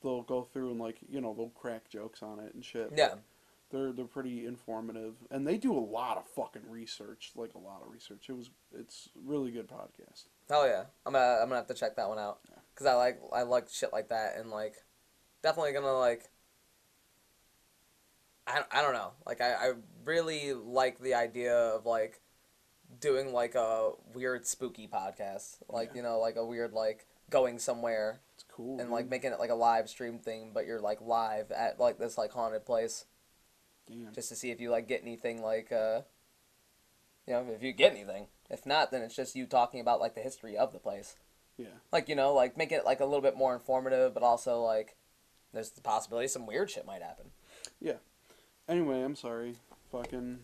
They'll 0.02 0.22
go 0.22 0.42
through 0.42 0.70
and 0.70 0.80
like 0.80 0.98
you 1.08 1.20
know 1.20 1.34
they'll 1.34 1.48
crack 1.48 1.88
jokes 1.88 2.22
on 2.22 2.38
it 2.40 2.54
and 2.54 2.64
shit. 2.64 2.92
yeah 2.96 3.14
they're 3.70 3.92
they're 3.92 4.04
pretty 4.04 4.46
informative 4.46 5.14
and 5.30 5.46
they 5.46 5.56
do 5.56 5.72
a 5.76 5.80
lot 5.80 6.16
of 6.16 6.26
fucking 6.26 6.62
research, 6.68 7.32
like 7.34 7.54
a 7.54 7.58
lot 7.58 7.82
of 7.84 7.90
research. 7.92 8.26
It 8.28 8.34
was 8.34 8.50
it's 8.78 9.08
really 9.24 9.50
good 9.50 9.68
podcast. 9.68 10.24
Oh 10.50 10.64
yeah, 10.66 10.84
I'm 11.04 11.12
gonna 11.14 11.38
I'm 11.40 11.48
gonna 11.48 11.56
have 11.56 11.66
to 11.68 11.74
check 11.74 11.96
that 11.96 12.08
one 12.08 12.18
out 12.18 12.38
Yeah. 12.48 12.56
Because 12.74 12.86
I 12.86 12.94
like 12.94 13.20
I 13.32 13.42
like 13.42 13.68
shit 13.70 13.92
like 13.92 14.08
that 14.08 14.36
and 14.36 14.50
like 14.50 14.74
definitely 15.42 15.72
gonna 15.72 15.92
like 15.98 16.28
I, 18.46 18.62
I 18.70 18.82
don't 18.82 18.92
know 18.92 19.12
like 19.26 19.40
I, 19.40 19.52
I 19.54 19.72
really 20.04 20.52
like 20.52 21.00
the 21.00 21.14
idea 21.14 21.56
of 21.56 21.86
like 21.86 22.20
doing 23.00 23.32
like 23.32 23.54
a 23.54 23.92
weird 24.14 24.46
spooky 24.46 24.86
podcast 24.88 25.56
like 25.68 25.90
Yeah. 25.90 25.96
you 25.96 26.02
know 26.02 26.18
like 26.18 26.36
a 26.36 26.44
weird 26.44 26.72
like 26.72 27.06
going 27.30 27.58
somewhere 27.58 28.20
It's 28.34 28.44
cool. 28.48 28.80
and 28.80 28.90
like 28.90 29.08
making 29.08 29.32
it 29.32 29.38
like 29.40 29.50
a 29.50 29.54
live 29.54 29.88
stream 29.88 30.18
thing 30.18 30.50
but 30.52 30.66
you're 30.66 30.80
like 30.80 31.00
live 31.00 31.50
at 31.52 31.80
like 31.80 31.98
this 31.98 32.18
like 32.18 32.32
haunted 32.32 32.66
place 32.66 33.06
Damn. 33.88 34.12
just 34.12 34.28
to 34.28 34.36
see 34.36 34.50
if 34.50 34.60
you 34.60 34.70
like 34.70 34.88
get 34.88 35.02
anything 35.02 35.42
like 35.42 35.72
uh 35.72 36.02
you 37.26 37.32
know 37.32 37.46
if 37.54 37.62
you 37.62 37.72
get 37.72 37.92
anything 37.92 38.26
if 38.50 38.66
not 38.66 38.90
then 38.90 39.00
it's 39.02 39.16
just 39.16 39.34
you 39.34 39.46
talking 39.46 39.80
about 39.80 40.00
like 40.00 40.14
the 40.14 40.20
history 40.20 40.56
of 40.56 40.72
the 40.72 40.78
place 40.78 41.16
yeah. 41.56 41.66
like 41.92 42.08
you 42.08 42.14
know 42.16 42.32
like 42.34 42.56
make 42.56 42.72
it 42.72 42.84
like 42.84 43.00
a 43.00 43.04
little 43.04 43.20
bit 43.22 43.36
more 43.36 43.54
informative 43.54 44.14
but 44.14 44.22
also 44.22 44.60
like 44.60 44.96
there's 45.52 45.70
the 45.70 45.80
possibility 45.80 46.26
some 46.28 46.46
weird 46.46 46.70
shit 46.70 46.86
might 46.86 47.02
happen 47.02 47.26
Yeah. 47.80 47.94
Anyway, 48.68 49.02
I'm 49.02 49.14
sorry. 49.14 49.56
Fucking 49.92 50.38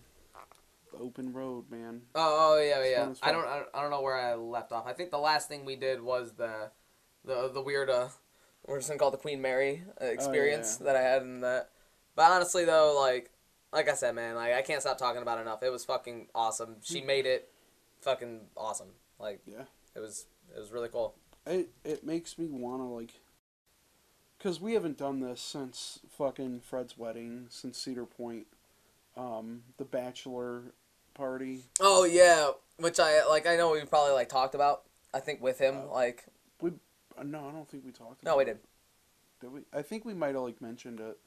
open 1.00 1.32
road, 1.32 1.70
man. 1.70 2.02
oh, 2.14 2.54
oh 2.56 2.60
yeah 2.60 2.84
yeah 2.84 3.02
I 3.22 3.32
don't, 3.32 3.46
I 3.46 3.56
don't 3.56 3.68
i 3.74 3.80
don't 3.80 3.90
know 3.90 4.02
where 4.02 4.16
i 4.18 4.34
left 4.34 4.72
off 4.72 4.86
i 4.86 4.92
think 4.92 5.10
the 5.10 5.18
last 5.18 5.48
thing 5.48 5.64
we 5.64 5.76
did 5.76 6.02
was 6.02 6.32
the 6.32 6.70
the 7.24 7.48
the 7.54 7.62
weird 7.62 7.88
uh 7.88 8.08
we're 8.66 8.78
just 8.78 8.88
gonna 8.88 8.98
call 8.98 9.08
it 9.08 9.12
the 9.12 9.18
queen 9.18 9.40
mary 9.40 9.82
uh, 10.02 10.06
experience 10.06 10.78
yeah. 10.80 10.86
that 10.86 10.96
i 10.96 11.00
had 11.00 11.22
in 11.22 11.40
that 11.40 11.70
but 12.16 12.30
honestly 12.30 12.64
though 12.64 12.98
like 13.00 13.30
like 13.72 13.88
i 13.88 13.94
said 13.94 14.14
man 14.16 14.34
like 14.34 14.52
i 14.52 14.62
can't 14.62 14.80
stop 14.82 14.98
talking 14.98 15.22
about 15.22 15.38
it 15.38 15.42
enough 15.42 15.62
it 15.62 15.70
was 15.70 15.84
fucking 15.84 16.26
awesome 16.34 16.76
she 16.82 17.00
made 17.00 17.24
it 17.24 17.48
fucking 18.00 18.40
awesome 18.56 18.88
like 19.20 19.40
Yeah. 19.46 19.62
it 19.94 20.00
was 20.00 20.26
it 20.54 20.58
was 20.60 20.70
really 20.72 20.88
cool 20.88 21.14
It 21.46 21.70
it 21.84 22.04
makes 22.04 22.38
me 22.38 22.46
wanna 22.46 22.88
like, 22.92 23.12
cause 24.42 24.60
we 24.60 24.74
haven't 24.74 24.98
done 24.98 25.20
this 25.20 25.40
since 25.40 26.00
fucking 26.16 26.60
Fred's 26.60 26.96
wedding, 26.98 27.46
since 27.50 27.78
Cedar 27.78 28.06
Point, 28.06 28.46
um, 29.16 29.62
the 29.78 29.84
bachelor 29.84 30.62
party. 31.14 31.64
oh 31.80 32.04
yeah 32.04 32.50
which 32.78 32.98
i 33.00 33.26
like 33.26 33.46
i 33.46 33.56
know 33.56 33.72
we 33.72 33.84
probably 33.84 34.12
like 34.14 34.28
talked 34.28 34.54
about 34.54 34.82
i 35.12 35.20
think 35.20 35.42
with 35.42 35.58
him 35.58 35.76
Uh, 35.88 35.92
like 35.92 36.24
we. 36.60 36.72
No, 37.22 37.48
I 37.48 37.52
don't 37.52 37.68
think 37.68 37.84
we 37.84 37.92
talked. 37.92 38.24
No, 38.24 38.36
we 38.36 38.44
it. 38.44 38.46
did. 38.46 38.58
Did 39.40 39.52
we? 39.52 39.60
I 39.74 39.82
think 39.82 40.04
we 40.06 40.14
might 40.14 40.34
have 40.34 40.44
like 40.44 40.62
mentioned 40.62 41.00
it, 41.00 41.18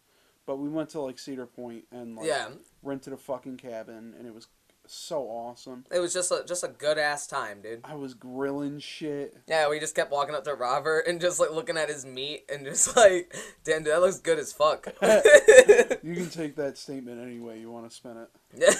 but 0.47 0.55
we 0.57 0.67
went 0.69 0.89
to 0.91 1.01
like 1.01 1.19
Cedar 1.19 1.45
Point 1.45 1.84
and 1.91 2.15
like 2.15 2.26
Yeah, 2.26 2.47
rented 2.82 3.13
a 3.13 3.17
fucking 3.17 3.57
cabin, 3.57 4.15
and 4.17 4.26
it 4.26 4.34
was 4.34 4.47
so 4.94 5.24
awesome. 5.24 5.86
it 5.91 6.00
was 6.00 6.14
just 6.14 6.32
a 6.32 6.44
just 6.48 6.64
a 6.64 6.68
good 6.68 6.98
ass 6.98 7.28
time, 7.28 7.62
dude. 7.62 7.82
I 7.84 7.96
was 7.96 8.14
grilling 8.14 8.80
shit. 8.80 9.36
Yeah, 9.48 9.70
we 9.70 9.80
just 9.80 9.96
kept 9.96 10.12
walking 10.12 10.36
up 10.36 10.44
to 10.46 10.54
Robert 10.54 11.06
and 11.08 11.20
just 11.20 11.39
like 11.39 11.52
looking 11.52 11.78
at 11.78 11.89
his 11.89 12.06
meat 12.06 12.46
and 12.52 12.66
just 12.66 12.96
like, 13.04 13.36
damn, 13.64 13.84
dude, 13.84 13.94
that 13.94 14.02
looks 14.02 14.20
good 14.20 14.39
as 14.39 14.54
fuck. 14.54 14.88
You 16.04 16.16
can 16.16 16.30
take 16.30 16.58
that 16.58 16.78
statement 16.78 17.22
any 17.22 17.39
way 17.39 17.60
you 17.60 17.72
want 17.72 17.89
to 17.89 17.96
spin 17.96 18.18
it. 18.18 18.30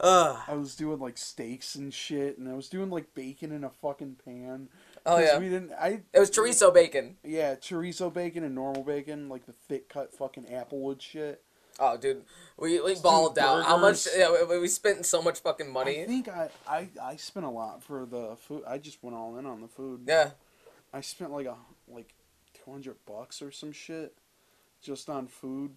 Ugh. 0.00 0.38
I 0.46 0.54
was 0.54 0.76
doing 0.76 1.00
like 1.00 1.18
steaks 1.18 1.74
and 1.74 1.92
shit, 1.92 2.38
and 2.38 2.48
I 2.48 2.54
was 2.54 2.68
doing 2.68 2.88
like 2.88 3.14
bacon 3.14 3.50
in 3.52 3.64
a 3.64 3.70
fucking 3.70 4.16
pan. 4.24 4.68
oh 5.04 5.18
yeah, 5.18 5.38
we 5.38 5.48
didn't. 5.48 5.72
I 5.72 6.02
it 6.12 6.18
was 6.18 6.30
chorizo 6.30 6.72
bacon. 6.72 7.16
yeah, 7.24 7.56
chorizo 7.56 8.12
bacon 8.12 8.44
and 8.44 8.54
normal 8.54 8.84
bacon, 8.84 9.28
like 9.28 9.46
the 9.46 9.52
thick 9.52 9.88
cut 9.88 10.14
fucking 10.14 10.44
applewood 10.44 11.00
shit. 11.00 11.42
Oh, 11.80 11.96
dude, 11.96 12.24
we 12.56 12.80
we 12.80 12.94
balled 13.00 13.38
out. 13.38 13.64
How 13.64 13.76
much? 13.78 14.06
Yeah, 14.16 14.34
we, 14.48 14.58
we 14.58 14.68
spent 14.68 15.06
so 15.06 15.22
much 15.22 15.40
fucking 15.40 15.72
money. 15.72 16.02
I 16.02 16.06
think 16.06 16.28
I, 16.28 16.48
I 16.66 16.88
I 17.00 17.16
spent 17.16 17.46
a 17.46 17.50
lot 17.50 17.82
for 17.82 18.04
the 18.04 18.36
food. 18.36 18.62
I 18.66 18.78
just 18.78 19.02
went 19.02 19.16
all 19.16 19.36
in 19.38 19.46
on 19.46 19.60
the 19.60 19.68
food. 19.68 20.00
Yeah, 20.06 20.30
I 20.92 21.00
spent 21.02 21.30
like 21.30 21.46
a 21.46 21.54
like 21.88 22.14
two 22.54 22.70
hundred 22.70 22.96
bucks 23.06 23.40
or 23.42 23.52
some 23.52 23.70
shit 23.72 24.12
just 24.82 25.08
on 25.08 25.28
food 25.28 25.70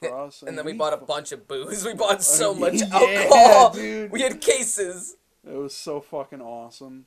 for 0.00 0.16
us. 0.26 0.42
and 0.46 0.56
then 0.56 0.64
we 0.64 0.74
bought 0.74 0.92
a 0.92 0.96
bunch 0.98 1.32
of 1.32 1.48
booze. 1.48 1.84
We 1.84 1.94
bought 1.94 2.22
so 2.22 2.54
much 2.64 2.74
Yeah, 2.74 2.86
alcohol. 2.92 3.70
dude. 3.70 4.12
We 4.12 4.22
had 4.22 4.40
cases. 4.40 5.16
It 5.44 5.56
was 5.56 5.74
so 5.74 6.00
fucking 6.00 6.40
awesome, 6.42 7.06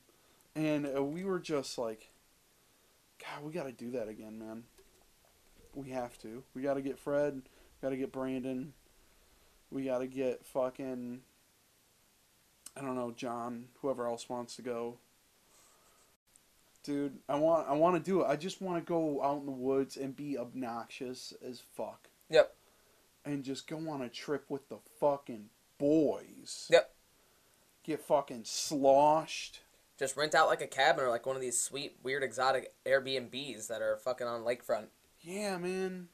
and 0.56 0.86
uh, 0.97 1.02
we 1.04 1.24
were 1.24 1.39
just 1.39 1.78
like, 1.78 2.10
God, 3.20 3.45
we 3.45 3.54
got 3.54 3.64
to 3.68 3.72
do 3.72 3.91
that 3.91 4.10
again, 4.10 4.39
man. 4.39 4.64
We 5.74 5.91
have 5.91 6.18
to. 6.24 6.43
We 6.54 6.62
got 6.64 6.74
to 6.74 6.82
get 6.82 6.99
Fred. 6.99 7.43
Got 7.82 7.89
to 7.89 7.97
get 7.97 8.11
Brandon. 8.11 8.73
We 9.71 9.86
got 9.86 9.99
to 9.99 10.07
get 10.07 10.45
fucking. 10.45 11.21
I 12.77 12.82
don't 12.82 12.95
know, 12.95 13.11
John. 13.11 13.65
Whoever 13.82 14.05
else 14.05 14.29
wants 14.29 14.55
to 14.57 14.61
go. 14.61 14.97
Dude, 16.84 17.19
I 17.29 17.36
want 17.36 17.67
I 17.67 17.73
want 17.73 17.95
to 17.95 18.11
do 18.11 18.21
it. 18.21 18.27
I 18.27 18.36
just 18.36 18.61
want 18.61 18.84
to 18.84 18.88
go 18.88 19.21
out 19.23 19.39
in 19.39 19.45
the 19.45 19.51
woods 19.51 19.97
and 19.97 20.15
be 20.15 20.38
obnoxious 20.38 21.34
as 21.47 21.61
fuck. 21.75 22.09
Yep. 22.29 22.55
And 23.23 23.43
just 23.43 23.67
go 23.67 23.77
on 23.89 24.01
a 24.01 24.09
trip 24.09 24.45
with 24.49 24.67
the 24.69 24.79
fucking 24.99 25.49
boys. 25.77 26.67
Yep. 26.71 26.91
Get 27.84 27.99
fucking 27.99 28.43
sloshed. 28.45 29.61
Just 29.99 30.17
rent 30.17 30.34
out 30.34 30.47
like 30.47 30.61
a 30.61 30.67
cabin 30.67 31.05
or 31.05 31.09
like 31.09 31.27
one 31.27 31.36
of 31.36 31.41
these 31.43 31.61
sweet, 31.61 31.97
weird, 32.01 32.23
exotic 32.23 32.73
Airbnbs 32.86 33.67
that 33.67 33.84
are 33.84 33.97
fucking 33.97 34.25
on 34.25 34.41
lakefront. 34.41 34.88
Yeah, 35.21 35.57
man. 35.57 36.07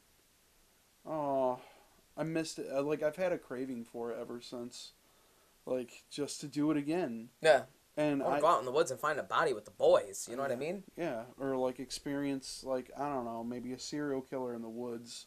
Oh, 1.08 1.60
I 2.18 2.24
missed 2.24 2.60
it. 2.60 2.72
Like 2.84 3.04
I've 3.04 3.16
had 3.16 3.32
a 3.32 3.38
craving 3.38 3.86
for 3.86 4.12
it 4.12 4.18
ever 4.20 4.42
since. 4.42 4.92
Like 5.66 6.04
just 6.10 6.42
to 6.42 6.48
do 6.48 6.72
it 6.72 6.78
again, 6.78 7.30
Yeah. 7.42 7.64
and 7.98 8.24
I 8.24 8.38
I 8.38 8.40
go 8.40 8.48
out 8.48 8.60
in 8.60 8.66
the 8.66 8.72
woods 8.72 8.90
and 8.90 9.00
find 9.00 9.20
a 9.20 9.24
body 9.24 9.52
with 9.54 9.66
the 9.66 9.72
boys. 9.72 10.28
You 10.30 10.38
know 10.38 10.42
what 10.42 10.52
I 10.52 10.56
mean? 10.56 10.84
yeah, 10.96 11.24
or 11.40 11.58
like 11.58 11.80
experience 11.80 12.64
like 12.66 12.90
I 12.98 13.10
don't 13.10 13.26
know, 13.26 13.44
maybe 13.44 13.74
a 13.74 13.80
serial 13.80 14.22
killer 14.22 14.54
in 14.56 14.62
the 14.62 14.70
woods, 14.70 15.26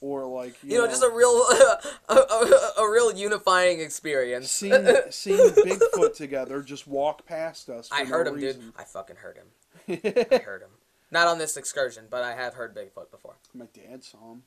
or 0.00 0.26
like 0.26 0.56
you, 0.64 0.72
You, 0.74 0.78
know, 0.78 0.88
just 0.88 1.04
a 1.04 1.08
real, 1.10 1.28
a, 2.08 2.14
a, 2.14 2.70
a 2.78 2.90
real 2.90 3.12
unifying 3.14 3.78
experience. 3.80 4.50
seeing 4.50 4.84
seeing 5.10 5.38
Bigfoot 5.50 6.16
together 6.16 6.60
just 6.62 6.88
walk 6.88 7.24
past 7.24 7.68
us. 7.68 7.86
For 7.88 7.94
I 7.94 8.02
no 8.02 8.08
heard 8.10 8.26
him, 8.26 8.34
dude. 8.34 8.42
reason. 8.56 8.72
I 8.76 8.82
fucking 8.82 9.16
heard 9.16 9.36
him. 9.38 9.46
I 10.32 10.38
heard 10.38 10.62
him. 10.62 10.70
Not 11.12 11.28
on 11.28 11.38
this 11.38 11.56
excursion, 11.56 12.06
but 12.10 12.24
I 12.24 12.34
have 12.34 12.54
heard 12.54 12.74
Bigfoot 12.76 13.12
before. 13.12 13.36
My 13.54 13.66
dad 13.72 14.02
saw 14.02 14.32
him. 14.32 14.42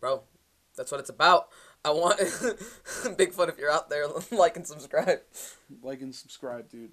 Bro, 0.00 0.22
that's 0.76 0.90
what 0.90 1.00
it's 1.00 1.10
about. 1.10 1.48
I 1.84 1.90
want 1.90 2.18
Bigfoot 2.20 3.48
if 3.48 3.58
you're 3.58 3.70
out 3.70 3.90
there, 3.90 4.06
like 4.30 4.56
and 4.56 4.66
subscribe. 4.66 5.20
Like 5.82 6.00
and 6.00 6.14
subscribe, 6.14 6.68
dude. 6.70 6.92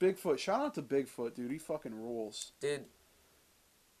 Bigfoot. 0.00 0.38
Shout 0.38 0.60
out 0.60 0.74
to 0.74 0.82
Bigfoot, 0.82 1.34
dude. 1.34 1.50
He 1.50 1.58
fucking 1.58 1.94
rules. 1.94 2.52
Dude, 2.60 2.84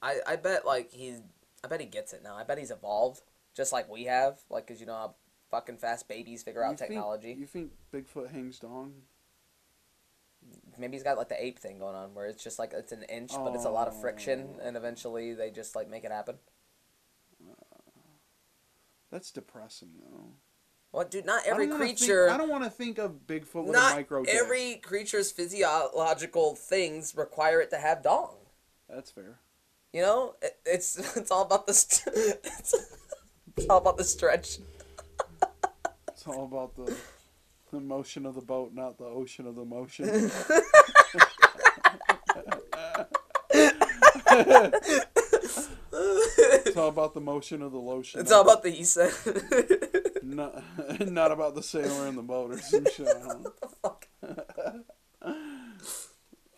I 0.02 0.18
I 0.26 0.36
bet 0.36 0.64
like 0.66 0.92
he's 0.92 1.20
I 1.64 1.68
bet 1.68 1.80
he 1.80 1.86
gets 1.86 2.12
it 2.12 2.22
now. 2.22 2.36
I 2.36 2.44
bet 2.44 2.58
he's 2.58 2.70
evolved 2.70 3.22
just 3.56 3.72
like 3.72 3.88
we 3.90 4.04
have, 4.04 4.40
like 4.50 4.66
cuz 4.66 4.80
you 4.80 4.86
know 4.86 4.94
how 4.94 5.14
fucking 5.50 5.78
fast 5.78 6.08
babies 6.08 6.42
figure 6.42 6.62
out 6.64 6.78
think- 6.78 6.90
technology. 6.90 7.32
you 7.38 7.46
think 7.46 7.72
Bigfoot 7.92 8.30
hangs 8.32 8.58
dong? 8.58 9.02
Maybe 10.78 10.94
he's 10.96 11.02
got 11.04 11.16
like 11.16 11.28
the 11.28 11.42
ape 11.42 11.58
thing 11.58 11.78
going 11.78 11.94
on 11.94 12.14
where 12.14 12.26
it's 12.26 12.42
just 12.42 12.58
like 12.58 12.72
it's 12.74 12.92
an 12.92 13.04
inch 13.04 13.32
but 13.34 13.54
it's 13.54 13.64
a 13.64 13.70
lot 13.70 13.88
of 13.88 13.98
friction 14.00 14.48
Oh. 14.56 14.60
and 14.66 14.76
eventually 14.76 15.32
they 15.32 15.50
just 15.50 15.74
like 15.74 15.88
make 15.88 16.04
it 16.04 16.10
happen. 16.12 16.36
That's 19.14 19.30
depressing, 19.30 19.90
though. 20.10 20.32
What 20.90 21.12
dude, 21.12 21.24
not 21.24 21.46
every 21.46 21.66
don't 21.68 21.74
wanna 21.78 21.84
think- 21.86 21.98
creature 21.98 22.30
I 22.30 22.36
don't 22.36 22.48
want 22.48 22.64
to 22.64 22.70
think 22.70 22.98
of 22.98 23.12
Bigfoot 23.28 23.66
with 23.66 23.76
a 23.76 23.78
not 23.78 23.94
micro. 23.94 24.24
dick. 24.24 24.34
every 24.34 24.74
creature's 24.82 25.30
physiological 25.30 26.56
things 26.56 27.14
require 27.16 27.60
it 27.60 27.70
to 27.70 27.76
have 27.78 28.02
dong. 28.02 28.34
That's 28.88 29.12
fair. 29.12 29.38
You 29.92 30.02
know, 30.02 30.34
it, 30.42 30.58
it's 30.66 30.98
it's 31.16 31.30
all 31.30 31.42
about 31.42 31.68
the 31.68 31.74
st- 31.74 32.12
it's, 32.44 32.74
it's 33.56 33.66
all 33.70 33.78
about 33.78 33.98
the 33.98 34.04
stretch. 34.04 34.58
It's 36.08 36.26
all 36.26 36.44
about 36.46 36.74
the 36.74 36.92
the 37.70 37.78
motion 37.80 38.26
of 38.26 38.34
the 38.34 38.40
boat, 38.40 38.72
not 38.74 38.98
the 38.98 39.04
ocean 39.04 39.46
of 39.46 39.54
the 39.54 39.64
motion. 39.64 40.28
it's 46.38 46.76
all 46.76 46.88
about 46.88 47.14
the 47.14 47.20
motion 47.20 47.62
of 47.62 47.72
the 47.72 47.78
lotion. 47.78 48.20
It's 48.20 48.32
all 48.32 48.42
about 48.42 48.62
the 48.62 48.70
he 48.70 48.84
said. 48.84 49.12
not, 50.22 50.62
not 51.08 51.32
about 51.32 51.54
the 51.54 51.62
sailor 51.62 52.06
in 52.08 52.16
the 52.16 52.22
boat 52.22 52.50
or 52.52 52.58
some 52.58 52.84
shit. 52.94 53.06
Don't 53.06 53.42
know. 53.44 53.52
Fuck. 53.82 54.06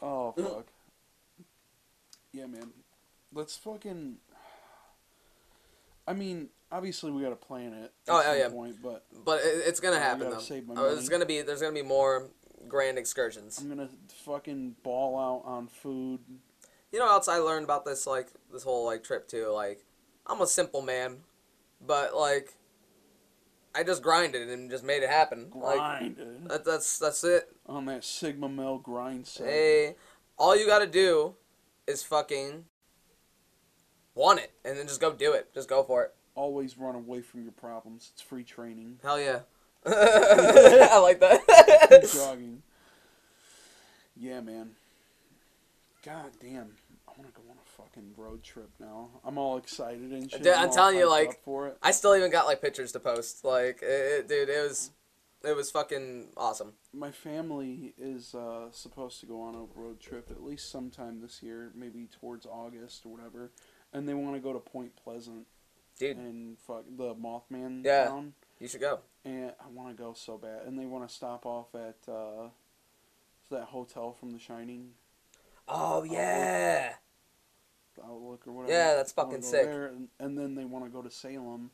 Oh 0.03 0.33
fuck. 0.37 0.67
Yeah, 2.33 2.47
man. 2.47 2.71
Let's 3.33 3.57
fucking. 3.57 4.17
I 6.07 6.13
mean, 6.13 6.49
obviously 6.71 7.11
we 7.11 7.23
gotta 7.23 7.35
plan 7.37 7.73
it. 7.73 7.85
At 7.85 7.93
Oh, 8.09 8.21
yeah, 8.21 8.27
some 8.33 8.39
yeah. 8.39 8.49
Point, 8.51 8.77
but 8.83 9.05
But 9.25 9.41
it, 9.41 9.63
it's 9.67 9.81
gonna 9.81 9.99
happen 9.99 10.31
though. 10.31 10.39
save 10.39 10.67
my 10.69 10.75
Oh, 10.77 10.85
there's 10.85 10.97
money. 10.99 11.09
gonna 11.09 11.27
be 11.27 11.43
there's 11.43 11.61
gonna 11.61 11.73
be 11.75 11.83
more 11.83 12.29
grand 12.69 12.99
excursions. 12.99 13.59
I'm 13.59 13.69
gonna 13.69 13.89
fucking 14.25 14.77
ball 14.83 15.19
out 15.19 15.51
on 15.51 15.67
food. 15.69 16.21
You 16.97 17.03
know, 17.03 17.11
else 17.11 17.29
I 17.29 17.37
learned 17.37 17.65
about 17.65 17.85
this 17.85 18.07
like 18.07 18.29
this 18.51 18.63
whole 18.63 18.87
like 18.87 19.05
trip 19.05 19.29
too. 19.29 19.49
Like, 19.53 19.85
I'm 20.27 20.41
a 20.41 20.47
simple 20.47 20.81
man, 20.81 21.19
but 21.87 22.17
like, 22.17 22.55
I 23.75 23.83
just 23.83 24.03
grinded 24.03 24.49
and 24.49 24.71
just 24.71 24.83
made 24.83 25.03
it 25.03 25.11
happen. 25.11 25.51
Like, 25.55 25.77
Grinded 25.77 26.49
that, 26.49 26.65
that's 26.65 26.99
that's 26.99 27.23
it. 27.23 27.55
on 27.67 27.85
that 27.85 28.03
Sigma 28.03 28.49
male 28.49 28.79
grind 28.79 29.27
set. 29.27 29.47
Hey, 29.47 29.97
all 30.39 30.57
you 30.57 30.65
gotta 30.67 30.87
do 30.87 31.35
is 31.87 32.03
fucking 32.03 32.65
want 34.15 34.41
it, 34.41 34.53
and 34.65 34.79
then 34.79 34.87
just 34.87 35.03
go 35.03 35.13
do 35.13 35.35
it. 35.35 35.53
Just 35.53 35.69
go 35.69 35.83
for 35.83 36.03
it. 36.03 36.15
Always 36.35 36.79
run 36.79 36.95
away 36.95 37.21
from 37.21 37.43
your 37.43 37.53
problems. 37.53 38.13
It's 38.15 38.23
free 38.23 38.43
training. 38.43 39.01
Hell 39.03 39.21
yeah. 39.21 39.41
I 39.87 40.99
like 41.03 41.21
that. 41.21 42.11
Jogging. 42.11 42.63
Yeah, 44.19 44.41
man. 44.41 44.71
God 46.03 46.31
damn. 46.41 46.71
I 47.17 47.21
want 47.23 47.35
to 47.35 47.41
go 47.41 47.49
on 47.51 47.57
a 47.57 47.83
fucking 47.83 48.13
road 48.17 48.43
trip 48.43 48.69
now. 48.79 49.09
I'm 49.25 49.39
all 49.39 49.57
excited 49.57 50.11
and 50.13 50.31
shit. 50.31 50.43
Dude, 50.43 50.53
I'm 50.53 50.69
all 50.69 50.75
telling 50.75 50.99
you, 50.99 51.09
like. 51.09 51.41
I 51.83 51.91
still 51.93 52.15
even 52.15 52.31
got 52.31 52.47
like 52.47 52.61
pictures 52.61 52.93
to 52.93 53.01
post. 53.01 53.45
Like, 53.45 53.81
it, 53.83 53.87
it- 53.87 54.29
dude, 54.29 54.49
it 54.51 54.63
was, 54.69 54.91
it 55.43 55.57
was 55.57 55.71
fucking 55.71 56.29
awesome. 56.37 56.73
My 56.93 57.11
family 57.11 57.95
is 57.97 58.35
uh, 58.35 58.71
supposed 58.71 59.21
to 59.21 59.27
go 59.27 59.41
on 59.41 59.55
a 59.55 59.81
road 59.81 59.99
trip 60.01 60.31
at 60.31 60.43
least 60.45 60.71
sometime 60.71 61.21
this 61.23 61.43
year, 61.43 61.71
maybe 61.75 62.09
towards 62.21 62.45
August 62.45 63.07
or 63.07 63.13
whatever, 63.13 63.51
and 63.95 64.07
they 64.09 64.15
want 64.15 64.35
to 64.35 64.41
go 64.41 64.53
to 64.53 64.59
Point 64.59 64.93
Pleasant 65.03 65.47
Dude, 65.99 66.19
and 66.19 66.59
fuck 66.59 66.85
the 66.99 67.15
Mothman 67.15 67.83
Yeah. 67.85 68.07
town. 68.09 68.35
you 68.61 68.69
should 68.69 68.81
go. 68.83 68.99
And 69.25 69.53
I 69.59 69.69
want 69.73 69.97
to 69.97 70.03
go 70.03 70.13
so 70.13 70.37
bad, 70.37 70.67
and 70.67 70.79
they 70.79 70.85
want 70.85 71.09
to 71.09 71.15
stop 71.15 71.47
off 71.47 71.75
at 71.75 71.97
uh, 72.13 72.49
that 73.51 73.65
hotel 73.65 74.13
from 74.13 74.33
The 74.33 74.39
Shining. 74.39 74.91
Oh 75.69 76.03
yeah. 76.05 76.93
Outlook 78.05 78.47
or 78.47 78.53
whatever. 78.53 78.73
Yeah, 78.73 78.95
that's 78.95 79.13
fucking 79.13 79.43
sick. 79.43 79.67
and, 79.69 80.09
and 80.19 80.39
then 80.39 80.55
they 80.55 80.65
want 80.65 80.85
to 80.85 80.91
go 80.91 81.03
to 81.03 81.11
Salem, 81.11 81.71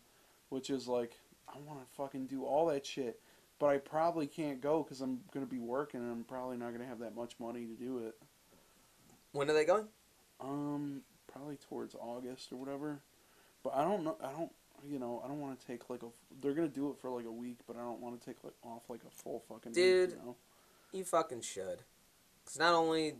which 0.48 0.70
is 0.70 0.88
like 0.88 1.18
I 1.48 1.58
want 1.58 1.80
to 1.80 1.86
fucking 1.96 2.26
do 2.26 2.44
all 2.44 2.66
that 2.66 2.86
shit, 2.86 3.20
but 3.58 3.66
I 3.66 3.78
probably 3.78 4.26
can't 4.26 4.60
go 4.60 4.82
because 4.82 5.00
I'm 5.00 5.20
gonna 5.32 5.46
be 5.46 5.58
working 5.58 6.00
and 6.00 6.10
I'm 6.10 6.24
probably 6.24 6.56
not 6.56 6.72
gonna 6.72 6.86
have 6.86 7.00
that 7.00 7.14
much 7.14 7.34
money 7.38 7.66
to 7.66 7.74
do 7.74 7.98
it. 7.98 8.16
When 9.32 9.48
are 9.50 9.54
they 9.54 9.64
going? 9.64 9.86
Um, 10.40 11.02
probably 11.32 11.56
towards 11.56 11.94
August 11.94 12.52
or 12.52 12.56
whatever, 12.56 13.00
but 13.62 13.74
I 13.74 13.84
don't 13.84 14.04
know. 14.04 14.16
I 14.22 14.32
don't. 14.32 14.50
You 14.84 14.98
know, 14.98 15.22
I 15.24 15.28
don't 15.28 15.40
want 15.40 15.60
to 15.60 15.66
take 15.66 15.88
like 15.88 16.02
a. 16.02 16.06
They're 16.40 16.54
gonna 16.54 16.68
do 16.68 16.90
it 16.90 16.96
for 17.00 17.10
like 17.10 17.24
a 17.24 17.30
week, 17.30 17.58
but 17.66 17.76
I 17.76 17.80
don't 17.80 18.00
want 18.00 18.20
to 18.20 18.26
take 18.26 18.42
like 18.42 18.54
off 18.64 18.82
like 18.88 19.02
a 19.06 19.10
full 19.10 19.44
fucking 19.48 19.72
Dude. 19.72 20.10
Week, 20.10 20.18
you 20.18 20.26
know? 20.26 20.36
You 20.92 21.04
fucking 21.04 21.42
should. 21.42 21.82
Because 22.44 22.58
not 22.58 22.74
only 22.74 23.14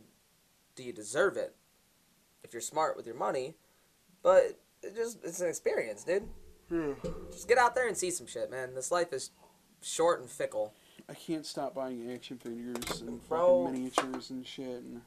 do 0.75 0.83
you 0.83 0.91
deserve 0.91 1.37
it, 1.37 1.55
if 2.43 2.53
you're 2.53 2.61
smart 2.61 2.95
with 2.97 3.05
your 3.05 3.15
money, 3.15 3.55
but 4.21 4.59
it 4.81 4.95
just 4.95 5.23
it's 5.23 5.41
an 5.41 5.47
experience, 5.49 6.03
dude. 6.03 6.27
Yeah. 6.71 6.93
Just 7.31 7.47
get 7.47 7.57
out 7.57 7.75
there 7.75 7.87
and 7.87 7.95
see 7.97 8.09
some 8.11 8.27
shit, 8.27 8.49
man. 8.49 8.73
This 8.75 8.91
life 8.91 9.13
is 9.13 9.31
short 9.81 10.19
and 10.21 10.29
fickle. 10.29 10.73
I 11.09 11.13
can't 11.13 11.45
stop 11.45 11.75
buying 11.75 12.11
action 12.11 12.37
figures 12.37 13.01
and 13.01 13.27
Bro. 13.27 13.65
fucking 13.65 13.73
miniatures 13.73 14.29
and 14.29 14.45
shit. 14.47 14.81
And 14.81 15.01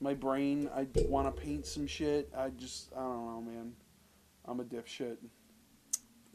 my 0.00 0.14
brain, 0.14 0.70
I 0.74 0.86
want 1.08 1.34
to 1.34 1.42
paint 1.42 1.66
some 1.66 1.86
shit. 1.88 2.30
I 2.36 2.50
just, 2.50 2.92
I 2.96 3.00
don't 3.00 3.26
know, 3.26 3.40
man. 3.52 3.72
I'm 4.46 4.60
a 4.60 4.64
dipshit. 4.64 5.16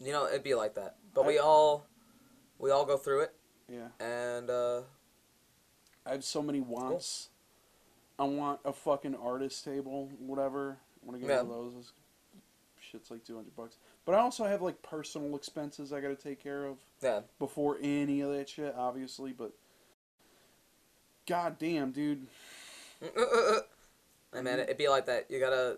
You 0.04 0.12
know, 0.12 0.28
it'd 0.28 0.44
be 0.44 0.54
like 0.56 0.76
that. 0.76 0.98
But 1.14 1.26
we 1.26 1.40
all 1.40 1.86
we 2.60 2.72
all 2.72 2.86
go 2.86 2.98
through 2.98 3.22
it 3.22 3.36
Yeah. 3.70 3.88
and 4.00 4.50
uh 4.50 4.82
I 6.06 6.12
have 6.12 6.24
so 6.24 6.42
many 6.44 6.60
wants. 6.60 7.30
I 8.24 8.26
want 8.26 8.62
a 8.64 8.72
fucking 8.72 9.16
artist 9.16 9.66
table, 9.66 10.10
whatever. 10.18 10.78
I 11.02 11.06
want 11.06 11.20
to 11.20 11.28
get 11.28 11.34
Yeah. 11.34 11.42
one 11.42 11.60
of 11.68 11.74
those. 11.74 11.92
Shit's 12.80 13.12
like 13.12 13.26
200 13.26 13.54
bucks. 13.54 13.78
But 14.06 14.16
I 14.16 14.20
also 14.20 14.46
have 14.46 14.62
like 14.62 14.82
personal 14.82 15.36
expenses 15.36 15.92
I 15.92 16.00
got 16.00 16.08
to 16.08 16.16
take 16.16 16.42
care 16.42 16.66
of 16.66 16.78
yeah. 17.02 17.22
before 17.38 17.78
any 17.82 18.22
of 18.22 18.32
that 18.32 18.48
shit, 18.48 18.74
obviously. 18.78 19.34
But 19.34 19.52
god 21.28 21.58
damn, 21.60 21.92
dude. 21.92 22.28
I 24.34 24.42
mean, 24.42 24.48
it'd 24.48 24.78
be 24.78 24.88
like 24.88 25.06
that. 25.08 25.30
You 25.30 25.40
gotta 25.40 25.78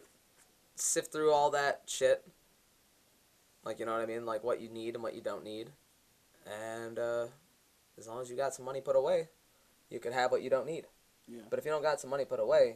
sift 0.75 1.11
through 1.11 1.31
all 1.31 1.49
that 1.51 1.81
shit. 1.87 2.27
Like, 3.63 3.79
you 3.79 3.87
know 3.87 3.93
what 3.93 4.01
I 4.01 4.05
mean? 4.05 4.25
Like, 4.25 4.43
what 4.43 4.61
you 4.61 4.69
need 4.69 4.93
and 4.93 5.01
what 5.03 5.15
you 5.15 5.21
don't 5.21 5.43
need. 5.43 5.71
And, 6.45 6.99
uh, 6.99 7.25
as 7.97 8.07
long 8.07 8.21
as 8.21 8.29
you 8.29 8.37
got 8.37 8.53
some 8.53 8.65
money 8.65 8.81
put 8.81 8.95
away, 8.95 9.29
you 9.89 9.99
can 9.99 10.13
have 10.13 10.31
what 10.31 10.43
you 10.43 10.49
don't 10.51 10.67
need. 10.67 10.85
Yeah. 11.27 11.41
But 11.49 11.59
if 11.59 11.65
you 11.65 11.71
don't 11.71 11.81
got 11.81 11.99
some 11.99 12.09
money 12.09 12.25
put 12.25 12.39
away, 12.39 12.75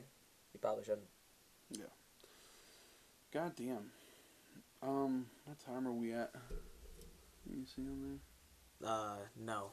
you 0.53 0.59
probably 0.59 0.83
shouldn't. 0.83 1.07
Yeah. 1.71 1.85
God 3.31 3.53
damn. 3.55 3.91
Um, 4.81 5.25
what 5.45 5.59
time 5.59 5.87
are 5.87 5.93
we 5.93 6.13
at? 6.13 6.31
Can 7.43 7.59
you 7.59 7.65
see 7.65 7.81
on 7.81 8.19
there? 8.81 8.89
Uh, 8.89 9.15
no. 9.39 9.71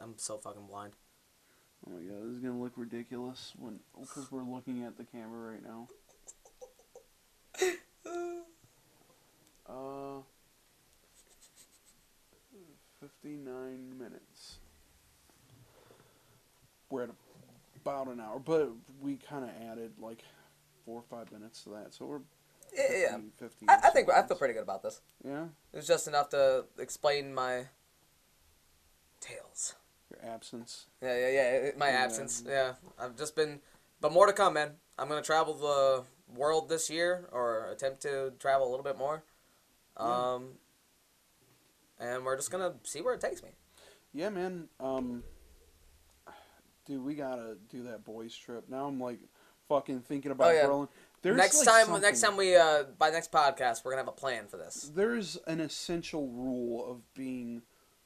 I'm 0.00 0.14
so 0.16 0.38
fucking 0.38 0.66
blind. 0.66 0.94
Oh 1.86 1.92
my 1.92 2.00
god, 2.00 2.24
this 2.24 2.34
is 2.34 2.40
gonna 2.40 2.60
look 2.60 2.72
ridiculous 2.76 3.52
when 3.56 3.78
because 3.98 4.32
we're 4.32 4.42
looking 4.42 4.82
at 4.82 4.96
the 4.96 5.04
camera 5.04 5.52
right 5.52 5.62
now. 5.62 5.88
Uh, 9.68 10.22
fifty-nine 13.02 13.98
minutes. 13.98 14.60
We're 16.88 17.02
at 17.02 17.10
about 17.82 18.08
an 18.08 18.20
hour, 18.20 18.38
but 18.38 18.70
we 19.00 19.16
kind 19.16 19.44
of 19.44 19.50
added 19.70 19.92
like 19.98 20.22
four 20.84 21.00
or 21.00 21.04
five 21.10 21.30
minutes 21.32 21.62
to 21.64 21.70
that, 21.70 21.94
so 21.94 22.06
we're 22.06 22.20
Yeah, 22.76 22.96
yeah. 22.96 23.10
50, 23.16 23.30
50 23.38 23.66
I, 23.68 23.74
I 23.84 23.90
think 23.90 24.10
I 24.10 24.22
feel 24.26 24.36
pretty 24.36 24.54
good 24.54 24.62
about 24.62 24.82
this. 24.82 25.00
Yeah, 25.24 25.44
It 25.72 25.76
was 25.76 25.86
just 25.86 26.08
enough 26.08 26.28
to 26.30 26.64
explain 26.78 27.34
my 27.34 27.66
tales. 29.20 29.74
your 30.10 30.24
absence. 30.30 30.86
Yeah, 31.02 31.16
yeah, 31.18 31.30
yeah. 31.64 31.70
My 31.76 31.88
Yeah. 31.90 32.04
absence. 32.04 32.42
Yeah, 32.46 32.74
I've 32.98 33.16
just 33.16 33.36
been, 33.36 33.60
but 34.00 34.12
more 34.12 34.26
to 34.26 34.32
come, 34.32 34.54
man. 34.54 34.72
I'm 34.98 35.08
gonna 35.08 35.22
travel 35.22 35.54
the 35.54 36.04
world 36.34 36.68
this 36.68 36.88
year, 36.90 37.28
or 37.32 37.70
attempt 37.70 38.02
to 38.02 38.32
travel 38.38 38.66
a 38.68 38.70
little 38.70 38.84
bit 38.84 38.96
more. 38.98 39.22
Yeah. 39.98 40.34
Um, 40.34 40.58
and 41.98 42.24
we're 42.24 42.36
just 42.36 42.50
gonna 42.50 42.74
see 42.84 43.00
where 43.02 43.14
it 43.14 43.20
takes 43.20 43.42
me. 43.42 43.50
Yeah, 44.14 44.30
man. 44.30 44.68
Um, 44.80 45.22
dude, 46.88 47.04
we 47.04 47.14
gotta 47.14 47.56
do 47.70 47.84
that 47.84 48.04
boys 48.04 48.34
trip. 48.34 48.64
Now 48.68 48.86
I'm 48.86 48.98
like 49.00 49.20
fucking 49.68 50.00
thinking 50.00 50.32
about 50.32 50.48
Oh, 50.48 50.54
yeah. 50.54 50.66
Berlin. 50.66 50.88
There's 51.22 51.36
next 51.36 51.64
like, 51.66 51.86
time, 51.86 52.00
next 52.00 52.20
time 52.20 52.36
we, 52.36 52.56
uh, 52.56 52.84
by 52.98 53.10
next 53.10 53.30
podcast, 53.30 53.84
we're 53.84 53.90
gonna 53.92 54.02
have 54.02 54.08
a 54.08 54.12
plan 54.12 54.46
for 54.48 54.56
this. 54.56 54.90
there's 54.94 55.36
an 55.46 55.60
essential 55.60 56.28
rule 56.28 56.90
of 56.90 57.02
being 57.14 57.62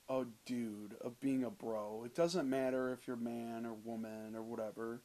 a 0.09 0.24
dude, 0.45 0.97
of 1.01 1.20
being 1.20 1.45
a 1.45 1.51
bro. 1.51 2.03
It 2.05 2.14
doesn't 2.14 2.49
matter 2.51 2.93
if 2.93 3.07
you're 3.07 3.16
man 3.16 3.64
or 3.64 3.74
woman 3.74 4.35
or 4.35 4.43
whatever, 4.43 5.01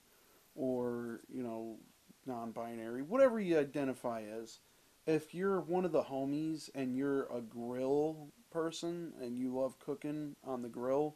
or 0.56 1.20
you 1.32 1.44
know, 1.44 1.78
non-binary, 2.26 3.04
whatever 3.04 3.40
you 3.40 3.60
identify 3.60 4.24
as. 4.24 4.60
If 5.06 5.34
you're 5.34 5.62
one 5.62 5.86
of 5.86 5.94
the 5.94 6.04
homies 6.04 6.70
and 6.76 6.94
you're 6.96 7.28
a 7.34 7.40
grill 7.40 8.28
person 8.52 9.14
and 9.22 9.38
you 9.38 9.56
love 9.56 9.80
cooking 9.80 10.36
on 10.44 10.62
the 10.62 10.68
grill, 10.68 11.16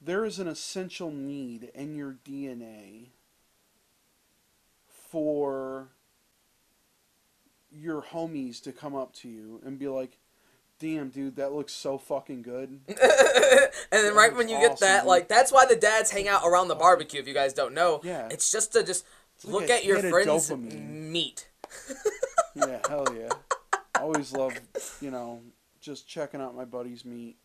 there 0.00 0.24
is 0.24 0.38
an 0.38 0.46
essential 0.48 1.10
need 1.10 1.70
in 1.74 1.94
your 1.94 2.16
DNA 2.24 3.08
for 4.88 5.88
your 7.70 8.02
homies 8.02 8.62
to 8.62 8.72
come 8.72 8.94
up 8.94 9.12
to 9.14 9.28
you 9.28 9.60
and 9.64 9.78
be 9.78 9.88
like, 9.88 10.18
"Damn, 10.78 11.08
dude, 11.10 11.36
that 11.36 11.52
looks 11.52 11.72
so 11.72 11.98
fucking 11.98 12.42
good." 12.42 12.80
and 12.88 12.98
then 13.90 14.14
right 14.14 14.34
when 14.34 14.48
you 14.48 14.58
get 14.58 14.78
that, 14.80 15.00
dude. 15.00 15.08
like 15.08 15.28
that's 15.28 15.52
why 15.52 15.66
the 15.66 15.76
dads 15.76 16.10
hang 16.10 16.28
out 16.28 16.42
around 16.44 16.68
the 16.68 16.76
oh. 16.76 16.78
barbecue. 16.78 17.20
If 17.20 17.28
you 17.28 17.34
guys 17.34 17.52
don't 17.52 17.74
know, 17.74 18.00
Yeah. 18.04 18.28
it's 18.30 18.50
just 18.50 18.72
to 18.72 18.82
just 18.82 19.04
like 19.44 19.52
look 19.52 19.70
a 19.70 19.74
at 19.74 19.84
your 19.84 20.00
friends' 20.00 20.50
meat. 20.50 21.48
yeah, 22.54 22.78
hell 22.88 23.06
yeah. 23.14 23.30
I 23.94 24.02
always 24.02 24.32
love, 24.32 24.54
you 25.00 25.10
know, 25.10 25.40
just 25.80 26.06
checking 26.08 26.40
out 26.40 26.54
my 26.54 26.64
buddy's 26.64 27.04
meat. 27.04 27.36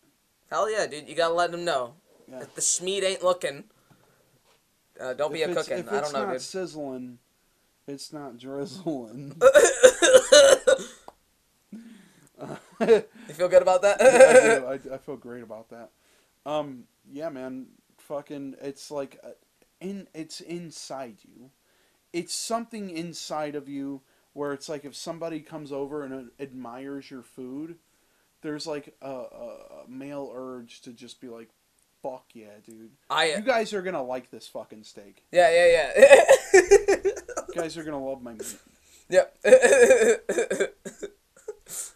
Hell 0.52 0.70
yeah, 0.72 0.86
dude! 0.86 1.10
You 1.10 1.16
gotta 1.16 1.34
let 1.34 1.52
them 1.52 1.66
know 1.66 1.96
Yeah. 2.30 2.42
if 2.42 2.56
the 2.56 2.62
schmeat 2.62 3.04
ain't 3.04 3.24
looking. 3.24 3.66
Uh, 5.00 5.14
don't 5.14 5.34
be 5.34 5.42
a 5.42 5.54
cooking. 5.54 5.80
If 5.80 5.92
I 5.92 6.02
don't 6.02 6.14
know, 6.14 6.30
It's 6.30 6.54
not 6.54 6.62
sizzling, 6.62 7.20
it's 7.88 8.14
not 8.14 8.38
drizzling. 8.38 9.36
you 12.80 13.04
feel 13.34 13.48
good 13.48 13.62
about 13.62 13.82
that? 13.82 14.02
I, 14.02 14.60
do. 14.60 14.90
I, 14.92 14.96
I 14.96 14.98
feel 15.00 15.18
great 15.18 15.44
about 15.44 15.70
that. 15.70 15.90
Um, 16.46 16.84
yeah, 17.12 17.30
man, 17.30 17.68
fucking, 17.98 18.56
it's 18.62 18.92
like, 18.92 19.20
uh, 19.24 19.30
in 19.80 20.08
it's 20.14 20.40
inside 20.42 21.18
you. 21.24 21.50
It's 22.12 22.34
something 22.34 22.90
inside 22.90 23.56
of 23.56 23.68
you 23.68 24.02
where 24.34 24.54
it's 24.54 24.70
like 24.70 24.86
if 24.86 24.96
somebody 24.96 25.40
comes 25.40 25.72
over 25.72 26.04
and 26.04 26.32
admires 26.40 27.10
your 27.10 27.22
food, 27.22 27.76
there's 28.42 28.68
like 28.68 28.96
a, 29.02 29.10
a, 29.10 29.58
a 29.86 29.90
male 29.90 30.32
urge 30.34 30.82
to 30.82 30.94
just 30.94 31.20
be 31.22 31.28
like, 31.28 31.50
"Fuck 32.04 32.26
yeah, 32.34 32.60
dude! 32.64 32.92
I 33.10 33.34
You 33.34 33.42
guys 33.42 33.74
are 33.74 33.82
gonna 33.82 34.04
like 34.04 34.30
this 34.30 34.48
fucking 34.48 34.84
steak. 34.84 35.26
yeah 35.32 35.50
yeah 35.50 35.92
yeah. 35.98 36.24
You 36.54 37.56
guys 37.56 37.78
are 37.78 37.84
gonna 37.84 38.04
love 38.04 38.22
my 38.22 38.34
meat." 38.34 38.58
yep. 39.10 39.36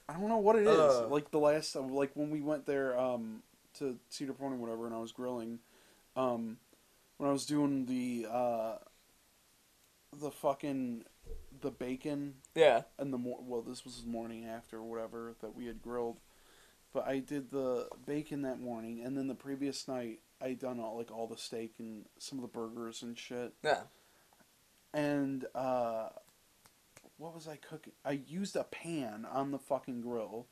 I 0.10 0.14
don't 0.14 0.30
know 0.30 0.38
what 0.38 0.55
it 0.55 0.66
is. 0.66 0.80
Ugh. 0.80 1.12
Like 1.12 1.30
the 1.32 1.39
last, 1.39 1.76
like 1.76 2.12
when 2.16 2.30
we 2.30 2.41
went 2.41 2.66
there 2.66 2.97
um, 2.97 3.43
to 3.76 3.97
Cedar 4.10 4.34
Point 4.34 4.53
or 4.53 4.58
whatever, 4.58 4.86
and 4.86 4.95
I 4.95 4.99
was 4.99 5.12
grilling, 5.12 5.60
um, 6.16 6.58
when 7.18 7.30
I 7.30 7.34
was 7.34 7.45
doing 7.45 7.86
the 7.86 8.28
uh, 8.32 8.76
the 10.18 10.32
fucking 10.32 11.03
the 11.62 11.72
bacon 11.72 12.36
yeah. 12.55 12.84
and 12.97 13.12
the 13.12 13.18
more 13.18 13.39
well, 13.41 13.62
this 13.62 13.84
was 13.84 14.03
the 14.03 14.10
morning 14.10 14.45
after 14.45 14.78
or 14.78 14.84
whatever 14.84 15.36
that 15.41 15.55
we 15.55 15.66
had 15.66 15.82
grilled, 15.82 16.18
but 16.98 17.08
I 17.08 17.20
did 17.20 17.52
the 17.52 17.88
bacon 18.08 18.41
that 18.41 18.60
morning, 18.60 19.02
and 19.06 19.16
then 19.16 19.28
the 19.28 19.36
previous 19.36 19.88
night 19.88 20.18
I 20.41 20.54
done 20.54 20.80
all 20.80 20.98
like 20.98 21.12
all 21.12 21.28
the 21.28 21.38
steak 21.38 21.74
and 21.78 22.06
some 22.18 22.39
of 22.39 22.41
the 22.41 22.48
burgers 22.48 23.04
and 23.04 23.16
shit 23.16 23.54
Yeah. 23.64 23.82
and 24.95 25.45
uh, 25.54 26.10
what 27.18 27.36
was 27.36 27.48
I 27.48 27.58
cooking? 27.58 27.93
I 28.04 28.14
used 28.28 28.56
a 28.56 28.64
pan 28.64 29.28
on 29.32 29.52
the 29.52 29.60
fucking 29.60 30.02
grill, 30.02 30.48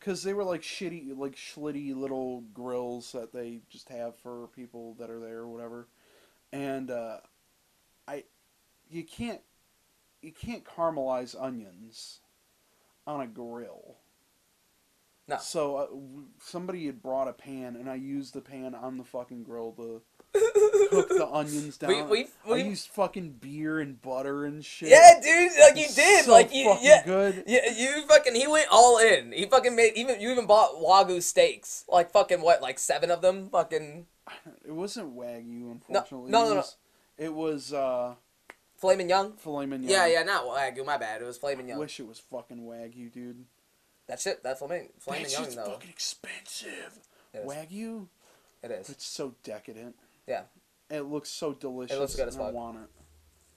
cause 0.00 0.22
they 0.22 0.32
were 0.32 0.44
like 0.44 0.62
shitty, 0.62 1.14
like 1.14 1.36
schlitty 1.36 1.94
little 1.94 2.40
grills 2.54 3.12
that 3.12 3.34
they 3.34 3.60
just 3.68 3.90
have 3.90 4.16
for 4.16 4.46
people 4.56 4.94
that 4.98 5.10
are 5.10 5.20
there 5.20 5.40
or 5.40 5.48
whatever, 5.48 5.88
and 6.54 6.90
uh, 6.90 7.18
I, 8.08 8.24
you 8.90 9.04
can't, 9.04 9.42
you 10.22 10.32
can't 10.32 10.64
caramelize 10.64 11.36
onions 11.38 12.20
on 13.06 13.20
a 13.20 13.26
grill. 13.26 13.96
No. 15.28 15.38
So 15.40 15.76
uh, 15.76 15.86
w- 15.86 16.24
somebody 16.40 16.86
had 16.86 17.00
brought 17.02 17.28
a 17.28 17.32
pan, 17.32 17.76
and 17.76 17.88
I 17.88 17.94
used 17.94 18.34
the 18.34 18.40
pan 18.40 18.74
on 18.74 18.96
the 18.98 19.04
fucking 19.04 19.44
grill 19.44 19.72
to 19.72 20.02
cook 20.90 21.08
the 21.10 21.28
onions 21.32 21.76
down. 21.78 22.08
We- 22.10 22.26
we- 22.44 22.54
I 22.54 22.56
used 22.56 22.88
fucking 22.88 23.34
beer 23.40 23.78
and 23.80 24.00
butter 24.02 24.44
and 24.46 24.64
shit. 24.64 24.88
Yeah, 24.90 25.20
dude. 25.22 25.52
Like 25.60 25.76
you 25.76 25.94
did. 25.94 26.24
so 26.24 26.32
like 26.32 26.52
you. 26.52 26.64
fucking 26.64 26.84
Yeah. 26.84 27.04
good. 27.04 27.44
Yeah, 27.46 27.70
you 27.72 28.02
fucking 28.08 28.34
he 28.34 28.46
went 28.48 28.66
all 28.70 28.98
in. 28.98 29.30
He 29.32 29.46
fucking 29.46 29.76
made 29.76 29.92
even 29.94 30.20
you 30.20 30.30
even 30.32 30.46
bought 30.46 30.74
wagyu 30.74 31.22
steaks. 31.22 31.84
Like 31.88 32.10
fucking 32.10 32.40
what, 32.40 32.60
like 32.60 32.78
seven 32.80 33.10
of 33.12 33.22
them? 33.22 33.48
Fucking 33.50 34.06
It 34.66 34.72
wasn't 34.72 35.16
wagyu, 35.16 35.70
unfortunately. 35.70 36.30
no, 36.32 36.44
no, 36.44 36.50
no. 36.50 36.56
was, 36.56 36.76
It 37.16 37.32
was 37.32 37.72
uh, 37.72 38.14
flaming 38.76 39.08
young. 39.08 39.34
filet 39.34 39.66
mignon. 39.66 39.88
Yeah, 39.88 40.06
yeah, 40.06 40.24
not 40.24 40.44
wagyu. 40.46 40.84
My 40.84 40.96
bad. 40.98 41.22
It 41.22 41.26
was 41.26 41.38
flaming 41.38 41.66
I 41.66 41.68
young. 41.70 41.78
wish 41.78 42.00
it 42.00 42.08
was 42.08 42.18
fucking 42.18 42.58
wagyu, 42.66 43.12
dude. 43.12 43.44
That 44.08 44.20
shit. 44.20 44.42
That 44.42 44.58
flaming 44.58 44.88
flaming 44.98 45.24
That 45.24 45.32
young 45.32 45.44
shit's 45.44 45.56
though. 45.56 45.64
fucking 45.64 45.90
expensive. 45.90 46.98
It 47.32 47.38
is. 47.38 47.50
Wagyu, 47.50 48.06
It 48.62 48.70
is. 48.70 48.90
it's 48.90 49.06
so 49.06 49.34
decadent. 49.42 49.94
Yeah. 50.26 50.42
It 50.90 51.02
looks 51.02 51.30
so 51.30 51.52
delicious. 51.54 51.96
It 51.96 52.00
looks 52.00 52.14
good 52.14 52.28
as 52.28 52.36
and 52.36 52.44
I 52.44 52.50
want 52.50 52.76
it. 52.78 52.90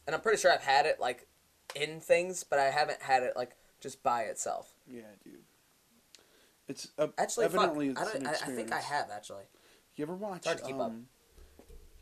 And 0.08 0.16
I'm 0.16 0.22
pretty 0.22 0.38
sure 0.40 0.52
I've 0.52 0.62
had 0.62 0.86
it 0.86 1.00
like 1.00 1.28
in 1.76 2.00
things, 2.00 2.44
but 2.44 2.60
I 2.60 2.66
haven't 2.66 3.02
had 3.02 3.24
it 3.24 3.34
like 3.36 3.56
just 3.82 4.02
by 4.04 4.22
itself. 4.24 4.72
Yeah, 4.88 5.02
dude. 5.24 5.40
It's 6.68 6.88
uh, 6.98 7.08
Actually, 7.18 7.46
evidently 7.46 7.94
fuck, 7.94 7.98
I, 8.00 8.02
it's 8.04 8.14
don't, 8.14 8.22
an 8.22 8.28
I, 8.28 8.32
I 8.32 8.56
think 8.56 8.72
I 8.72 8.80
have 8.82 9.10
actually. 9.12 9.44
You 9.96 10.04
ever 10.06 10.16
watch? 10.16 10.46
hard 10.46 10.60
to 10.60 10.64
keep 10.64 10.76
um, 10.76 10.82
up. 10.82 10.94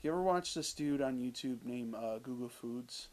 You 0.01 0.11
ever 0.11 0.21
watch 0.21 0.53
this 0.53 0.73
dude 0.73 1.01
on 1.01 1.17
YouTube 1.17 1.63
named 1.63 1.95
uh, 1.95 2.19
Guga 2.19 2.51
Foods? 2.51 3.07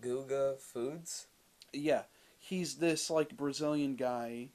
Guga 0.00 0.58
Foods. 0.58 1.26
Yeah, 1.72 2.02
he's 2.50 2.74
this 2.74 3.10
like 3.10 3.36
Brazilian 3.36 3.94
guy, 3.94 4.48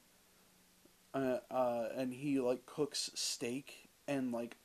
uh, 1.14 1.38
uh, 1.50 1.88
and 1.96 2.12
he 2.12 2.38
like 2.38 2.66
cooks 2.66 3.10
steak 3.14 3.88
in 4.06 4.30
like 4.30 4.58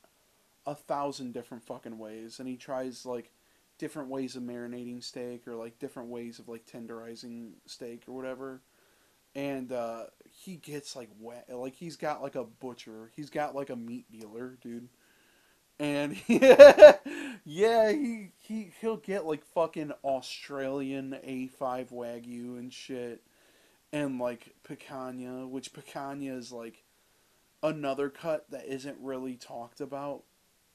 a 0.68 0.76
thousand 0.76 1.34
different 1.34 1.64
fucking 1.64 1.98
ways, 1.98 2.40
and 2.40 2.48
he 2.48 2.58
tries 2.58 3.06
like 3.06 3.32
different 3.78 4.10
ways 4.10 4.36
of 4.36 4.44
marinating 4.44 5.02
steak 5.02 5.48
or 5.48 5.56
like 5.56 5.80
different 5.80 6.10
ways 6.10 6.40
of 6.40 6.50
like 6.50 6.66
tenderizing 6.66 7.52
steak 7.66 8.04
or 8.08 8.12
whatever. 8.12 8.60
And 9.34 9.72
uh, 9.72 10.08
he 10.30 10.58
gets 10.58 10.98
like 10.98 11.08
wet, 11.18 11.48
like 11.50 11.76
he's 11.76 11.96
got 11.96 12.22
like 12.22 12.36
a 12.36 12.44
butcher, 12.44 13.12
he's 13.16 13.30
got 13.30 13.56
like 13.56 13.70
a 13.70 13.78
meat 13.78 14.12
dealer, 14.12 14.58
dude. 14.62 14.90
And 15.82 16.16
yeah, 16.28 17.92
he 17.92 18.30
he 18.38 18.72
he'll 18.80 18.98
get 18.98 19.26
like 19.26 19.44
fucking 19.44 19.92
Australian 20.04 21.18
A5 21.26 21.92
wagyu 21.92 22.60
and 22.60 22.72
shit, 22.72 23.24
and 23.92 24.20
like 24.20 24.54
picanha, 24.64 25.50
which 25.50 25.74
picanha 25.74 26.38
is 26.38 26.52
like 26.52 26.84
another 27.64 28.10
cut 28.10 28.46
that 28.52 28.66
isn't 28.66 28.98
really 29.02 29.36
talked 29.36 29.82
about 29.82 30.22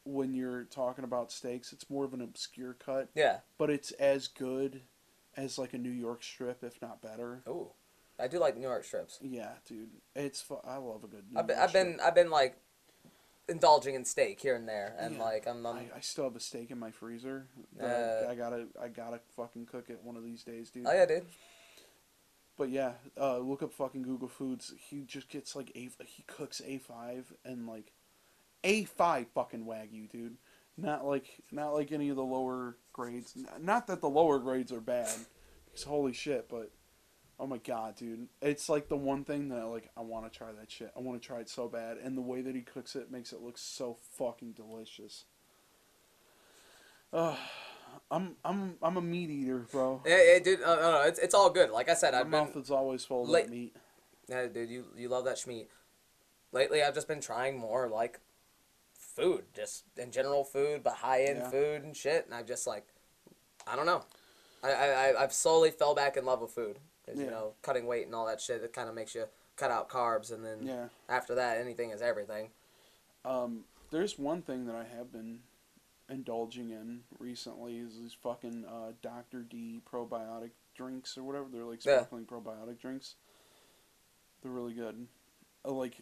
when 0.04 0.34
you're 0.34 0.64
talking 0.64 1.04
about 1.04 1.30
steaks. 1.30 1.72
It's 1.72 1.88
more 1.88 2.04
of 2.04 2.12
an 2.12 2.20
obscure 2.20 2.74
cut, 2.74 3.08
Yeah. 3.14 3.38
but 3.58 3.70
it's 3.70 3.92
as 3.92 4.26
good 4.26 4.82
as 5.36 5.56
like 5.56 5.72
a 5.72 5.78
New 5.78 5.90
York 5.90 6.24
strip, 6.24 6.64
if 6.64 6.82
not 6.82 7.00
better. 7.00 7.42
Oh, 7.46 7.74
I 8.18 8.26
do 8.26 8.40
like 8.40 8.56
New 8.56 8.62
York 8.62 8.82
strips. 8.82 9.20
Yeah, 9.22 9.52
dude, 9.68 9.90
it's 10.16 10.40
fu- 10.42 10.60
I 10.64 10.78
love 10.78 11.04
a 11.04 11.06
good. 11.06 11.24
New 11.30 11.38
I've 11.38 11.46
been, 11.46 11.56
York 11.56 11.68
I've 11.68 11.72
been. 11.72 12.00
I've 12.02 12.14
been 12.16 12.30
like 12.30 12.56
indulging 13.48 13.94
in 13.94 14.04
steak 14.04 14.40
here 14.40 14.56
and 14.56 14.68
there, 14.68 14.94
and 14.98 15.16
Yeah. 15.16 15.22
like 15.22 15.46
I'm, 15.46 15.64
I'm 15.66 15.76
I, 15.76 15.86
I 15.96 16.00
still 16.00 16.24
have 16.24 16.36
a 16.36 16.40
steak 16.40 16.70
in 16.70 16.78
my 16.78 16.90
freezer. 16.90 17.46
Uh, 17.80 18.26
I 18.28 18.34
gotta, 18.34 18.66
I 18.80 18.88
gotta 18.88 19.20
fucking 19.36 19.66
cook 19.66 19.88
it 19.90 20.00
one 20.02 20.16
of 20.16 20.24
these 20.24 20.42
days, 20.42 20.70
dude. 20.70 20.86
oh 20.86 20.92
yeah, 20.92 21.06
dude. 21.06 21.26
But 22.58 22.70
yeah, 22.70 22.92
uh, 23.20 23.38
look 23.38 23.62
up 23.62 23.72
fucking 23.74 24.04
Guga 24.04 24.30
Foods. 24.30 24.72
He 24.78 25.02
just 25.02 25.28
gets 25.28 25.54
like 25.54 25.70
a 25.74 25.90
he 26.06 26.22
cooks 26.26 26.62
A 26.66 26.78
five 26.78 27.32
and 27.44 27.66
like 27.66 27.92
A 28.64 28.84
five 28.84 29.26
fucking 29.34 29.66
wagyu, 29.66 30.10
dude. 30.10 30.38
Not 30.78 31.04
like 31.06 31.26
not 31.52 31.70
like 31.74 31.92
any 31.92 32.08
of 32.08 32.16
the 32.16 32.24
lower 32.24 32.76
grades. 32.92 33.34
Not 33.60 33.86
that 33.88 34.00
the 34.00 34.08
lower 34.08 34.38
grades 34.38 34.72
are 34.72 34.80
bad, 34.80 35.12
because 35.66 35.84
holy 35.84 36.14
shit. 36.14 36.48
But 36.48 36.70
oh 37.38 37.46
my 37.46 37.58
god, 37.58 37.96
dude, 37.96 38.28
it's 38.40 38.68
like 38.68 38.88
the 38.88 38.96
one 38.96 39.24
thing 39.24 39.48
that 39.50 39.66
like 39.66 39.90
I 39.96 40.00
want 40.00 40.30
to 40.30 40.36
try 40.36 40.52
that 40.52 40.70
shit. 40.70 40.90
I 40.96 41.00
want 41.00 41.20
to 41.20 41.26
try 41.26 41.40
it 41.40 41.48
so 41.48 41.68
bad, 41.68 41.98
and 41.98 42.16
the 42.16 42.22
way 42.22 42.40
that 42.42 42.54
he 42.54 42.62
cooks 42.62 42.96
it 42.96 43.10
makes 43.10 43.32
it 43.32 43.40
look 43.42 43.58
so 43.58 43.96
fucking 44.18 44.52
delicious. 44.52 45.24
Uh, 47.12 47.36
I'm 48.10 48.36
I'm 48.44 48.74
I'm 48.82 48.96
a 48.96 49.02
meat 49.02 49.30
eater, 49.30 49.66
bro. 49.70 50.02
Yeah, 50.06 50.22
yeah, 50.32 50.38
dude. 50.38 50.62
Uh, 50.62 50.76
no, 50.76 50.92
no, 50.92 51.02
it's, 51.02 51.18
it's 51.18 51.34
all 51.34 51.50
good. 51.50 51.70
Like 51.70 51.88
I 51.88 51.94
said, 51.94 52.12
My 52.12 52.20
I've 52.20 52.24
been, 52.30 52.30
mouth 52.32 52.56
is 52.56 52.70
always 52.70 53.04
full 53.04 53.34
of 53.34 53.50
meat. 53.50 53.74
yeah, 54.28 54.46
dude. 54.46 54.68
You, 54.70 54.84
you 54.96 55.08
love 55.08 55.24
that 55.24 55.36
schmeat. 55.36 55.66
Lately, 56.52 56.82
I've 56.82 56.94
just 56.94 57.08
been 57.08 57.20
trying 57.20 57.58
more 57.58 57.88
like 57.88 58.20
food, 58.98 59.44
just 59.54 59.84
in 59.96 60.10
general 60.10 60.44
food, 60.44 60.82
but 60.82 60.94
high 60.94 61.24
end 61.24 61.38
Yeah. 61.44 61.50
food 61.50 61.82
and 61.84 61.96
shit. 61.96 62.24
And 62.26 62.34
I've 62.34 62.46
just 62.46 62.66
like, 62.66 62.86
I 63.66 63.76
don't 63.76 63.86
know. 63.86 64.02
I, 64.62 64.70
I- 64.72 65.22
I've 65.22 65.32
slowly 65.32 65.70
fell 65.70 65.94
back 65.94 66.16
in 66.16 66.24
love 66.24 66.40
with 66.40 66.50
food. 66.52 66.78
Yeah. 67.14 67.24
You 67.24 67.30
know, 67.30 67.54
cutting 67.62 67.86
weight 67.86 68.06
and 68.06 68.14
all 68.14 68.26
that 68.26 68.40
shit. 68.40 68.62
It 68.62 68.72
kind 68.72 68.88
of 68.88 68.94
makes 68.94 69.14
you 69.14 69.24
cut 69.56 69.70
out 69.70 69.88
carbs, 69.88 70.32
and 70.32 70.44
then 70.44 70.66
Yeah. 70.66 70.88
after 71.08 71.34
that, 71.36 71.58
anything 71.58 71.90
is 71.90 72.02
everything. 72.02 72.50
Um, 73.24 73.64
there's 73.90 74.18
one 74.18 74.42
thing 74.42 74.66
that 74.66 74.74
I 74.76 74.84
have 74.84 75.12
been 75.12 75.42
indulging 76.08 76.70
in 76.70 77.02
recently 77.18 77.78
is 77.78 77.98
these 77.98 78.12
fucking 78.14 78.64
uh, 78.64 78.92
Dr. 79.02 79.42
D 79.42 79.80
probiotic 79.90 80.50
drinks 80.74 81.16
or 81.16 81.24
whatever. 81.24 81.46
They're 81.50 81.64
like 81.64 81.84
Yeah. 81.84 81.98
sparkling 81.98 82.26
probiotic 82.26 82.78
drinks. 82.78 83.14
They're 84.42 84.52
really 84.52 84.74
good. 84.74 85.06
Uh, 85.64 85.72
like, 85.72 85.96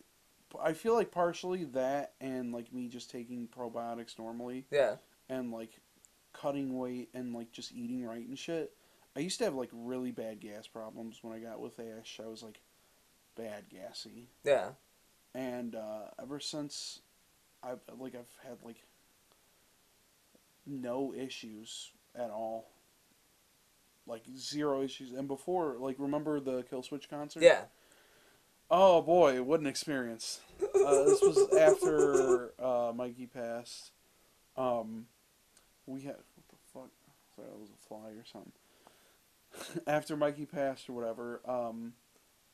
I 0.61 0.73
feel 0.73 0.95
like 0.95 1.11
partially 1.11 1.65
that 1.67 2.15
and 2.21 2.53
like 2.53 2.73
me 2.73 2.89
just 2.89 3.11
taking 3.11 3.49
probiotics 3.49 4.19
normally 4.19 4.67
Yeah. 4.71 4.97
and 5.29 5.51
like 5.51 5.81
cutting 6.33 6.77
weight 6.79 7.09
and 7.15 7.33
like 7.35 7.53
just 7.53 7.73
eating 7.73 8.05
right 8.05 8.27
and 8.27 8.39
shit. 8.39 8.77
I 9.17 9.21
used 9.21 9.39
to 9.39 9.45
have 9.45 9.55
like 9.55 9.71
really 9.73 10.11
bad 10.11 10.41
gas 10.41 10.67
problems 10.67 11.19
when 11.23 11.33
I 11.35 11.39
got 11.39 11.61
with 11.61 11.79
Ash. 11.79 12.21
I 12.23 12.27
was 12.29 12.43
like 12.43 12.61
bad 13.37 13.65
gassy 13.71 14.29
Yeah. 14.45 14.71
and 15.35 15.75
uh, 15.75 16.07
ever 16.21 16.39
since 16.41 17.01
I've 17.62 17.81
like 17.99 18.15
I've 18.15 18.49
had 18.49 18.59
like 18.65 18.85
no 20.67 21.12
issues 21.15 21.91
at 22.15 22.31
all, 22.31 22.69
like 24.07 24.23
zero 24.37 24.83
issues. 24.83 25.12
And 25.12 25.29
before, 25.29 25.77
like 25.79 25.97
remember 25.99 26.41
the 26.41 26.62
Killswitch 26.65 27.09
concert? 27.09 27.43
Yeah. 27.43 27.62
Oh 28.71 29.03
boy, 29.03 29.43
what 29.43 29.61
an 29.61 29.67
experience! 29.67 30.41
Uh, 30.62 31.05
this 31.05 31.21
was 31.21 31.53
after 31.59 32.53
uh, 32.59 32.93
Mikey 32.95 33.27
passed. 33.27 33.91
Um, 34.57 35.07
we 35.87 36.01
had 36.03 36.15
what 36.17 36.49
the 36.49 36.57
fuck? 36.73 36.89
Sorry, 37.37 37.49
that 37.49 37.59
was 37.59 37.69
a 37.71 37.89
fly 37.89 38.11
or 38.11 38.25
something. 38.25 38.53
after 39.87 40.17
Mikey 40.17 40.47
passed 40.47 40.89
or 40.89 40.93
whatever, 40.93 41.41
um, 41.47 41.95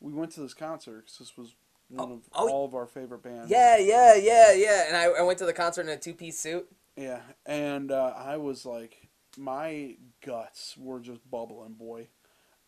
we 0.01 0.13
went 0.13 0.33
to 0.33 0.41
this 0.41 0.55
concert 0.55 1.07
'cause 1.07 1.19
this 1.19 1.37
was 1.37 1.55
one 1.89 2.09
Oh, 2.09 2.13
of 2.15 2.21
oh, 2.35 2.49
all 2.51 2.65
of 2.65 2.75
our 2.75 2.87
favorite 2.87 3.23
bands. 3.23 3.51
Yeah, 3.51 3.77
yeah, 3.79 4.15
yeah, 4.15 4.53
yeah. 4.53 4.85
And 4.89 4.97
I, 4.97 5.05
I 5.21 5.23
went 5.23 5.39
to 5.41 5.47
the 5.47 5.53
concert 5.53 5.83
in 5.83 5.89
a 5.89 5.97
two 5.99 6.15
piece 6.15 6.39
suit. 6.39 6.71
Yeah, 6.97 7.21
and 7.47 7.91
uh, 7.91 8.15
I 8.17 8.37
was 8.37 8.65
like, 8.67 9.09
my 9.37 9.97
guts 10.25 10.77
were 10.77 11.01
just 11.01 11.29
bubbling, 11.31 11.75
boy. 11.75 12.09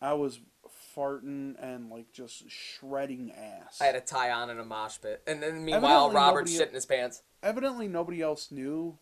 I 0.01 0.13
was 0.13 0.39
farting 0.95 1.55
and 1.63 1.89
like 1.89 2.11
just 2.11 2.49
shredding 2.49 3.31
ass. 3.31 3.79
I 3.81 3.85
had 3.85 3.95
a 3.95 4.01
tie 4.01 4.31
on 4.31 4.49
in 4.49 4.59
a 4.59 4.65
mosh 4.65 4.97
pit. 5.01 5.21
And 5.27 5.41
then 5.41 5.63
meanwhile, 5.63 6.05
Evidently 6.07 6.15
Robert's 6.15 6.53
nobody- 6.53 6.73
his 6.73 6.85
pants. 6.85 7.23
Evidently, 7.41 7.87
nobody 7.87 8.21
else 8.21 8.51
knew 8.51 8.97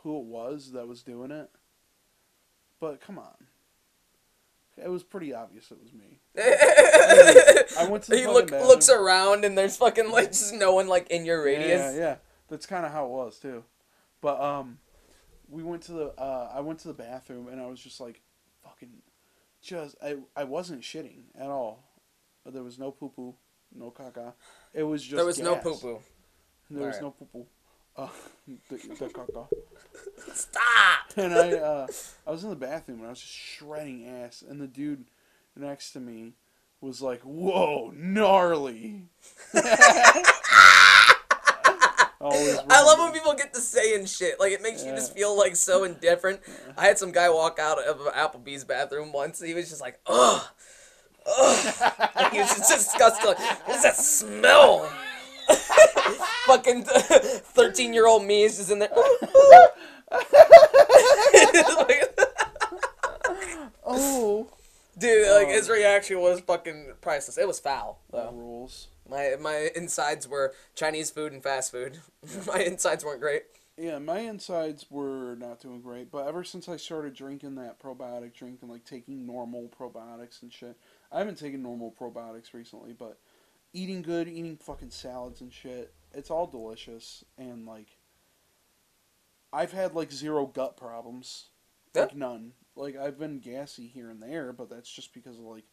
who 0.00 0.18
it 0.20 0.24
was 0.24 0.72
that 0.72 0.86
was 0.88 1.02
doing 1.02 1.30
it. 1.30 1.50
But 2.80 3.00
come 3.00 3.18
on, 3.18 3.46
it 4.76 4.88
was 4.90 5.02
pretty 5.02 5.32
obvious 5.34 5.70
it 5.70 5.78
was 5.82 5.92
me. 5.92 6.20
I 6.36 7.86
went 7.88 8.04
to 8.04 8.10
the 8.10 8.18
he 8.18 8.26
look, 8.26 8.50
bathroom. 8.50 8.68
looks 8.68 8.88
around 8.88 9.44
and 9.44 9.56
there's 9.56 9.76
fucking 9.76 10.10
like 10.10 10.28
just 10.28 10.54
no 10.54 10.74
one 10.74 10.88
like 10.88 11.08
in 11.10 11.24
your 11.24 11.38
Yeah, 11.48 11.58
radius. 11.58 11.96
yeah. 11.96 12.16
That's 12.48 12.66
kind 12.66 12.84
of 12.84 12.92
how 12.92 13.06
it 13.06 13.10
was 13.10 13.38
too. 13.38 13.64
But 14.20 14.40
um, 14.40 14.78
we 15.48 15.62
went 15.62 15.82
to 15.82 15.92
the 15.92 16.06
uh, 16.20 16.50
I 16.54 16.60
went 16.60 16.78
to 16.80 16.88
the 16.88 16.94
bathroom 16.94 17.48
and 17.48 17.60
I 17.60 17.66
was 17.66 17.80
just 17.80 18.00
like, 18.00 18.20
fucking, 18.62 18.90
just 19.62 19.96
I 20.02 20.16
I 20.36 20.44
wasn't 20.44 20.82
shitting 20.82 21.24
at 21.38 21.48
all. 21.48 21.84
There 22.46 22.62
was 22.62 22.78
no 22.78 22.90
poo 22.90 23.08
poo, 23.08 23.34
no 23.74 23.90
caca. 23.90 24.34
It 24.74 24.82
was 24.82 25.02
just 25.02 25.16
there 25.16 25.24
was 25.24 25.38
no 25.38 25.54
gas. 25.54 25.62
poo 25.62 25.76
poo. 25.76 25.98
There 26.70 26.86
was 26.86 26.96
Alright. 26.96 27.02
no 27.02 27.10
poo 27.10 27.26
poo. 27.32 27.46
Uh, 27.96 28.08
the, 28.68 28.76
the 28.76 29.04
caca. 29.06 29.46
Stop! 30.32 30.62
And 31.16 31.32
I 31.32 31.52
uh, 31.52 31.86
I 32.26 32.30
was 32.30 32.42
in 32.42 32.50
the 32.50 32.56
bathroom 32.56 32.98
and 32.98 33.06
I 33.06 33.10
was 33.10 33.20
just 33.20 33.32
shredding 33.32 34.06
ass, 34.06 34.42
and 34.48 34.60
the 34.60 34.66
dude 34.66 35.04
next 35.56 35.92
to 35.92 36.00
me 36.00 36.32
was 36.80 37.00
like, 37.00 37.20
"Whoa, 37.22 37.92
gnarly." 37.94 39.02
I 42.26 42.82
love 42.82 42.98
when 42.98 43.12
people 43.12 43.34
get 43.34 43.52
to 43.54 43.60
saying 43.60 44.06
shit. 44.06 44.40
Like 44.40 44.52
it 44.52 44.62
makes 44.62 44.84
you 44.84 44.92
just 44.92 45.14
feel 45.14 45.36
like 45.36 45.56
so 45.56 45.84
indifferent. 45.84 46.40
I 46.76 46.86
had 46.86 46.98
some 46.98 47.12
guy 47.12 47.28
walk 47.28 47.58
out 47.58 47.78
of 47.78 47.98
Applebee's 48.14 48.64
bathroom 48.64 49.12
once. 49.12 49.42
He 49.42 49.54
was 49.54 49.68
just 49.68 49.80
like, 49.80 50.00
ugh, 50.06 50.42
ugh. 51.26 51.74
Like, 52.16 52.32
he 52.32 52.38
was 52.38 52.48
just 52.56 52.70
disgusted. 52.70 53.28
Like, 53.28 53.68
what 53.68 53.76
is 53.76 53.82
that 53.82 53.96
smell? 53.96 54.90
Fucking 56.46 56.84
thirteen-year-old 56.84 58.24
me 58.24 58.44
is 58.44 58.56
just 58.58 58.70
in 58.70 58.78
there. 58.80 58.90
Oh, 63.86 64.48
Dude, 64.96 65.28
like 65.28 65.48
Oh. 65.48 65.50
his 65.50 65.68
reaction 65.68 66.20
was 66.20 66.40
fucking 66.40 66.94
priceless. 67.00 67.36
It 67.36 67.46
was 67.48 67.58
foul 67.58 67.98
though. 68.10 68.30
rules. 68.32 68.88
My 69.08 69.36
my 69.40 69.70
insides 69.74 70.26
were 70.28 70.54
Chinese 70.74 71.10
food 71.10 71.32
and 71.32 71.42
fast 71.42 71.72
food. 71.72 71.98
my 72.46 72.60
insides 72.60 73.04
weren't 73.04 73.20
great. 73.20 73.42
Yeah, 73.76 73.98
my 73.98 74.20
insides 74.20 74.86
were 74.88 75.34
not 75.34 75.60
doing 75.60 75.80
great, 75.80 76.12
but 76.12 76.28
ever 76.28 76.44
since 76.44 76.68
I 76.68 76.76
started 76.76 77.12
drinking 77.14 77.56
that 77.56 77.80
probiotic 77.82 78.32
drink 78.34 78.60
and 78.62 78.70
like 78.70 78.84
taking 78.84 79.26
normal 79.26 79.68
probiotics 79.78 80.42
and 80.42 80.52
shit, 80.52 80.76
I 81.10 81.18
haven't 81.18 81.38
taken 81.38 81.60
normal 81.60 81.92
probiotics 82.00 82.54
recently, 82.54 82.92
but 82.92 83.18
eating 83.74 84.00
good, 84.00 84.28
eating 84.28 84.56
fucking 84.56 84.90
salads 84.90 85.42
and 85.42 85.52
shit, 85.52 85.92
it's 86.14 86.30
all 86.30 86.46
delicious 86.46 87.24
and 87.36 87.66
like 87.66 87.98
I've 89.52 89.72
had 89.72 89.94
like 89.94 90.10
zero 90.10 90.46
gut 90.46 90.76
problems, 90.76 91.48
Yeah. 91.94 92.02
like 92.02 92.16
none. 92.16 92.52
Like 92.76 92.96
I've 92.96 93.18
been 93.18 93.38
gassy 93.40 93.86
here 93.86 94.08
and 94.10 94.22
there, 94.22 94.52
but 94.52 94.70
that's 94.70 94.90
just 94.90 95.12
because 95.12 95.38
of 95.38 95.44
like 95.44 95.64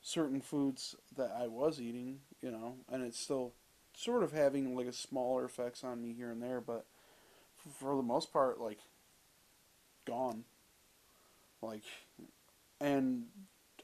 certain 0.00 0.40
foods 0.40 0.96
that 1.16 1.30
I 1.38 1.46
was 1.48 1.80
eating, 1.80 2.20
you 2.40 2.50
know, 2.50 2.76
and 2.90 3.02
it's 3.02 3.18
still 3.20 3.52
sort 3.94 4.22
of 4.22 4.32
having 4.32 4.74
like 4.74 4.86
a 4.86 4.92
smaller 4.92 5.44
effects 5.44 5.84
on 5.84 6.00
me 6.00 6.14
here 6.14 6.30
and 6.30 6.42
there, 6.42 6.60
but 6.60 6.86
for 7.78 7.94
the 7.96 8.02
most 8.02 8.32
part, 8.32 8.60
like 8.60 8.78
gone. 10.04 10.44
Like, 11.60 11.84
and 12.80 13.26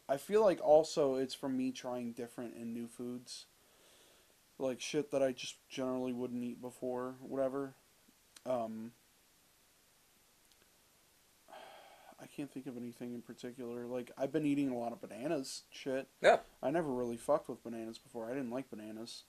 I 0.08 0.16
feel 0.16 0.42
like 0.42 0.60
also 0.64 1.16
it's 1.16 1.34
from 1.34 1.56
me 1.56 1.70
trying 1.70 2.12
different 2.12 2.54
and 2.54 2.72
new 2.72 2.86
foods, 2.86 3.46
like 4.58 4.80
shit 4.80 5.10
that 5.10 5.22
I 5.22 5.32
just 5.32 5.56
generally 5.68 6.12
wouldn't 6.12 6.42
eat 6.42 6.60
before, 6.60 7.16
whatever. 7.20 7.74
Um, 8.46 8.92
I 12.20 12.26
can't 12.26 12.50
think 12.50 12.66
of 12.66 12.76
anything 12.76 13.14
in 13.14 13.22
particular. 13.22 13.86
Like 13.86 14.10
I've 14.16 14.32
been 14.32 14.46
eating 14.46 14.70
a 14.70 14.78
lot 14.78 14.92
of 14.92 15.00
bananas, 15.00 15.62
shit. 15.70 16.08
Yeah. 16.22 16.38
I 16.62 16.70
never 16.70 16.90
really 16.90 17.16
fucked 17.16 17.48
with 17.48 17.62
bananas 17.62 17.98
before. 17.98 18.30
I 18.30 18.34
didn't 18.34 18.50
like 18.50 18.70
bananas. 18.70 19.24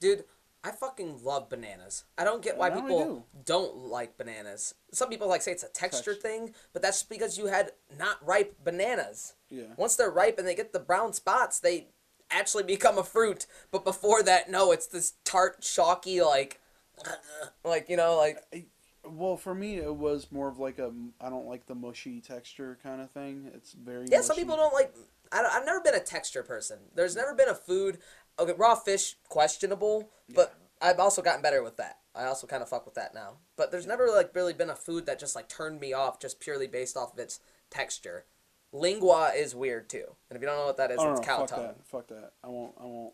Dude, 0.00 0.24
I 0.64 0.70
fucking 0.70 1.24
love 1.24 1.48
bananas. 1.48 2.04
I 2.16 2.24
don't 2.24 2.42
get 2.42 2.56
why 2.56 2.70
people 2.70 3.04
do. 3.04 3.22
don't 3.44 3.76
like 3.76 4.16
bananas. 4.16 4.74
Some 4.92 5.08
people 5.08 5.28
like 5.28 5.42
say 5.42 5.50
it's 5.52 5.64
a 5.64 5.68
texture 5.68 6.12
Text- 6.12 6.22
thing, 6.22 6.54
but 6.72 6.82
that's 6.82 6.98
just 7.00 7.10
because 7.10 7.36
you 7.36 7.46
had 7.46 7.72
not 7.98 8.24
ripe 8.24 8.56
bananas. 8.62 9.34
Yeah. 9.50 9.64
Once 9.76 9.96
they're 9.96 10.10
ripe 10.10 10.38
and 10.38 10.46
they 10.46 10.54
get 10.54 10.72
the 10.72 10.78
brown 10.78 11.12
spots, 11.14 11.58
they 11.58 11.88
actually 12.30 12.62
become 12.62 12.96
a 12.96 13.02
fruit. 13.04 13.46
But 13.72 13.84
before 13.84 14.22
that, 14.22 14.50
no, 14.50 14.70
it's 14.72 14.86
this 14.86 15.14
tart, 15.24 15.60
chalky, 15.62 16.22
like, 16.22 16.60
like 17.64 17.88
you 17.88 17.96
know, 17.96 18.16
like 18.16 18.68
Well, 19.04 19.36
for 19.36 19.54
me, 19.54 19.78
it 19.78 19.96
was 19.96 20.30
more 20.30 20.48
of 20.48 20.58
like 20.60 20.78
a 20.78 20.92
I 21.20 21.28
don't 21.28 21.46
like 21.46 21.66
the 21.66 21.74
mushy 21.74 22.20
texture 22.20 22.78
kind 22.84 23.00
of 23.00 23.10
thing. 23.10 23.50
It's 23.54 23.72
very 23.72 24.06
yeah. 24.10 24.20
Some 24.20 24.36
people 24.36 24.56
don't 24.56 24.74
like. 24.74 24.94
I 25.32 25.42
I've 25.44 25.66
never 25.66 25.80
been 25.80 25.94
a 25.94 26.00
texture 26.00 26.42
person. 26.42 26.78
There's 26.94 27.16
never 27.16 27.34
been 27.34 27.48
a 27.48 27.54
food. 27.54 27.98
Okay, 28.38 28.52
raw 28.56 28.74
fish 28.74 29.16
questionable, 29.28 30.08
but 30.34 30.54
I've 30.80 30.98
also 30.98 31.22
gotten 31.22 31.42
better 31.42 31.62
with 31.62 31.76
that. 31.76 31.98
I 32.14 32.24
also 32.24 32.46
kind 32.46 32.62
of 32.62 32.68
fuck 32.68 32.84
with 32.84 32.94
that 32.94 33.14
now. 33.14 33.36
But 33.56 33.70
there's 33.70 33.86
never 33.86 34.08
like 34.08 34.34
really 34.34 34.52
been 34.52 34.70
a 34.70 34.74
food 34.76 35.06
that 35.06 35.18
just 35.18 35.34
like 35.36 35.48
turned 35.48 35.80
me 35.80 35.92
off 35.92 36.18
just 36.20 36.40
purely 36.40 36.66
based 36.66 36.96
off 36.96 37.12
of 37.12 37.18
its 37.18 37.40
texture. 37.70 38.24
Lengua 38.72 39.32
is 39.36 39.54
weird 39.54 39.88
too, 39.90 40.16
and 40.30 40.36
if 40.36 40.40
you 40.42 40.46
don't 40.48 40.56
know 40.56 40.64
what 40.66 40.78
that 40.78 40.90
is, 40.90 40.98
Oh, 41.00 41.10
it's 41.12 41.20
no, 41.20 41.26
cow 41.26 41.38
fuck 41.40 41.48
tongue. 41.50 41.62
that. 41.62 41.86
Fuck 41.86 42.06
that. 42.08 42.32
I 42.42 42.48
won't. 42.48 42.72
I 42.80 42.84
won't. 42.84 43.12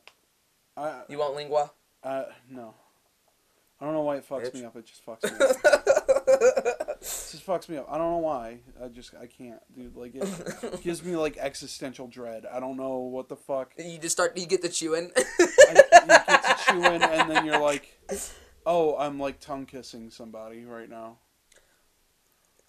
I. 0.77 1.01
You 1.09 1.19
want 1.19 1.35
lengua? 1.35 1.73
Uh, 2.03 2.25
no. 2.49 2.75
I 3.81 3.85
don't 3.85 3.95
know 3.95 4.03
why 4.03 4.17
it 4.17 4.29
fucks 4.29 4.51
Bitch. 4.51 4.55
me 4.55 4.65
up. 4.65 4.77
It 4.77 4.87
just 4.87 5.05
fucks 5.05 5.25
me 5.25 5.47
up. 6.67 6.75
just 7.31 7.47
fucks 7.47 7.69
me 7.69 7.77
up. 7.77 7.87
I 7.91 7.99
don't 7.99 8.11
know 8.11 8.19
why. 8.19 8.61
I 8.83 8.89
just 8.89 9.15
I 9.15 9.27
can't, 9.27 9.61
dude. 9.75 9.97
Like 9.97 10.13
it 10.15 10.83
gives 10.83 11.03
me 11.03 11.17
like 11.17 11.37
existential 11.39 12.07
dread. 12.07 12.45
I 12.47 12.61
don't 12.61 12.77
know 12.77 12.99
what 12.99 13.29
the 13.29 13.37
fuck. 13.37 13.73
You 13.79 13.99
just 13.99 14.17
start. 14.17 14.37
You 14.37 14.47
get 14.47 14.63
the 14.63 14.69
chewing. 14.69 15.11
I, 15.17 15.23
you 15.71 15.75
get 15.75 16.43
to 16.45 16.57
chewing, 16.67 17.03
and 17.03 17.31
then 17.31 17.45
you're 17.47 17.61
like, 17.61 17.99
oh, 18.67 18.97
I'm 18.97 19.19
like 19.19 19.41
tongue 19.41 19.67
kissing 19.67 20.11
somebody 20.11 20.65
right 20.65 20.89
now. 20.89 21.19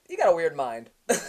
you 0.09 0.17
got 0.17 0.31
a 0.31 0.35
weird 0.35 0.55
mind. 0.55 0.89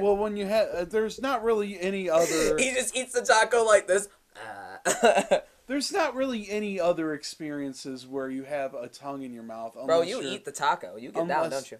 Well, 0.00 0.16
when 0.16 0.36
you 0.36 0.46
have, 0.46 0.68
uh, 0.68 0.84
there's 0.84 1.20
not 1.20 1.42
really 1.42 1.80
any 1.80 2.08
other. 2.08 2.56
he 2.56 2.72
just 2.72 2.96
eats 2.96 3.12
the 3.14 3.22
taco 3.22 3.64
like 3.64 3.88
this. 3.88 4.08
Ah. 4.36 5.40
There's 5.68 5.92
not 5.92 6.14
really 6.14 6.48
any 6.50 6.80
other 6.80 7.12
experiences 7.12 8.06
where 8.06 8.30
you 8.30 8.44
have 8.44 8.72
a 8.74 8.88
tongue 8.88 9.22
in 9.22 9.32
your 9.34 9.42
mouth. 9.42 9.76
Bro, 9.86 10.02
you 10.02 10.22
eat 10.22 10.44
the 10.46 10.50
taco. 10.52 10.96
You 10.96 11.12
get 11.12 11.28
down, 11.28 11.44
Unless- 11.44 11.50
don't 11.50 11.70
you? 11.72 11.78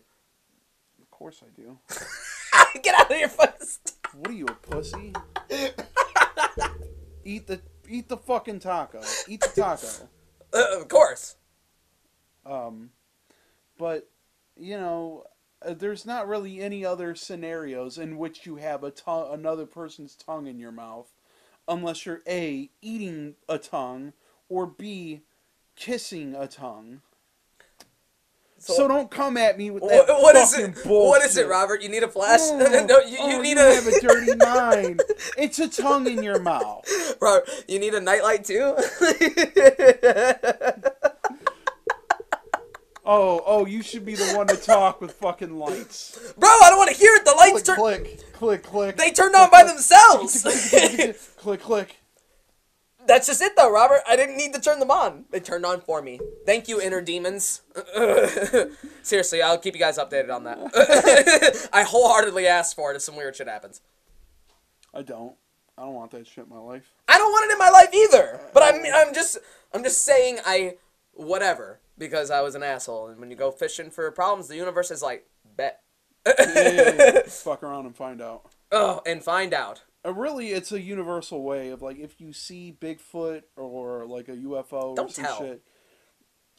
Of 1.02 1.10
course 1.10 1.42
I 1.42 1.46
do. 1.60 1.78
get 2.82 2.94
out 3.00 3.10
of 3.10 3.18
your 3.18 3.28
fucking. 3.28 3.66
st- 3.66 3.96
What 4.14 4.28
are 4.30 4.34
you, 4.34 4.46
a 4.46 4.52
pussy? 4.52 5.12
eat 7.24 7.46
the 7.46 7.60
eat 7.88 8.08
the 8.08 8.16
fucking 8.18 8.60
taco. 8.60 9.00
Eat 9.26 9.40
the 9.40 9.60
taco. 9.60 9.88
Uh, 10.52 10.78
of 10.78 10.88
course. 10.88 11.36
Um, 12.46 12.90
but 13.78 14.08
you 14.56 14.76
know, 14.78 15.24
uh, 15.64 15.74
there's 15.74 16.04
not 16.06 16.28
really 16.28 16.60
any 16.60 16.84
other 16.84 17.14
scenarios 17.14 17.98
in 17.98 18.18
which 18.18 18.46
you 18.46 18.56
have 18.56 18.84
a 18.84 18.90
tongue, 18.90 19.32
another 19.32 19.66
person's 19.66 20.14
tongue 20.14 20.46
in 20.46 20.58
your 20.58 20.72
mouth, 20.72 21.10
unless 21.68 22.06
you're 22.06 22.22
a 22.26 22.70
eating 22.82 23.34
a 23.48 23.58
tongue 23.58 24.12
or 24.48 24.66
b 24.66 25.22
kissing 25.76 26.34
a 26.34 26.46
tongue. 26.46 27.00
So, 28.60 28.88
don't 28.88 29.08
come 29.08 29.36
at 29.36 29.56
me 29.56 29.70
with 29.70 29.84
that 29.84 30.08
What, 30.08 30.34
is 30.34 30.52
it? 30.58 30.74
bullshit. 30.82 30.86
What 30.86 31.22
is 31.22 31.36
it, 31.36 31.46
Robert? 31.46 31.80
You 31.80 31.88
need 31.88 32.02
a 32.02 32.08
flash? 32.08 32.40
Oh, 32.42 32.58
no, 32.88 32.98
you, 33.00 33.12
you 33.12 33.18
oh, 33.20 33.40
need 33.40 33.56
you 33.56 33.60
a 33.60 33.74
have 33.74 33.86
a 33.86 34.00
dirty 34.00 34.34
mind. 34.34 35.00
It's 35.36 35.60
a 35.60 35.68
tongue 35.68 36.08
in 36.08 36.24
your 36.24 36.40
mouth. 36.40 36.84
Robert, 37.20 37.48
you 37.68 37.78
need 37.78 37.94
a 37.94 38.00
nightlight 38.00 38.44
too. 38.44 38.74
Oh, 43.10 43.42
oh, 43.46 43.64
you 43.64 43.82
should 43.82 44.04
be 44.04 44.14
the 44.16 44.34
one 44.36 44.48
to 44.48 44.56
talk 44.56 45.00
with 45.00 45.12
fucking 45.12 45.58
lights. 45.58 46.34
Bro, 46.36 46.46
I 46.46 46.68
don't 46.68 46.76
want 46.76 46.90
to 46.90 46.96
hear 46.96 47.14
it. 47.14 47.24
The 47.24 47.32
lights 47.32 47.62
Click, 47.62 47.76
turn. 47.76 48.04
click, 48.04 48.32
click, 48.34 48.62
click. 48.62 48.96
They 48.98 49.12
turned 49.12 49.34
on 49.34 49.48
by 49.50 49.64
themselves. 49.64 50.42
click, 51.38 51.62
click. 51.62 51.96
That's 53.06 53.26
just 53.26 53.40
it, 53.40 53.56
though, 53.56 53.72
Robert. 53.72 54.02
I 54.06 54.14
didn't 54.14 54.36
need 54.36 54.52
to 54.52 54.60
turn 54.60 54.78
them 54.78 54.90
on. 54.90 55.24
They 55.30 55.40
turned 55.40 55.64
on 55.64 55.80
for 55.80 56.02
me. 56.02 56.20
Thank 56.44 56.68
you, 56.68 56.82
inner 56.82 57.00
demons. 57.00 57.62
Seriously, 59.02 59.40
I'll 59.40 59.56
keep 59.56 59.72
you 59.72 59.80
guys 59.80 59.96
updated 59.96 60.30
on 60.30 60.44
that. 60.44 61.70
I 61.72 61.84
wholeheartedly 61.84 62.46
asked 62.46 62.76
for 62.76 62.92
it 62.92 62.96
if 62.96 63.00
some 63.00 63.16
weird 63.16 63.34
shit 63.34 63.48
happens. 63.48 63.80
I 64.92 65.00
don't. 65.00 65.34
I 65.78 65.82
don't 65.84 65.94
want 65.94 66.10
that 66.10 66.26
shit 66.26 66.44
in 66.44 66.50
my 66.50 66.58
life. 66.58 66.92
I 67.08 67.16
don't 67.16 67.32
want 67.32 67.50
it 67.50 67.52
in 67.54 67.58
my 67.58 67.70
life 67.70 67.88
either. 67.94 68.40
But 68.52 68.64
I'm, 68.64 68.82
I'm 68.94 69.14
just, 69.14 69.38
I'm 69.72 69.82
just 69.82 70.04
saying 70.04 70.40
I, 70.44 70.74
whatever, 71.14 71.80
because 71.98 72.30
I 72.30 72.40
was 72.40 72.54
an 72.54 72.62
asshole. 72.62 73.08
And 73.08 73.20
when 73.20 73.30
you 73.30 73.36
go 73.36 73.50
fishing 73.50 73.90
for 73.90 74.10
problems, 74.10 74.48
the 74.48 74.56
universe 74.56 74.90
is 74.90 75.02
like, 75.02 75.26
bet. 75.56 75.80
Yeah, 76.26 77.22
fuck 77.26 77.62
around 77.62 77.86
and 77.86 77.96
find 77.96 78.22
out. 78.22 78.52
Oh, 78.70 79.00
and 79.06 79.22
find 79.22 79.52
out. 79.52 79.82
Uh, 80.04 80.12
really, 80.12 80.48
it's 80.48 80.72
a 80.72 80.80
universal 80.80 81.42
way 81.42 81.70
of 81.70 81.82
like 81.82 81.98
if 81.98 82.20
you 82.20 82.32
see 82.32 82.76
Bigfoot 82.78 83.42
or 83.56 84.06
like 84.06 84.28
a 84.28 84.36
UFO 84.36 84.90
or 84.90 84.94
Don't 84.94 85.10
some 85.10 85.24
tell. 85.24 85.38
shit, 85.38 85.62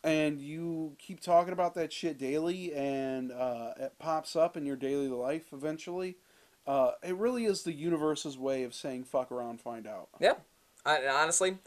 and 0.03 0.41
you 0.41 0.95
keep 0.97 1.21
talking 1.21 1.53
about 1.53 1.75
that 1.75 1.93
shit 1.93 2.17
daily, 2.17 2.73
and 2.73 3.31
uh, 3.31 3.73
it 3.79 3.93
pops 3.99 4.35
up 4.35 4.57
in 4.57 4.65
your 4.65 4.75
daily 4.75 5.07
life 5.07 5.53
eventually. 5.53 6.17
Uh, 6.65 6.91
it 7.03 7.15
really 7.15 7.45
is 7.45 7.63
the 7.63 7.73
universe's 7.73 8.37
way 8.37 8.63
of 8.63 8.73
saying 8.73 9.03
"fuck 9.03 9.31
around, 9.31 9.61
find 9.61 9.87
out." 9.87 10.09
Yeah. 10.19 10.33
I, 10.85 11.07
honestly, 11.07 11.57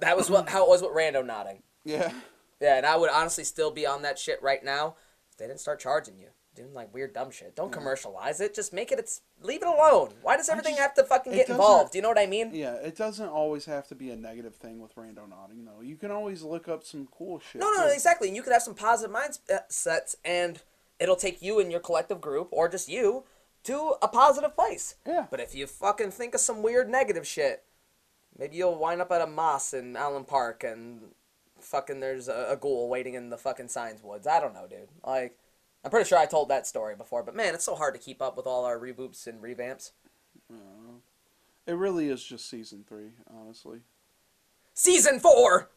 that 0.00 0.16
was 0.16 0.30
what 0.30 0.48
how 0.48 0.64
it 0.64 0.68
was 0.68 0.82
with 0.82 0.92
randonauting. 0.92 1.62
Yeah, 1.84 2.12
Yeah, 2.60 2.76
and 2.76 2.86
I 2.86 2.96
would 2.96 3.10
honestly 3.10 3.44
still 3.44 3.70
be 3.70 3.86
on 3.86 4.02
that 4.02 4.18
shit 4.18 4.42
right 4.42 4.62
now 4.64 4.96
if 5.30 5.36
they 5.38 5.46
didn't 5.46 5.60
start 5.60 5.80
charging 5.80 6.18
you. 6.18 6.28
Doing 6.56 6.74
like 6.74 6.92
weird 6.92 7.12
dumb 7.14 7.30
shit. 7.30 7.54
Don't 7.54 7.70
commercialize 7.70 8.40
it. 8.40 8.54
Just 8.54 8.72
make 8.72 8.90
it. 8.90 8.98
It's 8.98 9.22
leave 9.40 9.62
it 9.62 9.68
alone. 9.68 10.10
Why 10.22 10.36
does 10.36 10.48
everything 10.48 10.72
just- 10.72 10.82
have 10.82 10.94
to 10.94 11.04
fucking 11.04 11.32
get 11.32 11.48
involved? 11.48 11.92
Do 11.92 11.98
you 11.98 12.02
know 12.02 12.08
what 12.08 12.18
I 12.18 12.26
mean? 12.26 12.50
yeah. 12.52 12.74
It 12.74 12.96
doesn't 12.96 13.28
always 13.28 13.64
have 13.66 13.86
to 13.88 13.94
be 13.94 14.10
a 14.10 14.16
negative 14.16 14.56
thing 14.56 14.80
with 14.80 14.94
randonauting, 14.96 15.64
though. 15.64 15.80
You 15.80 15.96
can 15.96 16.10
always 16.10 16.42
look 16.42 16.66
up 16.68 16.82
some 16.84 17.06
cool 17.16 17.38
shit. 17.38 17.60
No, 17.60 17.70
no, 17.70 17.86
too. 17.86 17.94
exactly. 17.94 18.26
And 18.28 18.36
you 18.36 18.42
could 18.42 18.52
have 18.52 18.62
some 18.62 18.74
positive 18.74 19.14
mindsets, 19.14 19.86
uh, 19.86 20.18
and 20.24 20.60
it'll 20.98 21.16
take 21.16 21.40
you 21.40 21.60
and 21.60 21.70
your 21.70 21.80
collective 21.80 22.20
group, 22.20 22.48
or 22.50 22.68
just 22.68 22.88
you, 22.88 23.22
to 23.62 23.94
a 24.02 24.08
positive 24.08 24.54
place. 24.56 24.96
Yeah. 25.06 25.26
But 25.30 25.38
if 25.40 25.54
you 25.54 25.68
fucking 25.68 26.10
think 26.10 26.34
of 26.34 26.40
some 26.40 26.62
weird 26.62 26.90
negative 26.90 27.26
shit, 27.28 27.62
maybe 28.36 28.56
you'll 28.56 28.76
wind 28.76 29.00
up 29.00 29.12
at 29.12 29.22
a 29.22 29.26
moss 29.26 29.72
in 29.72 29.96
Allen 29.96 30.24
Park, 30.24 30.64
and 30.64 31.12
fucking 31.62 32.00
there's 32.00 32.28
a, 32.28 32.48
a 32.50 32.56
ghoul 32.56 32.88
waiting 32.88 33.14
in 33.14 33.30
the 33.30 33.38
fucking 33.38 33.68
signs 33.68 34.02
woods. 34.02 34.26
I 34.26 34.40
don't 34.40 34.54
know, 34.54 34.66
dude. 34.68 34.88
Like, 35.04 35.38
I'm 35.84 35.90
pretty 35.90 36.08
sure 36.08 36.18
I 36.18 36.26
told 36.26 36.48
that 36.48 36.66
story 36.66 36.94
before, 36.94 37.22
but 37.22 37.34
man, 37.34 37.54
it's 37.54 37.64
so 37.64 37.74
hard 37.74 37.94
to 37.94 38.00
keep 38.00 38.20
up 38.20 38.36
with 38.36 38.46
all 38.46 38.64
our 38.64 38.78
reboots 38.78 39.26
and 39.26 39.42
revamps. 39.42 39.92
It 41.66 41.72
really 41.72 42.08
is 42.08 42.22
just 42.22 42.48
season 42.48 42.84
three, 42.88 43.12
honestly. 43.32 43.80
Season 44.74 45.20
four. 45.20 45.70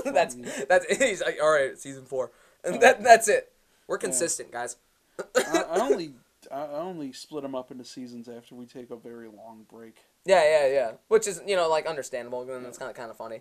that's 0.04 0.34
that's 0.68 0.86
he's 0.98 1.22
like, 1.22 1.38
all 1.42 1.50
right, 1.50 1.78
season 1.78 2.04
four, 2.04 2.30
and 2.64 2.76
oh. 2.76 2.78
that 2.78 3.02
that's 3.02 3.28
it. 3.28 3.52
We're 3.86 3.98
consistent, 3.98 4.50
guys. 4.50 4.76
I, 5.36 5.64
I 5.70 5.80
only 5.80 6.14
I 6.50 6.64
only 6.64 7.12
split 7.12 7.42
them 7.42 7.54
up 7.54 7.70
into 7.70 7.84
seasons 7.84 8.28
after 8.28 8.54
we 8.54 8.66
take 8.66 8.90
a 8.90 8.96
very 8.96 9.28
long 9.28 9.66
break. 9.70 9.96
Yeah, 10.24 10.42
yeah, 10.44 10.72
yeah. 10.72 10.92
Which 11.08 11.26
is 11.26 11.42
you 11.46 11.56
know 11.56 11.68
like 11.68 11.86
understandable, 11.86 12.48
and 12.50 12.66
it's 12.66 12.78
kind 12.78 12.90
of 12.90 12.96
kind 12.96 13.10
of 13.10 13.16
funny. 13.16 13.40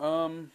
Um, 0.00 0.50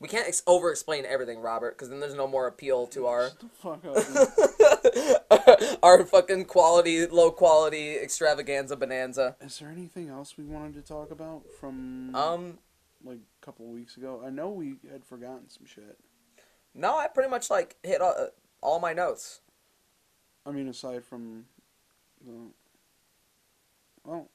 We 0.00 0.08
can't 0.08 0.28
ex- 0.28 0.42
over-explain 0.46 1.04
everything, 1.06 1.40
Robert, 1.40 1.76
because 1.76 1.88
then 1.88 1.98
there's 2.00 2.14
no 2.14 2.26
more 2.28 2.46
appeal 2.46 2.86
to 2.88 3.06
our 3.06 3.30
shut 3.30 3.40
the 3.40 3.48
fuck 3.48 3.84
up. 3.84 5.78
our 5.82 6.04
fucking 6.04 6.44
quality, 6.44 7.06
low 7.06 7.30
quality 7.30 7.96
extravaganza 7.96 8.76
bonanza. 8.76 9.36
Is 9.40 9.58
there 9.58 9.70
anything 9.70 10.08
else 10.08 10.36
we 10.38 10.44
wanted 10.44 10.74
to 10.74 10.82
talk 10.82 11.10
about 11.10 11.42
from 11.58 12.14
Um, 12.14 12.58
like 13.04 13.18
a 13.18 13.44
couple 13.44 13.66
of 13.66 13.72
weeks 13.72 13.96
ago? 13.96 14.22
I 14.24 14.30
know 14.30 14.50
we 14.50 14.74
had 14.90 15.04
forgotten 15.04 15.48
some 15.48 15.66
shit. 15.66 15.98
No, 16.74 16.96
I 16.96 17.08
pretty 17.08 17.30
much 17.30 17.50
like 17.50 17.76
hit 17.82 18.00
all, 18.00 18.28
all 18.60 18.78
my 18.78 18.92
notes. 18.92 19.40
I 20.46 20.52
mean, 20.52 20.68
aside 20.68 21.04
from 21.04 21.46
the. 22.24 22.32
Well, 24.04 24.28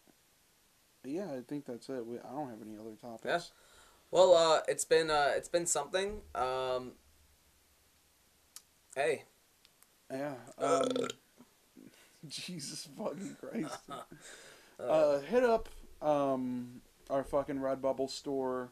yeah, 1.06 1.32
I 1.32 1.42
think 1.48 1.66
that's 1.66 1.88
it. 1.90 2.06
We, 2.06 2.18
I 2.20 2.32
don't 2.34 2.50
have 2.50 2.62
any 2.62 2.78
other 2.78 2.96
topics. 3.02 3.24
Yeah. 3.26 3.40
Well, 4.14 4.36
uh, 4.36 4.60
it's 4.68 4.86
been 4.86 5.10
uh, 5.10 5.32
it's 5.36 5.50
been 5.50 5.66
something. 5.66 6.22
Um, 6.36 6.92
hey, 8.96 9.24
Yeah. 10.12 10.36
Um, 10.60 10.88
Jesus 12.28 12.88
fucking 12.96 13.36
Christ. 13.42 13.80
uh, 14.80 15.18
hit 15.22 15.44
up 15.44 15.68
um, 16.00 16.84
our 17.10 17.24
fucking 17.24 17.58
Redbubble 17.58 18.08
store. 18.08 18.70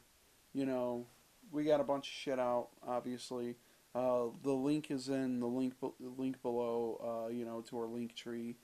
You 0.54 0.68
know, 0.68 1.08
we 1.52 1.64
got 1.64 1.80
a 1.80 1.86
bunch 1.86 2.08
of 2.08 2.14
shit 2.14 2.38
out. 2.38 2.68
Obviously, 2.88 3.56
uh, 3.96 4.26
the 4.44 4.54
link 4.54 4.92
is 4.92 5.10
in 5.10 5.40
the 5.40 5.48
link 5.48 5.74
be- 5.82 6.06
link 6.20 6.40
below. 6.44 7.26
Uh, 7.26 7.30
you 7.32 7.46
know, 7.46 7.62
to 7.62 7.80
our 7.80 7.88
link 7.88 8.14
tree. 8.14 8.58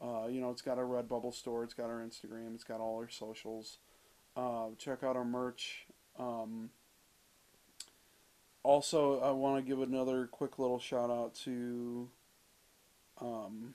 Uh, 0.00 0.28
you 0.28 0.40
know, 0.40 0.50
it's 0.50 0.62
got 0.62 0.78
our 0.78 0.84
Redbubble 0.84 1.34
store. 1.34 1.64
It's 1.64 1.74
got 1.74 1.90
our 1.90 1.98
Instagram. 1.98 2.54
It's 2.54 2.62
got 2.62 2.78
all 2.78 2.94
our 2.94 3.08
socials. 3.08 3.78
Uh, 4.36 4.68
check 4.78 5.02
out 5.02 5.16
our 5.16 5.24
merch. 5.24 5.86
Um, 6.18 6.70
also, 8.62 9.20
I 9.20 9.30
want 9.32 9.56
to 9.56 9.68
give 9.68 9.80
another 9.80 10.26
quick 10.26 10.58
little 10.58 10.78
shout 10.78 11.10
out 11.10 11.34
to. 11.44 12.08
Um, 13.20 13.74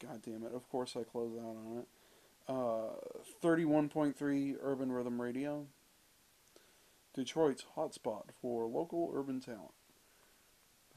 God 0.00 0.22
damn 0.24 0.44
it! 0.44 0.52
Of 0.54 0.68
course, 0.68 0.96
I 0.96 1.02
close 1.02 1.36
out 1.38 1.56
on 1.56 1.78
it. 1.78 1.88
Uh, 2.48 3.22
thirty-one 3.42 3.88
point 3.88 4.16
three 4.16 4.54
Urban 4.60 4.92
Rhythm 4.92 5.20
Radio. 5.20 5.66
Detroit's 7.14 7.64
hotspot 7.76 8.24
for 8.42 8.66
local 8.66 9.10
urban 9.14 9.40
talent. 9.40 9.72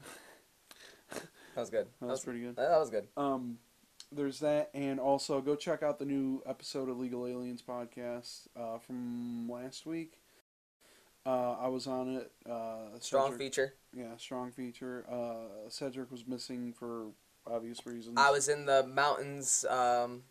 that 1.10 1.22
was 1.56 1.70
good. 1.70 1.86
That 2.00 2.08
was 2.08 2.22
pretty 2.22 2.40
good. 2.40 2.56
That 2.56 2.78
was 2.78 2.90
good. 2.90 3.08
Um, 3.16 3.58
there's 4.12 4.40
that, 4.40 4.70
and 4.74 5.00
also 5.00 5.40
go 5.40 5.56
check 5.56 5.82
out 5.82 5.98
the 5.98 6.04
new 6.04 6.42
episode 6.46 6.90
of 6.90 6.98
Legal 6.98 7.26
Aliens 7.26 7.62
podcast 7.66 8.48
uh, 8.54 8.78
from 8.78 9.48
last 9.48 9.86
week. 9.86 10.19
Uh, 11.26 11.52
I 11.60 11.68
was 11.68 11.86
on 11.86 12.16
it. 12.16 12.32
Uh, 12.48 12.98
Strong 13.00 13.32
Cedric- 13.32 13.38
feature. 13.38 13.74
Yeah, 13.94 14.16
strong 14.16 14.50
feature. 14.52 15.04
Uh, 15.10 15.68
Cedric 15.68 16.10
was 16.10 16.26
missing 16.26 16.72
for 16.72 17.08
obvious 17.46 17.84
reasons. 17.84 18.14
I 18.16 18.30
was 18.30 18.48
in 18.48 18.64
the 18.66 18.86
mountains. 18.86 19.64
Um, 19.68 20.22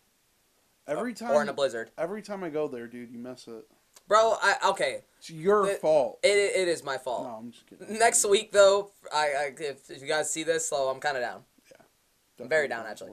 every 0.88 1.14
time. 1.14 1.30
or 1.30 1.42
in 1.42 1.48
a 1.48 1.52
blizzard, 1.52 1.90
every 1.96 2.22
time 2.22 2.42
I 2.42 2.48
go 2.50 2.66
there, 2.68 2.86
dude, 2.88 3.10
you 3.12 3.18
miss 3.18 3.46
it. 3.46 3.66
bro. 4.08 4.34
I 4.42 4.56
okay. 4.70 5.04
It's 5.18 5.30
your 5.30 5.66
It- 5.68 5.80
fault. 5.80 6.18
It, 6.24 6.28
it 6.28 6.66
is 6.68 6.82
my 6.82 6.98
fault. 6.98 7.24
no, 7.24 7.34
I'm 7.36 7.50
just 7.52 7.66
kidding. 7.66 7.98
Next 7.98 8.24
week 8.28 8.50
though, 8.50 8.90
I, 9.12 9.26
I 9.38 9.54
if, 9.58 9.90
if 9.90 10.00
you 10.02 10.08
guys 10.08 10.30
see 10.30 10.42
this, 10.42 10.66
so 10.66 10.88
I'm 10.88 10.98
kind 10.98 11.16
of 11.16 11.22
down. 11.22 11.42
Yeah, 11.70 12.42
I'm 12.44 12.48
very 12.48 12.66
down, 12.66 12.86
actually. 12.86 13.12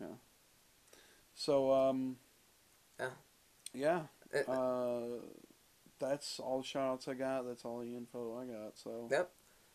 Yeah. 0.00 0.06
So 1.34 1.72
um. 1.72 2.16
Yeah. 2.98 3.08
Yeah. 3.74 4.00
It- 4.32 4.48
Uh, 4.48 5.20
that's 6.02 6.38
all 6.40 6.60
the 6.60 6.66
shout 6.66 6.88
outs 6.90 7.08
I 7.08 7.14
got. 7.14 7.46
That's 7.46 7.64
all 7.64 7.78
the 7.80 7.94
info 7.96 8.38
I 8.38 8.44
got. 8.44 8.78
So 8.78 9.08
Yep. 9.10 9.30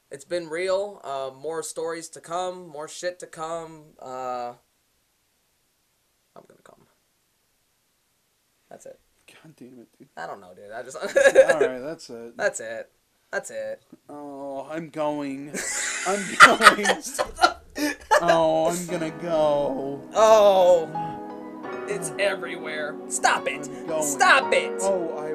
It's 0.09 0.25
been 0.25 0.47
real. 0.47 1.01
Uh, 1.03 1.31
more 1.35 1.61
stories 1.63 2.07
to 2.09 2.21
come. 2.21 2.67
More 2.67 2.87
shit 2.87 3.19
to 3.19 3.27
come. 3.27 3.83
Uh, 4.01 4.53
I'm 6.35 6.43
gonna 6.47 6.61
come. 6.63 6.87
That's 8.69 8.85
it. 8.85 8.99
God 9.27 9.53
damn 9.57 9.79
it, 9.79 9.87
dude. 9.97 10.07
I 10.15 10.25
don't 10.27 10.39
know, 10.39 10.53
dude. 10.55 10.71
I 10.71 10.83
just. 10.83 10.95
All 10.97 11.59
right, 11.59 11.79
that's 11.79 12.09
it. 12.09 12.37
That's 12.37 12.59
it. 12.61 12.89
That's 13.31 13.51
it. 13.51 13.83
Oh, 14.07 14.67
I'm 14.71 14.89
going. 14.89 15.53
I'm 16.07 16.23
going. 16.39 16.85
Oh, 18.19 18.69
I'm 18.71 18.87
gonna 18.87 19.11
go. 19.11 20.01
Oh, 20.15 20.89
it's 21.87 22.11
everywhere. 22.17 22.95
Stop 23.09 23.47
it. 23.47 23.65
Stop 24.03 24.51
it. 24.53 24.71
Oh, 24.81 25.15
I 25.19 25.26